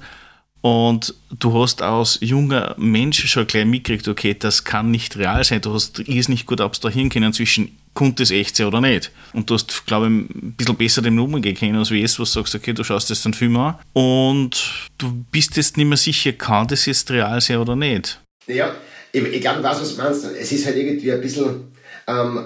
Und 0.61 1.13
du 1.37 1.53
hast 1.61 1.81
als 1.81 2.17
junger 2.21 2.75
Mensch 2.77 3.25
schon 3.27 3.47
gleich 3.47 3.65
mitgekriegt, 3.65 4.07
okay, 4.07 4.35
das 4.37 4.63
kann 4.63 4.91
nicht 4.91 5.17
real 5.17 5.43
sein. 5.43 5.61
Du 5.61 5.73
hast 5.73 5.99
ist 5.99 6.29
nicht 6.29 6.45
gut 6.45 6.61
abstrahieren 6.61 7.09
können 7.09 7.31
zwischen, 7.31 7.77
konnte 7.93 8.23
es 8.23 8.31
echt 8.31 8.55
sein 8.55 8.67
oder 8.67 8.81
nicht. 8.81 9.11
Und 9.33 9.49
du 9.49 9.53
hast, 9.53 9.85
glaube 9.85 10.07
ich, 10.07 10.11
ein 10.11 10.55
bisschen 10.57 10.75
besser 10.75 11.01
dem 11.01 11.19
umgehen 11.19 11.55
können, 11.55 11.77
als 11.77 11.91
wie 11.91 12.01
jetzt, 12.01 12.19
was 12.19 12.33
du 12.33 12.39
sagst, 12.39 12.55
okay, 12.55 12.73
du 12.73 12.83
schaust 12.83 13.09
jetzt 13.09 13.23
den 13.23 13.33
Film 13.33 13.55
an 13.57 13.75
und 13.93 14.87
du 14.97 15.25
bist 15.31 15.55
jetzt 15.57 15.77
nicht 15.77 15.87
mehr 15.87 15.97
sicher, 15.97 16.33
kann 16.33 16.67
das 16.67 16.85
jetzt 16.85 17.09
real 17.11 17.39
sein 17.39 17.57
oder 17.57 17.75
nicht. 17.75 18.19
Ja, 18.47 18.75
ich, 19.11 19.23
ich 19.23 19.41
glaube, 19.41 19.59
ich 19.59 19.63
weiß, 19.63 19.81
was 19.81 19.95
du 19.95 20.01
meinst. 20.01 20.25
Es 20.25 20.51
ist 20.51 20.65
halt 20.65 20.75
irgendwie 20.75 21.11
ein 21.11 21.21
bisschen, 21.21 21.71
ähm, 22.07 22.45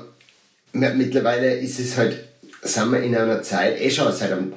mittlerweile 0.73 1.55
ist 1.55 1.79
es 1.79 1.97
halt, 1.97 2.25
sind 2.61 2.91
wir 2.91 3.01
in 3.01 3.15
einer 3.15 3.41
Zeit, 3.41 3.79
eh 3.79 3.89
schon 3.89 4.11
seit, 4.11 4.31
einem, 4.31 4.53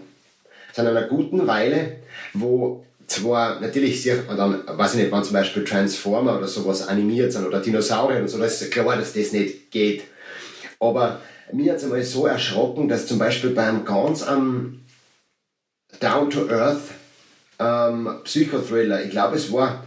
seit 0.73 0.87
einer 0.87 1.03
guten 1.03 1.47
Weile, 1.47 1.97
wo 2.35 2.85
zwar 3.07 3.61
natürlich 3.61 4.03
sehr, 4.03 4.17
dann, 4.23 4.63
weiß 4.67 4.95
ich 4.95 5.03
nicht, 5.03 5.13
wenn 5.13 5.25
zum 5.25 5.35
Beispiel 5.35 5.65
Transformer 5.65 6.39
oder 6.39 6.49
sowas 6.49 6.87
animiert 6.87 7.33
sind 7.33 7.47
oder 7.47 7.61
Dinosaurier 7.61 8.21
und 8.21 8.29
so, 8.29 8.39
das 8.39 8.61
ist 8.61 8.71
klar, 8.71 8.97
dass 8.97 9.13
das 9.13 9.33
nicht 9.33 9.71
geht. 9.71 10.05
Aber 10.81 11.21
mir 11.53 11.73
hat 11.73 11.79
es 11.79 11.85
einmal 11.85 12.03
so 12.03 12.27
erschrocken, 12.27 12.89
dass 12.89 13.07
zum 13.07 13.19
Beispiel 13.19 13.51
beim 13.51 13.85
ganz 13.85 14.23
um, 14.23 14.81
Down-to-Earth 16.01 16.83
ähm, 17.59 18.21
Psychothriller, 18.25 19.05
ich 19.05 19.11
glaube 19.11 19.37
es 19.37 19.53
war 19.53 19.85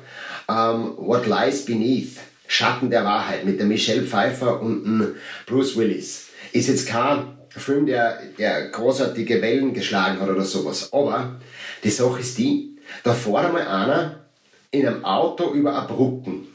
ähm, 0.50 0.94
What 0.98 1.28
Lies 1.28 1.66
Beneath, 1.66 2.18
Schatten 2.48 2.90
der 2.90 3.04
Wahrheit 3.04 3.46
mit 3.46 3.60
der 3.60 3.66
Michelle 3.66 4.04
Pfeiffer 4.04 4.62
und 4.62 5.16
Bruce 5.46 5.76
Willis, 5.76 6.28
ist 6.54 6.70
jetzt 6.70 6.88
kein 6.88 7.38
Film, 7.50 7.86
der, 7.86 8.22
der 8.38 8.70
großartige 8.70 9.42
Wellen 9.42 9.74
geschlagen 9.74 10.22
hat 10.22 10.30
oder 10.30 10.44
sowas. 10.44 10.94
Aber 10.94 11.40
die 11.84 11.90
Sache 11.90 12.22
ist 12.22 12.38
die, 12.38 12.77
da 13.04 13.14
fährt 13.14 13.46
einmal 13.46 13.68
einer 13.68 14.28
in 14.72 14.88
einem 14.88 15.06
Auto 15.06 15.52
über 15.54 15.78
eine 15.78 15.88
Brücken. 15.88 16.48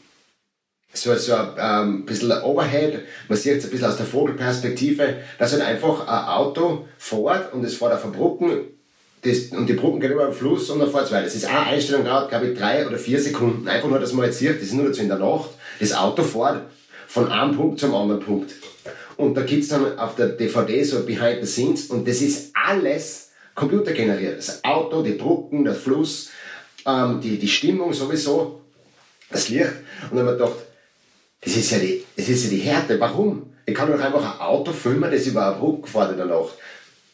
So, 0.95 1.15
so 1.15 1.35
ein 1.35 1.49
ähm, 1.59 2.05
bisschen 2.05 2.31
Overhead, 2.31 3.01
man 3.29 3.39
sieht 3.39 3.59
es 3.59 3.65
ein 3.65 3.71
bisschen 3.71 3.89
aus 3.89 3.97
der 3.97 4.05
Vogelperspektive, 4.05 5.17
dass 5.39 5.53
halt 5.53 5.63
einfach 5.63 6.07
ein 6.07 6.29
Auto 6.29 6.87
fährt 6.99 7.55
und 7.55 7.65
es 7.65 7.77
fährt 7.77 7.95
auf 7.95 8.05
eine 8.05 8.13
Brücken 8.13 8.67
das, 9.23 9.47
und 9.53 9.69
die 9.69 9.75
Brücken 9.75 10.01
geht 10.01 10.11
über 10.11 10.27
den 10.27 10.35
Fluss 10.35 10.69
und 10.69 10.81
dann 10.81 10.91
fährt 10.91 11.05
es 11.05 11.13
weiter. 11.13 11.25
Das 11.25 11.35
ist 11.35 11.47
eine 11.47 11.61
Einstellung 11.61 12.05
dauert, 12.05 12.29
glaube 12.29 12.49
ich, 12.49 12.59
drei 12.59 12.87
oder 12.87 12.99
vier 12.99 13.21
Sekunden. 13.21 13.69
Einfach 13.69 13.89
nur, 13.89 14.01
dass 14.01 14.13
man 14.13 14.27
jetzt 14.27 14.39
sieht, 14.39 14.57
das 14.57 14.65
ist 14.65 14.75
nur 14.75 14.87
dazu 14.87 15.01
in 15.01 15.09
der 15.09 15.19
Nacht. 15.19 15.51
Das 15.79 15.95
Auto 15.95 16.25
fährt 16.25 16.63
von 17.07 17.31
einem 17.31 17.57
Punkt 17.57 17.79
zum 17.79 17.95
anderen 17.95 18.21
Punkt. 18.21 18.53
Und 19.17 19.35
da 19.35 19.43
gibt 19.43 19.63
es 19.63 19.69
dann 19.69 19.99
auf 19.99 20.17
der 20.17 20.29
DVD 20.29 20.83
so 20.83 21.05
Behind 21.05 21.39
the 21.41 21.47
Scenes 21.47 21.87
und 21.87 22.09
das 22.09 22.21
ist 22.21 22.51
alles 22.55 23.31
computergeneriert. 23.55 24.39
Das 24.39 24.65
Auto, 24.65 25.03
die 25.03 25.13
Brücken, 25.13 25.65
der 25.65 25.75
Fluss, 25.75 26.31
ähm, 26.87 27.21
die, 27.21 27.39
die 27.39 27.49
Stimmung 27.49 27.93
sowieso, 27.93 28.61
das 29.31 29.49
Licht. 29.49 29.67
Und 30.11 30.17
dann 30.17 30.27
habe 30.27 30.37
ich 30.37 30.39
gedacht, 30.39 30.59
das 31.41 31.57
ist, 31.57 31.71
ja 31.71 31.79
die, 31.79 32.05
das 32.17 32.29
ist 32.29 32.45
ja 32.45 32.51
die 32.51 32.59
Härte. 32.59 32.99
Warum? 33.01 33.53
Ich 33.67 33.75
kann 33.75 33.91
doch 33.91 34.01
einfach 34.01 34.35
ein 34.35 34.41
Auto 34.41 34.73
filmen, 34.73 35.11
das 35.11 35.27
über 35.27 35.47
eine 35.47 35.57
Brücke 35.57 35.89
fährt 35.89 36.13
in 36.13 36.17
der 36.17 36.27
Nacht. 36.27 36.55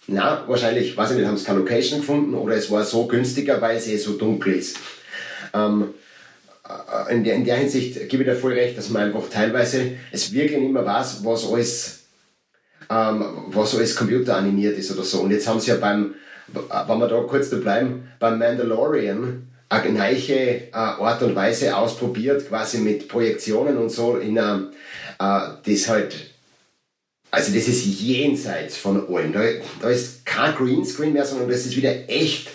Na, 0.07 0.45
wahrscheinlich, 0.47 0.97
weiß 0.97 1.11
ich 1.11 1.19
nicht, 1.19 1.27
haben 1.27 1.37
sie 1.37 1.45
keine 1.45 1.59
Location 1.59 2.01
gefunden 2.01 2.35
oder 2.35 2.55
es 2.57 2.71
war 2.71 2.83
so 2.83 3.07
günstiger, 3.07 3.61
weil 3.61 3.77
es 3.77 3.87
eh 3.89 3.99
so 3.99 4.15
dunkel 4.15 4.55
ist. 4.55 4.79
Ähm, 5.53 5.93
äh, 6.67 7.15
in, 7.15 7.25
der, 7.25 7.35
in 7.35 7.45
der 7.45 7.57
Hinsicht 7.57 8.09
gebe 8.09 8.23
ich 8.23 8.29
dir 8.29 8.35
voll 8.35 8.55
recht, 8.55 8.79
dass 8.79 8.89
man 8.89 9.03
einfach 9.03 9.29
teilweise 9.29 9.93
es 10.11 10.33
wirklich 10.33 10.59
nicht 10.59 10.73
mehr 10.73 10.87
weiß, 10.87 11.25
was 11.25 11.47
alles, 11.47 12.01
ähm, 12.89 13.45
was 13.49 13.75
alles 13.75 13.95
computeranimiert 13.97 14.79
ist 14.79 14.91
oder 14.91 15.03
so. 15.03 15.21
Und 15.21 15.31
jetzt 15.31 15.47
haben 15.47 15.61
sie 15.61 15.71
ja 15.71 15.77
beim, 15.77 16.15
wenn 16.53 16.99
wir 16.99 17.09
da 17.09 17.21
kurz 17.21 17.51
da 17.51 17.57
bleiben, 17.57 18.09
beim 18.19 18.39
Mandalorian 18.39 19.49
eine 19.69 19.93
neue 19.93 20.29
äh, 20.29 20.71
Art 20.73 21.23
und 21.23 21.35
Weise 21.35 21.77
ausprobiert, 21.77 22.49
quasi 22.49 22.79
mit 22.79 23.09
Projektionen 23.09 23.77
und 23.77 23.91
so, 23.91 24.17
in 24.17 24.39
einem, 24.39 24.69
äh, 25.19 25.41
das 25.67 25.89
halt, 25.89 26.15
also 27.31 27.53
das 27.53 27.69
ist 27.69 27.85
jenseits 27.85 28.79
von 28.79 29.07
allem. 29.15 29.33
Da, 29.33 29.41
da 29.83 29.91
ist 29.91 30.25
kein 30.25 30.55
Greenscreen 30.55 31.13
mehr, 31.13 31.27
sondern 31.27 31.51
das 31.51 31.67
ist 31.67 31.77
wieder 31.77 32.09
echt, 32.09 32.49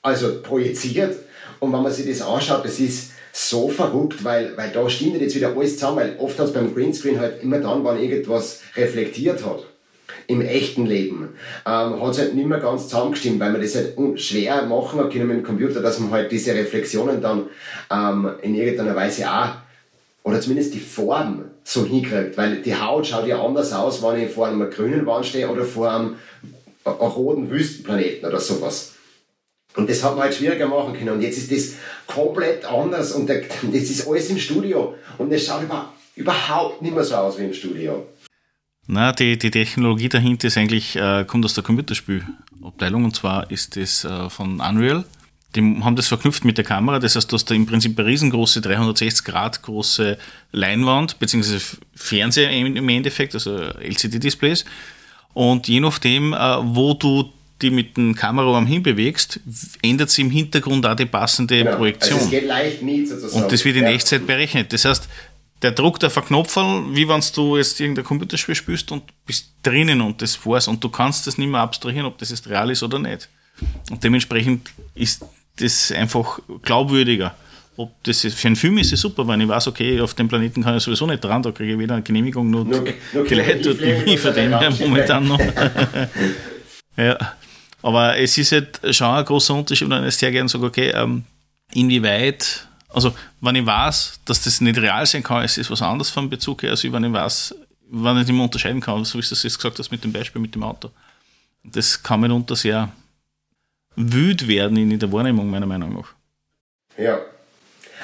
also 0.00 0.40
projiziert. 0.42 1.16
Und 1.60 1.72
wenn 1.72 1.82
man 1.82 1.92
sich 1.92 2.06
das 2.06 2.26
anschaut, 2.26 2.64
das 2.64 2.80
ist 2.80 3.10
so 3.32 3.68
verrückt, 3.68 4.24
weil, 4.24 4.56
weil 4.56 4.70
da 4.70 4.88
stimmt 4.88 5.20
jetzt 5.20 5.34
wieder 5.34 5.54
alles 5.54 5.74
zusammen, 5.74 5.98
weil 5.98 6.16
oft 6.18 6.38
hat 6.38 6.46
es 6.46 6.52
beim 6.54 6.74
Greenscreen 6.74 7.20
halt 7.20 7.42
immer 7.42 7.58
dann, 7.58 7.84
wenn 7.84 7.98
irgendwas 7.98 8.60
reflektiert 8.76 9.44
hat 9.44 9.64
im 10.28 10.42
echten 10.42 10.86
Leben 10.86 11.30
ähm, 11.66 12.02
hat 12.02 12.10
es 12.12 12.18
halt 12.18 12.34
nicht 12.34 12.46
mehr 12.46 12.60
ganz 12.60 12.84
zusammengestimmt, 12.84 13.40
weil 13.40 13.50
man 13.50 13.62
das 13.62 13.74
halt 13.74 13.94
schwer 14.20 14.62
machen 14.66 15.08
kann 15.08 15.26
mit 15.26 15.38
dem 15.38 15.42
Computer, 15.42 15.80
dass 15.80 15.98
man 15.98 16.10
halt 16.10 16.30
diese 16.30 16.54
Reflexionen 16.54 17.20
dann 17.20 17.46
ähm, 17.90 18.30
in 18.42 18.54
irgendeiner 18.54 18.94
Weise 18.94 19.28
auch, 19.28 19.54
oder 20.24 20.40
zumindest 20.40 20.74
die 20.74 20.80
Form 20.80 21.44
so 21.64 21.86
hinkriegt, 21.86 22.36
weil 22.36 22.60
die 22.60 22.76
Haut 22.76 23.06
schaut 23.06 23.26
ja 23.26 23.42
anders 23.42 23.72
aus, 23.72 24.02
wenn 24.02 24.22
ich 24.22 24.30
vor 24.30 24.46
einem 24.46 24.68
grünen 24.70 25.06
Wand 25.06 25.24
stehe 25.24 25.48
oder 25.48 25.64
vor 25.64 25.90
einem, 25.90 26.16
einem 26.84 26.98
roten 26.98 27.50
Wüstenplaneten 27.50 28.28
oder 28.28 28.38
sowas. 28.38 28.92
Und 29.76 29.88
das 29.88 30.02
hat 30.02 30.14
man 30.14 30.24
halt 30.24 30.34
schwieriger 30.34 30.66
machen 30.66 30.92
können. 30.92 31.10
Und 31.10 31.22
jetzt 31.22 31.38
ist 31.38 31.52
das 31.52 31.78
komplett 32.06 32.66
anders 32.66 33.12
und 33.12 33.30
das 33.30 33.42
ist 33.72 34.06
alles 34.06 34.28
im 34.28 34.38
Studio. 34.38 34.94
Und 35.16 35.32
es 35.32 35.46
schaut 35.46 35.62
überhaupt 36.16 36.82
nicht 36.82 36.94
mehr 36.94 37.04
so 37.04 37.14
aus 37.14 37.38
wie 37.38 37.44
im 37.44 37.54
Studio. 37.54 38.04
Na, 38.90 39.12
die, 39.12 39.38
die 39.38 39.50
Technologie 39.50 40.08
dahinter 40.08 40.48
ist 40.48 40.56
eigentlich, 40.56 40.96
äh, 40.96 41.24
kommt 41.26 41.44
aus 41.44 41.52
der 41.52 41.62
Computerspielabteilung 41.62 43.04
und 43.04 43.14
zwar 43.14 43.50
ist 43.50 43.76
das 43.76 44.04
äh, 44.04 44.30
von 44.30 44.60
Unreal. 44.60 45.04
Die 45.54 45.60
haben 45.60 45.94
das 45.94 46.08
verknüpft 46.08 46.46
mit 46.46 46.56
der 46.56 46.64
Kamera, 46.64 46.98
das 46.98 47.14
heißt, 47.14 47.30
du 47.30 47.34
hast 47.34 47.44
da 47.50 47.54
im 47.54 47.66
Prinzip 47.66 47.98
eine 47.98 48.08
riesengroße 48.08 48.62
360 48.62 49.24
Grad 49.24 49.62
große 49.62 50.16
Leinwand, 50.52 51.18
beziehungsweise 51.18 51.60
Fernseher 51.94 52.50
im 52.50 52.88
Endeffekt, 52.88 53.34
also 53.34 53.58
LCD-Displays. 53.58 54.64
Und 55.34 55.68
je 55.68 55.80
nachdem, 55.80 56.32
äh, 56.32 56.38
wo 56.62 56.94
du 56.94 57.30
die 57.60 57.70
mit 57.70 57.96
dem 57.96 58.14
Kameraarm 58.14 58.66
hinbewegst, 58.66 59.40
ändert 59.82 60.10
sich 60.10 60.24
im 60.24 60.30
Hintergrund 60.30 60.86
auch 60.86 60.94
die 60.94 61.06
passende 61.06 61.58
genau. 61.58 61.76
Projektion. 61.76 62.14
Also 62.14 62.24
es 62.24 62.30
geht 62.30 62.46
leicht 62.46 62.82
mit 62.82 63.08
sozusagen. 63.08 63.42
Und 63.42 63.52
das 63.52 63.64
wird 63.64 63.76
in 63.76 63.84
ja. 63.84 63.90
Echtzeit 63.90 64.26
berechnet. 64.26 64.72
Das 64.72 64.84
heißt, 64.84 65.08
der 65.62 65.72
druckt 65.72 66.04
auf 66.04 66.16
ein 66.16 66.24
Knopferl, 66.24 66.84
wie 66.94 67.08
wenn 67.08 67.22
du 67.34 67.56
jetzt 67.56 67.80
irgendein 67.80 68.04
Computerspiel 68.04 68.54
spielst 68.54 68.92
und 68.92 69.02
bist 69.26 69.52
drinnen 69.62 70.00
und 70.00 70.22
das 70.22 70.44
war's 70.46 70.68
und 70.68 70.82
du 70.82 70.88
kannst 70.88 71.26
das 71.26 71.38
nicht 71.38 71.48
mehr 71.48 71.60
abstrahieren, 71.60 72.06
ob 72.06 72.18
das 72.18 72.30
jetzt 72.30 72.48
real 72.48 72.70
ist 72.70 72.82
oder 72.82 72.98
nicht. 72.98 73.28
Und 73.90 74.04
dementsprechend 74.04 74.70
ist 74.94 75.24
das 75.56 75.90
einfach 75.90 76.38
glaubwürdiger. 76.62 77.34
Ob 77.76 77.92
das 78.04 78.24
ist, 78.24 78.36
für 78.36 78.48
einen 78.48 78.56
Film 78.56 78.78
ist 78.78 78.92
es 78.92 79.00
super, 79.00 79.26
wenn 79.28 79.40
ich 79.40 79.48
weiß, 79.48 79.68
okay, 79.68 80.00
auf 80.00 80.14
dem 80.14 80.28
Planeten 80.28 80.62
kann 80.62 80.76
ich 80.76 80.82
sowieso 80.82 81.06
nicht 81.06 81.22
dran, 81.22 81.42
da 81.42 81.52
kriege 81.52 81.72
ich 81.72 81.78
weder 81.78 81.94
eine 81.94 82.02
Genehmigung 82.02 82.50
noch, 82.50 82.64
noch 82.64 82.82
die 82.82 83.34
Leute 83.34 83.74
mich 84.04 84.18
von 84.18 84.34
dem 84.34 84.58
her 84.58 84.72
momentan 84.80 85.28
noch. 85.28 85.38
ja. 86.96 87.16
Aber 87.82 88.16
es 88.16 88.36
ist 88.36 88.52
halt 88.52 88.80
schon 88.90 89.06
ein 89.06 89.24
großer 89.24 89.54
Unterschied, 89.54 89.88
wenn 89.88 90.06
ich 90.06 90.16
sehr 90.16 90.32
gerne 90.32 90.48
sage, 90.48 90.66
okay, 90.66 90.90
ähm, 90.90 91.24
inwieweit 91.72 92.67
Also, 92.88 93.14
wenn 93.40 93.56
ich 93.56 93.66
weiß, 93.66 94.20
dass 94.24 94.42
das 94.42 94.60
nicht 94.60 94.78
real 94.78 95.04
sein 95.04 95.22
kann, 95.22 95.44
ist 95.44 95.58
es 95.58 95.70
was 95.70 95.82
anderes 95.82 96.10
vom 96.10 96.30
Bezug 96.30 96.62
her, 96.62 96.70
als 96.70 96.84
wenn 96.84 97.04
ich 97.04 97.12
weiß, 97.12 97.54
wenn 97.90 98.16
ich 98.18 98.26
nicht 98.26 98.34
mehr 98.34 98.44
unterscheiden 98.44 98.80
kann, 98.80 99.04
so 99.04 99.18
wie 99.18 99.22
du 99.22 99.28
das 99.28 99.42
jetzt 99.42 99.58
gesagt 99.58 99.78
hast 99.78 99.90
mit 99.90 100.04
dem 100.04 100.12
Beispiel 100.12 100.40
mit 100.40 100.54
dem 100.54 100.62
Auto. 100.62 100.90
Das 101.64 102.02
kann 102.02 102.20
mitunter 102.20 102.56
sehr 102.56 102.90
wüt 103.94 104.46
werden 104.48 104.76
in 104.76 104.98
der 104.98 105.12
Wahrnehmung, 105.12 105.50
meiner 105.50 105.66
Meinung 105.66 105.94
nach. 105.94 106.08
Ja. 106.96 107.20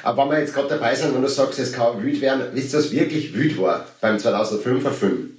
Aber 0.03 0.25
wenn 0.25 0.33
wir 0.33 0.41
jetzt 0.41 0.53
gerade 0.53 0.69
dabei 0.69 0.95
sind, 0.95 1.15
wenn 1.15 1.23
du 1.23 1.29
sagst, 1.29 1.59
es 1.59 1.73
kann 1.73 2.03
wüt 2.03 2.21
werden, 2.21 2.49
wisst 2.53 2.75
ihr, 2.75 2.79
was 2.79 2.91
wirklich 2.91 3.33
wüt 3.33 3.57
war 3.59 3.87
beim 4.01 4.17
2005er 4.17 4.91
Film? 4.91 5.31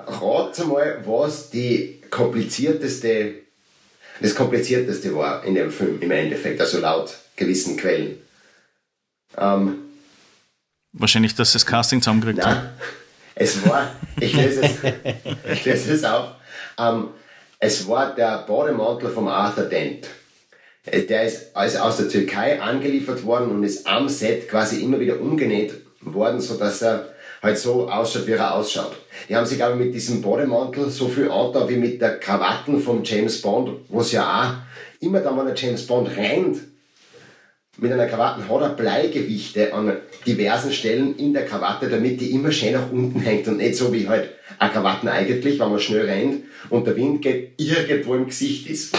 Rat 0.00 0.66
mal, 0.66 1.02
was 1.04 1.50
die 1.50 2.00
komplizierteste, 2.10 3.34
das 4.20 4.34
komplizierteste 4.34 5.14
war 5.14 5.44
in 5.44 5.54
dem 5.54 5.70
Film 5.70 6.00
im 6.00 6.10
Endeffekt, 6.10 6.60
also 6.60 6.80
laut 6.80 7.14
gewissen 7.38 7.76
Quellen. 7.76 8.18
Ähm, 9.36 9.78
Wahrscheinlich, 10.92 11.34
dass 11.34 11.52
das 11.52 11.64
Casting 11.64 12.02
zusammengekriegt 12.02 12.44
hat. 12.44 12.70
Es 13.40 13.64
war, 13.68 13.92
ich 14.18 14.32
löse 14.32 14.62
es, 14.62 14.72
ich 15.52 15.64
löse 15.64 15.92
es 15.92 16.02
auf, 16.02 16.30
ähm, 16.76 17.10
es 17.60 17.86
war 17.86 18.12
der 18.12 18.38
Bademantel 18.38 19.10
vom 19.10 19.28
Arthur 19.28 19.66
Dent. 19.66 20.08
Äh, 20.84 21.02
Der 21.02 21.22
ist 21.22 21.54
also 21.54 21.78
aus 21.78 21.98
der 21.98 22.08
Türkei 22.08 22.60
angeliefert 22.60 23.24
worden 23.24 23.52
und 23.52 23.62
ist 23.62 23.86
am 23.86 24.08
Set 24.08 24.48
quasi 24.48 24.82
immer 24.82 24.98
wieder 24.98 25.20
umgenäht 25.20 25.72
worden, 26.00 26.40
sodass 26.40 26.82
er 26.82 27.14
halt 27.40 27.58
so 27.58 27.88
ausschaut, 27.88 28.26
wie 28.26 28.32
er 28.32 28.54
ausschaut. 28.56 28.96
Die 29.28 29.36
haben 29.36 29.46
sich 29.46 29.62
aber 29.62 29.76
mit 29.76 29.94
diesem 29.94 30.20
Bademantel 30.20 30.90
so 30.90 31.06
viel 31.06 31.30
angetan 31.30 31.68
wie 31.68 31.76
mit 31.76 32.00
der 32.00 32.18
Krawatten 32.18 32.80
vom 32.80 33.04
James 33.04 33.40
Bond, 33.40 33.70
wo 33.88 34.00
es 34.00 34.10
ja 34.10 34.24
auch 34.42 35.04
immer 35.04 35.20
dann, 35.20 35.38
wenn 35.38 35.46
der 35.46 35.54
James 35.54 35.86
Bond 35.86 36.08
rennt, 36.16 36.58
mit 37.78 37.92
einer 37.92 38.06
Krawatte 38.06 38.48
hat 38.48 38.60
er 38.60 38.68
Bleigewichte 38.70 39.72
an 39.72 39.96
diversen 40.26 40.72
Stellen 40.72 41.16
in 41.16 41.32
der 41.32 41.46
Krawatte, 41.46 41.88
damit 41.88 42.20
die 42.20 42.32
immer 42.32 42.50
schön 42.50 42.72
nach 42.72 42.90
unten 42.90 43.20
hängt 43.20 43.46
und 43.48 43.58
nicht 43.58 43.76
so 43.76 43.92
wie 43.92 44.08
halt 44.08 44.30
eine 44.58 44.72
Krawatten 44.72 45.08
eigentlich, 45.08 45.58
wenn 45.58 45.70
man 45.70 45.78
schnell 45.78 46.04
rennt 46.06 46.44
und 46.70 46.86
der 46.86 46.96
Wind 46.96 47.22
geht 47.22 47.52
irgendwo 47.56 48.14
im 48.14 48.26
Gesicht 48.26 48.68
ist. 48.68 48.96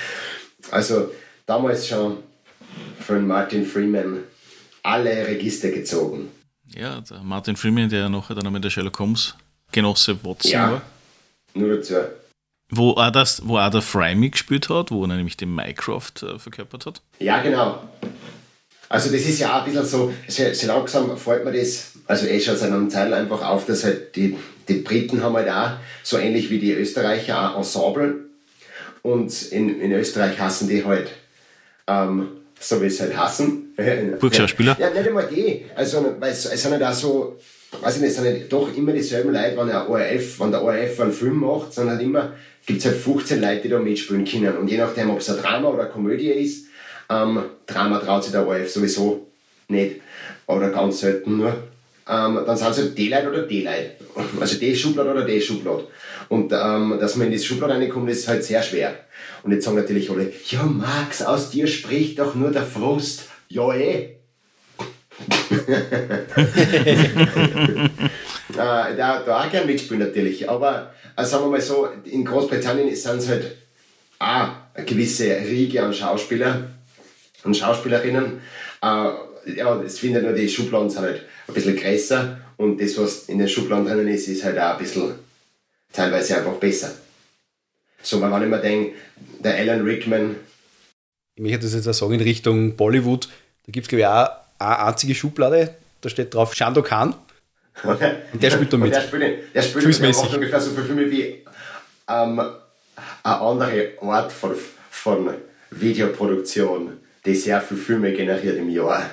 also 0.70 1.10
damals 1.46 1.88
schon 1.88 2.18
von 3.00 3.26
Martin 3.26 3.64
Freeman 3.64 4.24
alle 4.82 5.26
Register 5.26 5.70
gezogen. 5.70 6.28
Ja, 6.74 7.00
der 7.00 7.22
Martin 7.22 7.56
Freeman, 7.56 7.88
der 7.88 8.08
nachher 8.08 8.34
dann 8.34 8.52
mit 8.52 8.62
der 8.62 8.70
Sherlock 8.70 8.98
Holmes 8.98 9.34
Genosse 9.72 10.22
Watson 10.24 10.50
Ja. 10.50 10.72
war. 10.72 10.82
Nur 11.54 11.76
dazu. 11.76 11.94
Wo 12.72 12.90
auch, 12.92 13.10
das, 13.10 13.46
wo 13.46 13.58
auch 13.58 13.70
der 13.70 13.82
Fry 13.82 14.14
mitgespielt 14.14 14.68
hat, 14.68 14.92
wo 14.92 15.02
er 15.02 15.08
nämlich 15.08 15.36
den 15.36 15.52
Mycroft 15.52 16.22
äh, 16.22 16.38
verkörpert 16.38 16.86
hat. 16.86 17.02
Ja, 17.18 17.42
genau. 17.42 17.82
Also 18.90 19.12
das 19.12 19.20
ist 19.20 19.38
ja 19.38 19.56
auch 19.56 19.64
ein 19.64 19.72
bisschen 19.72 19.86
so, 19.86 20.12
so, 20.26 20.42
so 20.52 20.66
langsam 20.66 21.16
fällt 21.16 21.44
mir 21.44 21.52
das, 21.52 21.92
also 22.08 22.26
eh 22.26 22.40
schon 22.40 22.56
seit 22.56 22.72
einem 22.72 22.90
Teil 22.90 23.14
einfach 23.14 23.48
auf, 23.48 23.64
dass 23.64 23.84
halt 23.84 24.16
die, 24.16 24.36
die 24.68 24.78
Briten 24.78 25.22
haben 25.22 25.36
halt 25.36 25.48
auch, 25.48 25.70
so 26.02 26.18
ähnlich 26.18 26.50
wie 26.50 26.58
die 26.58 26.72
Österreicher, 26.72 27.54
auch 27.54 27.58
Ensemble. 27.58 28.16
Und 29.02 29.52
in, 29.52 29.80
in 29.80 29.92
Österreich 29.92 30.40
hassen 30.40 30.68
die 30.68 30.84
halt, 30.84 31.06
ähm, 31.86 32.30
so 32.58 32.82
wie 32.82 32.86
es 32.86 33.00
halt 33.00 33.16
hassen. 33.16 33.74
Burgschauspieler? 34.18 34.76
Ja, 34.76 34.90
nicht 34.90 35.06
einmal 35.06 35.28
die. 35.28 35.66
Also, 35.76 36.16
weil 36.18 36.32
es, 36.32 36.46
es 36.46 36.60
sind 36.60 36.72
halt 36.72 36.82
auch 36.82 36.92
so, 36.92 37.38
weiß 37.80 37.94
ich 37.94 38.02
nicht, 38.02 38.10
es 38.10 38.16
sind 38.16 38.24
halt 38.24 38.52
doch 38.52 38.76
immer 38.76 38.92
dieselben 38.92 39.32
Leute, 39.32 39.56
wenn 39.56 39.68
der 39.68 39.88
ORF, 39.88 40.40
wenn 40.40 40.50
der 40.50 40.64
ORF 40.64 40.98
einen 40.98 41.12
Film 41.12 41.36
macht, 41.36 41.72
sondern 41.72 41.96
halt 41.96 42.04
immer, 42.04 42.32
gibt 42.66 42.80
es 42.80 42.86
halt 42.86 42.96
15 42.96 43.40
Leute, 43.40 43.62
die 43.62 43.68
da 43.68 43.78
mitspielen 43.78 44.24
können. 44.24 44.56
Und 44.56 44.68
je 44.68 44.78
nachdem, 44.78 45.10
ob 45.10 45.20
es 45.20 45.30
ein 45.30 45.40
Drama 45.40 45.68
oder 45.68 45.84
eine 45.84 45.90
Komödie 45.90 46.30
ist, 46.30 46.66
ähm, 47.10 47.42
Drama 47.66 47.98
traut 47.98 48.22
sich 48.22 48.32
der 48.32 48.46
ORF 48.46 48.70
sowieso 48.70 49.26
nicht. 49.68 49.96
Oder 50.46 50.70
ganz 50.70 51.00
selten 51.00 51.38
nur. 51.38 51.48
Ähm, 52.08 52.40
dann 52.46 52.56
sind 52.56 52.70
es 52.70 52.78
halt 52.78 52.98
die 52.98 53.08
Leute 53.08 53.28
oder 53.28 53.42
die 53.42 53.62
Leute. 53.62 53.96
Also 54.40 54.58
die 54.58 54.74
Schublade 54.74 55.10
oder 55.10 55.24
die 55.24 55.40
Schublade. 55.40 55.86
Und 56.28 56.52
ähm, 56.52 56.98
dass 57.00 57.16
man 57.16 57.26
in 57.26 57.32
diese 57.32 57.46
Schublade 57.46 57.74
reinkommt, 57.74 58.10
ist 58.10 58.28
halt 58.28 58.44
sehr 58.44 58.62
schwer. 58.62 58.94
Und 59.42 59.52
jetzt 59.52 59.64
sagen 59.64 59.76
natürlich 59.76 60.10
alle, 60.10 60.32
ja 60.46 60.62
Max, 60.62 61.22
aus 61.22 61.50
dir 61.50 61.66
spricht 61.66 62.18
doch 62.18 62.34
nur 62.34 62.50
der 62.50 62.64
Frust. 62.64 63.24
Ja 63.48 63.72
eh. 63.74 64.16
Äh, 68.50 68.96
da, 68.96 69.22
da 69.24 69.40
auch 69.40 69.50
gern 69.50 69.66
mitspielen 69.66 70.02
natürlich. 70.02 70.50
Aber 70.50 70.92
äh, 71.16 71.24
sagen 71.24 71.44
wir 71.44 71.50
mal 71.50 71.60
so, 71.60 71.88
in 72.04 72.24
Großbritannien 72.24 72.94
sind 72.96 73.18
es 73.18 73.28
halt 73.28 73.56
auch 74.18 74.48
eine 74.74 74.84
gewisse 74.84 75.36
Riege 75.36 75.82
an 75.82 75.94
Schauspieler 75.94 76.64
und 77.44 77.56
Schauspielerinnen. 77.56 78.40
Äh, 78.82 78.86
ja, 79.56 79.80
es 79.84 79.98
findet 79.98 80.22
nur 80.22 80.32
die 80.32 80.48
Schubladen 80.48 80.90
sind 80.90 81.02
halt 81.02 81.22
ein 81.48 81.54
bisschen 81.54 81.76
größer 81.76 82.38
und 82.56 82.80
das, 82.80 82.98
was 82.98 83.28
in 83.28 83.38
den 83.38 83.48
Schubladen 83.48 83.86
drinnen 83.86 84.08
ist, 84.08 84.28
ist 84.28 84.44
halt 84.44 84.58
auch 84.58 84.72
ein 84.72 84.78
bisschen 84.78 85.14
teilweise 85.92 86.36
einfach 86.36 86.54
besser. 86.54 86.92
So, 88.02 88.20
weil 88.20 88.30
wenn 88.32 88.42
ich 88.44 88.48
mir 88.48 88.58
denke, 88.58 88.94
der 89.42 89.56
Alan 89.56 89.82
Rickman, 89.82 90.36
Ich 91.36 91.42
möchte 91.42 91.60
das 91.60 91.74
jetzt 91.74 91.88
auch 91.88 91.94
sagen 91.94 92.14
in 92.14 92.20
Richtung 92.20 92.76
Bollywood. 92.76 93.28
Da 93.66 93.72
gibt 93.72 93.86
es, 93.86 93.88
glaube 93.88 94.00
ich, 94.00 94.06
auch 94.06 94.28
eine 94.58 94.78
einzige 94.86 95.14
Schublade. 95.14 95.74
Da 96.00 96.08
steht 96.08 96.34
drauf 96.34 96.54
Shando 96.54 96.82
Khan. 96.82 97.14
Und 97.82 98.42
der 98.42 98.50
spielt 98.50 98.72
da 98.72 98.76
mit. 98.76 98.94
der 98.94 99.00
spielt, 99.00 99.54
der 99.54 99.62
spielt 99.62 99.74
Gefühlsmäßig. 99.76 100.22
der 100.22 100.24
macht 100.24 100.34
ungefähr 100.34 100.60
so 100.60 100.70
viele 100.70 100.84
Filme 100.84 101.10
wie 101.10 101.44
ähm, 102.08 102.40
eine 103.22 103.40
andere 103.40 103.92
Art 104.02 104.32
von, 104.32 104.54
von 104.90 105.30
Videoproduktion, 105.70 106.98
die 107.24 107.34
sehr 107.34 107.60
viele 107.60 107.80
Filme 107.80 108.12
generiert 108.12 108.56
im 108.58 108.70
Jahr. 108.70 109.10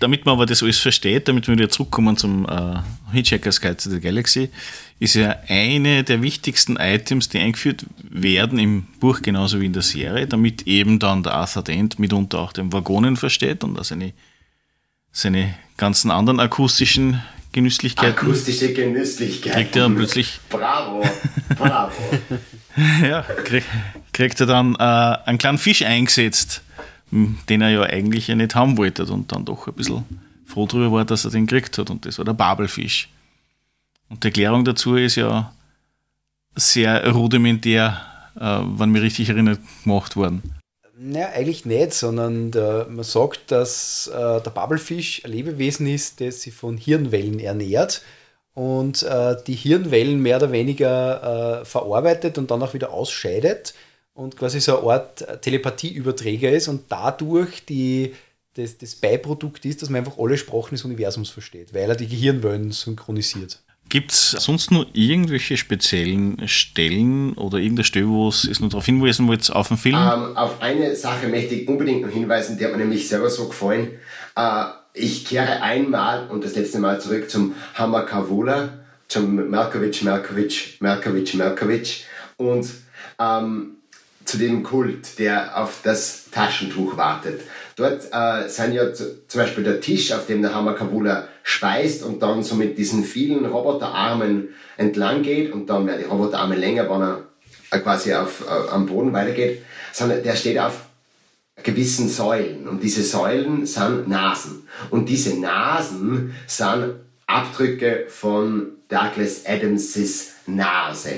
Damit 0.00 0.26
man 0.26 0.34
aber 0.34 0.46
das 0.46 0.62
alles 0.62 0.78
versteht, 0.78 1.28
damit 1.28 1.46
wir 1.46 1.56
wieder 1.56 1.68
zurückkommen 1.68 2.16
zum 2.16 2.44
äh, 2.48 2.80
Hitchhiker's 3.12 3.60
Guide 3.60 3.76
to 3.76 3.88
the 3.88 4.00
Galaxy, 4.00 4.50
ist 4.98 5.14
ja 5.14 5.36
eine 5.46 6.02
der 6.02 6.22
wichtigsten 6.22 6.76
Items, 6.76 7.28
die 7.28 7.38
eingeführt 7.38 7.86
werden 8.02 8.58
im 8.58 8.82
Buch 8.98 9.22
genauso 9.22 9.60
wie 9.60 9.66
in 9.66 9.72
der 9.72 9.82
Serie, 9.82 10.26
damit 10.26 10.66
eben 10.66 10.98
dann 10.98 11.22
der 11.22 11.34
Arthur 11.34 11.62
Dent 11.62 11.98
mitunter 12.00 12.40
auch 12.40 12.52
den 12.52 12.72
Waggonen 12.72 13.16
versteht 13.16 13.62
und 13.62 13.78
auch 13.78 13.84
seine, 13.84 14.12
seine 15.12 15.54
ganzen 15.76 16.10
anderen 16.10 16.40
akustischen 16.40 17.22
Genüsslichkeiten. 17.52 18.26
Akustische 18.26 18.72
Genüsslichkeit. 18.72 19.52
Kriegt 19.52 19.76
er 19.76 19.82
dann 19.82 19.94
plötzlich 19.94 20.40
Bravo, 20.48 21.04
bravo. 21.56 21.92
ja, 23.02 23.22
krieg, 23.44 23.64
kriegt 24.12 24.40
er 24.40 24.46
dann 24.46 24.74
äh, 24.76 24.78
einen 24.78 25.38
kleinen 25.38 25.58
Fisch 25.58 25.82
eingesetzt, 25.82 26.62
den 27.10 27.60
er 27.60 27.70
ja 27.70 27.82
eigentlich 27.82 28.28
ja 28.28 28.34
nicht 28.34 28.54
haben 28.54 28.78
wollte 28.78 29.04
und 29.06 29.32
dann 29.32 29.44
doch 29.44 29.66
ein 29.66 29.74
bisschen 29.74 30.04
froh 30.46 30.66
darüber 30.66 30.92
war, 30.92 31.04
dass 31.04 31.24
er 31.24 31.30
den 31.30 31.46
gekriegt 31.46 31.76
hat. 31.78 31.90
Und 31.90 32.06
das 32.06 32.18
war 32.18 32.24
der 32.24 32.34
Babelfisch. 32.34 33.08
Und 34.08 34.22
die 34.22 34.28
Erklärung 34.28 34.64
dazu 34.64 34.96
ist 34.96 35.16
ja 35.16 35.52
sehr 36.54 37.10
rudimentär, 37.10 38.00
äh, 38.38 38.60
wenn 38.78 38.90
mich 38.90 39.02
richtig 39.02 39.30
erinnert, 39.30 39.60
gemacht 39.84 40.16
worden. 40.16 40.42
Naja, 40.98 41.30
eigentlich 41.34 41.64
nicht, 41.64 41.94
sondern 41.94 42.50
der, 42.50 42.86
man 42.88 43.04
sagt, 43.04 43.50
dass 43.50 44.06
äh, 44.08 44.40
der 44.40 44.50
Bubblefish 44.50 45.24
ein 45.24 45.32
Lebewesen 45.32 45.86
ist, 45.86 46.20
das 46.20 46.42
sich 46.42 46.54
von 46.54 46.76
Hirnwellen 46.76 47.40
ernährt 47.40 48.02
und 48.54 49.02
äh, 49.02 49.36
die 49.46 49.54
Hirnwellen 49.54 50.20
mehr 50.20 50.36
oder 50.36 50.52
weniger 50.52 51.62
äh, 51.62 51.64
verarbeitet 51.64 52.38
und 52.38 52.50
dann 52.50 52.62
auch 52.62 52.74
wieder 52.74 52.92
ausscheidet 52.92 53.74
und 54.14 54.36
quasi 54.36 54.60
so 54.60 54.80
eine 54.80 54.92
Art 54.92 55.42
Telepathieüberträger 55.42 56.50
ist 56.50 56.68
und 56.68 56.84
dadurch 56.88 57.64
die, 57.64 58.14
das, 58.54 58.78
das 58.78 58.94
Beiprodukt 58.94 59.64
ist, 59.64 59.82
dass 59.82 59.90
man 59.90 60.00
einfach 60.00 60.18
alle 60.18 60.36
Sprachen 60.36 60.74
des 60.74 60.84
Universums 60.84 61.30
versteht, 61.30 61.72
weil 61.72 61.88
er 61.88 61.96
die 61.96 62.08
Gehirnwellen 62.08 62.72
synchronisiert. 62.72 63.60
Gibt 63.88 64.12
es 64.12 64.30
sonst 64.30 64.70
nur 64.70 64.86
irgendwelche 64.94 65.56
speziellen 65.56 66.48
Stellen 66.48 67.34
oder 67.34 67.58
irgendeine 67.58 67.84
Stelle, 67.84 68.08
wo 68.08 68.28
es 68.28 68.44
ist 68.44 68.60
noch 68.60 68.70
darauf 68.70 68.86
hinweisen 68.86 69.28
wollt 69.28 69.50
auf 69.50 69.68
den 69.68 69.76
Film? 69.76 69.96
Ähm, 69.96 70.36
auf 70.36 70.62
eine 70.62 70.94
Sache 70.96 71.28
möchte 71.28 71.54
ich 71.54 71.68
unbedingt 71.68 72.02
noch 72.02 72.10
hinweisen, 72.10 72.56
die 72.56 72.64
hat 72.64 72.72
mir 72.72 72.78
nämlich 72.78 73.06
selber 73.06 73.28
so 73.28 73.48
gefallen. 73.48 73.90
Äh, 74.34 74.64
ich 74.94 75.26
kehre 75.26 75.60
einmal 75.62 76.28
und 76.28 76.44
das 76.44 76.54
letzte 76.54 76.78
Mal 76.78 77.00
zurück 77.00 77.28
zum 77.28 77.54
Hammer 77.74 78.04
Kavula, 78.04 78.78
zum 79.08 79.50
Malkovich, 79.50 80.02
Malkovich, 80.02 80.78
Malkovich, 80.80 81.34
Malkovich 81.34 82.06
und 82.38 82.66
ähm, 83.18 83.76
zu 84.24 84.38
dem 84.38 84.62
Kult, 84.62 85.18
der 85.18 85.60
auf 85.60 85.80
das 85.82 86.30
Taschentuch 86.30 86.96
wartet. 86.96 87.40
Dort 87.76 88.08
äh, 88.12 88.48
sind 88.48 88.74
ja 88.74 88.92
zu, 88.92 89.26
zum 89.26 89.40
Beispiel 89.40 89.64
der 89.64 89.80
Tisch, 89.80 90.12
auf 90.12 90.26
dem 90.26 90.42
der 90.42 90.54
Hammer 90.54 90.74
Kavula 90.74 91.28
speist 91.42 92.02
und 92.02 92.22
dann 92.22 92.42
so 92.42 92.54
mit 92.54 92.78
diesen 92.78 93.04
vielen 93.04 93.44
Roboterarmen 93.46 94.48
entlang 94.76 95.22
geht 95.22 95.52
und 95.52 95.68
dann 95.68 95.86
werden 95.86 96.00
die 96.00 96.08
Roboterarme 96.08 96.56
länger, 96.56 96.88
wenn 96.90 97.02
er 97.02 97.22
äh, 97.70 97.78
quasi 97.78 98.14
auf, 98.14 98.44
äh, 98.46 98.70
am 98.70 98.86
Boden 98.86 99.12
weitergeht, 99.12 99.62
sondern 99.92 100.22
der 100.22 100.36
steht 100.36 100.58
auf 100.58 100.86
gewissen 101.62 102.08
Säulen 102.08 102.68
und 102.68 102.82
diese 102.82 103.02
Säulen 103.02 103.66
sind 103.66 104.08
Nasen 104.08 104.66
und 104.90 105.08
diese 105.08 105.38
Nasen 105.38 106.34
sind 106.46 106.94
Abdrücke 107.26 108.06
von 108.08 108.72
Douglas 108.88 109.46
Adamses 109.46 110.32
Nase. 110.46 111.14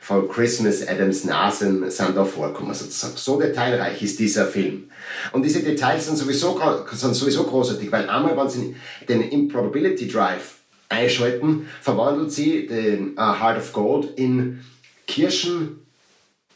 Von 0.00 0.28
Christmas 0.28 0.86
Adams 0.86 1.24
Nasen 1.24 1.90
sind 1.90 2.16
da 2.16 2.24
vorkommen 2.24 2.74
sozusagen. 2.74 3.16
So 3.16 3.38
detailreich 3.38 4.02
ist 4.02 4.18
dieser 4.18 4.46
Film. 4.46 4.90
Und 5.32 5.44
diese 5.44 5.62
Details 5.62 6.06
sind 6.06 6.16
sowieso, 6.16 6.58
sind 6.90 7.14
sowieso 7.14 7.44
großartig, 7.44 7.92
weil 7.92 8.08
einmal, 8.08 8.36
wenn 8.36 8.48
sie 8.48 8.76
den 9.08 9.22
Improbability 9.22 10.08
Drive 10.08 10.56
einschalten, 10.88 11.68
verwandelt 11.82 12.32
sie 12.32 12.66
den 12.66 13.12
uh, 13.12 13.40
Heart 13.40 13.58
of 13.58 13.72
Gold 13.72 14.18
in 14.18 14.60
Kirschen, 15.06 15.80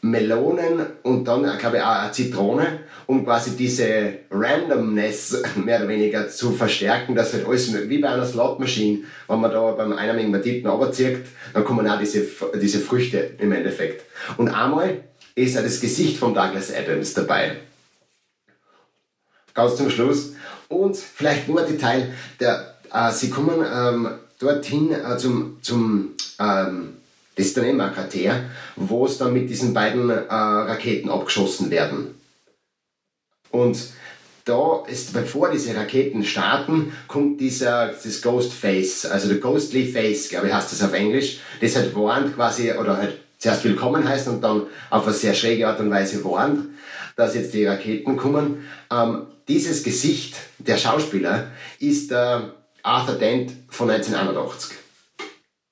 Melonen 0.09 0.85
und 1.03 1.27
dann, 1.27 1.45
äh, 1.45 1.57
glaube 1.57 1.77
ich, 1.77 1.83
auch 1.83 1.99
eine 1.99 2.11
Zitrone, 2.11 2.79
um 3.07 3.25
quasi 3.25 3.51
diese 3.55 4.13
Randomness 4.29 5.41
mehr 5.55 5.79
oder 5.79 5.87
weniger 5.87 6.29
zu 6.29 6.51
verstärken, 6.51 7.15
dass 7.15 7.33
halt 7.33 7.47
alles 7.47 7.73
wie 7.89 7.97
bei 7.97 8.09
einer 8.09 8.25
Slotmaschine, 8.25 8.99
wenn 9.27 9.39
man 9.39 9.51
da 9.51 9.71
beim 9.71 9.93
Einarmigen 9.93 10.31
Banditen 10.31 10.69
runterzieht, 10.69 11.25
dann 11.53 11.65
kommen 11.65 11.87
auch 11.87 11.99
diese, 11.99 12.25
diese 12.61 12.79
Früchte 12.79 13.31
im 13.39 13.51
Endeffekt. 13.51 14.03
Und 14.37 14.49
einmal 14.49 14.99
ist 15.33 15.57
auch 15.57 15.63
das 15.63 15.81
Gesicht 15.81 16.17
von 16.17 16.33
Douglas 16.33 16.73
Adams 16.73 17.13
dabei. 17.13 17.57
Ganz 19.53 19.75
zum 19.75 19.89
Schluss. 19.89 20.33
Und 20.67 20.97
vielleicht 20.97 21.47
nur 21.47 21.61
ein 21.61 21.67
Detail, 21.67 22.13
der, 22.39 22.75
äh, 22.93 23.11
sie 23.11 23.29
kommen 23.29 23.65
ähm, 23.65 24.09
dorthin 24.39 24.91
äh, 24.91 25.17
zum, 25.17 25.57
zum 25.61 26.13
ähm, 26.39 26.97
das 27.35 27.47
ist 27.47 27.57
dann 27.57 27.65
immer 27.65 27.93
ein 27.95 28.49
wo 28.75 29.05
es 29.05 29.17
dann 29.17 29.33
mit 29.33 29.49
diesen 29.49 29.73
beiden 29.73 30.09
äh, 30.09 30.23
Raketen 30.29 31.09
abgeschossen 31.09 31.69
werden. 31.69 32.15
Und 33.51 33.77
da 34.45 34.83
ist, 34.87 35.13
bevor 35.13 35.49
diese 35.49 35.75
Raketen 35.75 36.23
starten, 36.23 36.93
kommt 37.07 37.41
dieser, 37.41 37.87
das 37.87 38.21
Ghost 38.21 38.53
Face, 38.53 39.05
also 39.05 39.27
der 39.27 39.37
Ghostly 39.37 39.85
Face, 39.85 40.29
glaube 40.29 40.47
ich, 40.47 40.53
heißt 40.53 40.71
das 40.71 40.83
auf 40.83 40.93
Englisch, 40.93 41.39
das 41.61 41.75
halt 41.75 41.95
warnt 41.95 42.35
quasi, 42.35 42.71
oder 42.71 42.97
halt 42.97 43.17
zuerst 43.39 43.63
willkommen 43.63 44.07
heißt 44.07 44.27
und 44.27 44.41
dann 44.41 44.63
auf 44.89 45.05
eine 45.05 45.13
sehr 45.13 45.33
schräge 45.33 45.67
Art 45.67 45.79
und 45.79 45.89
Weise 45.89 46.23
warnt, 46.23 46.69
dass 47.15 47.35
jetzt 47.35 47.53
die 47.53 47.65
Raketen 47.65 48.17
kommen. 48.17 48.67
Ähm, 48.91 49.27
dieses 49.47 49.83
Gesicht 49.83 50.35
der 50.59 50.77
Schauspieler 50.77 51.51
ist 51.79 52.11
der 52.11 52.53
Arthur 52.83 53.15
Dent 53.15 53.51
von 53.69 53.89
1981. 53.89 54.77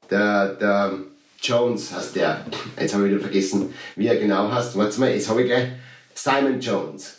Der, 0.09 0.53
der 0.55 0.93
Jones 1.43 1.91
heißt 1.93 2.15
der. 2.15 2.45
Jetzt 2.79 2.93
habe 2.93 3.05
ich 3.05 3.11
wieder 3.11 3.21
vergessen, 3.21 3.73
wie 3.95 4.07
er 4.07 4.15
genau 4.15 4.49
heißt. 4.51 4.77
Warte 4.77 4.99
mal, 4.99 5.11
jetzt 5.11 5.27
habe 5.29 5.41
ich 5.41 5.47
gleich 5.47 5.69
Simon 6.13 6.59
Jones. 6.59 7.17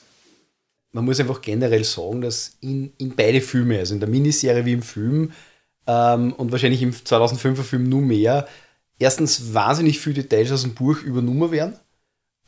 Man 0.93 1.05
muss 1.05 1.21
einfach 1.21 1.43
generell 1.43 1.85
sagen, 1.85 2.23
dass 2.23 2.57
in, 2.61 2.93
in 2.99 3.15
beide 3.15 3.41
Filme, 3.41 3.79
also 3.79 3.95
in 3.95 4.01
der 4.01 4.09
Miniserie 4.09 4.65
wie 4.65 4.73
im 4.73 4.83
Film 4.83 5.33
ähm, 5.87 6.33
und 6.33 6.53
wahrscheinlich 6.53 6.83
im 6.83 6.93
2005er 6.93 7.63
Film 7.63 7.89
nur 7.89 8.01
mehr, 8.01 8.49
erstens 8.99 9.53
wahnsinnig 9.53 10.01
viele 10.01 10.23
Details 10.23 10.53
aus 10.53 10.63
dem 10.63 10.75
Buch 10.75 11.03
übernommen 11.03 11.51
werden 11.51 11.77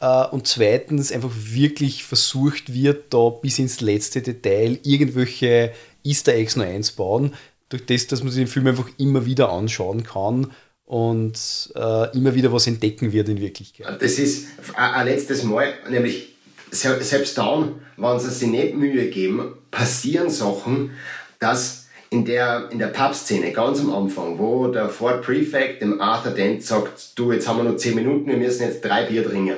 äh, 0.00 0.26
und 0.28 0.46
zweitens 0.46 1.12
einfach 1.12 1.32
wirklich 1.34 2.04
versucht 2.04 2.72
wird, 2.72 3.12
da 3.12 3.28
bis 3.30 3.58
ins 3.58 3.80
letzte 3.80 4.22
Detail 4.22 4.78
irgendwelche 4.84 5.72
Easter 6.04 6.34
Eggs 6.34 6.54
noch 6.54 6.64
einzubauen, 6.64 7.34
durch 7.68 7.84
das, 7.84 8.06
dass 8.06 8.22
man 8.22 8.32
sich 8.32 8.44
den 8.44 8.50
Film 8.50 8.68
einfach 8.68 8.88
immer 8.96 9.26
wieder 9.26 9.50
anschauen 9.50 10.04
kann 10.04 10.52
und 10.86 11.72
äh, 11.74 12.16
immer 12.16 12.34
wieder 12.34 12.52
was 12.52 12.66
entdecken 12.66 13.12
wird 13.12 13.28
in 13.28 13.40
Wirklichkeit. 13.40 14.00
Das 14.00 14.18
ist 14.18 14.46
ein 14.74 15.06
letztes 15.06 15.42
Mal, 15.42 15.74
nämlich 15.90 16.36
selbst 16.70 17.36
dann, 17.36 17.80
wenn 17.96 18.20
sie 18.20 18.30
sich 18.30 18.48
nicht 18.48 18.74
Mühe 18.74 19.08
geben, 19.08 19.54
passieren 19.70 20.30
Sachen, 20.30 20.92
dass 21.38 21.86
in 22.10 22.24
der, 22.24 22.68
in 22.70 22.78
der 22.78 22.88
Pub-Szene 22.88 23.52
ganz 23.52 23.80
am 23.80 23.92
Anfang, 23.92 24.38
wo 24.38 24.68
der 24.68 24.88
Ford 24.88 25.22
Prefect 25.22 25.82
dem 25.82 26.00
Arthur 26.00 26.32
Dent 26.32 26.62
sagt, 26.62 27.18
du, 27.18 27.32
jetzt 27.32 27.48
haben 27.48 27.58
wir 27.58 27.64
noch 27.64 27.76
10 27.76 27.96
Minuten, 27.96 28.28
wir 28.28 28.36
müssen 28.36 28.62
jetzt 28.62 28.84
drei 28.84 29.04
Bier 29.04 29.28
trinken, 29.28 29.56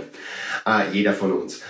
äh, 0.67 0.91
jeder 0.93 1.13
von 1.13 1.33
uns. 1.33 1.61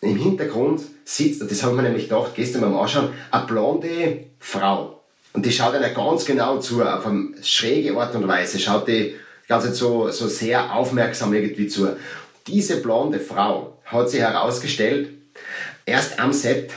Im 0.00 0.16
Hintergrund 0.16 0.80
sitzt, 1.04 1.42
das 1.42 1.62
haben 1.64 1.74
wir 1.74 1.82
nämlich 1.82 2.04
gedacht, 2.04 2.32
gestern 2.36 2.60
beim 2.60 2.76
Anschauen, 2.76 3.10
eine 3.32 3.46
blonde 3.46 4.26
Frau 4.38 4.97
und 5.32 5.44
die 5.44 5.52
schaut 5.52 5.74
einer 5.74 5.90
ganz 5.90 6.24
genau 6.24 6.58
zu, 6.58 6.82
auf 6.82 7.06
eine 7.06 7.34
schräge 7.42 7.96
Art 7.96 8.14
und 8.14 8.26
Weise, 8.26 8.58
schaut 8.58 8.88
die 8.88 9.14
ganz 9.46 9.64
so, 9.78 10.10
so 10.10 10.28
sehr 10.28 10.74
aufmerksam 10.74 11.32
irgendwie 11.32 11.68
zu. 11.68 11.96
Diese 12.46 12.80
blonde 12.80 13.20
Frau 13.20 13.78
hat 13.84 14.10
sich 14.10 14.20
herausgestellt, 14.20 15.10
erst 15.86 16.18
am 16.18 16.32
Set 16.32 16.70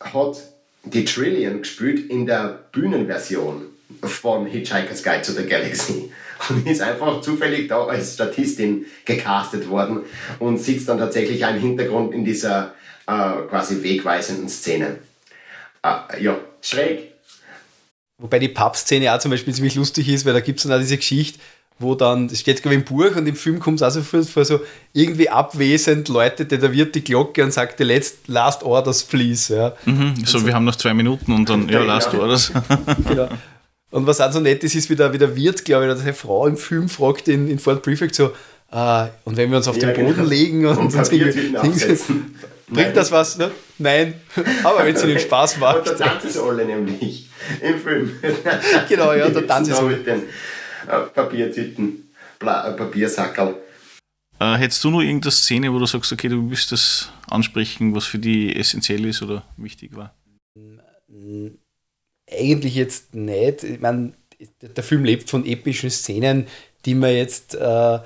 hat 0.00 0.36
die 0.84 1.04
Trillion 1.04 1.60
gespielt 1.60 2.10
in 2.10 2.26
der 2.26 2.66
Bühnenversion 2.72 3.62
von 4.02 4.46
Hitchhiker's 4.46 5.02
Guide 5.02 5.22
to 5.22 5.32
the 5.32 5.46
Galaxy 5.46 6.12
und 6.48 6.66
ist 6.66 6.82
einfach 6.82 7.20
zufällig 7.20 7.68
da 7.68 7.86
als 7.86 8.14
Statistin 8.14 8.86
gecastet 9.04 9.68
worden 9.68 10.00
und 10.38 10.58
sitzt 10.58 10.88
dann 10.88 10.98
tatsächlich 10.98 11.42
im 11.42 11.58
Hintergrund 11.58 12.12
in 12.12 12.24
dieser 12.24 12.74
äh, 13.06 13.46
quasi 13.48 13.82
wegweisenden 13.82 14.48
Szene. 14.48 14.98
Äh, 15.82 16.22
ja, 16.22 16.38
schräg, 16.60 17.13
Wobei 18.24 18.38
die 18.38 18.48
Pub-Szene 18.48 19.14
auch 19.14 19.18
zum 19.18 19.32
Beispiel 19.32 19.52
ziemlich 19.52 19.74
lustig 19.74 20.08
ist, 20.08 20.24
weil 20.24 20.32
da 20.32 20.40
gibt 20.40 20.58
es 20.58 20.62
dann 20.62 20.72
auch 20.72 20.80
diese 20.80 20.96
Geschichte, 20.96 21.38
wo 21.78 21.94
dann, 21.94 22.26
das 22.26 22.40
steht 22.40 22.62
glaube 22.62 22.76
ich 22.76 22.80
im 22.80 22.86
Buch 22.86 23.14
und 23.16 23.26
im 23.26 23.36
Film 23.36 23.60
kommt 23.60 23.82
es 23.82 23.82
auch 23.82 23.90
so 23.90 24.22
vor, 24.22 24.46
so 24.46 24.60
irgendwie 24.94 25.28
abwesend 25.28 26.08
läutet 26.08 26.50
da 26.50 26.72
wird 26.72 26.94
die 26.94 27.04
Glocke 27.04 27.44
und 27.44 27.52
sagt 27.52 27.76
the 27.76 27.84
last, 27.84 28.26
last 28.26 28.62
orders 28.62 29.02
please. 29.04 29.54
Ja. 29.54 29.74
Mhm, 29.84 30.14
so, 30.24 30.38
also, 30.38 30.46
wir 30.46 30.54
haben 30.54 30.64
noch 30.64 30.76
zwei 30.76 30.94
Minuten 30.94 31.32
und 31.32 31.50
dann, 31.50 31.68
ja, 31.68 31.82
last 31.82 32.14
ja. 32.14 32.18
orders. 32.18 32.50
genau. 33.06 33.28
Und 33.90 34.06
was 34.06 34.22
auch 34.22 34.32
so 34.32 34.40
nett 34.40 34.64
ist, 34.64 34.74
ist, 34.74 34.88
wie 34.88 34.96
der, 34.96 35.12
wie 35.12 35.18
der 35.18 35.36
Wirt, 35.36 35.62
glaube 35.66 35.84
ich, 35.84 35.92
dass 35.92 36.00
eine 36.00 36.14
Frau 36.14 36.46
im 36.46 36.56
Film 36.56 36.88
fragt 36.88 37.28
in, 37.28 37.46
in 37.46 37.58
Fort 37.58 37.82
Prefect 37.82 38.14
so, 38.14 38.32
ah, 38.70 39.08
und 39.24 39.36
wenn 39.36 39.50
wir 39.50 39.58
uns 39.58 39.68
auf 39.68 39.76
ja, 39.76 39.92
den 39.92 40.02
Boden 40.02 40.16
genau. 40.16 40.28
legen 40.30 40.64
und, 40.64 40.78
und 40.78 40.94
uns 40.94 41.10
bringt 42.68 42.96
das 42.96 43.12
was? 43.12 43.36
Ne? 43.36 43.50
Nein, 43.76 44.14
aber 44.62 44.86
wenn 44.86 44.94
es 44.94 45.04
ihnen 45.04 45.18
Spaß 45.18 45.58
macht. 45.58 45.90
Und 45.90 46.00
da 46.00 46.06
tanzen 46.06 46.30
sie 46.30 46.42
alle 46.42 46.64
nämlich 46.64 47.28
im 47.60 47.78
Film. 47.78 48.20
genau, 48.88 49.12
ja, 49.12 49.28
da 49.28 49.40
tanzen 49.42 49.74
sie 49.74 49.82
mit 49.82 50.06
den 50.06 50.22
äh, 50.88 51.00
Papiertüten, 51.12 52.10
Bla, 52.38 52.68
äh, 52.68 52.72
Papiersackerl. 52.72 53.56
Äh, 54.40 54.54
hättest 54.56 54.82
du 54.84 54.90
noch 54.90 55.00
irgendeine 55.00 55.30
Szene, 55.30 55.72
wo 55.72 55.78
du 55.78 55.86
sagst, 55.86 56.12
okay, 56.12 56.28
du 56.28 56.50
willst 56.50 56.72
das 56.72 57.10
ansprechen, 57.28 57.94
was 57.94 58.04
für 58.04 58.18
die 58.18 58.54
essentiell 58.54 59.04
ist 59.06 59.22
oder 59.22 59.44
wichtig 59.56 59.94
war? 59.94 60.14
Eigentlich 62.30 62.74
jetzt 62.74 63.14
nicht. 63.14 63.62
Ich 63.62 63.80
meine, 63.80 64.12
der 64.60 64.84
Film 64.84 65.04
lebt 65.04 65.30
von 65.30 65.46
epischen 65.46 65.90
Szenen, 65.90 66.46
die 66.84 66.94
man 66.94 67.14
jetzt 67.14 67.54
äh, 67.54 67.98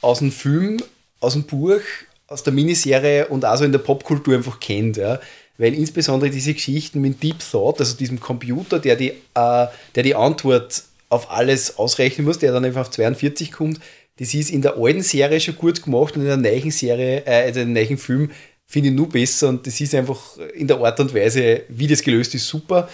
aus 0.00 0.18
dem 0.18 0.32
Film, 0.32 0.82
aus 1.20 1.32
dem 1.32 1.44
Buch, 1.44 1.80
aus 2.26 2.42
der 2.42 2.52
Miniserie 2.52 3.26
und 3.28 3.44
auch 3.44 3.56
so 3.56 3.64
in 3.64 3.72
der 3.72 3.78
Popkultur 3.80 4.34
einfach 4.34 4.60
kennt. 4.60 4.96
Ja. 4.96 5.20
Weil 5.60 5.74
insbesondere 5.74 6.30
diese 6.30 6.54
Geschichten 6.54 7.02
mit 7.02 7.22
Deep 7.22 7.40
Thought, 7.40 7.80
also 7.80 7.94
diesem 7.94 8.18
Computer, 8.18 8.78
der 8.78 8.96
die, 8.96 9.10
äh, 9.10 9.66
der 9.94 10.02
die 10.02 10.14
Antwort 10.14 10.84
auf 11.10 11.30
alles 11.30 11.76
ausrechnen 11.76 12.26
muss, 12.26 12.38
der 12.38 12.50
dann 12.52 12.64
einfach 12.64 12.80
auf 12.80 12.90
42 12.90 13.52
kommt, 13.52 13.78
das 14.18 14.32
ist 14.32 14.48
in 14.50 14.62
der 14.62 14.78
alten 14.78 15.02
Serie 15.02 15.38
schon 15.38 15.56
gut 15.56 15.82
gemacht 15.82 16.16
und 16.16 16.22
in 16.22 16.28
der 16.28 16.38
neuen 16.38 16.70
Serie, 16.70 17.26
äh, 17.26 17.44
also 17.44 17.60
in 17.60 17.74
der 17.74 17.84
neuen 17.84 17.98
Film 17.98 18.30
finde 18.66 18.88
ich 18.88 18.94
nur 18.94 19.10
besser 19.10 19.50
und 19.50 19.66
das 19.66 19.78
ist 19.78 19.94
einfach 19.94 20.38
in 20.54 20.66
der 20.66 20.78
Art 20.78 20.98
und 20.98 21.14
Weise, 21.14 21.64
wie 21.68 21.86
das 21.86 22.02
gelöst 22.02 22.34
ist, 22.34 22.48
super. 22.48 22.88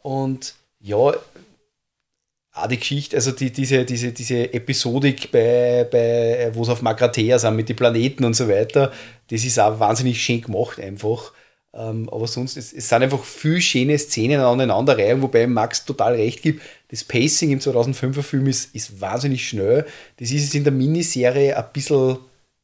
Und 0.00 0.54
ja, 0.80 0.96
auch 0.96 2.66
die 2.70 2.78
Geschichte, 2.78 3.16
also 3.16 3.32
die, 3.32 3.52
diese, 3.52 3.84
diese, 3.84 4.12
diese 4.12 4.54
Episodik 4.54 5.30
bei, 5.30 5.86
bei 5.90 6.50
wo 6.54 6.62
es 6.62 6.70
auf 6.70 6.80
Magrathea 6.80 7.38
sind 7.38 7.56
mit 7.56 7.68
den 7.68 7.76
Planeten 7.76 8.24
und 8.24 8.32
so 8.32 8.48
weiter, 8.48 8.90
das 9.28 9.44
ist 9.44 9.60
auch 9.60 9.78
wahnsinnig 9.78 10.22
schön 10.22 10.40
gemacht 10.40 10.80
einfach. 10.80 11.34
Ähm, 11.76 12.08
aber 12.10 12.26
sonst, 12.26 12.56
es, 12.56 12.72
es 12.72 12.88
sind 12.88 13.02
einfach 13.02 13.22
viele 13.22 13.60
schöne 13.60 13.98
Szenen 13.98 14.40
aneinanderreihung, 14.40 15.22
wobei 15.22 15.46
Max 15.46 15.84
total 15.84 16.14
recht 16.14 16.42
gibt. 16.42 16.62
Das 16.88 17.04
Pacing 17.04 17.50
im 17.50 17.58
2005er 17.58 18.22
Film 18.22 18.46
ist, 18.46 18.74
ist 18.74 19.00
wahnsinnig 19.00 19.46
schnell. 19.46 19.84
Das 20.18 20.30
ist 20.30 20.44
jetzt 20.44 20.54
in 20.54 20.64
der 20.64 20.72
Miniserie 20.72 21.56
ein 21.56 21.64
bisschen 21.72 22.18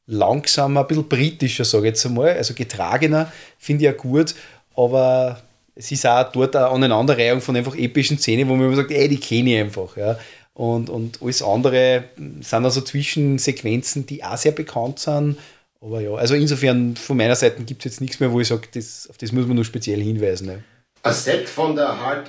langsamer, 0.07 0.81
ein 0.81 0.87
bisschen 0.87 1.09
britischer, 1.09 1.65
sage 1.65 1.89
ich 1.89 1.91
jetzt 1.91 2.07
einmal. 2.07 2.31
Also 2.31 2.55
getragener, 2.55 3.31
finde 3.59 3.85
ich 3.85 3.91
ja 3.91 3.93
gut. 3.93 4.35
Aber 4.75 5.43
es 5.75 5.93
ist 5.93 6.07
auch 6.07 6.31
dort 6.33 6.57
eine 6.57 6.69
Aneinanderreihung 6.69 7.41
von 7.41 7.57
einfach 7.57 7.77
epischen 7.77 8.19
Szenen, 8.19 8.49
wo 8.49 8.55
man 8.55 8.67
immer 8.67 8.77
sagt, 8.77 8.91
ey, 8.91 9.09
die 9.09 9.21
kenne 9.21 9.55
ich 9.55 9.61
einfach. 9.61 9.97
Ja. 9.97 10.19
Und, 10.55 10.91
und 10.91 11.21
alles 11.23 11.43
andere 11.43 12.05
sind 12.41 12.65
also 12.65 12.81
Zwischensequenzen, 12.81 14.07
die 14.07 14.23
auch 14.25 14.37
sehr 14.37 14.53
bekannt 14.53 14.99
sind. 14.99 15.39
Aber 15.83 16.01
ja, 16.01 16.15
also 16.15 16.35
insofern 16.35 16.95
von 16.97 17.17
meiner 17.17 17.35
Seite 17.35 17.63
gibt 17.65 17.81
es 17.81 17.93
jetzt 17.93 18.01
nichts 18.01 18.21
mehr, 18.21 18.31
wo 18.31 18.41
ich 18.41 18.49
sage, 18.49 18.69
das, 18.73 19.09
auf 19.11 19.19
das 19.19 19.33
muss 19.33 19.47
man 19.47 19.57
nur 19.57 19.65
speziell 19.65 20.01
hinweisen. 20.01 20.47
Ne. 20.47 20.65
Ein 21.03 21.13
Set 21.13 21.49
von 21.49 21.75
der 21.75 22.01
Heart, 22.01 22.29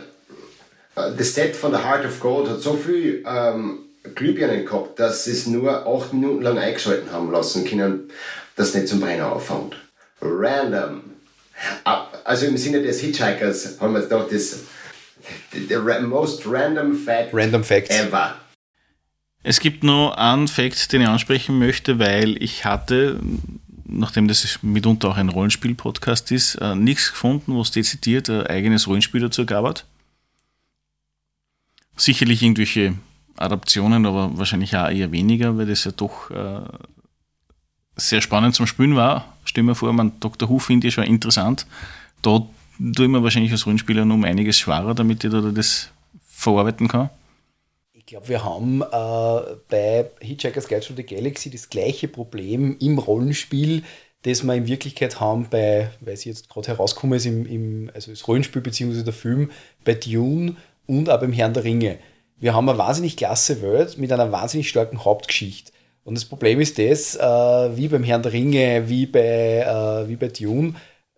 äh, 0.96 1.12
das 1.16 1.36
Set 1.36 1.56
von 1.56 1.72
der 1.72 1.88
Heart 1.88 2.06
of 2.06 2.20
Gold 2.20 2.50
hat 2.50 2.62
so 2.62 2.74
viel 2.74 3.24
ähm, 3.28 3.80
Glühbirnen 4.16 4.66
gehabt, 4.66 5.00
dass 5.00 5.26
sie 5.26 5.32
es 5.32 5.46
nur 5.46 5.88
acht 5.88 6.14
Minuten 6.14 6.42
lang 6.42 6.58
eingeschalten 6.58 7.12
haben 7.12 7.32
lassen 7.32 7.64
können, 7.64 8.10
dass 8.56 8.70
es 8.70 8.76
nicht 8.76 8.88
zum 8.88 9.00
Brenner 9.00 9.32
auffängt. 9.32 9.76
Random. 10.20 11.02
Also 12.24 12.48
im 12.48 12.58
Sinne 12.58 12.82
des 12.82 13.00
Hitchhikers 13.02 13.80
haben 13.80 13.94
wir 13.94 14.00
jetzt 14.00 14.10
gedacht, 14.10 14.32
das 14.32 14.60
the 15.52 15.78
most 16.02 16.46
random 16.46 16.98
fact, 16.98 17.34
random 17.34 17.64
facts. 17.64 17.90
ever. 17.90 18.36
Es 19.44 19.60
gibt 19.60 19.84
noch 19.84 20.16
einen 20.16 20.48
Fakt, 20.48 20.94
den 20.94 21.02
ich 21.02 21.08
ansprechen 21.08 21.60
möchte, 21.60 22.00
weil 22.00 22.42
ich 22.42 22.64
hatte, 22.64 23.20
nachdem 23.86 24.30
das 24.30 24.60
mitunter 24.62 25.10
auch 25.10 25.18
ein 25.18 25.28
Rollenspiel-Podcast 25.28 26.32
ist, 26.32 26.56
äh, 26.56 26.76
nichts 26.76 27.12
gefunden, 27.12 27.54
wo 27.54 27.62
es 27.62 27.72
dezidiert 27.72 28.30
ein 28.30 28.48
eigenes 28.48 28.88
Rollenspiel 28.88 29.20
dazu 29.20 29.46
gab. 29.46 29.84
Sicherlich 31.98 32.42
irgendwelche 32.42 32.94
Adaptionen, 33.36 34.06
aber 34.06 34.38
wahrscheinlich 34.38 34.78
auch 34.78 34.90
eher 34.90 35.12
weniger, 35.12 35.58
weil 35.58 35.66
das 35.66 35.84
ja 35.84 35.92
doch 35.92 36.32
äh, 36.32 36.62
sehr 37.98 38.22
spannend 38.22 38.56
zum 38.56 38.66
Spielen 38.66 38.96
war. 38.96 39.36
Stell 39.44 39.64
mir 39.64 39.76
vor, 39.76 39.92
man 39.92 40.20
Dr. 40.22 40.48
Who 40.48 40.60
finde 40.60 40.88
ich 40.88 40.94
schon 40.94 41.04
interessant. 41.04 41.68
Da 42.22 42.40
tue 42.96 43.06
ich 43.06 43.12
mir 43.12 43.24
wahrscheinlich 43.24 43.52
als 43.52 43.66
Rollenspieler 43.66 44.04
um 44.04 44.24
einiges 44.24 44.58
schwerer, 44.58 44.96
damit 44.96 45.26
ich 45.26 45.32
da 45.32 45.42
das 45.42 45.90
verarbeiten 46.26 46.88
kann. 46.88 47.10
Ich 48.06 48.08
glaube, 48.08 48.28
wir 48.28 48.44
haben 48.44 48.82
äh, 48.82 49.56
bei 49.70 50.12
Hitchhiker's 50.20 50.68
Guide 50.68 50.86
to 50.86 50.94
the 50.94 51.06
Galaxy 51.06 51.50
das 51.50 51.70
gleiche 51.70 52.10
Problem 52.10 52.76
im 52.82 53.00
Rollenspiel, 53.00 53.84
das 54.24 54.44
wir 54.44 54.54
in 54.56 54.68
Wirklichkeit 54.68 55.22
haben 55.22 55.48
bei, 55.50 55.90
weil 56.02 56.18
sie 56.18 56.28
jetzt 56.28 56.50
gerade 56.50 56.68
herausgekommen 56.68 57.16
ist, 57.16 57.26
im, 57.26 57.46
im, 57.46 57.92
also 57.94 58.12
das 58.12 58.28
Rollenspiel 58.28 58.62
bzw. 58.62 59.04
der 59.04 59.14
Film, 59.14 59.52
bei 59.86 59.94
Dune 59.94 60.58
und 60.86 61.10
auch 61.10 61.22
beim 61.22 61.32
Herrn 61.32 61.54
der 61.54 61.64
Ringe. 61.64 61.98
Wir 62.42 62.54
haben 62.54 62.68
eine 62.68 62.78
wahnsinnig 62.78 63.16
klasse 63.16 63.62
Welt 63.62 63.98
mit 63.98 64.12
einer 64.12 64.34
wahnsinnig 64.34 64.68
starken 64.68 65.06
Hauptgeschichte. 65.06 65.72
Und 66.04 66.16
das 66.16 66.26
Problem 66.26 66.60
ist 66.60 66.78
das, 66.78 67.16
äh, 67.16 67.78
wie 67.78 67.88
beim 67.88 68.04
Herrn 68.04 68.24
der 68.24 68.34
Ringe, 68.34 68.90
wie 68.90 69.06
bei, 69.06 69.60
äh, 69.60 70.10
wie 70.10 70.18
bei 70.18 70.28
Dune, 70.28 70.74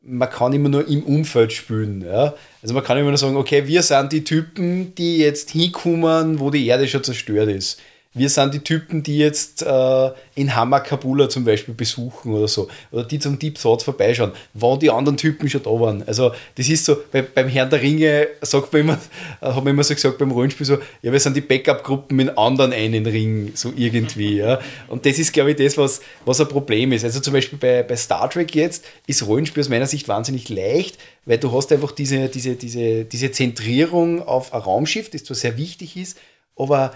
man 0.06 0.30
kann 0.30 0.54
immer 0.54 0.70
nur 0.70 0.88
im 0.88 1.04
Umfeld 1.04 1.52
spielen. 1.52 2.06
Ja? 2.06 2.36
Also 2.62 2.74
man 2.74 2.84
kann 2.84 2.98
immer 2.98 3.10
nur 3.10 3.18
sagen, 3.18 3.36
okay, 3.36 3.68
wir 3.68 3.82
sind 3.82 4.12
die 4.12 4.24
Typen, 4.24 4.94
die 4.96 5.18
jetzt 5.18 5.52
hinkommen, 5.52 6.40
wo 6.40 6.52
die 6.52 6.66
Erde 6.68 6.88
schon 6.88 7.04
zerstört 7.04 7.50
ist 7.50 7.82
wir 8.16 8.30
sind 8.30 8.54
die 8.54 8.60
Typen, 8.60 9.04
die 9.04 9.18
jetzt 9.18 9.62
äh, 9.62 10.12
in 10.36 10.56
Hamakabula 10.56 11.28
zum 11.30 11.44
Beispiel 11.44 11.74
besuchen 11.74 12.34
oder 12.34 12.48
so. 12.48 12.70
Oder 12.92 13.04
die 13.04 13.20
zum 13.20 13.38
Deep 13.38 13.60
Thoughts 13.60 13.84
vorbeischauen, 13.84 14.32
wann 14.54 14.80
die 14.80 14.90
anderen 14.90 15.18
Typen 15.18 15.50
schon 15.50 15.62
da 15.62 15.70
waren. 15.70 16.02
Also, 16.08 16.32
das 16.56 16.70
ist 16.70 16.86
so, 16.86 16.98
bei, 17.12 17.22
beim 17.22 17.50
Herrn 17.50 17.70
der 17.70 17.82
Ringe 17.82 18.28
sagt 18.42 18.72
man 18.72 18.82
immer, 18.82 18.94
äh, 19.42 19.48
haben 19.48 19.66
wir 19.66 19.72
immer 19.72 19.84
so 19.84 19.94
gesagt 19.94 20.18
beim 20.18 20.32
Rollenspiel 20.32 20.66
so, 20.66 20.78
ja, 21.02 21.12
wir 21.12 21.20
sind 21.20 21.36
die 21.36 21.42
Backup-Gruppen 21.42 22.16
mit 22.16 22.38
anderen 22.38 22.72
einen 22.72 23.06
Ring, 23.06 23.52
so 23.54 23.74
irgendwie. 23.76 24.38
Ja. 24.38 24.60
Und 24.88 25.06
das 25.06 25.20
ist, 25.20 25.34
glaube 25.34 25.52
ich, 25.52 25.58
das, 25.58 25.78
was, 25.78 26.00
was 26.24 26.40
ein 26.40 26.48
Problem 26.48 26.94
ist. 26.94 27.04
Also 27.04 27.20
zum 27.20 27.34
Beispiel 27.34 27.60
bei, 27.60 27.84
bei 27.84 27.98
Star 27.98 28.30
Trek 28.30 28.56
jetzt 28.56 28.86
ist 29.08 29.28
Rollenspiel 29.28 29.62
aus 29.62 29.70
meiner 29.70 29.88
Sicht 29.88 30.08
wahnsinnig 30.08 30.48
leicht, 30.48 30.98
weil 31.26 31.38
du 31.38 31.52
hast 31.52 31.72
einfach 31.74 31.92
diese, 31.92 32.30
diese, 32.30 32.56
diese, 32.56 33.04
diese 33.04 33.32
Zentrierung 33.32 34.22
auf 34.22 34.54
ein 34.54 34.62
Raumschiff, 34.62 35.10
das 35.10 35.26
zwar 35.26 35.36
sehr 35.36 35.58
wichtig 35.58 35.98
ist, 35.98 36.18
aber 36.56 36.94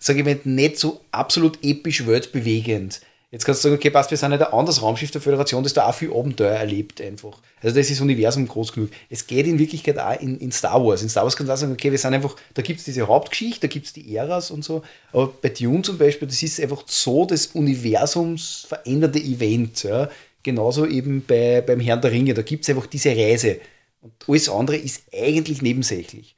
sage 0.00 0.20
ich 0.20 0.24
mal, 0.24 0.40
nicht 0.44 0.78
so 0.78 1.00
absolut 1.12 1.62
episch 1.62 2.06
weltbewegend. 2.06 3.00
Jetzt 3.30 3.44
kannst 3.44 3.62
du 3.62 3.68
sagen, 3.68 3.78
okay, 3.78 3.90
passt, 3.90 4.10
wir 4.10 4.18
sind 4.18 4.30
nicht 4.30 4.42
ein 4.42 4.52
anderes 4.52 4.82
Raumschiff 4.82 5.12
der 5.12 5.20
Föderation, 5.20 5.62
das 5.62 5.72
da 5.72 5.86
auch 5.86 5.94
viel 5.94 6.12
Abenteuer 6.12 6.50
erlebt 6.50 7.00
einfach. 7.00 7.38
Also 7.62 7.76
das 7.76 7.88
ist 7.88 8.00
Universum 8.00 8.48
groß 8.48 8.72
genug. 8.72 8.90
Es 9.08 9.24
geht 9.24 9.46
in 9.46 9.56
Wirklichkeit 9.56 10.00
auch 10.00 10.20
in, 10.20 10.36
in 10.40 10.50
Star 10.50 10.84
Wars. 10.84 11.02
In 11.02 11.08
Star 11.08 11.22
Wars 11.22 11.36
kannst 11.36 11.48
du 11.48 11.54
auch 11.54 11.56
sagen, 11.56 11.72
okay, 11.72 11.92
wir 11.92 11.98
sind 11.98 12.12
einfach, 12.12 12.34
da 12.54 12.62
gibt 12.62 12.80
es 12.80 12.86
diese 12.86 13.06
Hauptgeschichte, 13.06 13.60
da 13.60 13.66
gibt 13.68 13.86
es 13.86 13.92
die 13.92 14.16
Äras 14.16 14.50
und 14.50 14.64
so. 14.64 14.82
Aber 15.12 15.32
bei 15.40 15.50
Dune 15.50 15.82
zum 15.82 15.96
Beispiel, 15.96 16.26
das 16.26 16.42
ist 16.42 16.60
einfach 16.60 16.82
so 16.86 17.24
das 17.24 17.46
Universums 17.48 18.64
veränderte 18.66 19.20
Event. 19.20 19.84
Ja. 19.84 20.10
Genauso 20.42 20.84
eben 20.86 21.24
bei, 21.24 21.60
beim 21.60 21.78
Herrn 21.78 22.00
der 22.00 22.10
Ringe, 22.10 22.34
da 22.34 22.42
gibt 22.42 22.64
es 22.64 22.70
einfach 22.70 22.86
diese 22.86 23.10
Reise. 23.10 23.60
Und 24.00 24.12
alles 24.26 24.48
andere 24.48 24.76
ist 24.76 25.02
eigentlich 25.14 25.62
nebensächlich. 25.62 26.34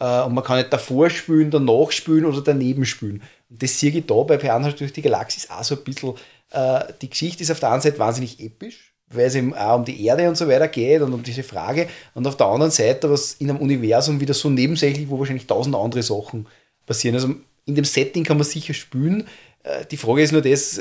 Äh, 0.00 0.22
und 0.22 0.34
man 0.34 0.44
kann 0.44 0.58
nicht 0.58 0.72
davor 0.72 1.10
spülen, 1.10 1.50
danach 1.50 1.90
spülen 1.90 2.24
oder 2.24 2.40
daneben 2.40 2.84
spülen. 2.84 3.22
Und 3.50 3.62
das 3.62 3.78
sehe 3.78 3.90
ich 3.90 4.06
da 4.06 4.14
bei 4.22 4.36
Piranha 4.36 4.70
durch 4.70 4.92
die 4.92 5.02
Galaxis 5.02 5.48
auch 5.50 5.64
so 5.64 5.76
ein 5.76 5.84
bisschen. 5.84 6.14
Äh, 6.50 6.92
die 7.00 7.10
Geschichte 7.10 7.42
ist 7.42 7.50
auf 7.50 7.60
der 7.60 7.72
einen 7.72 7.82
Seite 7.82 7.98
wahnsinnig 7.98 8.40
episch, 8.40 8.92
weil 9.08 9.26
es 9.26 9.34
eben 9.34 9.54
auch 9.54 9.76
um 9.76 9.84
die 9.84 10.04
Erde 10.04 10.28
und 10.28 10.36
so 10.36 10.48
weiter 10.48 10.68
geht 10.68 11.02
und 11.02 11.12
um 11.12 11.22
diese 11.22 11.42
Frage. 11.42 11.88
Und 12.14 12.26
auf 12.26 12.36
der 12.36 12.46
anderen 12.46 12.72
Seite 12.72 13.10
was 13.10 13.34
in 13.34 13.50
einem 13.50 13.60
Universum 13.60 14.20
wieder 14.20 14.34
so 14.34 14.50
nebensächlich, 14.50 15.08
wo 15.08 15.18
wahrscheinlich 15.18 15.46
tausend 15.46 15.76
andere 15.76 16.02
Sachen 16.02 16.46
passieren. 16.86 17.14
Also 17.14 17.34
in 17.66 17.74
dem 17.74 17.84
Setting 17.84 18.24
kann 18.24 18.36
man 18.36 18.46
sicher 18.46 18.74
spülen. 18.74 19.26
Äh, 19.62 19.86
die 19.86 19.96
Frage 19.96 20.22
ist 20.22 20.32
nur 20.32 20.42
das, 20.42 20.78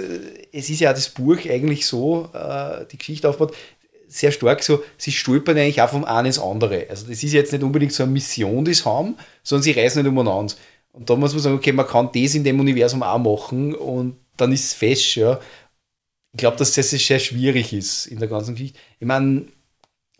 es 0.52 0.69
ist 0.69 0.80
ja 0.80 0.91
das 0.91 1.10
Buch 1.10 1.38
eigentlich 1.49 1.85
so, 1.85 2.30
die 2.91 2.98
Geschichte 2.98 3.30
aufbaut, 3.30 3.53
sehr 4.14 4.31
stark 4.31 4.64
so, 4.64 4.84
sie 4.98 5.11
stolpern 5.11 5.57
eigentlich 5.57 5.81
auch 5.81 5.90
vom 5.90 6.06
einen 6.06 6.27
ins 6.27 6.40
andere. 6.40 6.88
Also 6.90 7.07
das 7.07 7.23
ist 7.23 7.34
jetzt 7.34 7.52
nicht 7.52 7.64
unbedingt 7.64 7.94
so 7.94 8.03
eine 8.03 8.11
Mission, 8.11 8.65
die 8.65 8.73
sie 8.73 8.85
haben, 8.85 9.15
sondern 9.44 9.64
sie 9.64 9.72
reisen 9.72 10.03
nicht 10.03 10.10
umeinander. 10.10 10.53
Und 10.91 11.10
da 11.10 11.15
muss 11.15 11.34
man 11.34 11.41
sagen, 11.41 11.56
okay, 11.56 11.72
man 11.72 11.88
kann 11.88 12.10
das 12.14 12.35
in 12.35 12.44
dem 12.44 12.60
Universum 12.60 13.02
auch 13.03 13.18
machen 13.18 13.73
und 13.73 14.18
dann 14.38 14.52
ist 14.52 14.65
es 14.65 14.73
fest, 14.73 15.15
ja. 15.15 15.40
Ich 16.31 16.38
glaube, 16.38 16.57
dass 16.57 16.73
das 16.73 16.90
sehr 16.90 17.19
schwierig 17.19 17.73
ist 17.73 18.07
in 18.07 18.19
der 18.19 18.27
ganzen 18.27 18.56
Geschichte. 18.56 18.80
Ich 18.99 19.06
meine, 19.06 19.45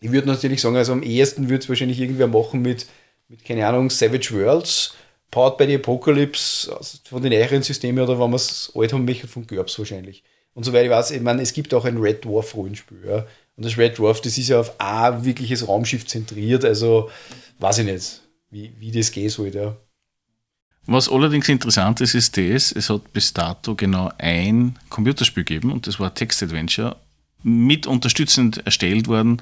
ich 0.00 0.12
würde 0.12 0.28
natürlich 0.28 0.60
sagen, 0.60 0.76
also 0.76 0.92
am 0.92 1.02
ehesten 1.02 1.48
würde 1.48 1.62
es 1.62 1.68
wahrscheinlich 1.68 2.00
irgendwer 2.00 2.26
machen 2.26 2.62
mit, 2.62 2.86
mit, 3.28 3.44
keine 3.44 3.66
Ahnung, 3.66 3.90
Savage 3.90 4.32
Worlds, 4.32 4.94
Powered 5.30 5.56
by 5.56 5.66
the 5.66 5.74
Apocalypse, 5.76 6.76
also 6.76 6.98
von 7.04 7.22
den 7.22 7.32
älteren 7.32 7.62
Systemen 7.62 8.04
oder 8.04 8.14
wenn 8.20 8.30
man 8.30 8.34
es 8.34 8.70
alt 8.74 8.92
haben 8.92 9.04
möchte, 9.04 9.26
von 9.26 9.46
GURPS 9.46 9.78
wahrscheinlich. 9.78 10.22
Und 10.54 10.64
soweit 10.64 10.84
ich 10.84 10.90
weiß, 10.90 11.10
ich 11.10 11.20
meine, 11.20 11.42
es 11.42 11.52
gibt 11.52 11.74
auch 11.74 11.84
ein 11.84 11.98
Red 11.98 12.24
Dwarf 12.24 12.54
Rollenspiel, 12.54 13.02
ja. 13.06 13.26
Und 13.56 13.64
das 13.64 13.78
Red 13.78 13.98
Dwarf, 13.98 14.20
das 14.20 14.36
ist 14.36 14.48
ja 14.48 14.60
auf 14.60 14.80
ein 14.80 15.24
wirkliches 15.24 15.68
Raumschiff 15.68 16.06
zentriert, 16.06 16.64
also 16.64 17.10
weiß 17.60 17.78
ich 17.78 17.86
nicht, 17.86 18.22
wie, 18.50 18.72
wie 18.78 18.90
das 18.90 19.12
gehen 19.12 19.30
soll. 19.30 19.54
Ja. 19.54 19.76
Was 20.86 21.08
allerdings 21.08 21.48
interessant 21.48 22.00
ist, 22.00 22.14
ist 22.14 22.36
das, 22.36 22.72
es 22.72 22.90
hat 22.90 23.12
bis 23.12 23.32
dato 23.32 23.74
genau 23.74 24.10
ein 24.18 24.78
Computerspiel 24.90 25.44
gegeben 25.44 25.72
und 25.72 25.86
das 25.86 25.98
war 25.98 26.14
Text 26.14 26.42
Adventure, 26.42 26.96
mit 27.42 27.86
unterstützend 27.86 28.66
erstellt 28.66 29.06
worden 29.06 29.40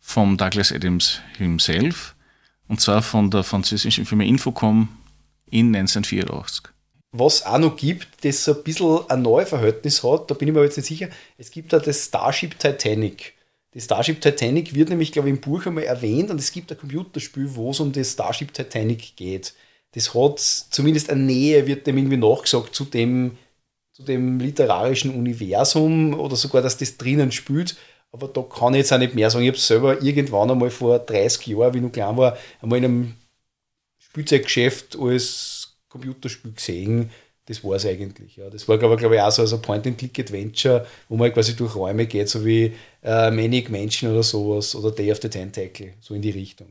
vom 0.00 0.36
Douglas 0.36 0.72
Adams 0.72 1.20
himself 1.36 2.14
und 2.68 2.80
zwar 2.80 3.02
von 3.02 3.30
der 3.30 3.44
französischen 3.44 4.06
Firma 4.06 4.24
Infocom 4.24 4.88
in 5.46 5.74
1984 5.74 6.73
was 7.16 7.46
auch 7.46 7.58
noch 7.58 7.76
gibt, 7.76 8.08
das 8.24 8.44
so 8.44 8.54
ein 8.54 8.64
bisschen 8.64 9.08
ein 9.08 9.22
neues 9.22 9.48
Verhältnis 9.48 10.02
hat, 10.02 10.28
da 10.30 10.34
bin 10.34 10.48
ich 10.48 10.54
mir 10.54 10.64
jetzt 10.64 10.76
nicht 10.76 10.86
sicher, 10.86 11.08
es 11.38 11.50
gibt 11.52 11.72
da 11.72 11.78
das 11.78 12.06
Starship 12.06 12.58
Titanic. 12.58 13.34
Das 13.72 13.84
Starship 13.84 14.20
Titanic 14.20 14.74
wird 14.74 14.88
nämlich, 14.88 15.12
glaube 15.12 15.28
ich, 15.28 15.36
im 15.36 15.40
Buch 15.40 15.64
einmal 15.64 15.84
erwähnt 15.84 16.30
und 16.30 16.40
es 16.40 16.50
gibt 16.50 16.72
ein 16.72 16.78
Computerspiel, 16.78 17.54
wo 17.54 17.70
es 17.70 17.78
um 17.78 17.92
das 17.92 18.12
Starship 18.12 18.52
Titanic 18.52 19.14
geht. 19.14 19.54
Das 19.92 20.12
hat 20.12 20.40
zumindest 20.40 21.08
eine 21.08 21.22
Nähe, 21.22 21.68
wird 21.68 21.86
dem 21.86 21.98
irgendwie 21.98 22.16
nachgesagt 22.16 22.74
zu 22.74 22.84
dem, 22.84 23.38
zu 23.92 24.02
dem 24.02 24.40
literarischen 24.40 25.14
Universum 25.14 26.18
oder 26.18 26.34
sogar, 26.34 26.62
dass 26.62 26.78
das 26.78 26.96
drinnen 26.96 27.30
spielt. 27.30 27.76
Aber 28.10 28.26
da 28.26 28.42
kann 28.42 28.74
ich 28.74 28.78
jetzt 28.78 28.92
auch 28.92 28.98
nicht 28.98 29.14
mehr 29.14 29.30
sagen. 29.30 29.44
Ich 29.44 29.50
habe 29.50 29.58
es 29.58 29.66
selber 29.68 30.02
irgendwann 30.02 30.50
einmal 30.50 30.70
vor 30.70 30.98
30 30.98 31.46
Jahren, 31.46 31.74
wie 31.74 31.78
ich 31.78 31.84
noch 31.84 31.92
klein 31.92 32.16
war, 32.16 32.36
einmal 32.60 32.78
in 32.78 32.84
einem 32.84 33.14
Spielzeuggeschäft 33.98 34.96
als 34.98 35.53
Computerspiel 35.94 36.52
gesehen. 36.52 37.10
Das 37.46 37.62
war 37.62 37.76
es 37.76 37.86
eigentlich. 37.86 38.36
Ja. 38.36 38.50
Das 38.50 38.66
war, 38.66 38.78
glaube 38.78 39.14
ich, 39.14 39.20
auch 39.20 39.30
so 39.30 39.42
ein 39.42 39.62
Point-and-Click-Adventure, 39.62 40.86
wo 41.08 41.16
man 41.16 41.32
quasi 41.32 41.54
durch 41.54 41.74
Räume 41.74 42.06
geht, 42.06 42.28
so 42.28 42.44
wie 42.44 42.74
äh, 43.02 43.30
Manic 43.30 43.70
Mansion 43.70 44.10
oder 44.10 44.22
sowas 44.22 44.74
oder 44.74 44.90
Day 44.90 45.12
of 45.12 45.20
the 45.20 45.28
Tentacle, 45.28 45.92
so 46.00 46.14
in 46.14 46.22
die 46.22 46.30
Richtung. 46.30 46.68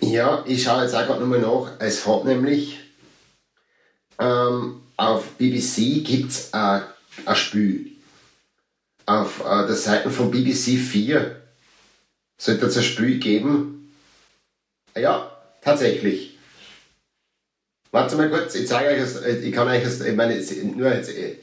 Ja, 0.00 0.08
ja 0.08 0.44
ich 0.46 0.62
schaue 0.62 0.82
jetzt 0.82 0.94
auch 0.94 1.06
gerade 1.06 1.20
nochmal 1.20 1.40
nach. 1.40 1.72
Es 1.78 2.06
hat 2.06 2.24
nämlich 2.24 2.78
ähm, 4.18 4.82
auf 4.96 5.24
BBC 5.38 6.04
gibt 6.04 6.30
es 6.30 6.52
ein 6.52 6.82
Spiel. 7.34 7.92
Auf 9.06 9.40
äh, 9.40 9.66
der 9.66 9.76
Seite 9.76 10.10
von 10.10 10.30
BBC 10.30 10.78
4 10.78 11.42
sollte 12.36 12.66
es 12.66 12.76
ein 12.76 12.82
Spiel 12.82 13.18
geben. 13.20 13.92
Ja, 14.96 15.30
tatsächlich. 15.62 16.35
Warte 17.96 18.16
mal 18.16 18.28
kurz, 18.28 18.54
ich 18.54 18.68
zeige 18.68 18.90
euch 18.90 19.00
das, 19.00 19.22
äh, 19.22 19.36
ich 19.38 19.52
kann 19.52 19.66
euch 19.68 19.82
das, 19.82 20.00
ich 20.02 20.14
meine, 20.14 20.34
nur 20.76 20.92
jetzt. 20.92 21.10
Äh, 21.10 21.36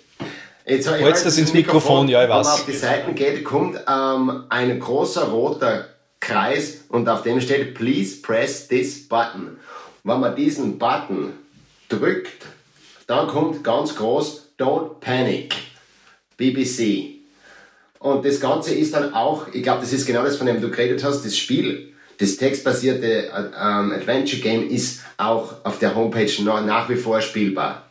jetzt 0.68 0.88
Holst 0.88 1.26
das 1.26 1.38
ins 1.40 1.52
Mikrofon, 1.52 2.06
Mikrofon, 2.06 2.08
ja, 2.10 2.24
ich 2.24 2.30
weiß. 2.30 2.46
Wenn 2.46 2.52
man 2.52 2.60
auf 2.60 2.66
die 2.66 2.78
Seiten 2.78 3.16
geht, 3.16 3.44
kommt 3.44 3.80
ähm, 3.88 4.44
ein 4.50 4.80
großer 4.80 5.24
roter 5.30 5.88
Kreis 6.20 6.82
und 6.90 7.10
auf 7.10 7.24
dem 7.24 7.42
steht 7.42 7.74
Please 7.74 8.22
press 8.22 8.68
this 8.68 9.08
button. 9.08 9.58
Wenn 10.04 10.20
man 10.20 10.36
diesen 10.36 10.78
Button 10.78 11.34
drückt, 11.90 12.46
dann 13.08 13.28
kommt 13.28 13.64
ganz 13.64 13.96
groß 13.96 14.54
Don't 14.60 15.00
panic. 15.00 15.56
BBC. 16.38 17.16
Und 18.00 18.26
das 18.26 18.40
Ganze 18.40 18.76
ist 18.76 18.94
dann 18.94 19.14
auch, 19.14 19.48
ich 19.54 19.64
glaube, 19.64 19.82
das 19.82 19.92
ist 19.92 20.06
genau 20.06 20.24
das, 20.24 20.38
von 20.38 20.46
dem 20.46 20.62
du 20.62 20.70
geredet 20.70 21.04
hast, 21.04 21.26
das 21.26 21.36
Spiel 21.36 21.93
das 22.20 22.38
textbasierte 22.38 23.32
ähm, 23.36 23.92
Adventure 23.92 24.42
Game 24.42 24.70
ist 24.70 25.02
auch 25.18 25.64
auf 25.64 25.80
der 25.80 25.96
Homepage 25.96 26.32
nach 26.42 26.90
wie 26.90 26.96
vor 26.96 27.22
spielbar. 27.22 27.90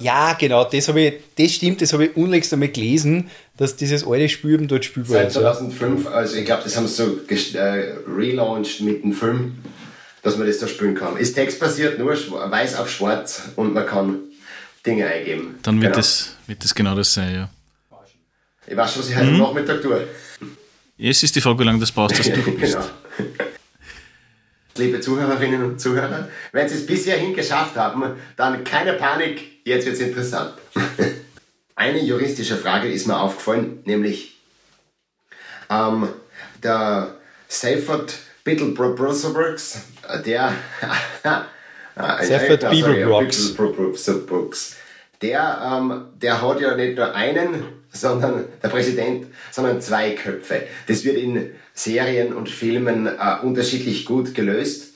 Ja, 0.00 0.32
genau, 0.32 0.64
das, 0.64 0.88
ich, 0.88 1.14
das 1.38 1.52
stimmt, 1.52 1.80
das 1.80 1.92
habe 1.92 2.06
ich 2.06 2.16
unlängst 2.16 2.52
einmal 2.52 2.68
gelesen, 2.68 3.30
dass 3.56 3.76
dieses 3.76 4.04
alte 4.04 4.28
Spiel 4.28 4.54
eben 4.54 4.66
dort 4.66 4.84
spielbar 4.84 5.22
ist. 5.22 5.34
Seit 5.34 5.42
2005, 5.42 6.08
also 6.08 6.36
ich 6.36 6.44
glaube, 6.44 6.64
das 6.64 6.76
haben 6.76 6.88
sie 6.88 6.94
so 6.94 7.20
äh, 7.58 7.94
relaunched 8.08 8.80
mit 8.80 9.04
dem 9.04 9.12
Film. 9.12 9.58
dass 10.24 10.38
man 10.38 10.46
das 10.46 10.58
da 10.58 10.66
spielen 10.66 10.94
kann. 10.94 11.16
Ist 11.16 11.34
textbasiert, 11.34 11.98
nur 11.98 12.12
weiß 12.12 12.76
auf 12.76 12.90
schwarz 12.90 13.42
und 13.56 13.74
man 13.74 13.86
kann 13.86 14.20
Dinge 14.84 15.06
eingeben. 15.06 15.58
Dann 15.62 15.76
wird, 15.76 15.92
genau. 15.92 15.96
das, 15.96 16.34
wird 16.46 16.64
das 16.64 16.74
genau 16.74 16.96
das 16.96 17.12
sein, 17.14 17.34
ja. 17.34 17.50
Ich 18.66 18.74
weiß 18.74 18.92
schon, 18.92 19.02
was 19.02 19.10
ich 19.10 19.16
heute 19.16 19.30
mhm. 19.30 19.38
Nachmittag 19.38 19.82
tue. 19.82 20.08
Jetzt 20.96 21.22
ist 21.22 21.34
die 21.34 21.40
Frage, 21.40 21.58
wie 21.58 21.64
lange 21.64 21.80
das 21.80 21.90
brauchst, 21.90 22.18
dass 22.18 22.30
du 22.30 22.40
bist. 22.42 22.78
genau. 23.16 23.28
Liebe 24.76 25.00
Zuhörerinnen 25.00 25.64
und 25.64 25.80
Zuhörer, 25.80 26.28
wenn 26.52 26.68
Sie 26.68 26.74
es 26.74 26.86
bisher 26.86 27.16
hingeschafft 27.16 27.76
haben, 27.76 28.02
dann 28.36 28.64
keine 28.64 28.94
Panik, 28.94 29.60
jetzt 29.64 29.86
wird 29.86 29.94
es 29.94 30.00
interessant. 30.00 30.54
Eine 31.76 32.02
juristische 32.02 32.56
Frage 32.56 32.90
ist 32.90 33.06
mir 33.06 33.18
aufgefallen, 33.18 33.80
nämlich 33.84 34.36
ähm, 35.70 36.08
der 36.62 37.16
Seifert 37.48 38.14
Biddlebrooks, 38.44 39.80
der 40.24 40.52
Seifert 42.22 42.70
Beeblebrox. 42.70 43.54
Der, 45.22 45.72
ähm, 45.72 46.04
der 46.20 46.42
hat 46.42 46.60
ja 46.60 46.76
nicht 46.76 46.96
nur 46.96 47.14
einen, 47.14 47.64
sondern 47.94 48.44
der 48.62 48.68
Präsident, 48.68 49.26
sondern 49.50 49.80
zwei 49.80 50.10
Köpfe. 50.10 50.64
Das 50.86 51.04
wird 51.04 51.16
in 51.16 51.52
Serien 51.72 52.34
und 52.34 52.50
Filmen 52.50 53.06
äh, 53.06 53.36
unterschiedlich 53.42 54.04
gut 54.04 54.34
gelöst. 54.34 54.92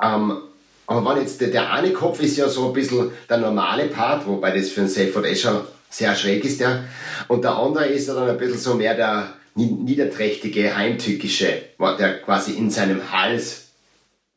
Ähm, 0.00 0.38
aber 0.86 1.10
wenn 1.10 1.20
jetzt 1.20 1.40
der, 1.40 1.48
der 1.48 1.72
eine 1.72 1.92
Kopf 1.92 2.20
ist 2.22 2.38
ja 2.38 2.48
so 2.48 2.68
ein 2.68 2.72
bisschen 2.72 3.10
der 3.28 3.38
normale 3.38 3.86
Part, 3.86 4.26
wobei 4.26 4.56
das 4.56 4.70
für 4.70 4.80
einen 4.80 4.88
Seifert 4.88 5.26
eh 5.26 5.36
schon 5.36 5.60
sehr 5.90 6.14
schräg 6.14 6.44
ist, 6.44 6.60
der. 6.60 6.84
Und 7.28 7.44
der 7.44 7.56
andere 7.56 7.86
ist 7.86 8.08
dann 8.08 8.28
ein 8.28 8.38
bisschen 8.38 8.58
so 8.58 8.74
mehr 8.74 8.94
der 8.94 9.34
niederträchtige, 9.54 10.76
heimtückische, 10.76 11.62
der 11.98 12.22
quasi 12.22 12.52
in 12.52 12.70
seinem 12.70 13.10
Hals 13.10 13.68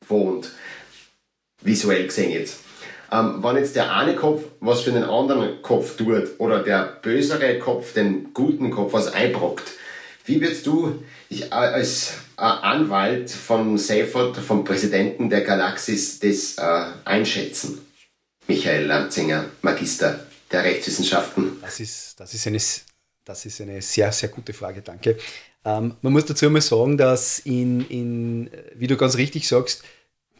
wohnt. 0.07 0.49
Visuell 1.61 2.07
gesehen 2.07 2.31
jetzt. 2.31 2.59
Ähm, 3.11 3.43
wenn 3.43 3.57
jetzt 3.57 3.75
der 3.75 3.93
eine 3.93 4.15
Kopf 4.15 4.43
was 4.61 4.81
für 4.81 4.91
den 4.91 5.03
anderen 5.03 5.61
Kopf 5.61 5.97
tut 5.97 6.39
oder 6.39 6.63
der 6.63 6.99
bösere 7.01 7.59
Kopf 7.59 7.93
den 7.93 8.33
guten 8.33 8.71
Kopf 8.71 8.93
was 8.93 9.13
einbrockt, 9.13 9.71
wie 10.25 10.39
würdest 10.39 10.65
du 10.65 11.03
ich, 11.29 11.51
als 11.51 12.13
äh, 12.37 12.41
Anwalt 12.41 13.29
von 13.29 13.77
Seifert, 13.77 14.37
vom 14.37 14.63
Präsidenten 14.63 15.29
der 15.29 15.41
Galaxis, 15.41 16.19
das 16.19 16.57
äh, 16.57 16.91
einschätzen? 17.05 17.85
Michael 18.47 18.85
Lanzinger, 18.85 19.45
Magister 19.61 20.25
der 20.51 20.63
Rechtswissenschaften. 20.63 21.61
Das 21.61 21.79
ist, 21.79 22.19
das 22.19 22.33
ist, 22.33 22.47
eine, 22.47 22.59
das 23.25 23.45
ist 23.45 23.61
eine 23.61 23.81
sehr, 23.81 24.11
sehr 24.11 24.29
gute 24.29 24.53
Frage, 24.53 24.81
danke. 24.81 25.17
Ähm, 25.63 25.95
man 26.01 26.13
muss 26.13 26.25
dazu 26.25 26.47
einmal 26.47 26.61
sagen, 26.61 26.97
dass 26.97 27.39
in, 27.39 27.87
in, 27.89 28.49
wie 28.75 28.87
du 28.87 28.97
ganz 28.97 29.17
richtig 29.17 29.47
sagst, 29.47 29.83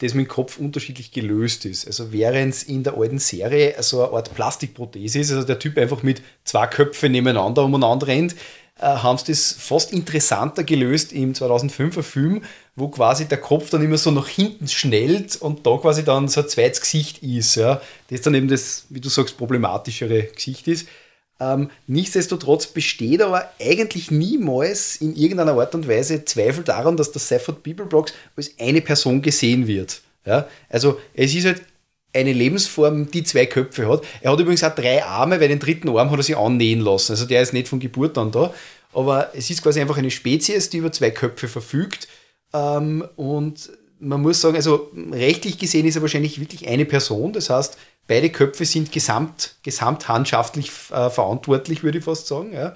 das 0.02 0.14
mit 0.14 0.28
dem 0.28 0.30
Kopf 0.30 0.58
unterschiedlich 0.58 1.12
gelöst 1.12 1.66
ist. 1.66 1.86
Also 1.86 2.12
während 2.12 2.54
es 2.54 2.64
in 2.64 2.84
der 2.84 2.98
alten 2.98 3.20
Serie 3.20 3.76
so 3.82 4.04
eine 4.04 4.14
Art 4.14 4.34
Plastikprothese 4.34 5.20
ist, 5.20 5.32
also 5.32 5.46
der 5.46 5.60
Typ 5.60 5.78
einfach 5.78 6.02
mit 6.02 6.22
zwei 6.44 6.66
Köpfen 6.68 7.12
nebeneinander 7.12 7.64
umeinander 7.64 8.08
rennt, 8.08 8.36
äh, 8.80 8.86
haben 8.86 9.20
sie 9.20 9.26
das 9.28 9.52
fast 9.52 9.94
interessanter 9.94 10.64
gelöst 10.64 11.14
im 11.14 11.34
2005er 11.34 12.02
Film, 12.02 12.44
wo 12.76 12.88
quasi 12.88 13.26
der 13.26 13.38
Kopf 13.38 13.70
dann 13.70 13.84
immer 13.84 13.98
so 13.98 14.10
nach 14.10 14.28
hinten 14.28 14.68
schnellt 14.68 15.36
und 15.36 15.68
da 15.68 15.78
quasi 15.78 16.04
dann 16.04 16.28
so 16.28 16.42
ein 16.42 16.50
zweites 16.50 16.82
Gesicht 16.82 17.22
ist, 17.22 17.56
ja, 17.56 17.80
das 18.10 18.22
dann 18.22 18.34
eben 18.34 18.48
das, 18.48 18.88
wie 18.90 19.00
du 19.00 19.10
sagst, 19.10 19.38
problematischere 19.38 20.24
Gesicht 20.24 20.68
ist. 20.68 20.88
Ähm, 21.42 21.72
nichtsdestotrotz 21.88 22.68
besteht 22.68 23.20
aber 23.24 23.52
eigentlich 23.60 24.12
niemals 24.12 24.98
in 24.98 25.16
irgendeiner 25.16 25.54
Art 25.54 25.74
und 25.74 25.88
Weise 25.88 26.24
Zweifel 26.24 26.64
daran, 26.64 26.98
dass 26.98 27.12
der 27.12 27.20
Safford 27.20 27.64
Bibelblocks 27.64 28.14
als 28.38 28.52
eine 28.60 28.82
Person 28.82 29.24
gesehen 29.24 29.66
wird. 29.66 30.02
Ja? 30.24 30.48
Also 30.70 31.00
es 31.16 31.34
ist 31.34 31.48
halt 31.48 31.64
eine 32.14 32.32
Lebensform, 32.32 33.10
die 33.10 33.24
zwei 33.24 33.48
Köpfe 33.48 33.90
hat. 33.90 34.04
Er 34.22 34.32
hat 34.32 34.40
übrigens 34.40 34.64
auch 34.64 34.76
drei 34.76 35.04
Arme, 35.04 35.40
weil 35.40 35.48
den 35.48 35.58
dritten 35.60 35.90
Arm 35.90 36.12
hat 36.12 36.20
er 36.20 36.24
sich 36.24 36.38
annähen 36.38 36.82
lassen. 36.82 37.14
Also 37.14 37.26
der 37.26 37.42
ist 37.42 37.54
nicht 37.54 37.68
von 37.68 37.80
Geburt 37.80 38.20
an 38.20 38.32
da. 38.32 38.54
Aber 38.94 39.32
es 39.34 39.50
ist 39.50 39.64
quasi 39.64 39.82
einfach 39.82 39.98
eine 39.98 40.12
Spezies, 40.12 40.70
die 40.70 40.78
über 40.78 40.92
zwei 40.92 41.10
Köpfe 41.10 41.48
verfügt. 41.48 42.08
Ähm, 42.54 43.04
und 43.16 43.72
man 44.02 44.22
muss 44.22 44.42
sagen, 44.42 44.56
also 44.56 44.92
rechtlich 45.12 45.58
gesehen 45.58 45.86
ist 45.86 45.96
er 45.96 46.02
wahrscheinlich 46.02 46.40
wirklich 46.40 46.68
eine 46.68 46.86
Person. 46.86 47.32
Das 47.32 47.50
heißt, 47.50 47.78
Beide 48.12 48.30
Köpfe 48.30 48.66
sind 48.66 48.92
gesamt, 48.92 49.56
gesamthandschaftlich 49.64 50.70
äh, 50.92 51.10
verantwortlich, 51.10 51.84
würde 51.84 52.00
ich 52.00 52.04
fast 52.04 52.28
sagen. 52.28 52.52
Ja. 52.52 52.74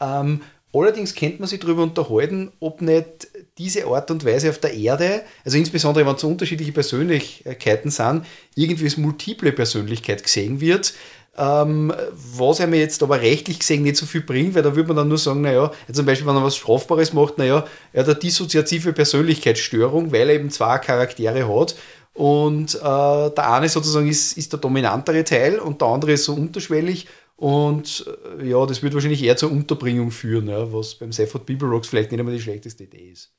Ähm, 0.00 0.40
allerdings 0.72 1.14
könnte 1.14 1.40
man 1.40 1.48
sich 1.48 1.60
darüber 1.60 1.82
unterhalten, 1.82 2.52
ob 2.60 2.80
nicht 2.80 3.28
diese 3.58 3.86
Art 3.86 4.10
und 4.10 4.24
Weise 4.24 4.48
auf 4.48 4.58
der 4.58 4.72
Erde, 4.72 5.22
also 5.44 5.58
insbesondere 5.58 6.06
wenn 6.06 6.14
es 6.14 6.20
so 6.22 6.28
unterschiedliche 6.28 6.72
Persönlichkeiten 6.72 7.90
sind, 7.90 8.24
irgendwie 8.54 8.84
als 8.84 8.96
multiple 8.96 9.52
Persönlichkeit 9.52 10.22
gesehen 10.22 10.60
wird. 10.60 10.94
Ähm, 11.40 11.90
was 12.36 12.60
einem 12.60 12.74
jetzt 12.74 13.02
aber 13.02 13.22
rechtlich 13.22 13.60
gesehen 13.60 13.82
nicht 13.82 13.96
so 13.96 14.04
viel 14.04 14.20
bringt, 14.20 14.54
weil 14.54 14.62
da 14.62 14.76
würde 14.76 14.88
man 14.88 14.96
dann 14.98 15.08
nur 15.08 15.16
sagen, 15.16 15.40
naja, 15.40 15.72
zum 15.90 16.04
Beispiel, 16.04 16.26
wenn 16.26 16.36
er 16.36 16.44
was 16.44 16.56
Strafbares 16.56 17.14
macht, 17.14 17.38
naja, 17.38 17.64
er 17.94 18.02
hat 18.02 18.10
eine 18.10 18.18
dissoziative 18.18 18.92
Persönlichkeitsstörung, 18.92 20.12
weil 20.12 20.28
er 20.28 20.34
eben 20.34 20.50
zwei 20.50 20.76
Charaktere 20.78 21.48
hat 21.48 21.76
und 22.12 22.74
äh, 22.74 22.78
der 22.78 23.52
eine 23.52 23.68
sozusagen 23.68 24.08
ist, 24.08 24.36
ist 24.36 24.52
der 24.52 24.60
dominantere 24.60 25.24
Teil 25.24 25.58
und 25.58 25.80
der 25.80 25.88
andere 25.88 26.12
ist 26.12 26.24
so 26.24 26.34
unterschwellig. 26.34 27.06
Und 27.36 28.04
äh, 28.38 28.46
ja, 28.48 28.66
das 28.66 28.82
wird 28.82 28.92
wahrscheinlich 28.92 29.22
eher 29.22 29.38
zur 29.38 29.50
Unterbringung 29.50 30.10
führen, 30.10 30.48
ja, 30.48 30.70
was 30.72 30.96
beim 30.96 31.12
Seifert 31.12 31.46
People 31.46 31.68
Rocks 31.68 31.88
vielleicht 31.88 32.10
nicht 32.10 32.20
einmal 32.20 32.34
die 32.34 32.42
schlechteste 32.42 32.84
Idee 32.84 33.10
ist. 33.12 33.32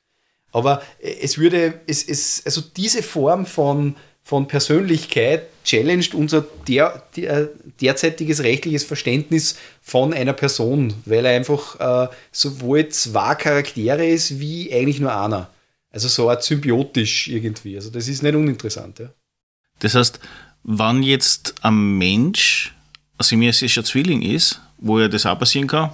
Aber 0.50 0.82
äh, 0.98 1.14
es 1.22 1.38
würde, 1.38 1.80
es, 1.86 2.02
es, 2.08 2.42
also 2.44 2.60
diese 2.60 3.04
Form 3.04 3.46
von, 3.46 3.94
von 4.32 4.48
Persönlichkeit 4.48 5.48
challenged 5.62 6.14
unser 6.14 6.40
der, 6.66 7.02
der, 7.16 7.50
derzeitiges 7.82 8.42
rechtliches 8.42 8.82
Verständnis 8.82 9.58
von 9.82 10.14
einer 10.14 10.32
Person, 10.32 10.94
weil 11.04 11.26
er 11.26 11.36
einfach 11.36 11.78
äh, 11.78 12.08
sowohl 12.30 12.88
zwei 12.88 13.34
Charaktere 13.34 14.06
ist, 14.06 14.40
wie 14.40 14.72
eigentlich 14.72 15.00
nur 15.00 15.14
einer. 15.14 15.50
Also 15.90 16.08
so 16.08 16.30
eine 16.30 16.40
symbiotisch 16.40 17.28
irgendwie. 17.28 17.76
Also 17.76 17.90
das 17.90 18.08
ist 18.08 18.22
nicht 18.22 18.34
uninteressant. 18.34 19.00
Ja. 19.00 19.10
Das 19.80 19.94
heißt, 19.94 20.18
wann 20.62 21.02
jetzt 21.02 21.56
ein 21.60 21.98
Mensch 21.98 22.74
ein 23.18 23.24
siamesischer 23.24 23.84
Zwilling 23.84 24.22
ist, 24.22 24.62
wo 24.78 24.98
ja 24.98 25.08
das 25.08 25.26
auch 25.26 25.38
passieren 25.38 25.66
kann, 25.66 25.90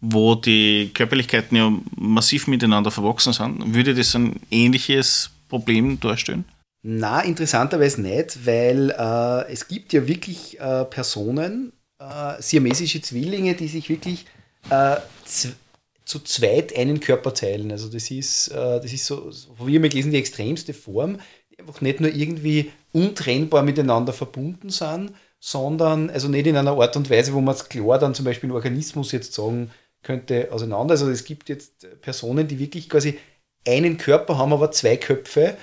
wo 0.00 0.36
die 0.36 0.92
Körperlichkeiten 0.94 1.56
ja 1.56 1.72
massiv 1.96 2.46
miteinander 2.46 2.92
verwachsen 2.92 3.32
sind, 3.32 3.74
würde 3.74 3.92
das 3.92 4.14
ein 4.14 4.38
ähnliches 4.52 5.30
Problem 5.48 5.98
darstellen? 5.98 6.44
Na, 6.82 7.20
interessanterweise 7.20 8.00
nicht, 8.00 8.46
weil 8.46 8.90
äh, 8.90 9.52
es 9.52 9.68
gibt 9.68 9.92
ja 9.92 10.06
wirklich 10.06 10.58
äh, 10.58 10.84
Personen, 10.86 11.72
äh, 11.98 12.40
siamesische 12.40 13.02
Zwillinge, 13.02 13.54
die 13.54 13.68
sich 13.68 13.90
wirklich 13.90 14.24
äh, 14.70 14.96
zu 15.24 16.20
zweit 16.24 16.74
einen 16.76 16.98
Körper 17.00 17.34
teilen. 17.34 17.70
Also 17.70 17.88
das 17.88 18.10
ist, 18.10 18.48
äh, 18.48 18.80
das 18.80 18.92
ist 18.92 19.06
so, 19.06 19.30
wie 19.64 19.80
wir 19.80 19.88
gelesen, 19.88 20.10
die 20.10 20.18
extremste 20.18 20.72
Form, 20.72 21.18
die 21.50 21.58
einfach 21.58 21.82
nicht 21.82 22.00
nur 22.00 22.12
irgendwie 22.12 22.72
untrennbar 22.92 23.62
miteinander 23.62 24.12
verbunden 24.12 24.70
sind, 24.70 25.12
sondern 25.38 26.10
also 26.10 26.28
nicht 26.28 26.46
in 26.46 26.56
einer 26.56 26.72
Art 26.72 26.96
und 26.96 27.10
Weise, 27.10 27.32
wo 27.32 27.40
man 27.40 27.54
es 27.54 27.68
klar 27.68 27.98
dann 27.98 28.14
zum 28.14 28.24
Beispiel 28.24 28.50
im 28.50 28.56
Organismus 28.56 29.12
jetzt 29.12 29.34
sagen 29.34 29.70
könnte, 30.02 30.48
auseinander. 30.50 30.92
Also 30.92 31.10
es 31.10 31.24
gibt 31.24 31.48
jetzt 31.48 31.86
Personen, 32.00 32.48
die 32.48 32.58
wirklich 32.58 32.88
quasi 32.88 33.18
einen 33.66 33.98
Körper 33.98 34.38
haben, 34.38 34.52
aber 34.52 34.72
zwei 34.72 34.96
Köpfe, 34.96 35.56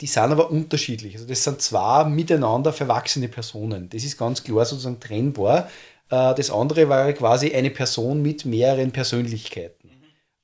die 0.00 0.06
sind 0.06 0.32
aber 0.32 0.50
unterschiedlich. 0.50 1.14
Also 1.14 1.26
das 1.26 1.42
sind 1.44 1.62
zwei 1.62 2.04
miteinander 2.04 2.72
verwachsene 2.72 3.28
Personen. 3.28 3.88
Das 3.90 4.04
ist 4.04 4.18
ganz 4.18 4.42
klar 4.44 4.64
sozusagen 4.64 5.00
trennbar. 5.00 5.68
Äh, 6.10 6.34
das 6.34 6.50
andere 6.50 6.88
war 6.88 7.12
quasi 7.12 7.54
eine 7.54 7.70
Person 7.70 8.22
mit 8.22 8.44
mehreren 8.44 8.90
Persönlichkeiten. 8.90 9.90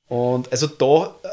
Und 0.07 0.51
also 0.51 0.67
da, 0.67 1.15
äh, 1.23 1.27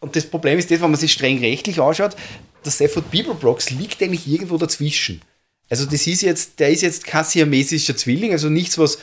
und 0.00 0.16
das 0.16 0.26
Problem 0.26 0.58
ist 0.58 0.70
das, 0.70 0.80
wenn 0.80 0.90
man 0.90 1.00
sich 1.00 1.12
streng 1.12 1.38
rechtlich 1.38 1.80
anschaut, 1.80 2.16
der 2.64 2.70
Stafford 2.70 3.10
Bibelblocks 3.10 3.70
liegt 3.70 4.02
eigentlich 4.02 4.26
irgendwo 4.26 4.56
dazwischen. 4.56 5.22
Also 5.68 5.84
das 5.86 6.06
ist 6.06 6.22
jetzt, 6.22 6.58
der 6.60 6.70
ist 6.70 6.82
jetzt 6.82 7.06
kein 7.06 7.24
siamesischer 7.24 7.96
Zwilling, 7.96 8.32
also 8.32 8.48
nichts, 8.48 8.78
was 8.78 8.98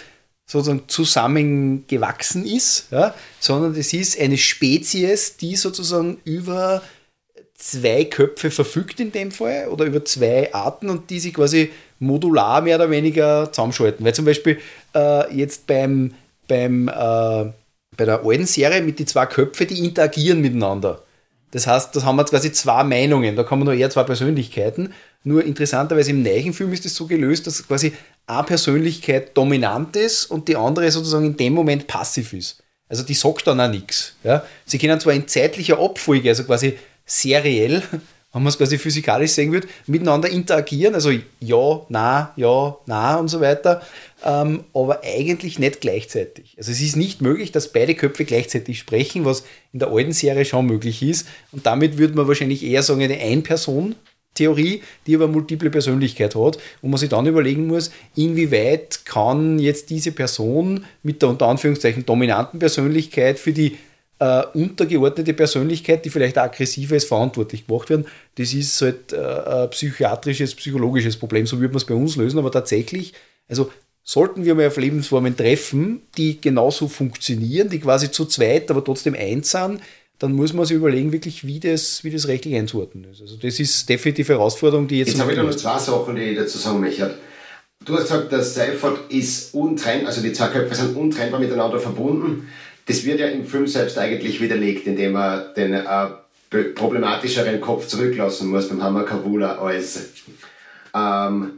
sozusagen 0.45 0.83
zusammengewachsen 0.87 2.45
ist, 2.45 2.87
ja, 2.91 3.13
sondern 3.39 3.75
das 3.75 3.93
ist 3.93 4.19
eine 4.19 4.37
Spezies, 4.37 5.37
die 5.37 5.55
sozusagen 5.55 6.17
über 6.25 6.81
zwei 7.63 8.03
Köpfe 8.05 8.51
verfügt 8.51 8.99
in 8.99 9.13
dem 9.13 9.31
Fall 9.31 9.69
oder 9.69 9.85
über 9.85 10.03
zwei 10.03 10.53
Arten 10.53 10.89
und 10.89 11.09
die 11.09 11.19
sich 11.19 11.33
quasi 11.33 11.71
modular 11.97 12.61
mehr 12.61 12.75
oder 12.75 12.89
weniger 12.89 13.51
zusammenschalten. 13.53 14.05
Weil 14.05 14.13
zum 14.13 14.25
Beispiel 14.25 14.59
äh, 14.93 15.33
jetzt 15.33 15.65
beim, 15.65 16.13
beim, 16.49 16.89
äh, 16.89 16.91
bei 16.91 18.05
der 18.05 18.25
alten 18.25 18.45
Serie 18.45 18.81
mit 18.81 18.99
den 18.99 19.07
zwei 19.07 19.25
Köpfen, 19.27 19.67
die 19.67 19.79
interagieren 19.79 20.41
miteinander. 20.41 21.03
Das 21.51 21.65
heißt, 21.65 21.95
da 21.95 22.03
haben 22.03 22.17
wir 22.17 22.25
quasi 22.25 22.51
zwei 22.51 22.83
Meinungen, 22.83 23.35
da 23.37 23.43
kommen 23.43 23.63
nur 23.63 23.75
eher 23.75 23.89
zwei 23.89 24.03
Persönlichkeiten. 24.03 24.91
Nur 25.23 25.45
interessanterweise 25.45 26.11
im 26.11 26.21
neuen 26.21 26.51
Film 26.51 26.73
ist 26.73 26.85
es 26.85 26.95
so 26.95 27.07
gelöst, 27.07 27.47
dass 27.47 27.65
quasi 27.65 27.93
eine 28.27 28.43
Persönlichkeit 28.43 29.37
dominant 29.37 29.95
ist 29.95 30.25
und 30.25 30.49
die 30.49 30.57
andere 30.57 30.91
sozusagen 30.91 31.27
in 31.27 31.37
dem 31.37 31.53
Moment 31.53 31.87
passiv 31.87 32.33
ist. 32.33 32.61
Also 32.89 33.03
die 33.03 33.13
sagt 33.13 33.47
dann 33.47 33.61
auch 33.61 33.69
nichts. 33.69 34.15
Ja? 34.23 34.43
Sie 34.65 34.77
können 34.77 34.99
zwar 34.99 35.13
in 35.13 35.27
zeitlicher 35.27 35.79
Abfolge, 35.79 36.29
also 36.29 36.43
quasi 36.43 36.77
seriell, 37.05 37.81
wenn 38.33 38.41
man 38.43 38.47
es 38.47 38.57
quasi 38.57 38.77
physikalisch 38.77 39.31
sehen 39.31 39.51
würde, 39.51 39.67
miteinander 39.85 40.27
interagieren, 40.29 40.95
also 40.95 41.11
ja, 41.39 41.81
na, 41.89 42.33
ja, 42.35 42.75
na 42.87 43.17
und 43.17 43.27
so 43.27 43.41
weiter, 43.41 43.83
ähm, 44.25 44.63
aber 44.73 45.01
eigentlich 45.03 45.59
nicht 45.59 45.81
gleichzeitig. 45.81 46.55
Also 46.57 46.71
es 46.71 46.81
ist 46.81 46.95
nicht 46.95 47.21
möglich, 47.21 47.51
dass 47.51 47.71
beide 47.71 47.93
Köpfe 47.93 48.25
gleichzeitig 48.25 48.79
sprechen, 48.79 49.23
was 49.25 49.43
in 49.71 49.79
der 49.79 49.89
alten 49.89 50.13
Serie 50.13 50.45
schon 50.45 50.65
möglich 50.65 51.03
ist. 51.03 51.27
Und 51.51 51.65
damit 51.65 51.97
würde 51.97 52.15
man 52.15 52.27
wahrscheinlich 52.27 52.63
eher 52.63 52.81
sagen, 52.81 53.03
eine 53.03 53.19
Ein-Person- 53.19 53.95
Theorie, 54.33 54.81
die 55.05 55.15
aber 55.15 55.27
multiple 55.27 55.69
Persönlichkeit 55.69 56.35
hat, 56.35 56.57
wo 56.81 56.87
man 56.87 56.97
sich 56.97 57.09
dann 57.09 57.27
überlegen 57.27 57.67
muss, 57.67 57.91
inwieweit 58.15 59.05
kann 59.05 59.59
jetzt 59.59 59.89
diese 59.89 60.11
Person 60.11 60.85
mit 61.03 61.21
der 61.21 61.29
unter 61.29 61.47
Anführungszeichen 61.47 62.05
dominanten 62.05 62.59
Persönlichkeit 62.59 63.37
für 63.37 63.53
die 63.53 63.77
äh, 64.23 64.43
untergeordnete 64.53 65.33
Persönlichkeit, 65.33 66.05
die 66.05 66.09
vielleicht 66.09 66.37
aggressiver 66.37 66.95
ist, 66.95 67.07
verantwortlich 67.09 67.67
gemacht 67.67 67.89
werden. 67.89 68.05
Das 68.35 68.53
ist 68.53 68.81
halt 68.81 69.11
äh, 69.11 69.17
ein 69.17 69.69
psychiatrisches, 69.69 70.55
psychologisches 70.55 71.17
Problem, 71.17 71.45
so 71.45 71.59
würde 71.59 71.73
man 71.73 71.77
es 71.77 71.85
bei 71.85 71.93
uns 71.93 72.15
lösen, 72.15 72.39
aber 72.39 72.51
tatsächlich, 72.51 73.13
also 73.49 73.69
sollten 74.03 74.45
wir 74.45 74.55
mal 74.55 74.67
auf 74.67 74.77
Lebensformen 74.77 75.35
treffen, 75.35 76.03
die 76.17 76.39
genauso 76.39 76.87
funktionieren, 76.87 77.69
die 77.69 77.79
quasi 77.79 78.11
zu 78.11 78.25
zweit, 78.25 78.71
aber 78.71 78.83
trotzdem 78.83 79.13
eins 79.13 79.51
sind, 79.51 79.81
dann 80.19 80.31
muss 80.31 80.53
man 80.53 80.65
sich 80.65 80.77
überlegen, 80.77 81.11
wirklich, 81.11 81.45
wie 81.45 81.59
das, 81.59 82.03
wie 82.05 82.11
das 82.11 82.27
rechtlich 82.29 82.55
einzuordnen 82.55 83.11
ist. 83.11 83.21
Also 83.21 83.35
das 83.35 83.59
ist 83.59 83.89
definitiv 83.89 84.29
eine 84.29 84.39
Herausforderung, 84.39 84.87
die 84.87 84.99
jetzt... 84.99 85.09
Jetzt 85.09 85.19
habe 85.19 85.33
ich 85.33 85.37
noch 85.37 85.53
zwei 85.53 85.77
Sachen, 85.77 86.15
die 86.15 86.21
ich 86.21 86.37
dazu 86.37 86.57
sagen 86.57 86.79
möchte. 86.79 87.15
Du 87.83 87.95
hast 87.95 88.03
gesagt, 88.03 88.31
der 88.31 88.41
Seifert 88.41 89.11
ist 89.11 89.53
untrennbar, 89.53 90.07
also 90.07 90.21
die 90.21 90.31
zwei 90.31 90.47
Köpfe 90.47 90.75
sind 90.75 90.95
untrennbar 90.95 91.41
miteinander 91.41 91.77
verbunden. 91.79 92.47
Das 92.85 93.05
wird 93.05 93.19
ja 93.19 93.27
im 93.27 93.45
Film 93.45 93.67
selbst 93.67 93.97
eigentlich 93.97 94.41
widerlegt, 94.41 94.87
indem 94.87 95.15
er 95.15 95.53
den 95.53 95.73
äh, 95.73 96.63
problematischeren 96.75 97.61
Kopf 97.61 97.87
zurücklassen 97.87 98.49
muss 98.49 98.69
beim 98.69 98.83
Hammer 98.83 99.03
Kavula 99.03 99.57
als, 99.57 99.99
ähm, 100.93 101.51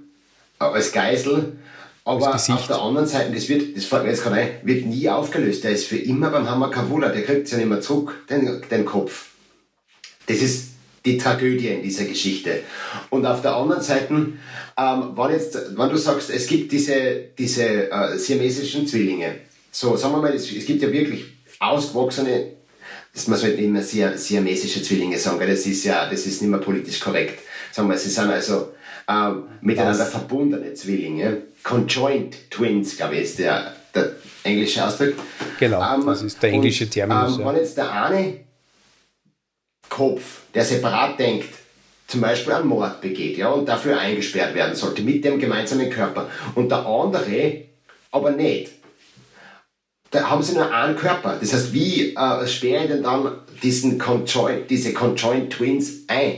als 0.60 0.92
Geisel. 0.92 1.54
Aber 2.08 2.36
auf 2.36 2.68
der 2.68 2.80
anderen 2.80 3.08
Seite, 3.08 3.32
das 3.34 3.50
wird, 3.50 3.76
das 3.76 3.86
fällt 3.86 4.04
mir 4.04 4.10
jetzt 4.10 4.22
gerade 4.22 4.36
ein, 4.36 4.50
wird 4.62 4.86
nie 4.86 5.10
aufgelöst. 5.10 5.64
Der 5.64 5.72
ist 5.72 5.88
für 5.88 5.98
immer 5.98 6.30
beim 6.30 6.48
Hammer 6.48 6.70
Kavula, 6.70 7.10
der 7.10 7.24
kriegt 7.24 7.46
es 7.46 7.52
ja 7.52 7.58
nicht 7.58 7.68
mehr 7.68 7.82
zurück, 7.82 8.28
den, 8.30 8.62
den 8.70 8.86
Kopf. 8.86 9.30
Das 10.28 10.38
ist 10.38 10.70
die 11.04 11.18
Tragödie 11.18 11.70
in 11.70 11.82
dieser 11.82 12.06
Geschichte. 12.06 12.62
Und 13.10 13.26
auf 13.26 13.42
der 13.42 13.56
anderen 13.56 13.82
Seite, 13.82 14.14
ähm, 14.14 14.38
wenn, 14.78 15.32
jetzt, 15.32 15.58
wenn 15.78 15.90
du 15.90 15.98
sagst, 15.98 16.30
es 16.30 16.46
gibt 16.48 16.72
diese, 16.72 17.26
diese 17.38 17.92
äh, 17.92 18.18
siamesischen 18.18 18.86
Zwillinge, 18.86 19.36
so, 19.76 19.98
sagen 19.98 20.14
wir 20.14 20.22
mal, 20.22 20.34
es, 20.34 20.50
es 20.50 20.66
gibt 20.66 20.82
ja 20.82 20.90
wirklich 20.90 21.26
ausgewachsene, 21.60 22.54
das 23.14 23.28
man 23.28 23.38
sollte 23.38 23.62
immer 23.62 23.82
siamesische 23.82 24.82
Zwillinge 24.82 25.20
sagen, 25.20 25.38
weil 25.38 25.50
das 25.50 25.66
ist 25.66 25.84
ja, 25.84 26.10
das 26.10 26.26
ist 26.26 26.42
nicht 26.42 26.50
mehr 26.50 26.62
politisch 26.62 26.98
korrekt. 27.02 27.40
Sagen 27.74 27.90
wir, 27.90 27.98
sie 27.98 28.10
sind 28.10 28.30
also 28.30 28.70
ähm, 29.10 29.44
miteinander 29.60 30.00
Was? 30.00 30.12
verbundene 30.12 30.74
Zwillinge. 30.74 31.42
Conjoint 31.62 32.50
Twins, 32.50 32.96
glaube 32.96 33.16
ich, 33.16 33.24
ist 33.24 33.40
der, 33.40 33.76
der 33.94 34.16
englische 34.44 34.86
Ausdruck. 34.86 35.16
Genau, 35.60 35.94
ähm, 35.94 36.06
das 36.06 36.22
ist 36.22 36.42
der 36.42 36.52
englische 36.52 36.90
Terminus. 36.90 37.36
Ähm, 37.36 37.42
ja. 37.42 37.50
Wenn 37.50 37.56
jetzt 37.58 37.78
der 37.78 37.92
eine 37.92 38.34
Kopf, 39.90 40.44
der 40.54 40.64
separat 40.64 41.20
denkt, 41.20 41.50
zum 42.08 42.22
Beispiel 42.22 42.54
einen 42.54 42.68
Mord 42.68 43.02
begeht 43.02 43.38
ja, 43.38 43.50
und 43.50 43.68
dafür 43.68 44.00
eingesperrt 44.00 44.56
werden 44.56 44.74
sollte 44.74 45.02
mit 45.02 45.26
dem 45.26 45.38
gemeinsamen 45.38 45.90
Körper 45.90 46.30
und 46.54 46.72
der 46.72 46.86
andere 46.86 47.66
aber 48.16 48.32
nicht, 48.32 48.72
da 50.16 50.30
haben 50.30 50.42
sie 50.42 50.54
nur 50.54 50.72
einen 50.74 50.96
Körper. 50.96 51.38
Das 51.40 51.54
heißt, 51.54 51.74
wie 51.74 52.16
äh, 52.16 52.48
sperre 52.48 52.84
ich 52.84 52.90
denn 52.90 53.04
dann 53.04 53.40
diesen 53.62 54.00
Conjoint, 54.00 54.70
diese 54.70 54.94
Conjoint 54.94 55.52
Twins 55.52 56.06
ein? 56.08 56.38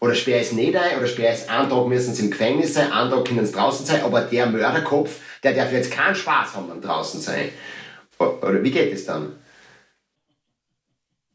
Oder 0.00 0.14
sperre 0.14 0.40
ich 0.40 0.46
es 0.46 0.52
nicht 0.52 0.74
ein, 0.74 0.96
oder 0.96 1.06
sperre 1.06 1.34
ich 1.34 1.40
es 1.40 1.48
einen 1.48 1.68
Tag 1.68 1.86
müssen 1.86 2.14
sie 2.14 2.24
im 2.24 2.30
Gefängnis 2.30 2.74
sein, 2.74 2.90
einen 2.90 3.10
Tag 3.10 3.24
können 3.26 3.44
sie 3.44 3.52
draußen 3.52 3.84
sein, 3.84 4.02
aber 4.02 4.22
der 4.22 4.46
Mörderkopf, 4.46 5.20
der 5.42 5.54
darf 5.54 5.72
jetzt 5.72 5.90
keinen 5.90 6.14
Spaß 6.14 6.54
haben 6.54 6.70
am 6.70 6.80
draußen 6.80 7.20
sein. 7.20 7.50
Oder 8.18 8.62
wie 8.62 8.70
geht 8.70 8.92
es 8.92 9.04
dann? 9.04 9.32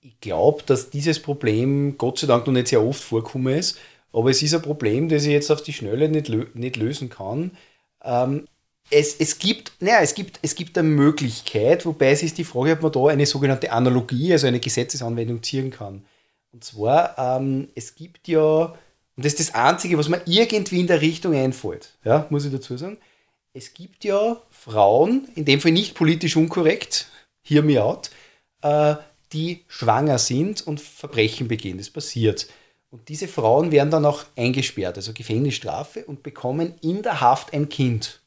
Ich 0.02 0.19
glaube, 0.19 0.64
dass 0.65 0.90
dieses 0.90 1.22
Problem 1.22 1.98
Gott 1.98 2.19
sei 2.19 2.27
Dank 2.27 2.48
noch 2.48 2.53
nicht 2.53 2.69
sehr 2.69 2.81
oft 2.81 3.03
vorkommen 3.03 3.53
ist, 3.53 3.77
aber 4.14 4.30
es 4.30 4.41
ist 4.41 4.53
ein 4.56 4.61
Problem, 4.61 5.10
das 5.10 5.26
ich 5.26 5.31
jetzt 5.31 5.52
auf 5.52 5.61
die 5.61 5.73
Schnelle 5.73 6.10
nicht, 6.10 6.27
lö 6.27 6.45
nicht 6.53 6.77
lösen 6.77 7.10
kann. 7.10 7.52
Ähm, 8.03 8.48
es, 8.94 9.15
es, 9.15 9.40
gibt, 9.40 9.72
naja, 9.80 9.99
es, 10.02 10.14
gibt, 10.14 10.40
es 10.41 10.56
gibt 10.56 10.78
eine 10.78 10.88
Möglichkeit, 10.88 11.86
wobei 11.86 12.11
es 12.11 12.24
ist 12.24 12.38
die 12.38 12.44
Frage, 12.44 12.74
ob 12.74 12.82
man 12.84 12.91
da 12.91 13.07
eine 13.07 13.26
sogenannte 13.26 13.72
Analogie, 13.72 14.32
also 14.32 14.48
eine 14.48 14.60
Gesetzesanwendung 14.60 15.41
ziehen 15.41 15.72
kann. 15.72 16.06
Und 16.52 16.64
zwar, 16.64 17.18
ähm, 17.18 17.70
es 17.74 17.95
gibt 17.95 18.28
ja, 18.28 18.65
und 19.15 19.26
das 19.26 19.34
ist 19.34 19.49
das 19.49 19.56
Einzige, 19.56 19.98
was 19.98 20.10
mir 20.10 20.22
irgendwie 20.26 20.80
in 20.80 20.88
der 20.88 21.02
Richtung 21.02 21.34
einfällt, 21.34 21.98
ja, 22.03 22.28
muss 22.30 22.45
ich 22.45 22.52
dazu 22.52 22.78
sagen, 22.78 22.98
es 23.53 23.74
gibt 23.74 24.03
ja 24.03 24.41
Frauen, 24.49 25.28
in 25.36 25.45
dem 25.45 25.60
Fall 25.60 25.72
nicht 25.72 25.95
politisch 25.95 26.36
unkorrekt, 26.36 27.07
hear 27.44 27.64
me 27.64 27.84
out, 27.84 28.11
äh, 28.61 28.95
die 29.32 29.64
schwanger 29.68 30.20
sind 30.20 30.65
und 30.65 30.80
Verbrechen 30.80 31.48
begehen. 31.48 31.78
Das 31.80 31.90
passiert. 31.90 32.48
Und 32.91 33.10
diese 33.10 33.28
Frauen 33.28 33.72
werden 33.72 33.90
dann 33.90 34.06
auch 34.06 34.26
eingesperrt, 34.36 34.98
also 34.98 35.14
Gefängnisstrafe, 35.14 36.06
und 36.06 36.22
bekommen 36.22 36.76
in 36.82 37.02
der 37.02 37.22
Haft 37.22 37.52
ein 37.53 37.70
Kind. 37.70 38.23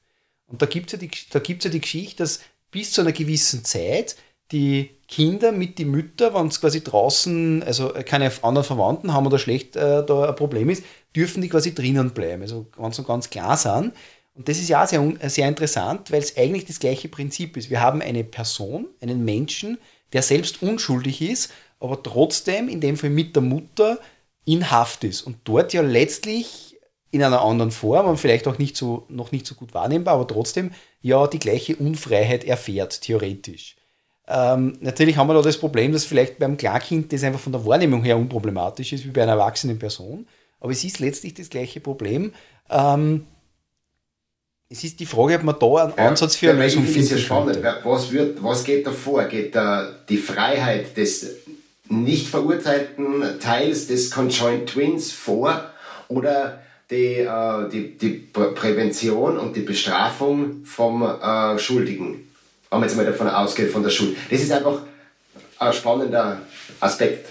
Und 0.47 0.63
da 0.63 0.67
gibt 0.67 0.93
es 0.93 1.01
ja, 1.01 1.41
ja 1.41 1.71
die 1.71 1.81
Geschichte, 1.81 2.23
dass 2.23 2.41
bis 2.71 2.93
zu 2.93 3.01
einer 3.01 3.13
gewissen 3.13 3.65
Zeit 3.65 4.17
die 4.53 4.91
Kinder 5.09 5.53
mit 5.53 5.79
die 5.79 5.85
Mütter, 5.85 6.35
wenn 6.35 6.49
es 6.49 6.61
quasi 6.61 6.83
draußen, 6.83 7.63
also 7.63 7.93
keine 8.05 8.31
anderen 8.43 8.65
Verwandten 8.65 9.13
haben 9.13 9.27
oder 9.27 9.39
schlecht 9.39 9.77
äh, 9.77 10.05
da 10.05 10.29
ein 10.29 10.37
Problem 10.37 10.71
ist, 10.71 10.85
dürfen 11.15 11.43
die 11.43 11.49
quasi 11.49 11.75
drinnen 11.75 12.11
bleiben, 12.11 12.43
also 12.43 12.67
ganz 12.77 12.99
und 12.99 13.07
ganz 13.07 13.31
klar 13.31 13.57
sind. 13.57 13.93
Und 14.35 14.49
das 14.49 14.59
ist 14.59 14.69
ja 14.69 14.87
sehr, 14.87 15.03
sehr 15.29 15.49
interessant, 15.49 16.13
weil 16.13 16.21
es 16.21 16.37
eigentlich 16.37 16.67
das 16.67 16.79
gleiche 16.79 17.09
Prinzip 17.09 17.57
ist. 17.57 17.71
Wir 17.71 17.81
haben 17.81 18.03
eine 18.03 18.23
Person, 18.23 18.87
einen 19.01 19.25
Menschen, 19.25 19.79
der 20.13 20.23
selbst 20.23 20.63
unschuldig 20.63 21.23
ist, 21.23 21.53
aber 21.81 22.03
trotzdem 22.03 22.69
in 22.69 22.81
dem 22.81 22.97
Fall 22.97 23.11
mit 23.11 23.35
der 23.35 23.43
Mutter 23.43 23.99
in 24.45 24.71
Haft 24.71 25.05
ist 25.05 25.23
und 25.23 25.39
dort 25.45 25.73
ja 25.73 25.83
letztlich 25.83 26.76
in 27.11 27.23
einer 27.23 27.43
anderen 27.43 27.71
Form 27.71 28.07
und 28.07 28.19
vielleicht 28.19 28.47
auch 28.49 28.59
nicht 28.59 28.77
so, 28.77 29.07
noch 29.09 29.33
nicht 29.33 29.47
so 29.47 29.55
gut 29.55 29.75
wahrnehmbar, 29.75 30.15
aber 30.15 30.27
trotzdem 30.27 30.73
ja 31.01 31.27
die 31.27 31.39
gleiche 31.39 31.77
Unfreiheit 31.77 32.45
erfährt, 32.45 33.01
theoretisch. 33.01 33.77
Ähm, 34.29 34.77
natürlich 34.81 35.17
haben 35.17 35.29
wir 35.29 35.35
da 35.35 35.43
das 35.43 35.59
Problem, 35.59 35.93
dass 35.93 36.05
vielleicht 36.05 36.39
beim 36.39 36.57
Klarkind 36.57 37.13
das 37.13 37.23
einfach 37.23 37.41
von 37.41 37.53
der 37.53 37.65
Wahrnehmung 37.65 38.03
her 38.03 38.17
unproblematisch 38.17 38.93
ist, 38.93 39.05
wie 39.05 39.11
bei 39.11 39.23
einer 39.23 39.33
erwachsenen 39.33 39.79
Person. 39.79 40.27
Aber 40.59 40.73
es 40.73 40.83
ist 40.83 40.99
letztlich 40.99 41.35
das 41.35 41.49
gleiche 41.49 41.81
Problem. 41.81 42.33
Ähm, 42.69 43.27
es 44.69 44.83
ist 44.83 44.99
die 44.99 45.07
Frage, 45.07 45.37
ob 45.37 45.45
man 45.45 45.57
da 45.61 45.67
einen 45.85 45.93
ja, 45.97 46.09
Ansatz 46.09 46.35
für 46.35 46.51
eine 46.51 46.65
Lösung 46.65 46.85
findet. 46.85 47.13
Ja 47.13 47.19
spannend. 47.19 47.59
Was, 47.85 48.11
wird, 48.11 48.43
was 48.43 48.65
geht 48.65 48.85
da 48.85 48.91
vor? 48.91 49.23
Geht 49.25 49.55
da 49.55 49.95
die 50.09 50.19
Freiheit 50.19 50.97
des 50.97 51.37
nicht 51.89 52.27
verurteilten 52.27 53.39
Teils 53.39 53.87
des 53.87 54.11
Conjoint 54.11 54.69
Twins 54.69 55.13
vor 55.13 55.71
oder 56.09 56.63
die, 56.91 57.21
äh, 57.21 57.69
die, 57.71 57.99
die 57.99 58.11
Prävention 58.33 59.39
und 59.39 59.57
die 59.57 59.63
Bestrafung 59.63 60.65
vom 60.65 61.03
äh, 61.03 61.59
Schuldigen? 61.59 62.27
wenn 62.71 62.81
man 62.81 62.89
jetzt 62.89 62.97
mal 62.97 63.07
davon 63.07 63.29
ausgeht, 63.29 63.71
von 63.71 63.83
der 63.83 63.91
Schule. 63.91 64.17
Das 64.31 64.41
ist 64.41 64.53
einfach 64.53 64.83
ein 65.59 65.73
spannender 65.73 66.41
Aspekt. 66.81 67.29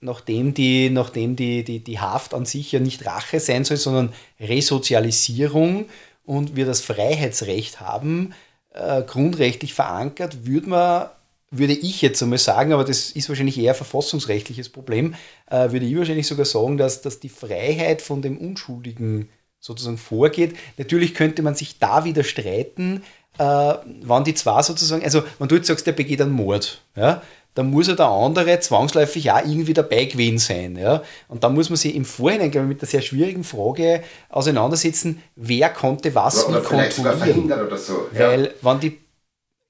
Nachdem 0.00 0.54
die, 0.54 0.90
nachdem 0.90 1.36
die, 1.36 1.64
die, 1.64 1.80
die 1.80 1.98
Haft 1.98 2.32
an 2.32 2.46
sich 2.46 2.72
ja 2.72 2.80
nicht 2.80 3.04
Rache 3.06 3.40
sein 3.40 3.64
soll, 3.64 3.76
sondern 3.76 4.12
Resozialisierung 4.38 5.86
und 6.24 6.54
wir 6.54 6.66
das 6.66 6.80
Freiheitsrecht 6.80 7.80
haben, 7.80 8.34
äh, 8.70 9.02
grundrechtlich 9.02 9.74
verankert, 9.74 10.46
würde 10.46 10.68
man 10.68 11.08
würde 11.50 11.74
ich 11.74 12.02
jetzt 12.02 12.22
einmal 12.22 12.38
sagen, 12.38 12.72
aber 12.72 12.84
das 12.84 13.10
ist 13.10 13.28
wahrscheinlich 13.28 13.58
eher 13.58 13.72
ein 13.72 13.76
verfassungsrechtliches 13.76 14.68
Problem, 14.68 15.14
äh, 15.50 15.70
würde 15.70 15.86
ich 15.86 15.96
wahrscheinlich 15.96 16.26
sogar 16.26 16.44
sagen, 16.44 16.76
dass, 16.76 17.02
dass 17.02 17.20
die 17.20 17.28
Freiheit 17.28 18.02
von 18.02 18.22
dem 18.22 18.36
Unschuldigen 18.38 19.28
sozusagen 19.60 19.98
vorgeht. 19.98 20.56
Natürlich 20.76 21.14
könnte 21.14 21.42
man 21.42 21.54
sich 21.54 21.78
da 21.78 22.04
wieder 22.04 22.24
streiten, 22.24 23.02
äh, 23.38 23.42
wenn 23.42 24.24
die 24.24 24.34
zwei 24.34 24.62
sozusagen, 24.62 25.04
also 25.04 25.22
wenn 25.38 25.48
du 25.48 25.56
jetzt 25.56 25.68
sagst, 25.68 25.86
der 25.86 25.92
begeht 25.92 26.20
einen 26.20 26.32
Mord, 26.32 26.82
ja, 26.96 27.22
dann 27.54 27.70
muss 27.70 27.88
ja 27.88 27.94
der 27.94 28.08
andere 28.08 28.60
zwangsläufig 28.60 29.30
auch 29.30 29.38
irgendwie 29.38 29.72
dabei 29.72 30.04
gewesen 30.04 30.38
sein. 30.38 30.76
Ja? 30.76 31.02
Und 31.26 31.42
da 31.42 31.48
muss 31.48 31.70
man 31.70 31.78
sich 31.78 31.94
im 31.94 32.04
Vorhinein, 32.04 32.50
glaube 32.50 32.66
ich, 32.66 32.68
mit 32.68 32.82
der 32.82 32.88
sehr 32.88 33.00
schwierigen 33.00 33.44
Frage 33.44 34.02
auseinandersetzen, 34.28 35.22
wer 35.36 35.70
konnte 35.70 36.14
was 36.14 36.46
oder, 36.46 36.62
wie 36.62 36.66
kontrollieren. 36.66 37.50
Oder 37.50 37.78
so. 37.78 38.08
Ja. 38.12 38.28
Weil 38.28 38.54
wenn 38.60 38.80
die 38.80 38.98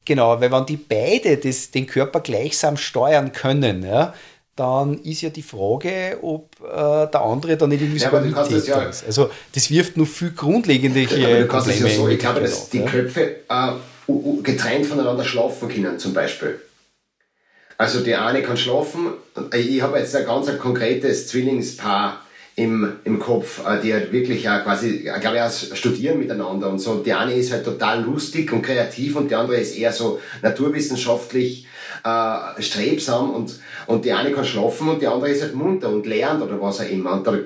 Genau, 0.06 0.40
weil 0.40 0.50
wenn 0.50 0.64
die 0.64 0.76
beide 0.76 1.36
das, 1.36 1.70
den 1.72 1.86
Körper 1.86 2.20
gleichsam 2.20 2.76
steuern 2.76 3.32
können, 3.32 3.82
ja, 3.82 4.14
dann 4.54 5.02
ist 5.02 5.20
ja 5.20 5.28
die 5.28 5.42
Frage, 5.42 6.18
ob 6.22 6.56
äh, 6.60 7.10
der 7.10 7.20
andere 7.20 7.56
dann 7.56 7.68
nicht 7.68 7.82
irgendwie 7.82 8.00
ja, 8.00 8.08
sogar 8.08 8.22
Mittäter 8.22 8.82
ja, 8.82 8.88
ist. 8.88 9.04
Also 9.04 9.28
das 9.52 9.70
wirft 9.70 9.96
nur 9.96 10.06
viel 10.06 10.30
grundlegende 10.30 11.00
ja, 11.00 11.40
du 11.40 11.46
kannst 11.46 11.68
Probleme. 11.68 11.90
Ja 11.90 11.96
so, 11.96 12.08
ich 12.08 12.18
glaube, 12.18 12.40
dass 12.40 12.70
die 12.70 12.84
Köpfe 12.84 13.40
äh, 13.48 13.72
getrennt 14.42 14.86
voneinander 14.86 15.24
schlafen 15.24 15.68
können, 15.68 15.98
zum 15.98 16.14
Beispiel. 16.14 16.60
Also 17.76 18.00
die 18.00 18.14
eine 18.14 18.42
kann 18.42 18.56
schlafen. 18.56 19.12
Ich 19.52 19.82
habe 19.82 19.98
jetzt 19.98 20.16
ein 20.16 20.24
ganz 20.24 20.46
konkretes 20.58 21.28
Zwillingspaar 21.28 22.22
im, 22.56 22.90
im 23.04 23.18
Kopf, 23.18 23.60
äh, 23.66 23.80
die 23.82 23.92
halt 23.92 24.10
wirklich 24.12 24.48
auch 24.48 24.64
quasi, 24.64 25.08
glaube 25.20 25.36
ich, 25.36 25.42
auch 25.42 25.76
studieren 25.76 26.18
miteinander 26.18 26.70
und 26.70 26.78
so. 26.78 26.96
Die 26.96 27.12
eine 27.12 27.34
ist 27.34 27.52
halt 27.52 27.64
total 27.64 28.02
lustig 28.02 28.50
und 28.50 28.62
kreativ 28.62 29.14
und 29.16 29.30
die 29.30 29.34
andere 29.34 29.58
ist 29.58 29.76
eher 29.76 29.92
so 29.92 30.20
naturwissenschaftlich 30.42 31.66
äh, 32.02 32.62
strebsam 32.62 33.30
und, 33.30 33.60
und 33.86 34.06
die 34.06 34.12
eine 34.12 34.32
kann 34.32 34.46
schlafen 34.46 34.88
und 34.88 35.02
die 35.02 35.06
andere 35.06 35.30
ist 35.30 35.42
halt 35.42 35.54
munter 35.54 35.90
und 35.90 36.06
lernt 36.06 36.42
oder 36.42 36.60
was 36.60 36.80
auch 36.80 36.88
immer. 36.88 37.12
Und 37.12 37.26
da, 37.26 37.38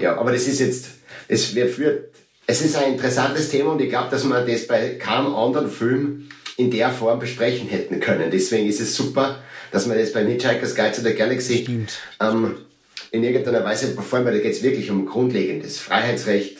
ja, 0.00 0.18
aber 0.18 0.32
das 0.32 0.48
ist 0.48 0.58
jetzt, 0.58 0.86
es, 1.28 1.44
führt, 1.44 2.10
es 2.48 2.60
ist 2.60 2.76
ein 2.76 2.94
interessantes 2.94 3.50
Thema 3.50 3.70
und 3.70 3.80
ich 3.80 3.88
glaube, 3.88 4.10
dass 4.10 4.24
man 4.24 4.44
das 4.44 4.66
bei 4.66 4.96
keinem 4.96 5.32
anderen 5.32 5.70
Film 5.70 6.28
in 6.56 6.72
der 6.72 6.90
Form 6.90 7.20
besprechen 7.20 7.68
hätten 7.68 8.00
können. 8.00 8.32
Deswegen 8.32 8.68
ist 8.68 8.80
es 8.80 8.96
super, 8.96 9.38
dass 9.70 9.86
man 9.86 9.96
das 9.96 10.12
bei 10.12 10.24
Hitchhiker's 10.24 10.74
Guide 10.74 10.92
to 10.92 11.02
the 11.02 11.14
Galaxy 11.14 11.86
ähm, 12.20 12.56
in 13.14 13.22
irgendeiner 13.22 13.64
Weise, 13.64 13.94
vor 13.94 14.18
allem, 14.18 14.26
weil 14.26 14.34
da 14.34 14.40
geht 14.40 14.52
es 14.52 14.62
wirklich 14.62 14.90
um 14.90 15.06
grundlegendes 15.06 15.78
Freiheitsrecht. 15.78 16.58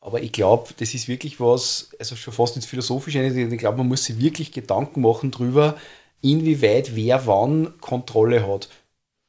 Aber 0.00 0.20
ich 0.22 0.32
glaube, 0.32 0.70
das 0.78 0.92
ist 0.92 1.06
wirklich 1.06 1.38
was, 1.38 1.90
also 1.98 2.16
schon 2.16 2.34
fast 2.34 2.56
ins 2.56 2.66
Philosophische, 2.66 3.22
ich 3.22 3.58
glaube, 3.58 3.78
man 3.78 3.86
muss 3.86 4.04
sich 4.04 4.18
wirklich 4.18 4.50
Gedanken 4.50 5.02
machen 5.02 5.30
darüber, 5.30 5.76
inwieweit 6.20 6.96
wer 6.96 7.26
wann 7.26 7.78
Kontrolle 7.80 8.46
hat 8.46 8.68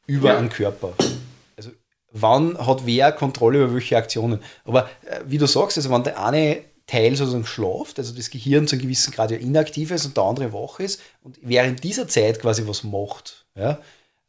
über 0.08 0.30
ja. 0.30 0.38
einen 0.40 0.50
Körper. 0.50 0.94
Also 1.56 1.70
wann 2.12 2.58
hat 2.58 2.86
wer 2.86 3.12
Kontrolle 3.12 3.64
über 3.64 3.76
welche 3.76 3.98
Aktionen. 3.98 4.40
Aber 4.66 4.90
äh, 5.06 5.20
wie 5.28 5.38
du 5.38 5.46
sagst, 5.46 5.78
also 5.78 5.92
wenn 5.92 6.04
der 6.04 6.24
eine 6.24 6.64
Teil 6.88 7.16
sozusagen 7.16 7.46
schlaft, 7.46 8.00
also 8.00 8.16
das 8.16 8.32
Gehirn 8.32 8.68
zu 8.68 8.76
einem 8.76 8.84
gewissen 8.84 9.14
Grad 9.14 9.30
ja 9.30 9.38
inaktiv 9.38 9.92
ist 9.92 10.06
und 10.06 10.18
der 10.18 10.24
andere 10.24 10.52
wach 10.52 10.80
ist 10.80 11.00
und 11.22 11.38
während 11.44 11.84
dieser 11.84 12.08
Zeit 12.08 12.40
quasi 12.40 12.66
was 12.66 12.84
macht, 12.84 13.46
ja, 13.56 13.80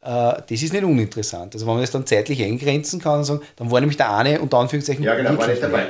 das 0.02 0.62
ist 0.62 0.72
nicht 0.72 0.84
uninteressant. 0.84 1.54
Also 1.54 1.66
wenn 1.66 1.74
man 1.74 1.82
das 1.82 1.92
dann 1.92 2.06
zeitlich 2.06 2.42
eingrenzen 2.42 3.00
kann 3.00 3.18
und 3.18 3.24
sagen, 3.24 3.40
dann 3.56 3.70
war 3.70 3.80
nämlich 3.80 3.96
der 3.96 4.12
eine 4.12 4.40
unter 4.40 4.58
Anführungszeichen 4.58 5.04
ja, 5.04 5.14
genau, 5.14 5.38
war 5.38 5.46
nicht 5.46 5.62
dabei. 5.62 5.86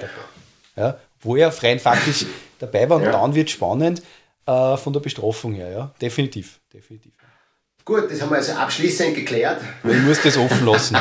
Ja, 0.76 0.98
wo 1.20 1.36
er 1.36 1.51
freien 1.51 1.78
faktisch 1.78 2.26
dabei 2.59 2.89
war 2.89 2.98
und 2.98 3.05
ja. 3.05 3.12
dann 3.12 3.34
wird 3.34 3.48
es 3.48 3.55
spannend 3.55 4.02
äh, 4.47 4.76
von 4.76 4.93
der 4.93 5.01
Bestrafung 5.01 5.55
her, 5.55 5.70
ja, 5.70 5.94
definitiv, 6.01 6.60
definitiv. 6.72 7.12
Gut, 7.84 8.10
das 8.10 8.22
haben 8.22 8.30
wir 8.30 8.36
also 8.36 8.52
abschließend 8.52 9.16
geklärt. 9.16 9.60
Ich 9.82 10.02
muss 10.02 10.22
das 10.22 10.36
offen 10.36 10.64
lassen. 10.66 10.97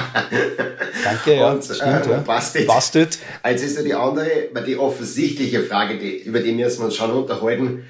Danke, 1.03 1.35
ja. 1.35 1.51
Und, 1.51 1.63
stimmt, 1.63 2.07
äh, 2.07 2.09
ja. 2.09 2.17
Bastet. 2.17 2.65
bastet. 2.65 3.19
Als 3.43 3.61
ist 3.61 3.77
ja 3.77 3.83
die 3.83 3.93
andere, 3.93 4.49
die 4.65 4.77
offensichtliche 4.77 5.61
Frage, 5.61 5.99
die, 5.99 6.23
über 6.23 6.39
die 6.39 6.53
müssen 6.53 6.79
wir 6.79 6.85
uns 6.85 6.95
schon 6.95 7.11
unterhalten. 7.11 7.85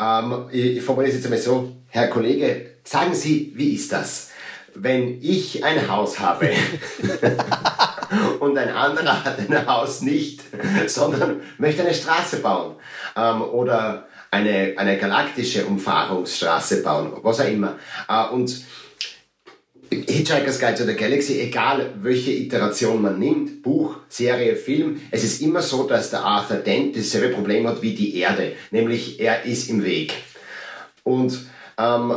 Ähm, 0.00 0.48
ich, 0.50 0.78
ich 0.78 0.82
formuliere 0.82 1.10
es 1.10 1.16
jetzt 1.16 1.26
einmal 1.26 1.38
so, 1.38 1.76
Herr 1.88 2.08
Kollege, 2.08 2.72
sagen 2.82 3.14
Sie, 3.14 3.52
wie 3.54 3.74
ist 3.74 3.92
das? 3.92 4.30
Wenn 4.74 5.20
ich 5.22 5.64
ein 5.64 5.88
Haus 5.88 6.18
habe 6.18 6.50
und 8.40 8.58
ein 8.58 8.70
anderer 8.70 9.24
hat 9.24 9.38
ein 9.38 9.66
Haus 9.66 10.02
nicht, 10.02 10.40
sondern 10.86 11.42
möchte 11.58 11.82
eine 11.82 11.94
Straße 11.94 12.38
bauen 12.38 12.74
ähm, 13.16 13.42
oder 13.42 14.06
eine, 14.30 14.74
eine 14.76 14.98
galaktische 14.98 15.64
Umfahrungsstraße 15.64 16.82
bauen, 16.82 17.12
was 17.22 17.40
auch 17.40 17.48
immer. 17.48 17.78
Äh, 18.08 18.28
und 18.32 18.64
Hitchhiker's 19.90 20.58
Guide 20.58 20.74
to 20.74 20.84
the 20.84 20.94
Galaxy, 20.94 21.40
egal 21.40 21.92
welche 22.00 22.32
Iteration 22.32 23.00
man 23.00 23.18
nimmt, 23.18 23.62
Buch, 23.62 23.96
Serie, 24.08 24.56
Film, 24.56 25.00
es 25.10 25.22
ist 25.22 25.40
immer 25.40 25.62
so, 25.62 25.84
dass 25.84 26.10
der 26.10 26.24
Arthur 26.24 26.58
Dent 26.58 26.96
dasselbe 26.96 27.34
Problem 27.34 27.66
hat 27.68 27.80
wie 27.82 27.94
die 27.94 28.18
Erde, 28.18 28.52
nämlich 28.70 29.20
er 29.20 29.44
ist 29.44 29.70
im 29.70 29.84
Weg. 29.84 30.14
Und, 31.04 31.46
ähm, 31.78 32.14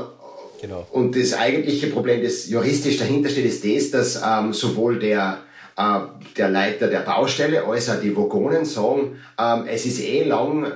genau. 0.62 0.88
und 0.92 1.16
das 1.16 1.34
eigentliche 1.34 1.88
Problem, 1.88 2.24
das 2.24 2.50
juristisch 2.50 2.98
dahinter 2.98 3.30
steht, 3.30 3.46
ist 3.46 3.64
das, 3.64 3.92
dass 3.92 4.22
ähm, 4.26 4.54
sowohl 4.54 5.00
der, 5.00 5.40
äh, 5.78 6.00
der 6.38 6.50
Leiter 6.50 6.88
der 6.88 7.00
Baustelle 7.00 7.64
als 7.66 7.90
auch 7.90 8.00
die 8.00 8.16
Vogonen 8.16 8.66
sagen, 8.66 9.20
ähm, 9.40 9.66
es 9.68 9.86
ist 9.86 10.02
eh 10.02 10.24
lang 10.24 10.72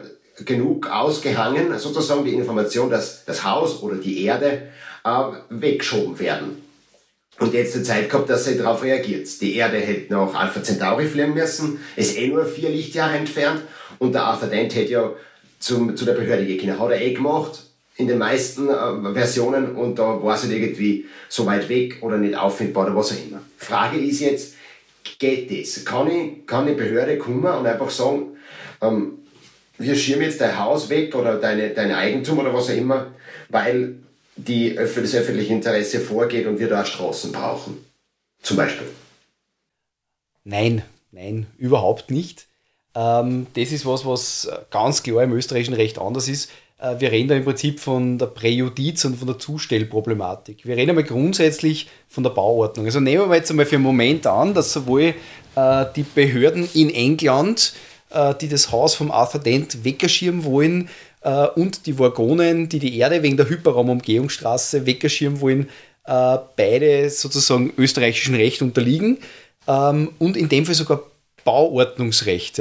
genug 0.46 0.90
ausgehangen, 0.90 1.78
sozusagen 1.78 2.26
die 2.26 2.34
Information, 2.34 2.90
dass 2.90 3.26
das 3.26 3.44
Haus 3.44 3.82
oder 3.84 3.96
die 3.96 4.24
Erde 4.24 4.64
äh, 5.04 5.24
weggeschoben 5.50 6.20
werden. 6.20 6.62
Und 7.40 7.56
jetzt 7.56 7.76
die 7.76 7.82
Zeit 7.82 8.10
gehabt, 8.10 8.30
dass 8.30 8.46
sie 8.46 8.56
darauf 8.56 8.84
reagiert. 8.84 9.28
Die 9.42 9.56
Erde 9.56 9.78
hätte 9.78 10.14
nach 10.14 10.34
Alpha 10.36 10.62
Centauri 10.62 11.08
fliegen 11.08 11.34
müssen, 11.34 11.80
ist 11.96 12.16
eh 12.16 12.28
nur 12.28 12.46
vier 12.46 12.70
Lichtjahre 12.70 13.18
entfernt 13.18 13.62
und 13.98 14.14
der 14.14 14.26
Arthur 14.26 14.50
Dent 14.50 14.76
hätte 14.76 14.92
ja 14.92 15.12
zum, 15.58 15.96
zu 15.96 16.06
der 16.06 16.14
Behörde 16.14 16.46
gehen 16.46 16.60
können. 16.60 16.80
Hat 16.80 16.92
er 16.92 17.02
eh 17.02 17.14
gemacht, 17.14 17.64
in 18.02 18.08
den 18.08 18.18
meisten 18.18 18.68
äh, 18.70 19.14
Versionen 19.14 19.76
und 19.76 19.98
da 19.98 20.22
war 20.22 20.36
es 20.36 20.44
halt 20.44 20.54
irgendwie 20.54 21.06
so 21.30 21.46
weit 21.46 21.70
weg 21.70 22.00
oder 22.02 22.18
nicht 22.18 22.36
auffindbar 22.36 22.88
oder 22.88 22.96
was 22.96 23.12
auch 23.12 23.26
immer. 23.26 23.42
Frage 23.58 23.98
ist 23.98 24.20
jetzt, 24.20 24.56
geht 25.20 25.52
das? 25.52 25.86
Kann 25.86 26.10
ich, 26.10 26.46
kann 26.48 26.68
die 26.68 26.74
Behörde 26.74 27.18
kommen 27.18 27.46
und 27.46 27.66
einfach 27.66 27.90
sagen, 27.90 28.38
ähm, 28.82 29.20
wir 29.78 29.96
schirmen 29.96 30.24
jetzt 30.24 30.42
dein 30.42 30.60
Haus 30.60 30.90
weg 30.90 31.16
oder 31.16 31.38
deine, 31.38 31.70
dein 31.70 31.92
Eigentum 31.92 32.40
oder 32.40 32.54
was 32.54 32.70
auch 32.70 32.76
immer, 32.76 33.08
weil 33.50 33.96
die 34.36 34.76
das 34.76 35.16
öffentliche 35.16 35.54
Interesse 35.54 36.00
vorgeht 36.00 36.48
und 36.48 36.60
wir 36.60 36.68
da 36.68 36.86
Straßen 36.86 37.32
brauchen. 37.32 37.86
Zum 38.42 38.58
Beispiel. 38.58 38.88
Nein, 40.44 40.84
nein, 41.12 41.48
überhaupt 41.58 42.10
nicht. 42.10 42.48
Ähm, 42.96 43.48
das 43.54 43.72
ist 43.72 43.86
was, 43.86 44.06
was 44.06 44.50
ganz 44.72 45.04
klar 45.04 45.24
im 45.24 45.34
österreichischen 45.34 45.76
Recht 45.76 46.00
anders 46.00 46.28
ist. 46.28 46.50
Äh, 46.82 47.00
wir 47.00 47.12
reden 47.12 47.30
da 47.30 47.36
im 47.36 47.46
Prinzip 47.46 47.80
von 47.80 48.18
der 48.18 48.26
Präjudiz 48.26 49.06
und 49.06 49.16
von 49.16 49.28
der 49.28 49.40
Zustellproblematik. 49.40 50.66
Wir 50.66 50.76
reden 50.76 50.92
einmal 50.92 51.06
grundsätzlich 51.06 51.88
von 52.10 52.24
der 52.24 52.32
Bauordnung. 52.32 52.86
Also 52.86 53.00
nehmen 53.00 53.30
wir 53.30 53.36
jetzt 53.36 53.52
einmal 53.52 53.66
für 53.66 53.76
einen 53.76 53.84
Moment 53.84 54.28
an, 54.28 54.54
dass 54.54 54.74
sowohl 54.74 55.14
äh, 55.56 55.86
die 55.96 56.04
Behörden 56.04 56.68
in 56.74 56.90
England 56.90 57.74
äh, 58.10 58.34
die 58.42 58.50
das 58.50 58.72
Haus 58.72 58.96
vom 58.96 59.12
Arthur 59.12 59.42
Dent 59.42 59.86
weggeschirmen 59.86 60.44
wollen 60.44 60.90
und 61.54 61.86
die 61.86 62.00
Wagonen, 62.00 62.68
die 62.68 62.80
die 62.80 62.98
Erde 62.98 63.22
wegen 63.22 63.38
der 63.38 63.48
Hyperraumumgehungsstraße 63.48 64.88
weggeschirmen 64.88 65.40
wollen, 65.40 65.70
beide 66.04 67.12
sozusagen 67.12 67.72
österreichischen 67.78 68.34
Recht 68.34 68.64
unterliegen 68.64 69.20
ähm, 69.68 70.10
und 70.18 70.36
in 70.36 70.50
dem 70.50 70.66
Fall 70.66 70.74
sogar 70.74 71.04
Bauordnungsrecht. 71.44 72.60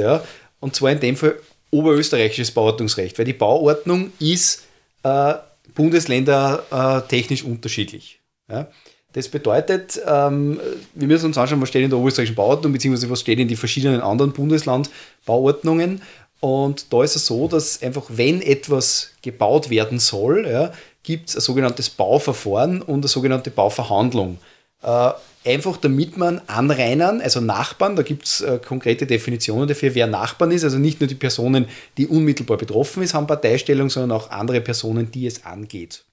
Und 0.59 0.75
zwar 0.75 0.91
in 0.91 0.99
dem 0.99 1.15
Fall 1.15 1.39
oberösterreichisches 1.71 2.51
Bauordnungsrecht, 2.51 3.17
weil 3.17 3.25
die 3.25 3.33
Bauordnung 3.33 4.11
ist 4.19 4.63
äh, 5.03 5.33
Bundesländer 5.73 7.05
äh, 7.09 7.43
unterschiedlich. 7.43 8.19
Ja? 8.49 8.67
Das 9.13 9.27
bedeutet, 9.27 9.99
ähm, 10.07 10.59
wir 10.93 11.07
müssen 11.07 11.25
uns 11.25 11.37
anschauen, 11.37 11.61
was 11.61 11.69
steht 11.69 11.83
in 11.83 11.89
der 11.89 11.99
oberösterreichischen 11.99 12.35
Bauordnung, 12.35 12.71
beziehungsweise 12.71 13.09
was 13.09 13.19
steht 13.19 13.39
in 13.39 13.47
den 13.47 13.57
verschiedenen 13.57 14.01
anderen 14.01 14.31
Bundesland-Bauordnungen. 14.31 16.01
Und 16.39 16.91
da 16.91 17.03
ist 17.03 17.15
es 17.15 17.25
so, 17.25 17.47
dass 17.47 17.81
einfach, 17.81 18.05
wenn 18.09 18.41
etwas 18.41 19.11
gebaut 19.21 19.69
werden 19.69 19.99
soll, 19.99 20.47
ja, 20.47 20.71
gibt 21.03 21.29
es 21.29 21.35
ein 21.35 21.41
sogenanntes 21.41 21.89
Bauverfahren 21.89 22.81
und 22.81 22.99
eine 22.99 23.07
sogenannte 23.07 23.51
Bauverhandlung. 23.51 24.37
Äh, 24.81 25.11
einfach 25.45 25.77
damit 25.77 26.17
man 26.17 26.41
Anrainern, 26.47 27.21
also 27.21 27.41
Nachbarn, 27.41 27.95
da 27.95 28.03
gibt 28.03 28.25
es 28.25 28.41
äh, 28.41 28.59
konkrete 28.65 29.05
Definitionen 29.05 29.67
dafür, 29.67 29.95
wer 29.95 30.07
Nachbarn 30.07 30.51
ist, 30.51 30.63
also 30.63 30.77
nicht 30.77 30.99
nur 30.99 31.07
die 31.07 31.15
Personen, 31.15 31.65
die 31.97 32.07
unmittelbar 32.07 32.57
betroffen 32.57 33.03
ist, 33.03 33.13
haben 33.13 33.27
Parteistellung, 33.27 33.89
sondern 33.89 34.11
auch 34.17 34.29
andere 34.29 34.61
Personen, 34.61 35.11
die 35.11 35.25
es 35.25 35.45
angeht. 35.45 36.03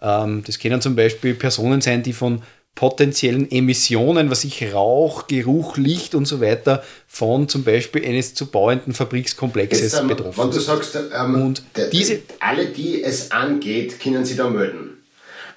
Ähm, 0.00 0.42
das 0.46 0.58
können 0.58 0.80
zum 0.80 0.96
Beispiel 0.96 1.34
Personen 1.34 1.80
sein, 1.80 2.02
die 2.02 2.12
von 2.12 2.42
potenziellen 2.74 3.50
Emissionen, 3.50 4.30
was 4.30 4.44
ich 4.44 4.72
Rauch, 4.72 5.26
Geruch, 5.26 5.76
Licht 5.78 6.14
und 6.14 6.26
so 6.26 6.40
weiter 6.40 6.84
von 7.08 7.48
zum 7.48 7.64
Beispiel 7.64 8.04
eines 8.04 8.34
zu 8.34 8.46
bauenden 8.46 8.94
Fabrikskomplexes 8.94 9.80
Jetzt, 9.80 10.00
ähm, 10.00 10.06
betroffen 10.06 10.34
sind. 10.34 10.44
Wenn 10.44 10.50
du 10.52 10.60
sagst, 10.60 10.96
ähm, 11.12 11.42
und 11.42 11.62
diese, 11.90 12.20
alle, 12.38 12.66
die 12.66 13.02
es 13.02 13.32
angeht, 13.32 13.98
können 13.98 14.24
sie 14.24 14.36
da 14.36 14.48
melden. 14.48 14.97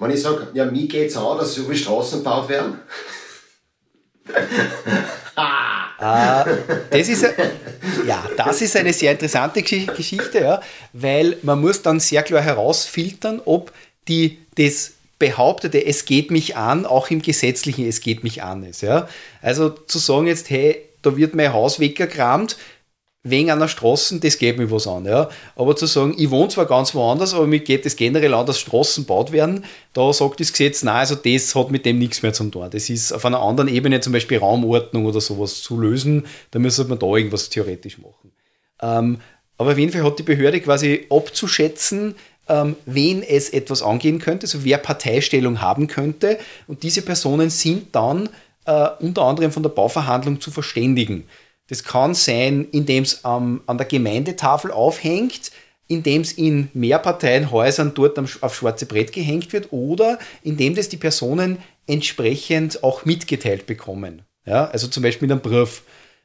Wenn 0.02 0.10
ich 0.10 0.20
sage, 0.20 0.48
ja, 0.52 0.64
mir 0.64 0.88
geht 0.88 1.10
es 1.10 1.16
an, 1.16 1.38
dass 1.38 1.54
so 1.54 1.62
viele 1.62 1.76
Straßen 1.76 2.18
gebaut 2.18 2.48
werden. 2.48 2.80
ah, 5.36 6.44
das 6.90 7.08
ist, 7.08 7.24
ja, 8.04 8.24
das 8.36 8.62
ist 8.62 8.76
eine 8.76 8.92
sehr 8.92 9.12
interessante 9.12 9.62
Geschichte, 9.62 10.40
ja, 10.40 10.60
weil 10.92 11.36
man 11.42 11.60
muss 11.60 11.82
dann 11.82 12.00
sehr 12.00 12.24
klar 12.24 12.42
herausfiltern, 12.42 13.40
ob 13.44 13.72
die 14.08 14.38
das 14.56 14.94
behauptete, 15.20 15.86
es 15.86 16.04
geht 16.04 16.32
mich 16.32 16.56
an, 16.56 16.84
auch 16.84 17.10
im 17.10 17.22
gesetzlichen 17.22 17.88
es 17.88 18.00
geht 18.00 18.24
mich 18.24 18.42
an 18.42 18.64
ist. 18.64 18.82
Ja? 18.82 19.08
Also 19.40 19.68
zu 19.68 20.00
sagen 20.00 20.26
jetzt, 20.26 20.50
hey, 20.50 20.82
da 21.02 21.16
wird 21.16 21.36
mein 21.36 21.52
Haus 21.52 21.78
weggekramt, 21.78 22.56
wegen 23.24 23.50
einer 23.50 23.68
Straße, 23.68 24.18
das 24.18 24.36
geht 24.36 24.58
mir 24.58 24.70
was 24.70 24.86
an. 24.86 25.04
Ja? 25.04 25.28
Aber 25.54 25.76
zu 25.76 25.86
sagen, 25.86 26.14
ich 26.18 26.30
wohne 26.30 26.48
zwar 26.48 26.66
ganz 26.66 26.94
woanders, 26.94 27.34
aber 27.34 27.46
mir 27.46 27.60
geht 27.60 27.86
es 27.86 27.94
generell 27.94 28.34
an, 28.34 28.46
dass 28.46 28.58
Straßen 28.58 29.04
gebaut 29.04 29.30
werden, 29.30 29.64
da 29.92 30.12
sagt 30.12 30.40
das 30.40 30.52
Gesetz, 30.52 30.82
nein, 30.82 30.96
also 30.96 31.14
das 31.14 31.54
hat 31.54 31.70
mit 31.70 31.86
dem 31.86 31.98
nichts 31.98 32.22
mehr 32.22 32.32
zu 32.32 32.44
tun. 32.50 32.68
Das 32.70 32.90
ist 32.90 33.12
auf 33.12 33.24
einer 33.24 33.40
anderen 33.40 33.68
Ebene, 33.68 34.00
zum 34.00 34.12
Beispiel 34.12 34.38
Raumordnung 34.38 35.06
oder 35.06 35.20
sowas 35.20 35.62
zu 35.62 35.78
lösen, 35.78 36.26
da 36.50 36.58
müsste 36.58 36.84
man 36.84 36.98
da 36.98 37.06
irgendwas 37.06 37.48
theoretisch 37.48 37.98
machen. 37.98 38.32
Ähm, 38.80 39.18
aber 39.56 39.72
auf 39.72 39.78
jeden 39.78 39.92
Fall 39.92 40.02
hat 40.02 40.18
die 40.18 40.24
Behörde 40.24 40.60
quasi 40.60 41.06
abzuschätzen, 41.08 42.16
ähm, 42.48 42.74
wen 42.86 43.22
es 43.22 43.50
etwas 43.50 43.82
angehen 43.82 44.18
könnte, 44.18 44.46
also 44.46 44.64
wer 44.64 44.78
Parteistellung 44.78 45.60
haben 45.60 45.86
könnte. 45.86 46.38
Und 46.66 46.82
diese 46.82 47.02
Personen 47.02 47.50
sind 47.50 47.94
dann 47.94 48.28
äh, 48.64 48.88
unter 48.98 49.22
anderem 49.22 49.52
von 49.52 49.62
der 49.62 49.70
Bauverhandlung 49.70 50.40
zu 50.40 50.50
verständigen. 50.50 51.24
Das 51.72 51.84
kann 51.84 52.12
sein, 52.12 52.68
indem 52.70 53.02
es 53.02 53.22
ähm, 53.24 53.62
an 53.64 53.78
der 53.78 53.86
Gemeindetafel 53.86 54.70
aufhängt, 54.70 55.50
indem 55.88 56.20
es 56.20 56.32
in 56.32 56.68
Mehrparteienhäusern 56.74 57.94
dort 57.94 58.18
auf 58.18 58.54
schwarze 58.54 58.84
Brett 58.84 59.10
gehängt 59.14 59.54
wird 59.54 59.72
oder 59.72 60.18
indem 60.42 60.74
das 60.74 60.90
die 60.90 60.98
Personen 60.98 61.56
entsprechend 61.86 62.84
auch 62.84 63.06
mitgeteilt 63.06 63.64
bekommen. 63.64 64.20
Ja, 64.44 64.66
also 64.66 64.86
zum 64.86 65.02
Beispiel 65.02 65.28
mit 65.28 65.32
einem 65.32 65.40
Brief. 65.40 65.80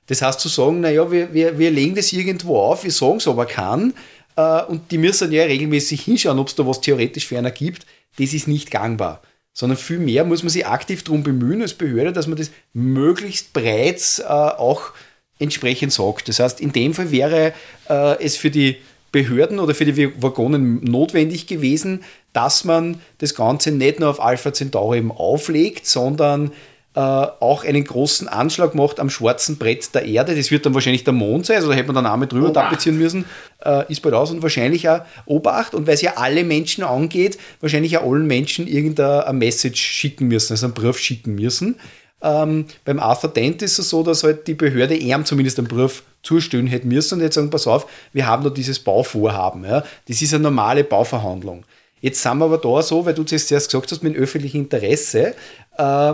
Das 0.08 0.22
heißt 0.22 0.42
zu 0.42 0.50
sagen, 0.50 0.82
naja, 0.82 1.10
wir, 1.10 1.34
wir, 1.34 1.58
wir 1.58 1.72
legen 1.72 1.96
das 1.96 2.12
irgendwo 2.12 2.60
auf, 2.60 2.84
wir 2.84 2.92
sagen 2.92 3.16
es 3.16 3.28
aber 3.30 3.46
kann 3.46 3.94
äh, 4.36 4.64
und 4.64 4.92
die 4.92 4.98
müssen 4.98 5.32
ja 5.32 5.44
regelmäßig 5.44 6.02
hinschauen, 6.02 6.40
ob 6.40 6.50
es 6.50 6.56
da 6.56 6.68
was 6.68 6.82
theoretisch 6.82 7.26
für 7.26 7.38
einer 7.38 7.52
gibt, 7.52 7.86
das 8.20 8.34
ist 8.34 8.50
nicht 8.50 8.70
gangbar. 8.70 9.22
Sondern 9.54 9.78
vielmehr 9.78 10.26
muss 10.26 10.44
man 10.44 10.50
sich 10.50 10.68
aktiv 10.68 11.06
darum 11.06 11.24
bemühen 11.24 11.62
als 11.62 11.74
Behörde, 11.74 12.12
dass 12.12 12.28
man 12.28 12.38
das 12.38 12.52
möglichst 12.74 13.54
breit 13.54 14.20
äh, 14.20 14.26
auch 14.26 14.92
entsprechend 15.40 15.94
sagt. 15.94 16.30
Das 16.30 16.40
heißt, 16.40 16.62
in 16.62 16.72
dem 16.72 16.94
Fall 16.94 17.12
wäre 17.12 17.54
äh, 17.90 18.24
es 18.24 18.38
für 18.38 18.50
die 18.50 18.78
Behörden 19.12 19.60
oder 19.60 19.74
für 19.74 19.86
die 19.86 20.22
Waggonen 20.22 20.84
notwendig 20.84 21.48
gewesen, 21.48 22.04
dass 22.34 22.66
man 22.66 23.02
das 23.20 23.36
Ganze 23.36 23.72
nicht 23.72 24.00
nur 24.00 24.10
auf 24.10 24.22
Alpha 24.22 24.54
Centauri 24.54 25.00
eben 25.00 25.12
auflegt, 25.12 25.88
sondern 25.88 26.52
äh, 26.98 27.00
auch 27.00 27.64
einen 27.64 27.84
großen 27.84 28.28
Anschlag 28.28 28.74
macht 28.74 29.00
am 29.00 29.10
schwarzen 29.10 29.58
Brett 29.58 29.94
der 29.94 30.06
Erde. 30.06 30.36
Das 30.36 30.50
wird 30.50 30.66
dann 30.66 30.74
wahrscheinlich 30.74 31.04
der 31.04 31.14
Mond 31.14 31.46
sein, 31.46 31.58
also 31.58 31.70
da 31.70 31.76
hätte 31.76 31.88
man 31.88 31.96
dann 31.96 32.12
einmal 32.12 32.28
drüber 32.28 32.50
Obacht. 32.50 32.66
tapezieren 32.66 32.98
müssen. 32.98 33.26
Äh, 33.64 33.92
ist 33.92 34.02
bald 34.02 34.16
aus 34.16 34.32
und 34.32 34.42
wahrscheinlich 34.42 34.90
auch 34.90 35.02
Obacht. 35.26 35.76
Und 35.76 35.86
weil 35.86 35.94
es 35.94 36.02
ja 36.02 36.14
alle 36.18 36.44
Menschen 36.44 36.84
angeht, 36.84 37.38
wahrscheinlich 37.62 37.98
auch 37.98 38.12
allen 38.12 38.26
Menschen 38.26 38.68
irgendeine 38.68 39.32
Message 39.34 39.80
schicken 39.80 40.28
müssen, 40.28 40.54
also 40.54 40.66
einen 40.66 40.74
Brief 40.74 40.98
schicken 40.98 41.36
müssen. 41.36 41.76
Ähm, 42.22 42.66
beim 42.84 43.00
Arthur 43.00 43.30
Dent 43.30 43.62
ist 43.62 43.78
es 43.78 43.90
so, 43.90 44.04
dass 44.04 44.24
halt 44.24 44.48
die 44.48 44.56
Behörde 44.56 44.96
ihm 44.96 45.26
zumindest 45.26 45.60
einen 45.60 45.68
Brief 45.68 46.04
zustellen 46.24 46.68
hätte 46.68 46.88
müssen 46.88 47.16
und 47.16 47.22
jetzt 47.22 47.36
sagen, 47.36 47.50
pass 47.50 47.68
auf, 47.68 47.88
wir 48.12 48.26
haben 48.26 48.44
da 48.44 48.50
dieses 48.50 48.80
Bauvorhaben. 48.80 49.64
Ja. 49.64 49.84
Das 50.08 50.22
ist 50.22 50.34
eine 50.34 50.44
normale 50.44 50.84
Bauverhandlung. 50.84 51.64
Jetzt 52.02 52.22
sind 52.22 52.38
wir 52.38 52.46
aber 52.46 52.58
da 52.58 52.82
so, 52.82 53.06
weil 53.06 53.14
du 53.14 53.24
zuerst 53.24 53.50
gesagt 53.50 53.92
hast, 53.92 54.04
mit 54.04 54.16
öffentlichem 54.16 54.62
Interesse. 54.62 55.36
Äh, 55.78 56.14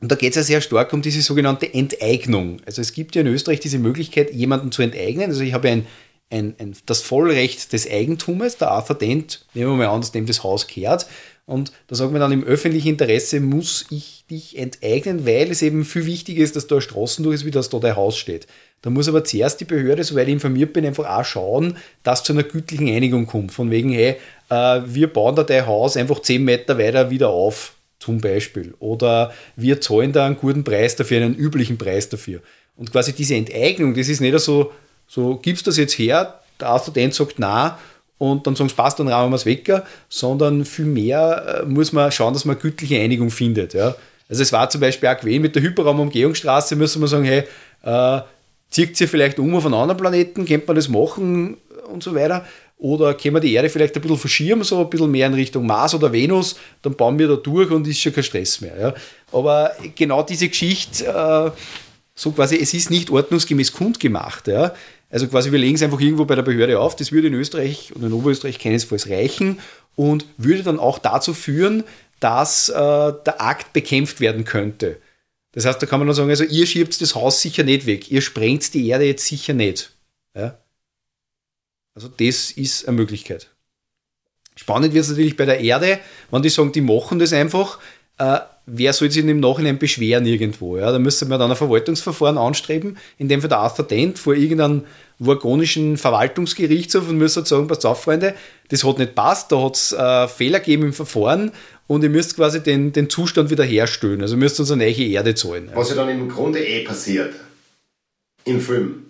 und 0.00 0.10
da 0.10 0.16
geht 0.16 0.30
es 0.30 0.36
ja 0.36 0.42
sehr 0.42 0.60
stark 0.60 0.92
um 0.92 1.00
diese 1.00 1.22
sogenannte 1.22 1.72
Enteignung. 1.72 2.60
Also 2.66 2.82
es 2.82 2.92
gibt 2.92 3.14
ja 3.14 3.20
in 3.20 3.28
Österreich 3.28 3.60
diese 3.60 3.78
Möglichkeit, 3.78 4.32
jemanden 4.32 4.72
zu 4.72 4.82
enteignen. 4.82 5.30
Also 5.30 5.42
ich 5.42 5.52
habe 5.52 5.68
ein, 5.68 5.86
ein, 6.28 6.54
ein, 6.58 6.76
das 6.86 7.02
Vollrecht 7.02 7.72
des 7.72 7.88
Eigentums. 7.88 8.56
Der 8.56 8.72
Arthur 8.72 8.96
Dent, 8.96 9.46
nehmen 9.54 9.70
wir 9.70 9.76
mal 9.76 9.94
an, 9.94 10.00
dass 10.00 10.12
dem 10.12 10.26
das 10.26 10.42
Haus 10.42 10.66
kehrt. 10.66 11.06
Und 11.44 11.72
da 11.88 11.96
sagt 11.96 12.12
man 12.12 12.20
dann, 12.20 12.32
im 12.32 12.44
öffentlichen 12.44 12.88
Interesse 12.88 13.40
muss 13.40 13.86
ich 13.90 14.24
dich 14.30 14.58
enteignen, 14.58 15.26
weil 15.26 15.50
es 15.50 15.60
eben 15.62 15.84
viel 15.84 16.06
wichtiger 16.06 16.42
ist, 16.42 16.54
dass 16.54 16.68
da 16.68 16.80
Straßen 16.80 17.24
durch 17.24 17.34
ist, 17.34 17.44
wie 17.44 17.50
dass 17.50 17.68
da 17.68 17.78
dein 17.78 17.96
Haus 17.96 18.16
steht. 18.16 18.46
Da 18.82 18.90
muss 18.90 19.08
aber 19.08 19.24
zuerst 19.24 19.60
die 19.60 19.64
Behörde, 19.64 20.04
soweit 20.04 20.28
ich 20.28 20.34
informiert 20.34 20.72
bin, 20.72 20.86
einfach 20.86 21.08
auch 21.08 21.24
schauen, 21.24 21.76
dass 22.04 22.22
zu 22.22 22.32
einer 22.32 22.44
gütlichen 22.44 22.88
Einigung 22.88 23.26
kommt. 23.26 23.52
Von 23.52 23.70
wegen, 23.70 23.90
hey, 23.90 24.16
äh, 24.50 24.80
wir 24.86 25.12
bauen 25.12 25.34
da 25.34 25.42
dein 25.42 25.66
Haus 25.66 25.96
einfach 25.96 26.20
10 26.20 26.44
Meter 26.44 26.78
weiter 26.78 27.10
wieder 27.10 27.30
auf 27.30 27.74
zum 27.98 28.20
Beispiel. 28.20 28.74
Oder 28.78 29.32
wir 29.56 29.80
zahlen 29.80 30.12
da 30.12 30.26
einen 30.26 30.36
guten 30.36 30.64
Preis 30.64 30.96
dafür, 30.96 31.22
einen 31.22 31.36
üblichen 31.36 31.78
Preis 31.78 32.08
dafür. 32.08 32.40
Und 32.76 32.90
quasi 32.90 33.12
diese 33.12 33.34
Enteignung, 33.34 33.94
das 33.94 34.08
ist 34.08 34.20
nicht 34.20 34.38
so, 34.40 34.72
so 35.06 35.36
gibst 35.36 35.66
das 35.66 35.76
jetzt 35.76 35.98
her, 35.98 36.40
der 36.60 36.70
Assistent 36.70 37.14
sagt 37.14 37.38
na 37.38 37.78
und 38.22 38.46
dann 38.46 38.54
sagen 38.54 38.68
sie, 38.68 38.76
passt, 38.76 39.00
dann 39.00 39.08
rahmen 39.08 39.32
wir 39.32 39.36
es 39.36 39.46
weg, 39.46 39.82
sondern 40.08 40.64
vielmehr 40.64 41.62
äh, 41.64 41.66
muss 41.66 41.92
man 41.92 42.12
schauen, 42.12 42.32
dass 42.32 42.44
man 42.44 42.54
eine 42.54 42.62
gütliche 42.62 43.00
Einigung 43.00 43.30
findet. 43.30 43.74
Ja. 43.74 43.96
Also 44.28 44.44
es 44.44 44.52
war 44.52 44.70
zum 44.70 44.80
Beispiel 44.80 45.08
auch 45.08 45.18
gewesen, 45.18 45.42
mit 45.42 45.56
der 45.56 45.62
Hyperraumumgehungsstraße 45.64 46.76
müssen 46.76 47.00
wir 47.00 47.08
sagen, 47.08 47.24
hey, 47.24 47.42
äh, 47.82 48.20
zieht 48.70 48.96
sie 48.96 49.08
vielleicht 49.08 49.40
um 49.40 49.52
auf 49.56 49.64
einen 49.66 49.74
anderen 49.74 50.00
Planeten, 50.00 50.46
könnte 50.46 50.68
man 50.68 50.76
das 50.76 50.88
machen 50.88 51.56
und 51.92 52.04
so 52.04 52.14
weiter. 52.14 52.46
Oder 52.78 53.14
können 53.14 53.34
wir 53.34 53.40
die 53.40 53.54
Erde 53.54 53.68
vielleicht 53.68 53.96
ein 53.96 54.02
bisschen 54.02 54.18
verschieben, 54.18 54.62
so 54.62 54.78
ein 54.78 54.88
bisschen 54.88 55.10
mehr 55.10 55.26
in 55.26 55.34
Richtung 55.34 55.66
Mars 55.66 55.92
oder 55.92 56.12
Venus, 56.12 56.54
dann 56.82 56.94
bauen 56.94 57.18
wir 57.18 57.26
da 57.26 57.34
durch 57.34 57.72
und 57.72 57.88
ist 57.88 58.00
schon 58.00 58.12
kein 58.12 58.22
Stress 58.22 58.60
mehr. 58.60 58.80
Ja. 58.80 58.94
Aber 59.32 59.72
genau 59.96 60.22
diese 60.22 60.48
Geschichte, 60.48 61.06
äh, 61.06 61.50
so 62.14 62.30
quasi, 62.30 62.56
es 62.56 62.72
ist 62.72 62.88
nicht 62.88 63.10
ordnungsgemäß 63.10 63.72
kundgemacht. 63.72 64.46
Ja. 64.46 64.74
Also 65.12 65.28
quasi, 65.28 65.52
wir 65.52 65.58
legen 65.58 65.74
es 65.74 65.82
einfach 65.82 66.00
irgendwo 66.00 66.24
bei 66.24 66.34
der 66.34 66.42
Behörde 66.42 66.80
auf, 66.80 66.96
das 66.96 67.12
würde 67.12 67.28
in 67.28 67.34
Österreich 67.34 67.94
und 67.94 68.02
in 68.02 68.14
Oberösterreich 68.14 68.58
keinesfalls 68.58 69.10
reichen 69.10 69.60
und 69.94 70.24
würde 70.38 70.62
dann 70.62 70.80
auch 70.80 70.98
dazu 70.98 71.34
führen, 71.34 71.84
dass 72.18 72.70
äh, 72.70 72.72
der 72.72 73.40
Akt 73.40 73.74
bekämpft 73.74 74.20
werden 74.20 74.44
könnte. 74.44 74.96
Das 75.52 75.66
heißt, 75.66 75.82
da 75.82 75.86
kann 75.86 76.00
man 76.00 76.06
dann 76.06 76.16
sagen, 76.16 76.30
also 76.30 76.44
ihr 76.44 76.66
schiebt 76.66 76.98
das 76.98 77.14
Haus 77.14 77.42
sicher 77.42 77.62
nicht 77.62 77.84
weg, 77.84 78.10
ihr 78.10 78.22
sprengt 78.22 78.72
die 78.72 78.88
Erde 78.88 79.04
jetzt 79.04 79.26
sicher 79.26 79.52
nicht. 79.52 79.92
Ja. 80.34 80.58
Also 81.94 82.08
das 82.08 82.52
ist 82.52 82.88
eine 82.88 82.96
Möglichkeit. 82.96 83.50
Spannend 84.56 84.94
wird 84.94 85.04
es 85.04 85.10
natürlich 85.10 85.36
bei 85.36 85.44
der 85.44 85.60
Erde, 85.60 85.98
wenn 86.30 86.42
die 86.42 86.48
sagen, 86.48 86.72
die 86.72 86.80
machen 86.80 87.18
das 87.18 87.34
einfach, 87.34 87.78
äh, 88.16 88.38
wer 88.66 88.92
soll 88.92 89.10
sich 89.10 89.24
im 89.24 89.40
Nachhinein 89.40 89.78
beschweren 89.78 90.24
irgendwo? 90.24 90.78
Ja? 90.78 90.92
Da 90.92 90.98
müsste 90.98 91.26
man 91.26 91.38
dann 91.38 91.50
ein 91.50 91.56
Verwaltungsverfahren 91.56 92.38
anstreben, 92.38 92.96
in 93.18 93.28
dem 93.28 93.42
für 93.42 93.48
der 93.48 93.58
Arthur 93.58 93.86
Dent 93.86 94.18
vor 94.18 94.34
irgendeinem 94.34 94.84
vorgonischen 95.20 95.96
Verwaltungsgerichtshof 95.96 97.08
und 97.08 97.18
müsste 97.18 97.44
sagen, 97.44 97.66
pass 97.66 97.84
auf, 97.84 98.02
Freunde, 98.02 98.34
das 98.68 98.84
hat 98.84 98.98
nicht 98.98 99.14
passt, 99.14 99.52
da 99.52 99.62
hat 99.62 99.76
es 99.76 99.92
äh, 99.92 100.28
Fehler 100.28 100.60
gegeben 100.60 100.84
im 100.84 100.92
Verfahren 100.92 101.52
und 101.86 102.02
ihr 102.02 102.10
müsst 102.10 102.36
quasi 102.36 102.62
den, 102.62 102.92
den 102.92 103.10
Zustand 103.10 103.50
wieder 103.50 103.64
herstellen. 103.64 104.22
Also 104.22 104.34
ihr 104.34 104.38
müsst 104.38 104.58
uns 104.60 104.70
eine 104.70 104.84
neue 104.84 105.06
Erde 105.06 105.34
zahlen. 105.34 105.70
Was 105.74 105.90
ja 105.90 105.96
dann 105.96 106.08
im 106.08 106.28
Grunde 106.28 106.64
eh 106.64 106.84
passiert. 106.84 107.34
Im 108.44 108.60
Film. 108.60 109.06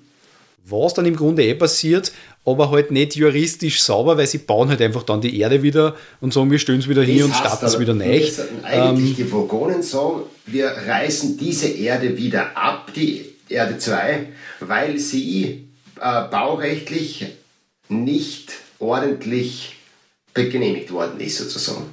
Was 0.65 0.95
dann 0.95 1.07
im 1.07 1.17
Grunde 1.17 1.45
eh 1.45 1.55
passiert, 1.55 2.13
aber 2.45 2.71
halt 2.71 2.91
nicht 2.91 3.17
juristisch 3.17 3.83
sauber, 3.83 4.17
weil 4.17 4.27
sie 4.27 4.39
bauen 4.39 4.69
halt 4.69 4.81
einfach 4.81 5.03
dann 5.03 5.21
die 5.21 5.39
Erde 5.39 5.63
wieder 5.63 5.97
und 6.21 6.33
sagen, 6.33 6.51
wir 6.51 6.59
stellen 6.59 6.81
es 6.81 6.89
wieder 6.89 7.03
hin 7.03 7.25
und 7.25 7.35
starten 7.35 7.67
es 7.67 7.79
wieder 7.79 7.95
neu. 7.95 8.05
Eigentlich 8.05 9.11
ähm, 9.11 9.17
die 9.17 9.33
Vogonen 9.33 9.83
sagen, 9.83 10.23
wir 10.47 10.67
reißen 10.67 11.37
diese 11.37 11.69
Erde 11.69 12.17
wieder 12.17 12.57
ab, 12.57 12.93
die 12.95 13.27
Erde 13.49 13.79
2, 13.79 14.29
weil 14.61 14.99
sie 14.99 15.69
äh, 16.03 16.29
baurechtlich 16.29 17.27
nicht 17.89 18.53
ordentlich 18.79 19.77
genehmigt 20.35 20.91
worden 20.93 21.21
ist, 21.21 21.39
sozusagen. 21.39 21.85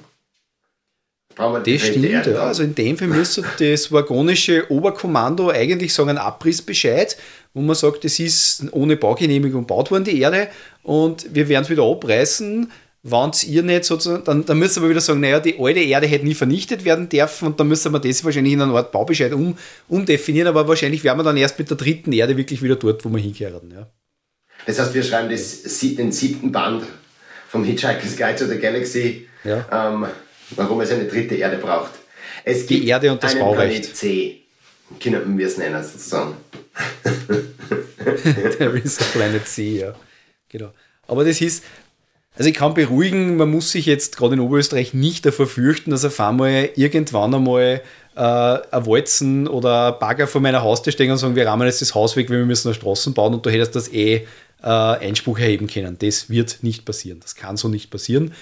Das 1.38 1.82
stimmt, 1.82 2.26
ja. 2.26 2.42
Also 2.42 2.64
in 2.64 2.76
dem 2.76 2.98
Fall 2.98 3.08
müsste 3.08 3.46
das 3.60 3.92
vagonische 3.94 4.70
Oberkommando 4.70 5.50
eigentlich 5.50 5.94
sagen, 5.94 6.10
ein 6.10 6.18
Abrissbescheid 6.18 7.16
wo 7.54 7.62
man 7.62 7.76
sagt, 7.76 8.06
es 8.06 8.20
ist 8.20 8.66
ohne 8.72 8.96
Baugenehmigung 8.96 9.62
gebaut 9.62 9.92
worden, 9.92 10.04
die 10.04 10.20
Erde, 10.20 10.50
und 10.84 11.34
wir 11.34 11.48
werden 11.50 11.64
es 11.64 11.70
wieder 11.70 11.84
abreißen. 11.84 12.72
Wenn 13.02 13.32
ihr 13.48 13.64
nicht 13.64 13.86
sozusagen, 13.86 14.24
dann, 14.26 14.46
dann 14.46 14.60
müssen 14.60 14.84
wir 14.84 14.90
wieder 14.90 15.00
sagen, 15.00 15.22
naja, 15.22 15.40
die 15.40 15.58
alte 15.58 15.80
Erde 15.80 16.06
hätte 16.06 16.26
nie 16.26 16.34
vernichtet 16.34 16.84
werden 16.84 17.08
dürfen 17.08 17.48
und 17.48 17.60
dann 17.60 17.70
müssen 17.70 17.94
wir 17.94 18.00
das 18.00 18.24
wahrscheinlich 18.26 18.54
in 18.54 18.62
einer 18.62 18.76
Art 18.76 18.92
Baubescheid 18.92 19.32
um, 19.32 19.58
umdefinieren, 19.88 20.50
aber 20.50 20.68
wahrscheinlich 20.68 21.04
wären 21.04 21.18
wir 21.18 21.24
dann 21.24 21.38
erst 21.38 21.58
mit 21.58 21.70
der 21.70 21.78
dritten 21.78 22.12
Erde 22.12 22.36
wirklich 22.36 22.62
wieder 22.62 22.76
dort, 22.76 23.04
wo 23.06 23.10
wir 23.10 23.20
hinkehren. 23.20 23.72
Ja. 23.72 23.88
Das 24.70 24.78
heißt, 24.78 24.94
wir 24.94 25.02
schreiben 25.02 25.32
das, 25.32 25.64
den 25.64 26.12
siebten 26.12 26.52
Band 26.52 26.84
vom 27.48 27.64
Hitchhiker's 27.64 28.16
Guide 28.16 28.36
to 28.36 28.46
the 28.46 28.60
Galaxy, 28.60 29.28
ja. 29.44 29.66
ähm, 29.72 30.06
warum 30.52 30.80
es 30.82 30.92
eine 30.92 31.06
dritte 31.06 31.34
Erde 31.34 31.58
braucht. 31.58 31.90
Es 32.44 32.68
die 32.68 32.88
Erde 32.88 33.12
und 33.12 33.24
das 33.24 33.32
einen 33.32 33.40
Baurecht. 33.40 33.82
Planet 33.82 33.96
C, 33.96 34.42
können 35.02 35.36
wir 35.40 35.48
es 35.48 35.58
nennen 35.58 35.84
sozusagen. 35.84 36.36
Der 38.60 38.74
ist 38.76 39.12
Planet 39.12 39.48
C, 39.48 39.80
ja. 39.80 39.96
Genau. 40.50 40.72
Aber 41.08 41.26
das 41.26 41.42
ist, 41.42 41.64
also 42.38 42.48
ich 42.48 42.56
kann 42.56 42.76
beruhigen, 42.76 43.38
man 43.38 43.50
muss 43.50 43.72
sich 43.72 43.88
jetzt 43.88 44.18
gerade 44.18 44.36
in 44.36 44.40
Oberösterreich 44.40 44.94
nicht 44.94 45.26
davor 45.26 45.48
fürchten, 45.48 45.90
dass 45.90 46.06
auf 46.06 46.20
einmal 46.20 46.70
irgendwann 46.76 47.34
einmal 47.34 47.82
äh, 48.16 48.22
ein 48.22 48.86
Walzen 48.86 49.48
oder 49.48 49.96
ein 49.96 50.00
Bagger 50.00 50.28
vor 50.28 50.42
meiner 50.42 50.62
Haustür 50.62 50.94
stehen 50.94 51.10
und 51.10 51.18
sagen, 51.18 51.36
wir 51.36 51.48
rahmen 51.48 51.66
jetzt 51.66 51.82
das 51.82 51.96
Haus 51.96 52.16
weg, 52.16 52.30
weil 52.30 52.38
wir 52.38 52.46
müssen 52.46 52.68
eine 52.68 52.76
Straßen 52.76 53.16
bauen 53.16 53.34
und 53.34 53.44
du 53.44 53.50
hättest 53.50 53.76
das 53.76 53.92
eh 53.92 54.28
äh, 54.64 54.68
Einspruch 54.68 55.40
erheben 55.40 55.68
können. 55.68 55.98
Das 56.00 56.30
wird 56.30 56.60
nicht 56.62 56.86
passieren. 56.86 57.20
Das 57.22 57.36
kann 57.36 57.58
so 57.58 57.68
nicht 57.68 57.90
passieren. 57.90 58.34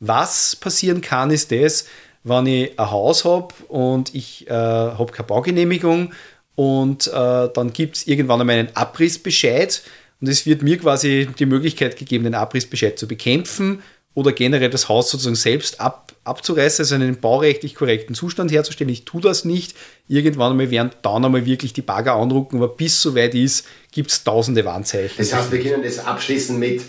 Was 0.00 0.56
passieren 0.56 1.00
kann, 1.00 1.30
ist 1.30 1.52
das, 1.52 1.86
wenn 2.24 2.46
ich 2.46 2.78
ein 2.78 2.90
Haus 2.90 3.24
habe 3.24 3.54
und 3.68 4.14
ich 4.14 4.48
äh, 4.48 4.52
habe 4.52 5.12
keine 5.12 5.26
Baugenehmigung 5.26 6.12
und 6.54 7.06
äh, 7.08 7.48
dann 7.52 7.72
gibt 7.72 7.96
es 7.96 8.06
irgendwann 8.06 8.40
einmal 8.40 8.58
einen 8.58 8.76
Abrissbescheid 8.76 9.82
und 10.20 10.28
es 10.28 10.46
wird 10.46 10.62
mir 10.62 10.78
quasi 10.78 11.28
die 11.38 11.46
Möglichkeit 11.46 11.96
gegeben, 11.96 12.24
den 12.24 12.34
Abrissbescheid 12.34 12.98
zu 12.98 13.06
bekämpfen 13.06 13.82
oder 14.14 14.32
generell 14.32 14.70
das 14.70 14.88
Haus 14.88 15.10
sozusagen 15.10 15.34
selbst 15.34 15.80
ab, 15.80 16.12
abzureißen, 16.22 16.84
also 16.84 16.94
einen 16.94 17.20
baurechtlich 17.20 17.74
korrekten 17.74 18.14
Zustand 18.14 18.52
herzustellen. 18.52 18.88
Ich 18.88 19.04
tue 19.04 19.20
das 19.20 19.44
nicht. 19.44 19.76
Irgendwann 20.06 20.52
einmal 20.52 20.70
werden 20.70 20.92
dann 21.02 21.24
einmal 21.24 21.46
wirklich 21.46 21.72
die 21.72 21.82
Bagger 21.82 22.14
anrucken, 22.14 22.58
aber 22.58 22.68
bis 22.68 23.00
so 23.00 23.16
weit 23.16 23.34
ist, 23.34 23.66
gibt 23.90 24.10
es 24.10 24.22
tausende 24.22 24.64
Warnzeichen. 24.64 25.16
Das 25.18 25.32
heißt, 25.32 25.50
wir 25.50 25.62
können 25.62 25.82
das 25.82 25.98
abschließen 25.98 26.58
mit 26.58 26.82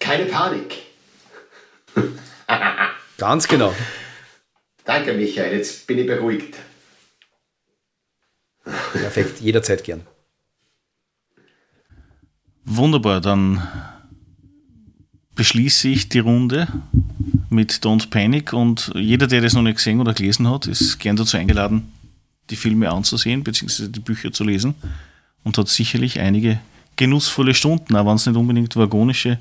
keine 0.00 0.26
Panik. 0.26 0.74
Ganz 3.18 3.48
genau. 3.48 3.74
Danke, 4.84 5.14
Michael. 5.14 5.56
Jetzt 5.56 5.86
bin 5.86 5.98
ich 5.98 6.06
beruhigt. 6.06 6.54
Perfekt, 8.92 9.40
jederzeit 9.40 9.84
gern. 9.84 10.06
Wunderbar, 12.64 13.20
dann 13.20 13.62
beschließe 15.36 15.88
ich 15.88 16.08
die 16.08 16.18
Runde 16.18 16.66
mit 17.48 17.72
Don't 17.72 18.10
Panic 18.10 18.52
und 18.52 18.90
jeder, 18.94 19.26
der 19.28 19.42
das 19.42 19.52
noch 19.52 19.62
nicht 19.62 19.76
gesehen 19.76 20.00
oder 20.00 20.14
gelesen 20.14 20.48
hat, 20.50 20.66
ist 20.66 20.98
gern 20.98 21.16
dazu 21.16 21.36
eingeladen, 21.36 21.92
die 22.50 22.56
Filme 22.56 22.90
anzusehen 22.90 23.44
bzw. 23.44 23.88
die 23.88 24.00
Bücher 24.00 24.32
zu 24.32 24.42
lesen 24.42 24.74
und 25.44 25.56
hat 25.58 25.68
sicherlich 25.68 26.18
einige 26.18 26.58
genussvolle 26.96 27.54
Stunden, 27.54 27.94
auch 27.94 28.06
wenn 28.06 28.14
es 28.14 28.26
nicht 28.26 28.36
unbedingt 28.36 28.74
vagonische, 28.74 29.38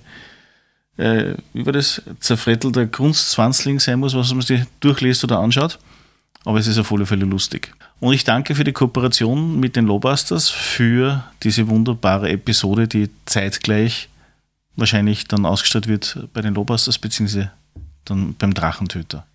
äh, 0.98 1.34
wie 1.54 1.66
war 1.66 1.74
das, 1.74 2.02
zerfrettelter 2.20 2.86
Kunstzwanzling 2.88 3.80
sein 3.80 4.00
muss, 4.00 4.14
was 4.14 4.34
man 4.34 4.42
sich 4.42 4.62
durchliest 4.82 5.24
oder 5.24 5.40
anschaut. 5.40 5.80
Aber 6.44 6.60
es 6.60 6.68
ist 6.68 6.78
auf 6.78 6.92
alle 6.92 7.08
Fälle 7.08 7.26
lustig. 7.26 7.74
Und 8.00 8.14
ich 8.14 8.24
danke 8.24 8.54
für 8.54 8.64
die 8.64 8.72
Kooperation 8.72 9.60
mit 9.60 9.76
den 9.76 9.86
Lowbusters 9.86 10.50
für 10.50 11.24
diese 11.42 11.68
wunderbare 11.68 12.30
Episode, 12.30 12.88
die 12.88 13.10
zeitgleich 13.26 14.10
wahrscheinlich 14.76 15.28
dann 15.28 15.46
ausgestrahlt 15.46 15.88
wird 15.88 16.28
bei 16.34 16.42
den 16.42 16.54
Lowbusters 16.54 17.00
beziehungsweise 17.00 17.52
dann 18.06 18.36
beim 18.36 18.54
Drachentöter. 18.54 19.26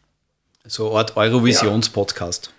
So 0.66 0.90
eine 0.90 0.98
Art 0.98 1.16
Eurovisions-Podcast. 1.16 2.52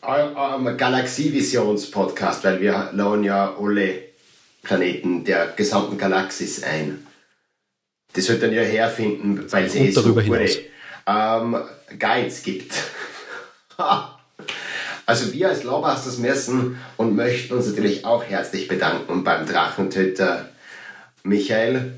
Ein 0.00 0.76
Galaxievisions-Podcast, 0.76 2.44
weil 2.44 2.60
wir 2.60 2.90
lauen 2.92 3.24
ja 3.24 3.54
alle 3.58 4.02
Planeten 4.62 5.24
der 5.24 5.48
gesamten 5.48 5.98
Galaxis 5.98 6.62
ein. 6.62 7.06
Das 8.14 8.28
wird 8.28 8.42
dann 8.42 8.52
ja 8.52 8.62
herfinden, 8.62 9.44
weil 9.50 9.66
es 9.66 9.74
eh 9.74 9.90
so 9.90 10.00
darüber 10.00 10.22
gute 10.22 10.38
hinaus. 10.38 10.58
ähm, 11.06 11.56
Guides 11.98 12.42
gibt. 12.42 12.72
also 15.06 15.32
wir 15.32 15.48
als 15.48 15.64
Lawbusters 15.64 16.18
messen 16.18 16.78
und 16.96 17.14
möchten 17.14 17.54
uns 17.54 17.66
natürlich 17.66 18.04
auch 18.04 18.24
herzlich 18.24 18.68
bedanken 18.68 19.24
beim 19.24 19.46
Drachentöter 19.46 20.48
Michael 21.22 21.92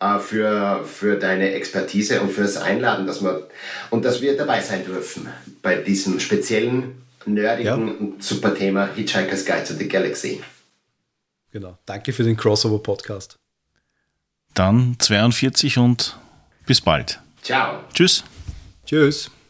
äh, 0.00 0.18
für, 0.18 0.84
für 0.84 1.16
deine 1.16 1.52
Expertise 1.52 2.20
und 2.20 2.30
fürs 2.32 2.56
Einladen, 2.56 3.06
dass 3.06 3.22
wir, 3.22 3.48
und 3.90 4.04
dass 4.04 4.20
wir 4.22 4.36
dabei 4.36 4.60
sein 4.60 4.84
dürfen 4.84 5.28
bei 5.62 5.76
diesem 5.76 6.20
speziellen, 6.20 7.02
nerdigen 7.26 7.88
Ja. 7.88 7.94
und 7.94 8.22
super 8.24 8.54
Thema 8.54 8.88
Hitchhiker's 8.94 9.44
Guide 9.44 9.64
to 9.64 9.74
the 9.74 9.86
Galaxy. 9.88 10.40
Genau. 11.52 11.76
Danke 11.84 12.12
für 12.12 12.22
den 12.22 12.36
Crossover-Podcast. 12.36 13.36
Dann 14.54 14.96
42 14.98 15.78
und 15.78 16.16
bis 16.66 16.80
bald. 16.80 17.20
Ciao. 17.42 17.80
Tschüss. 17.92 18.24
Tschüss. 18.86 19.30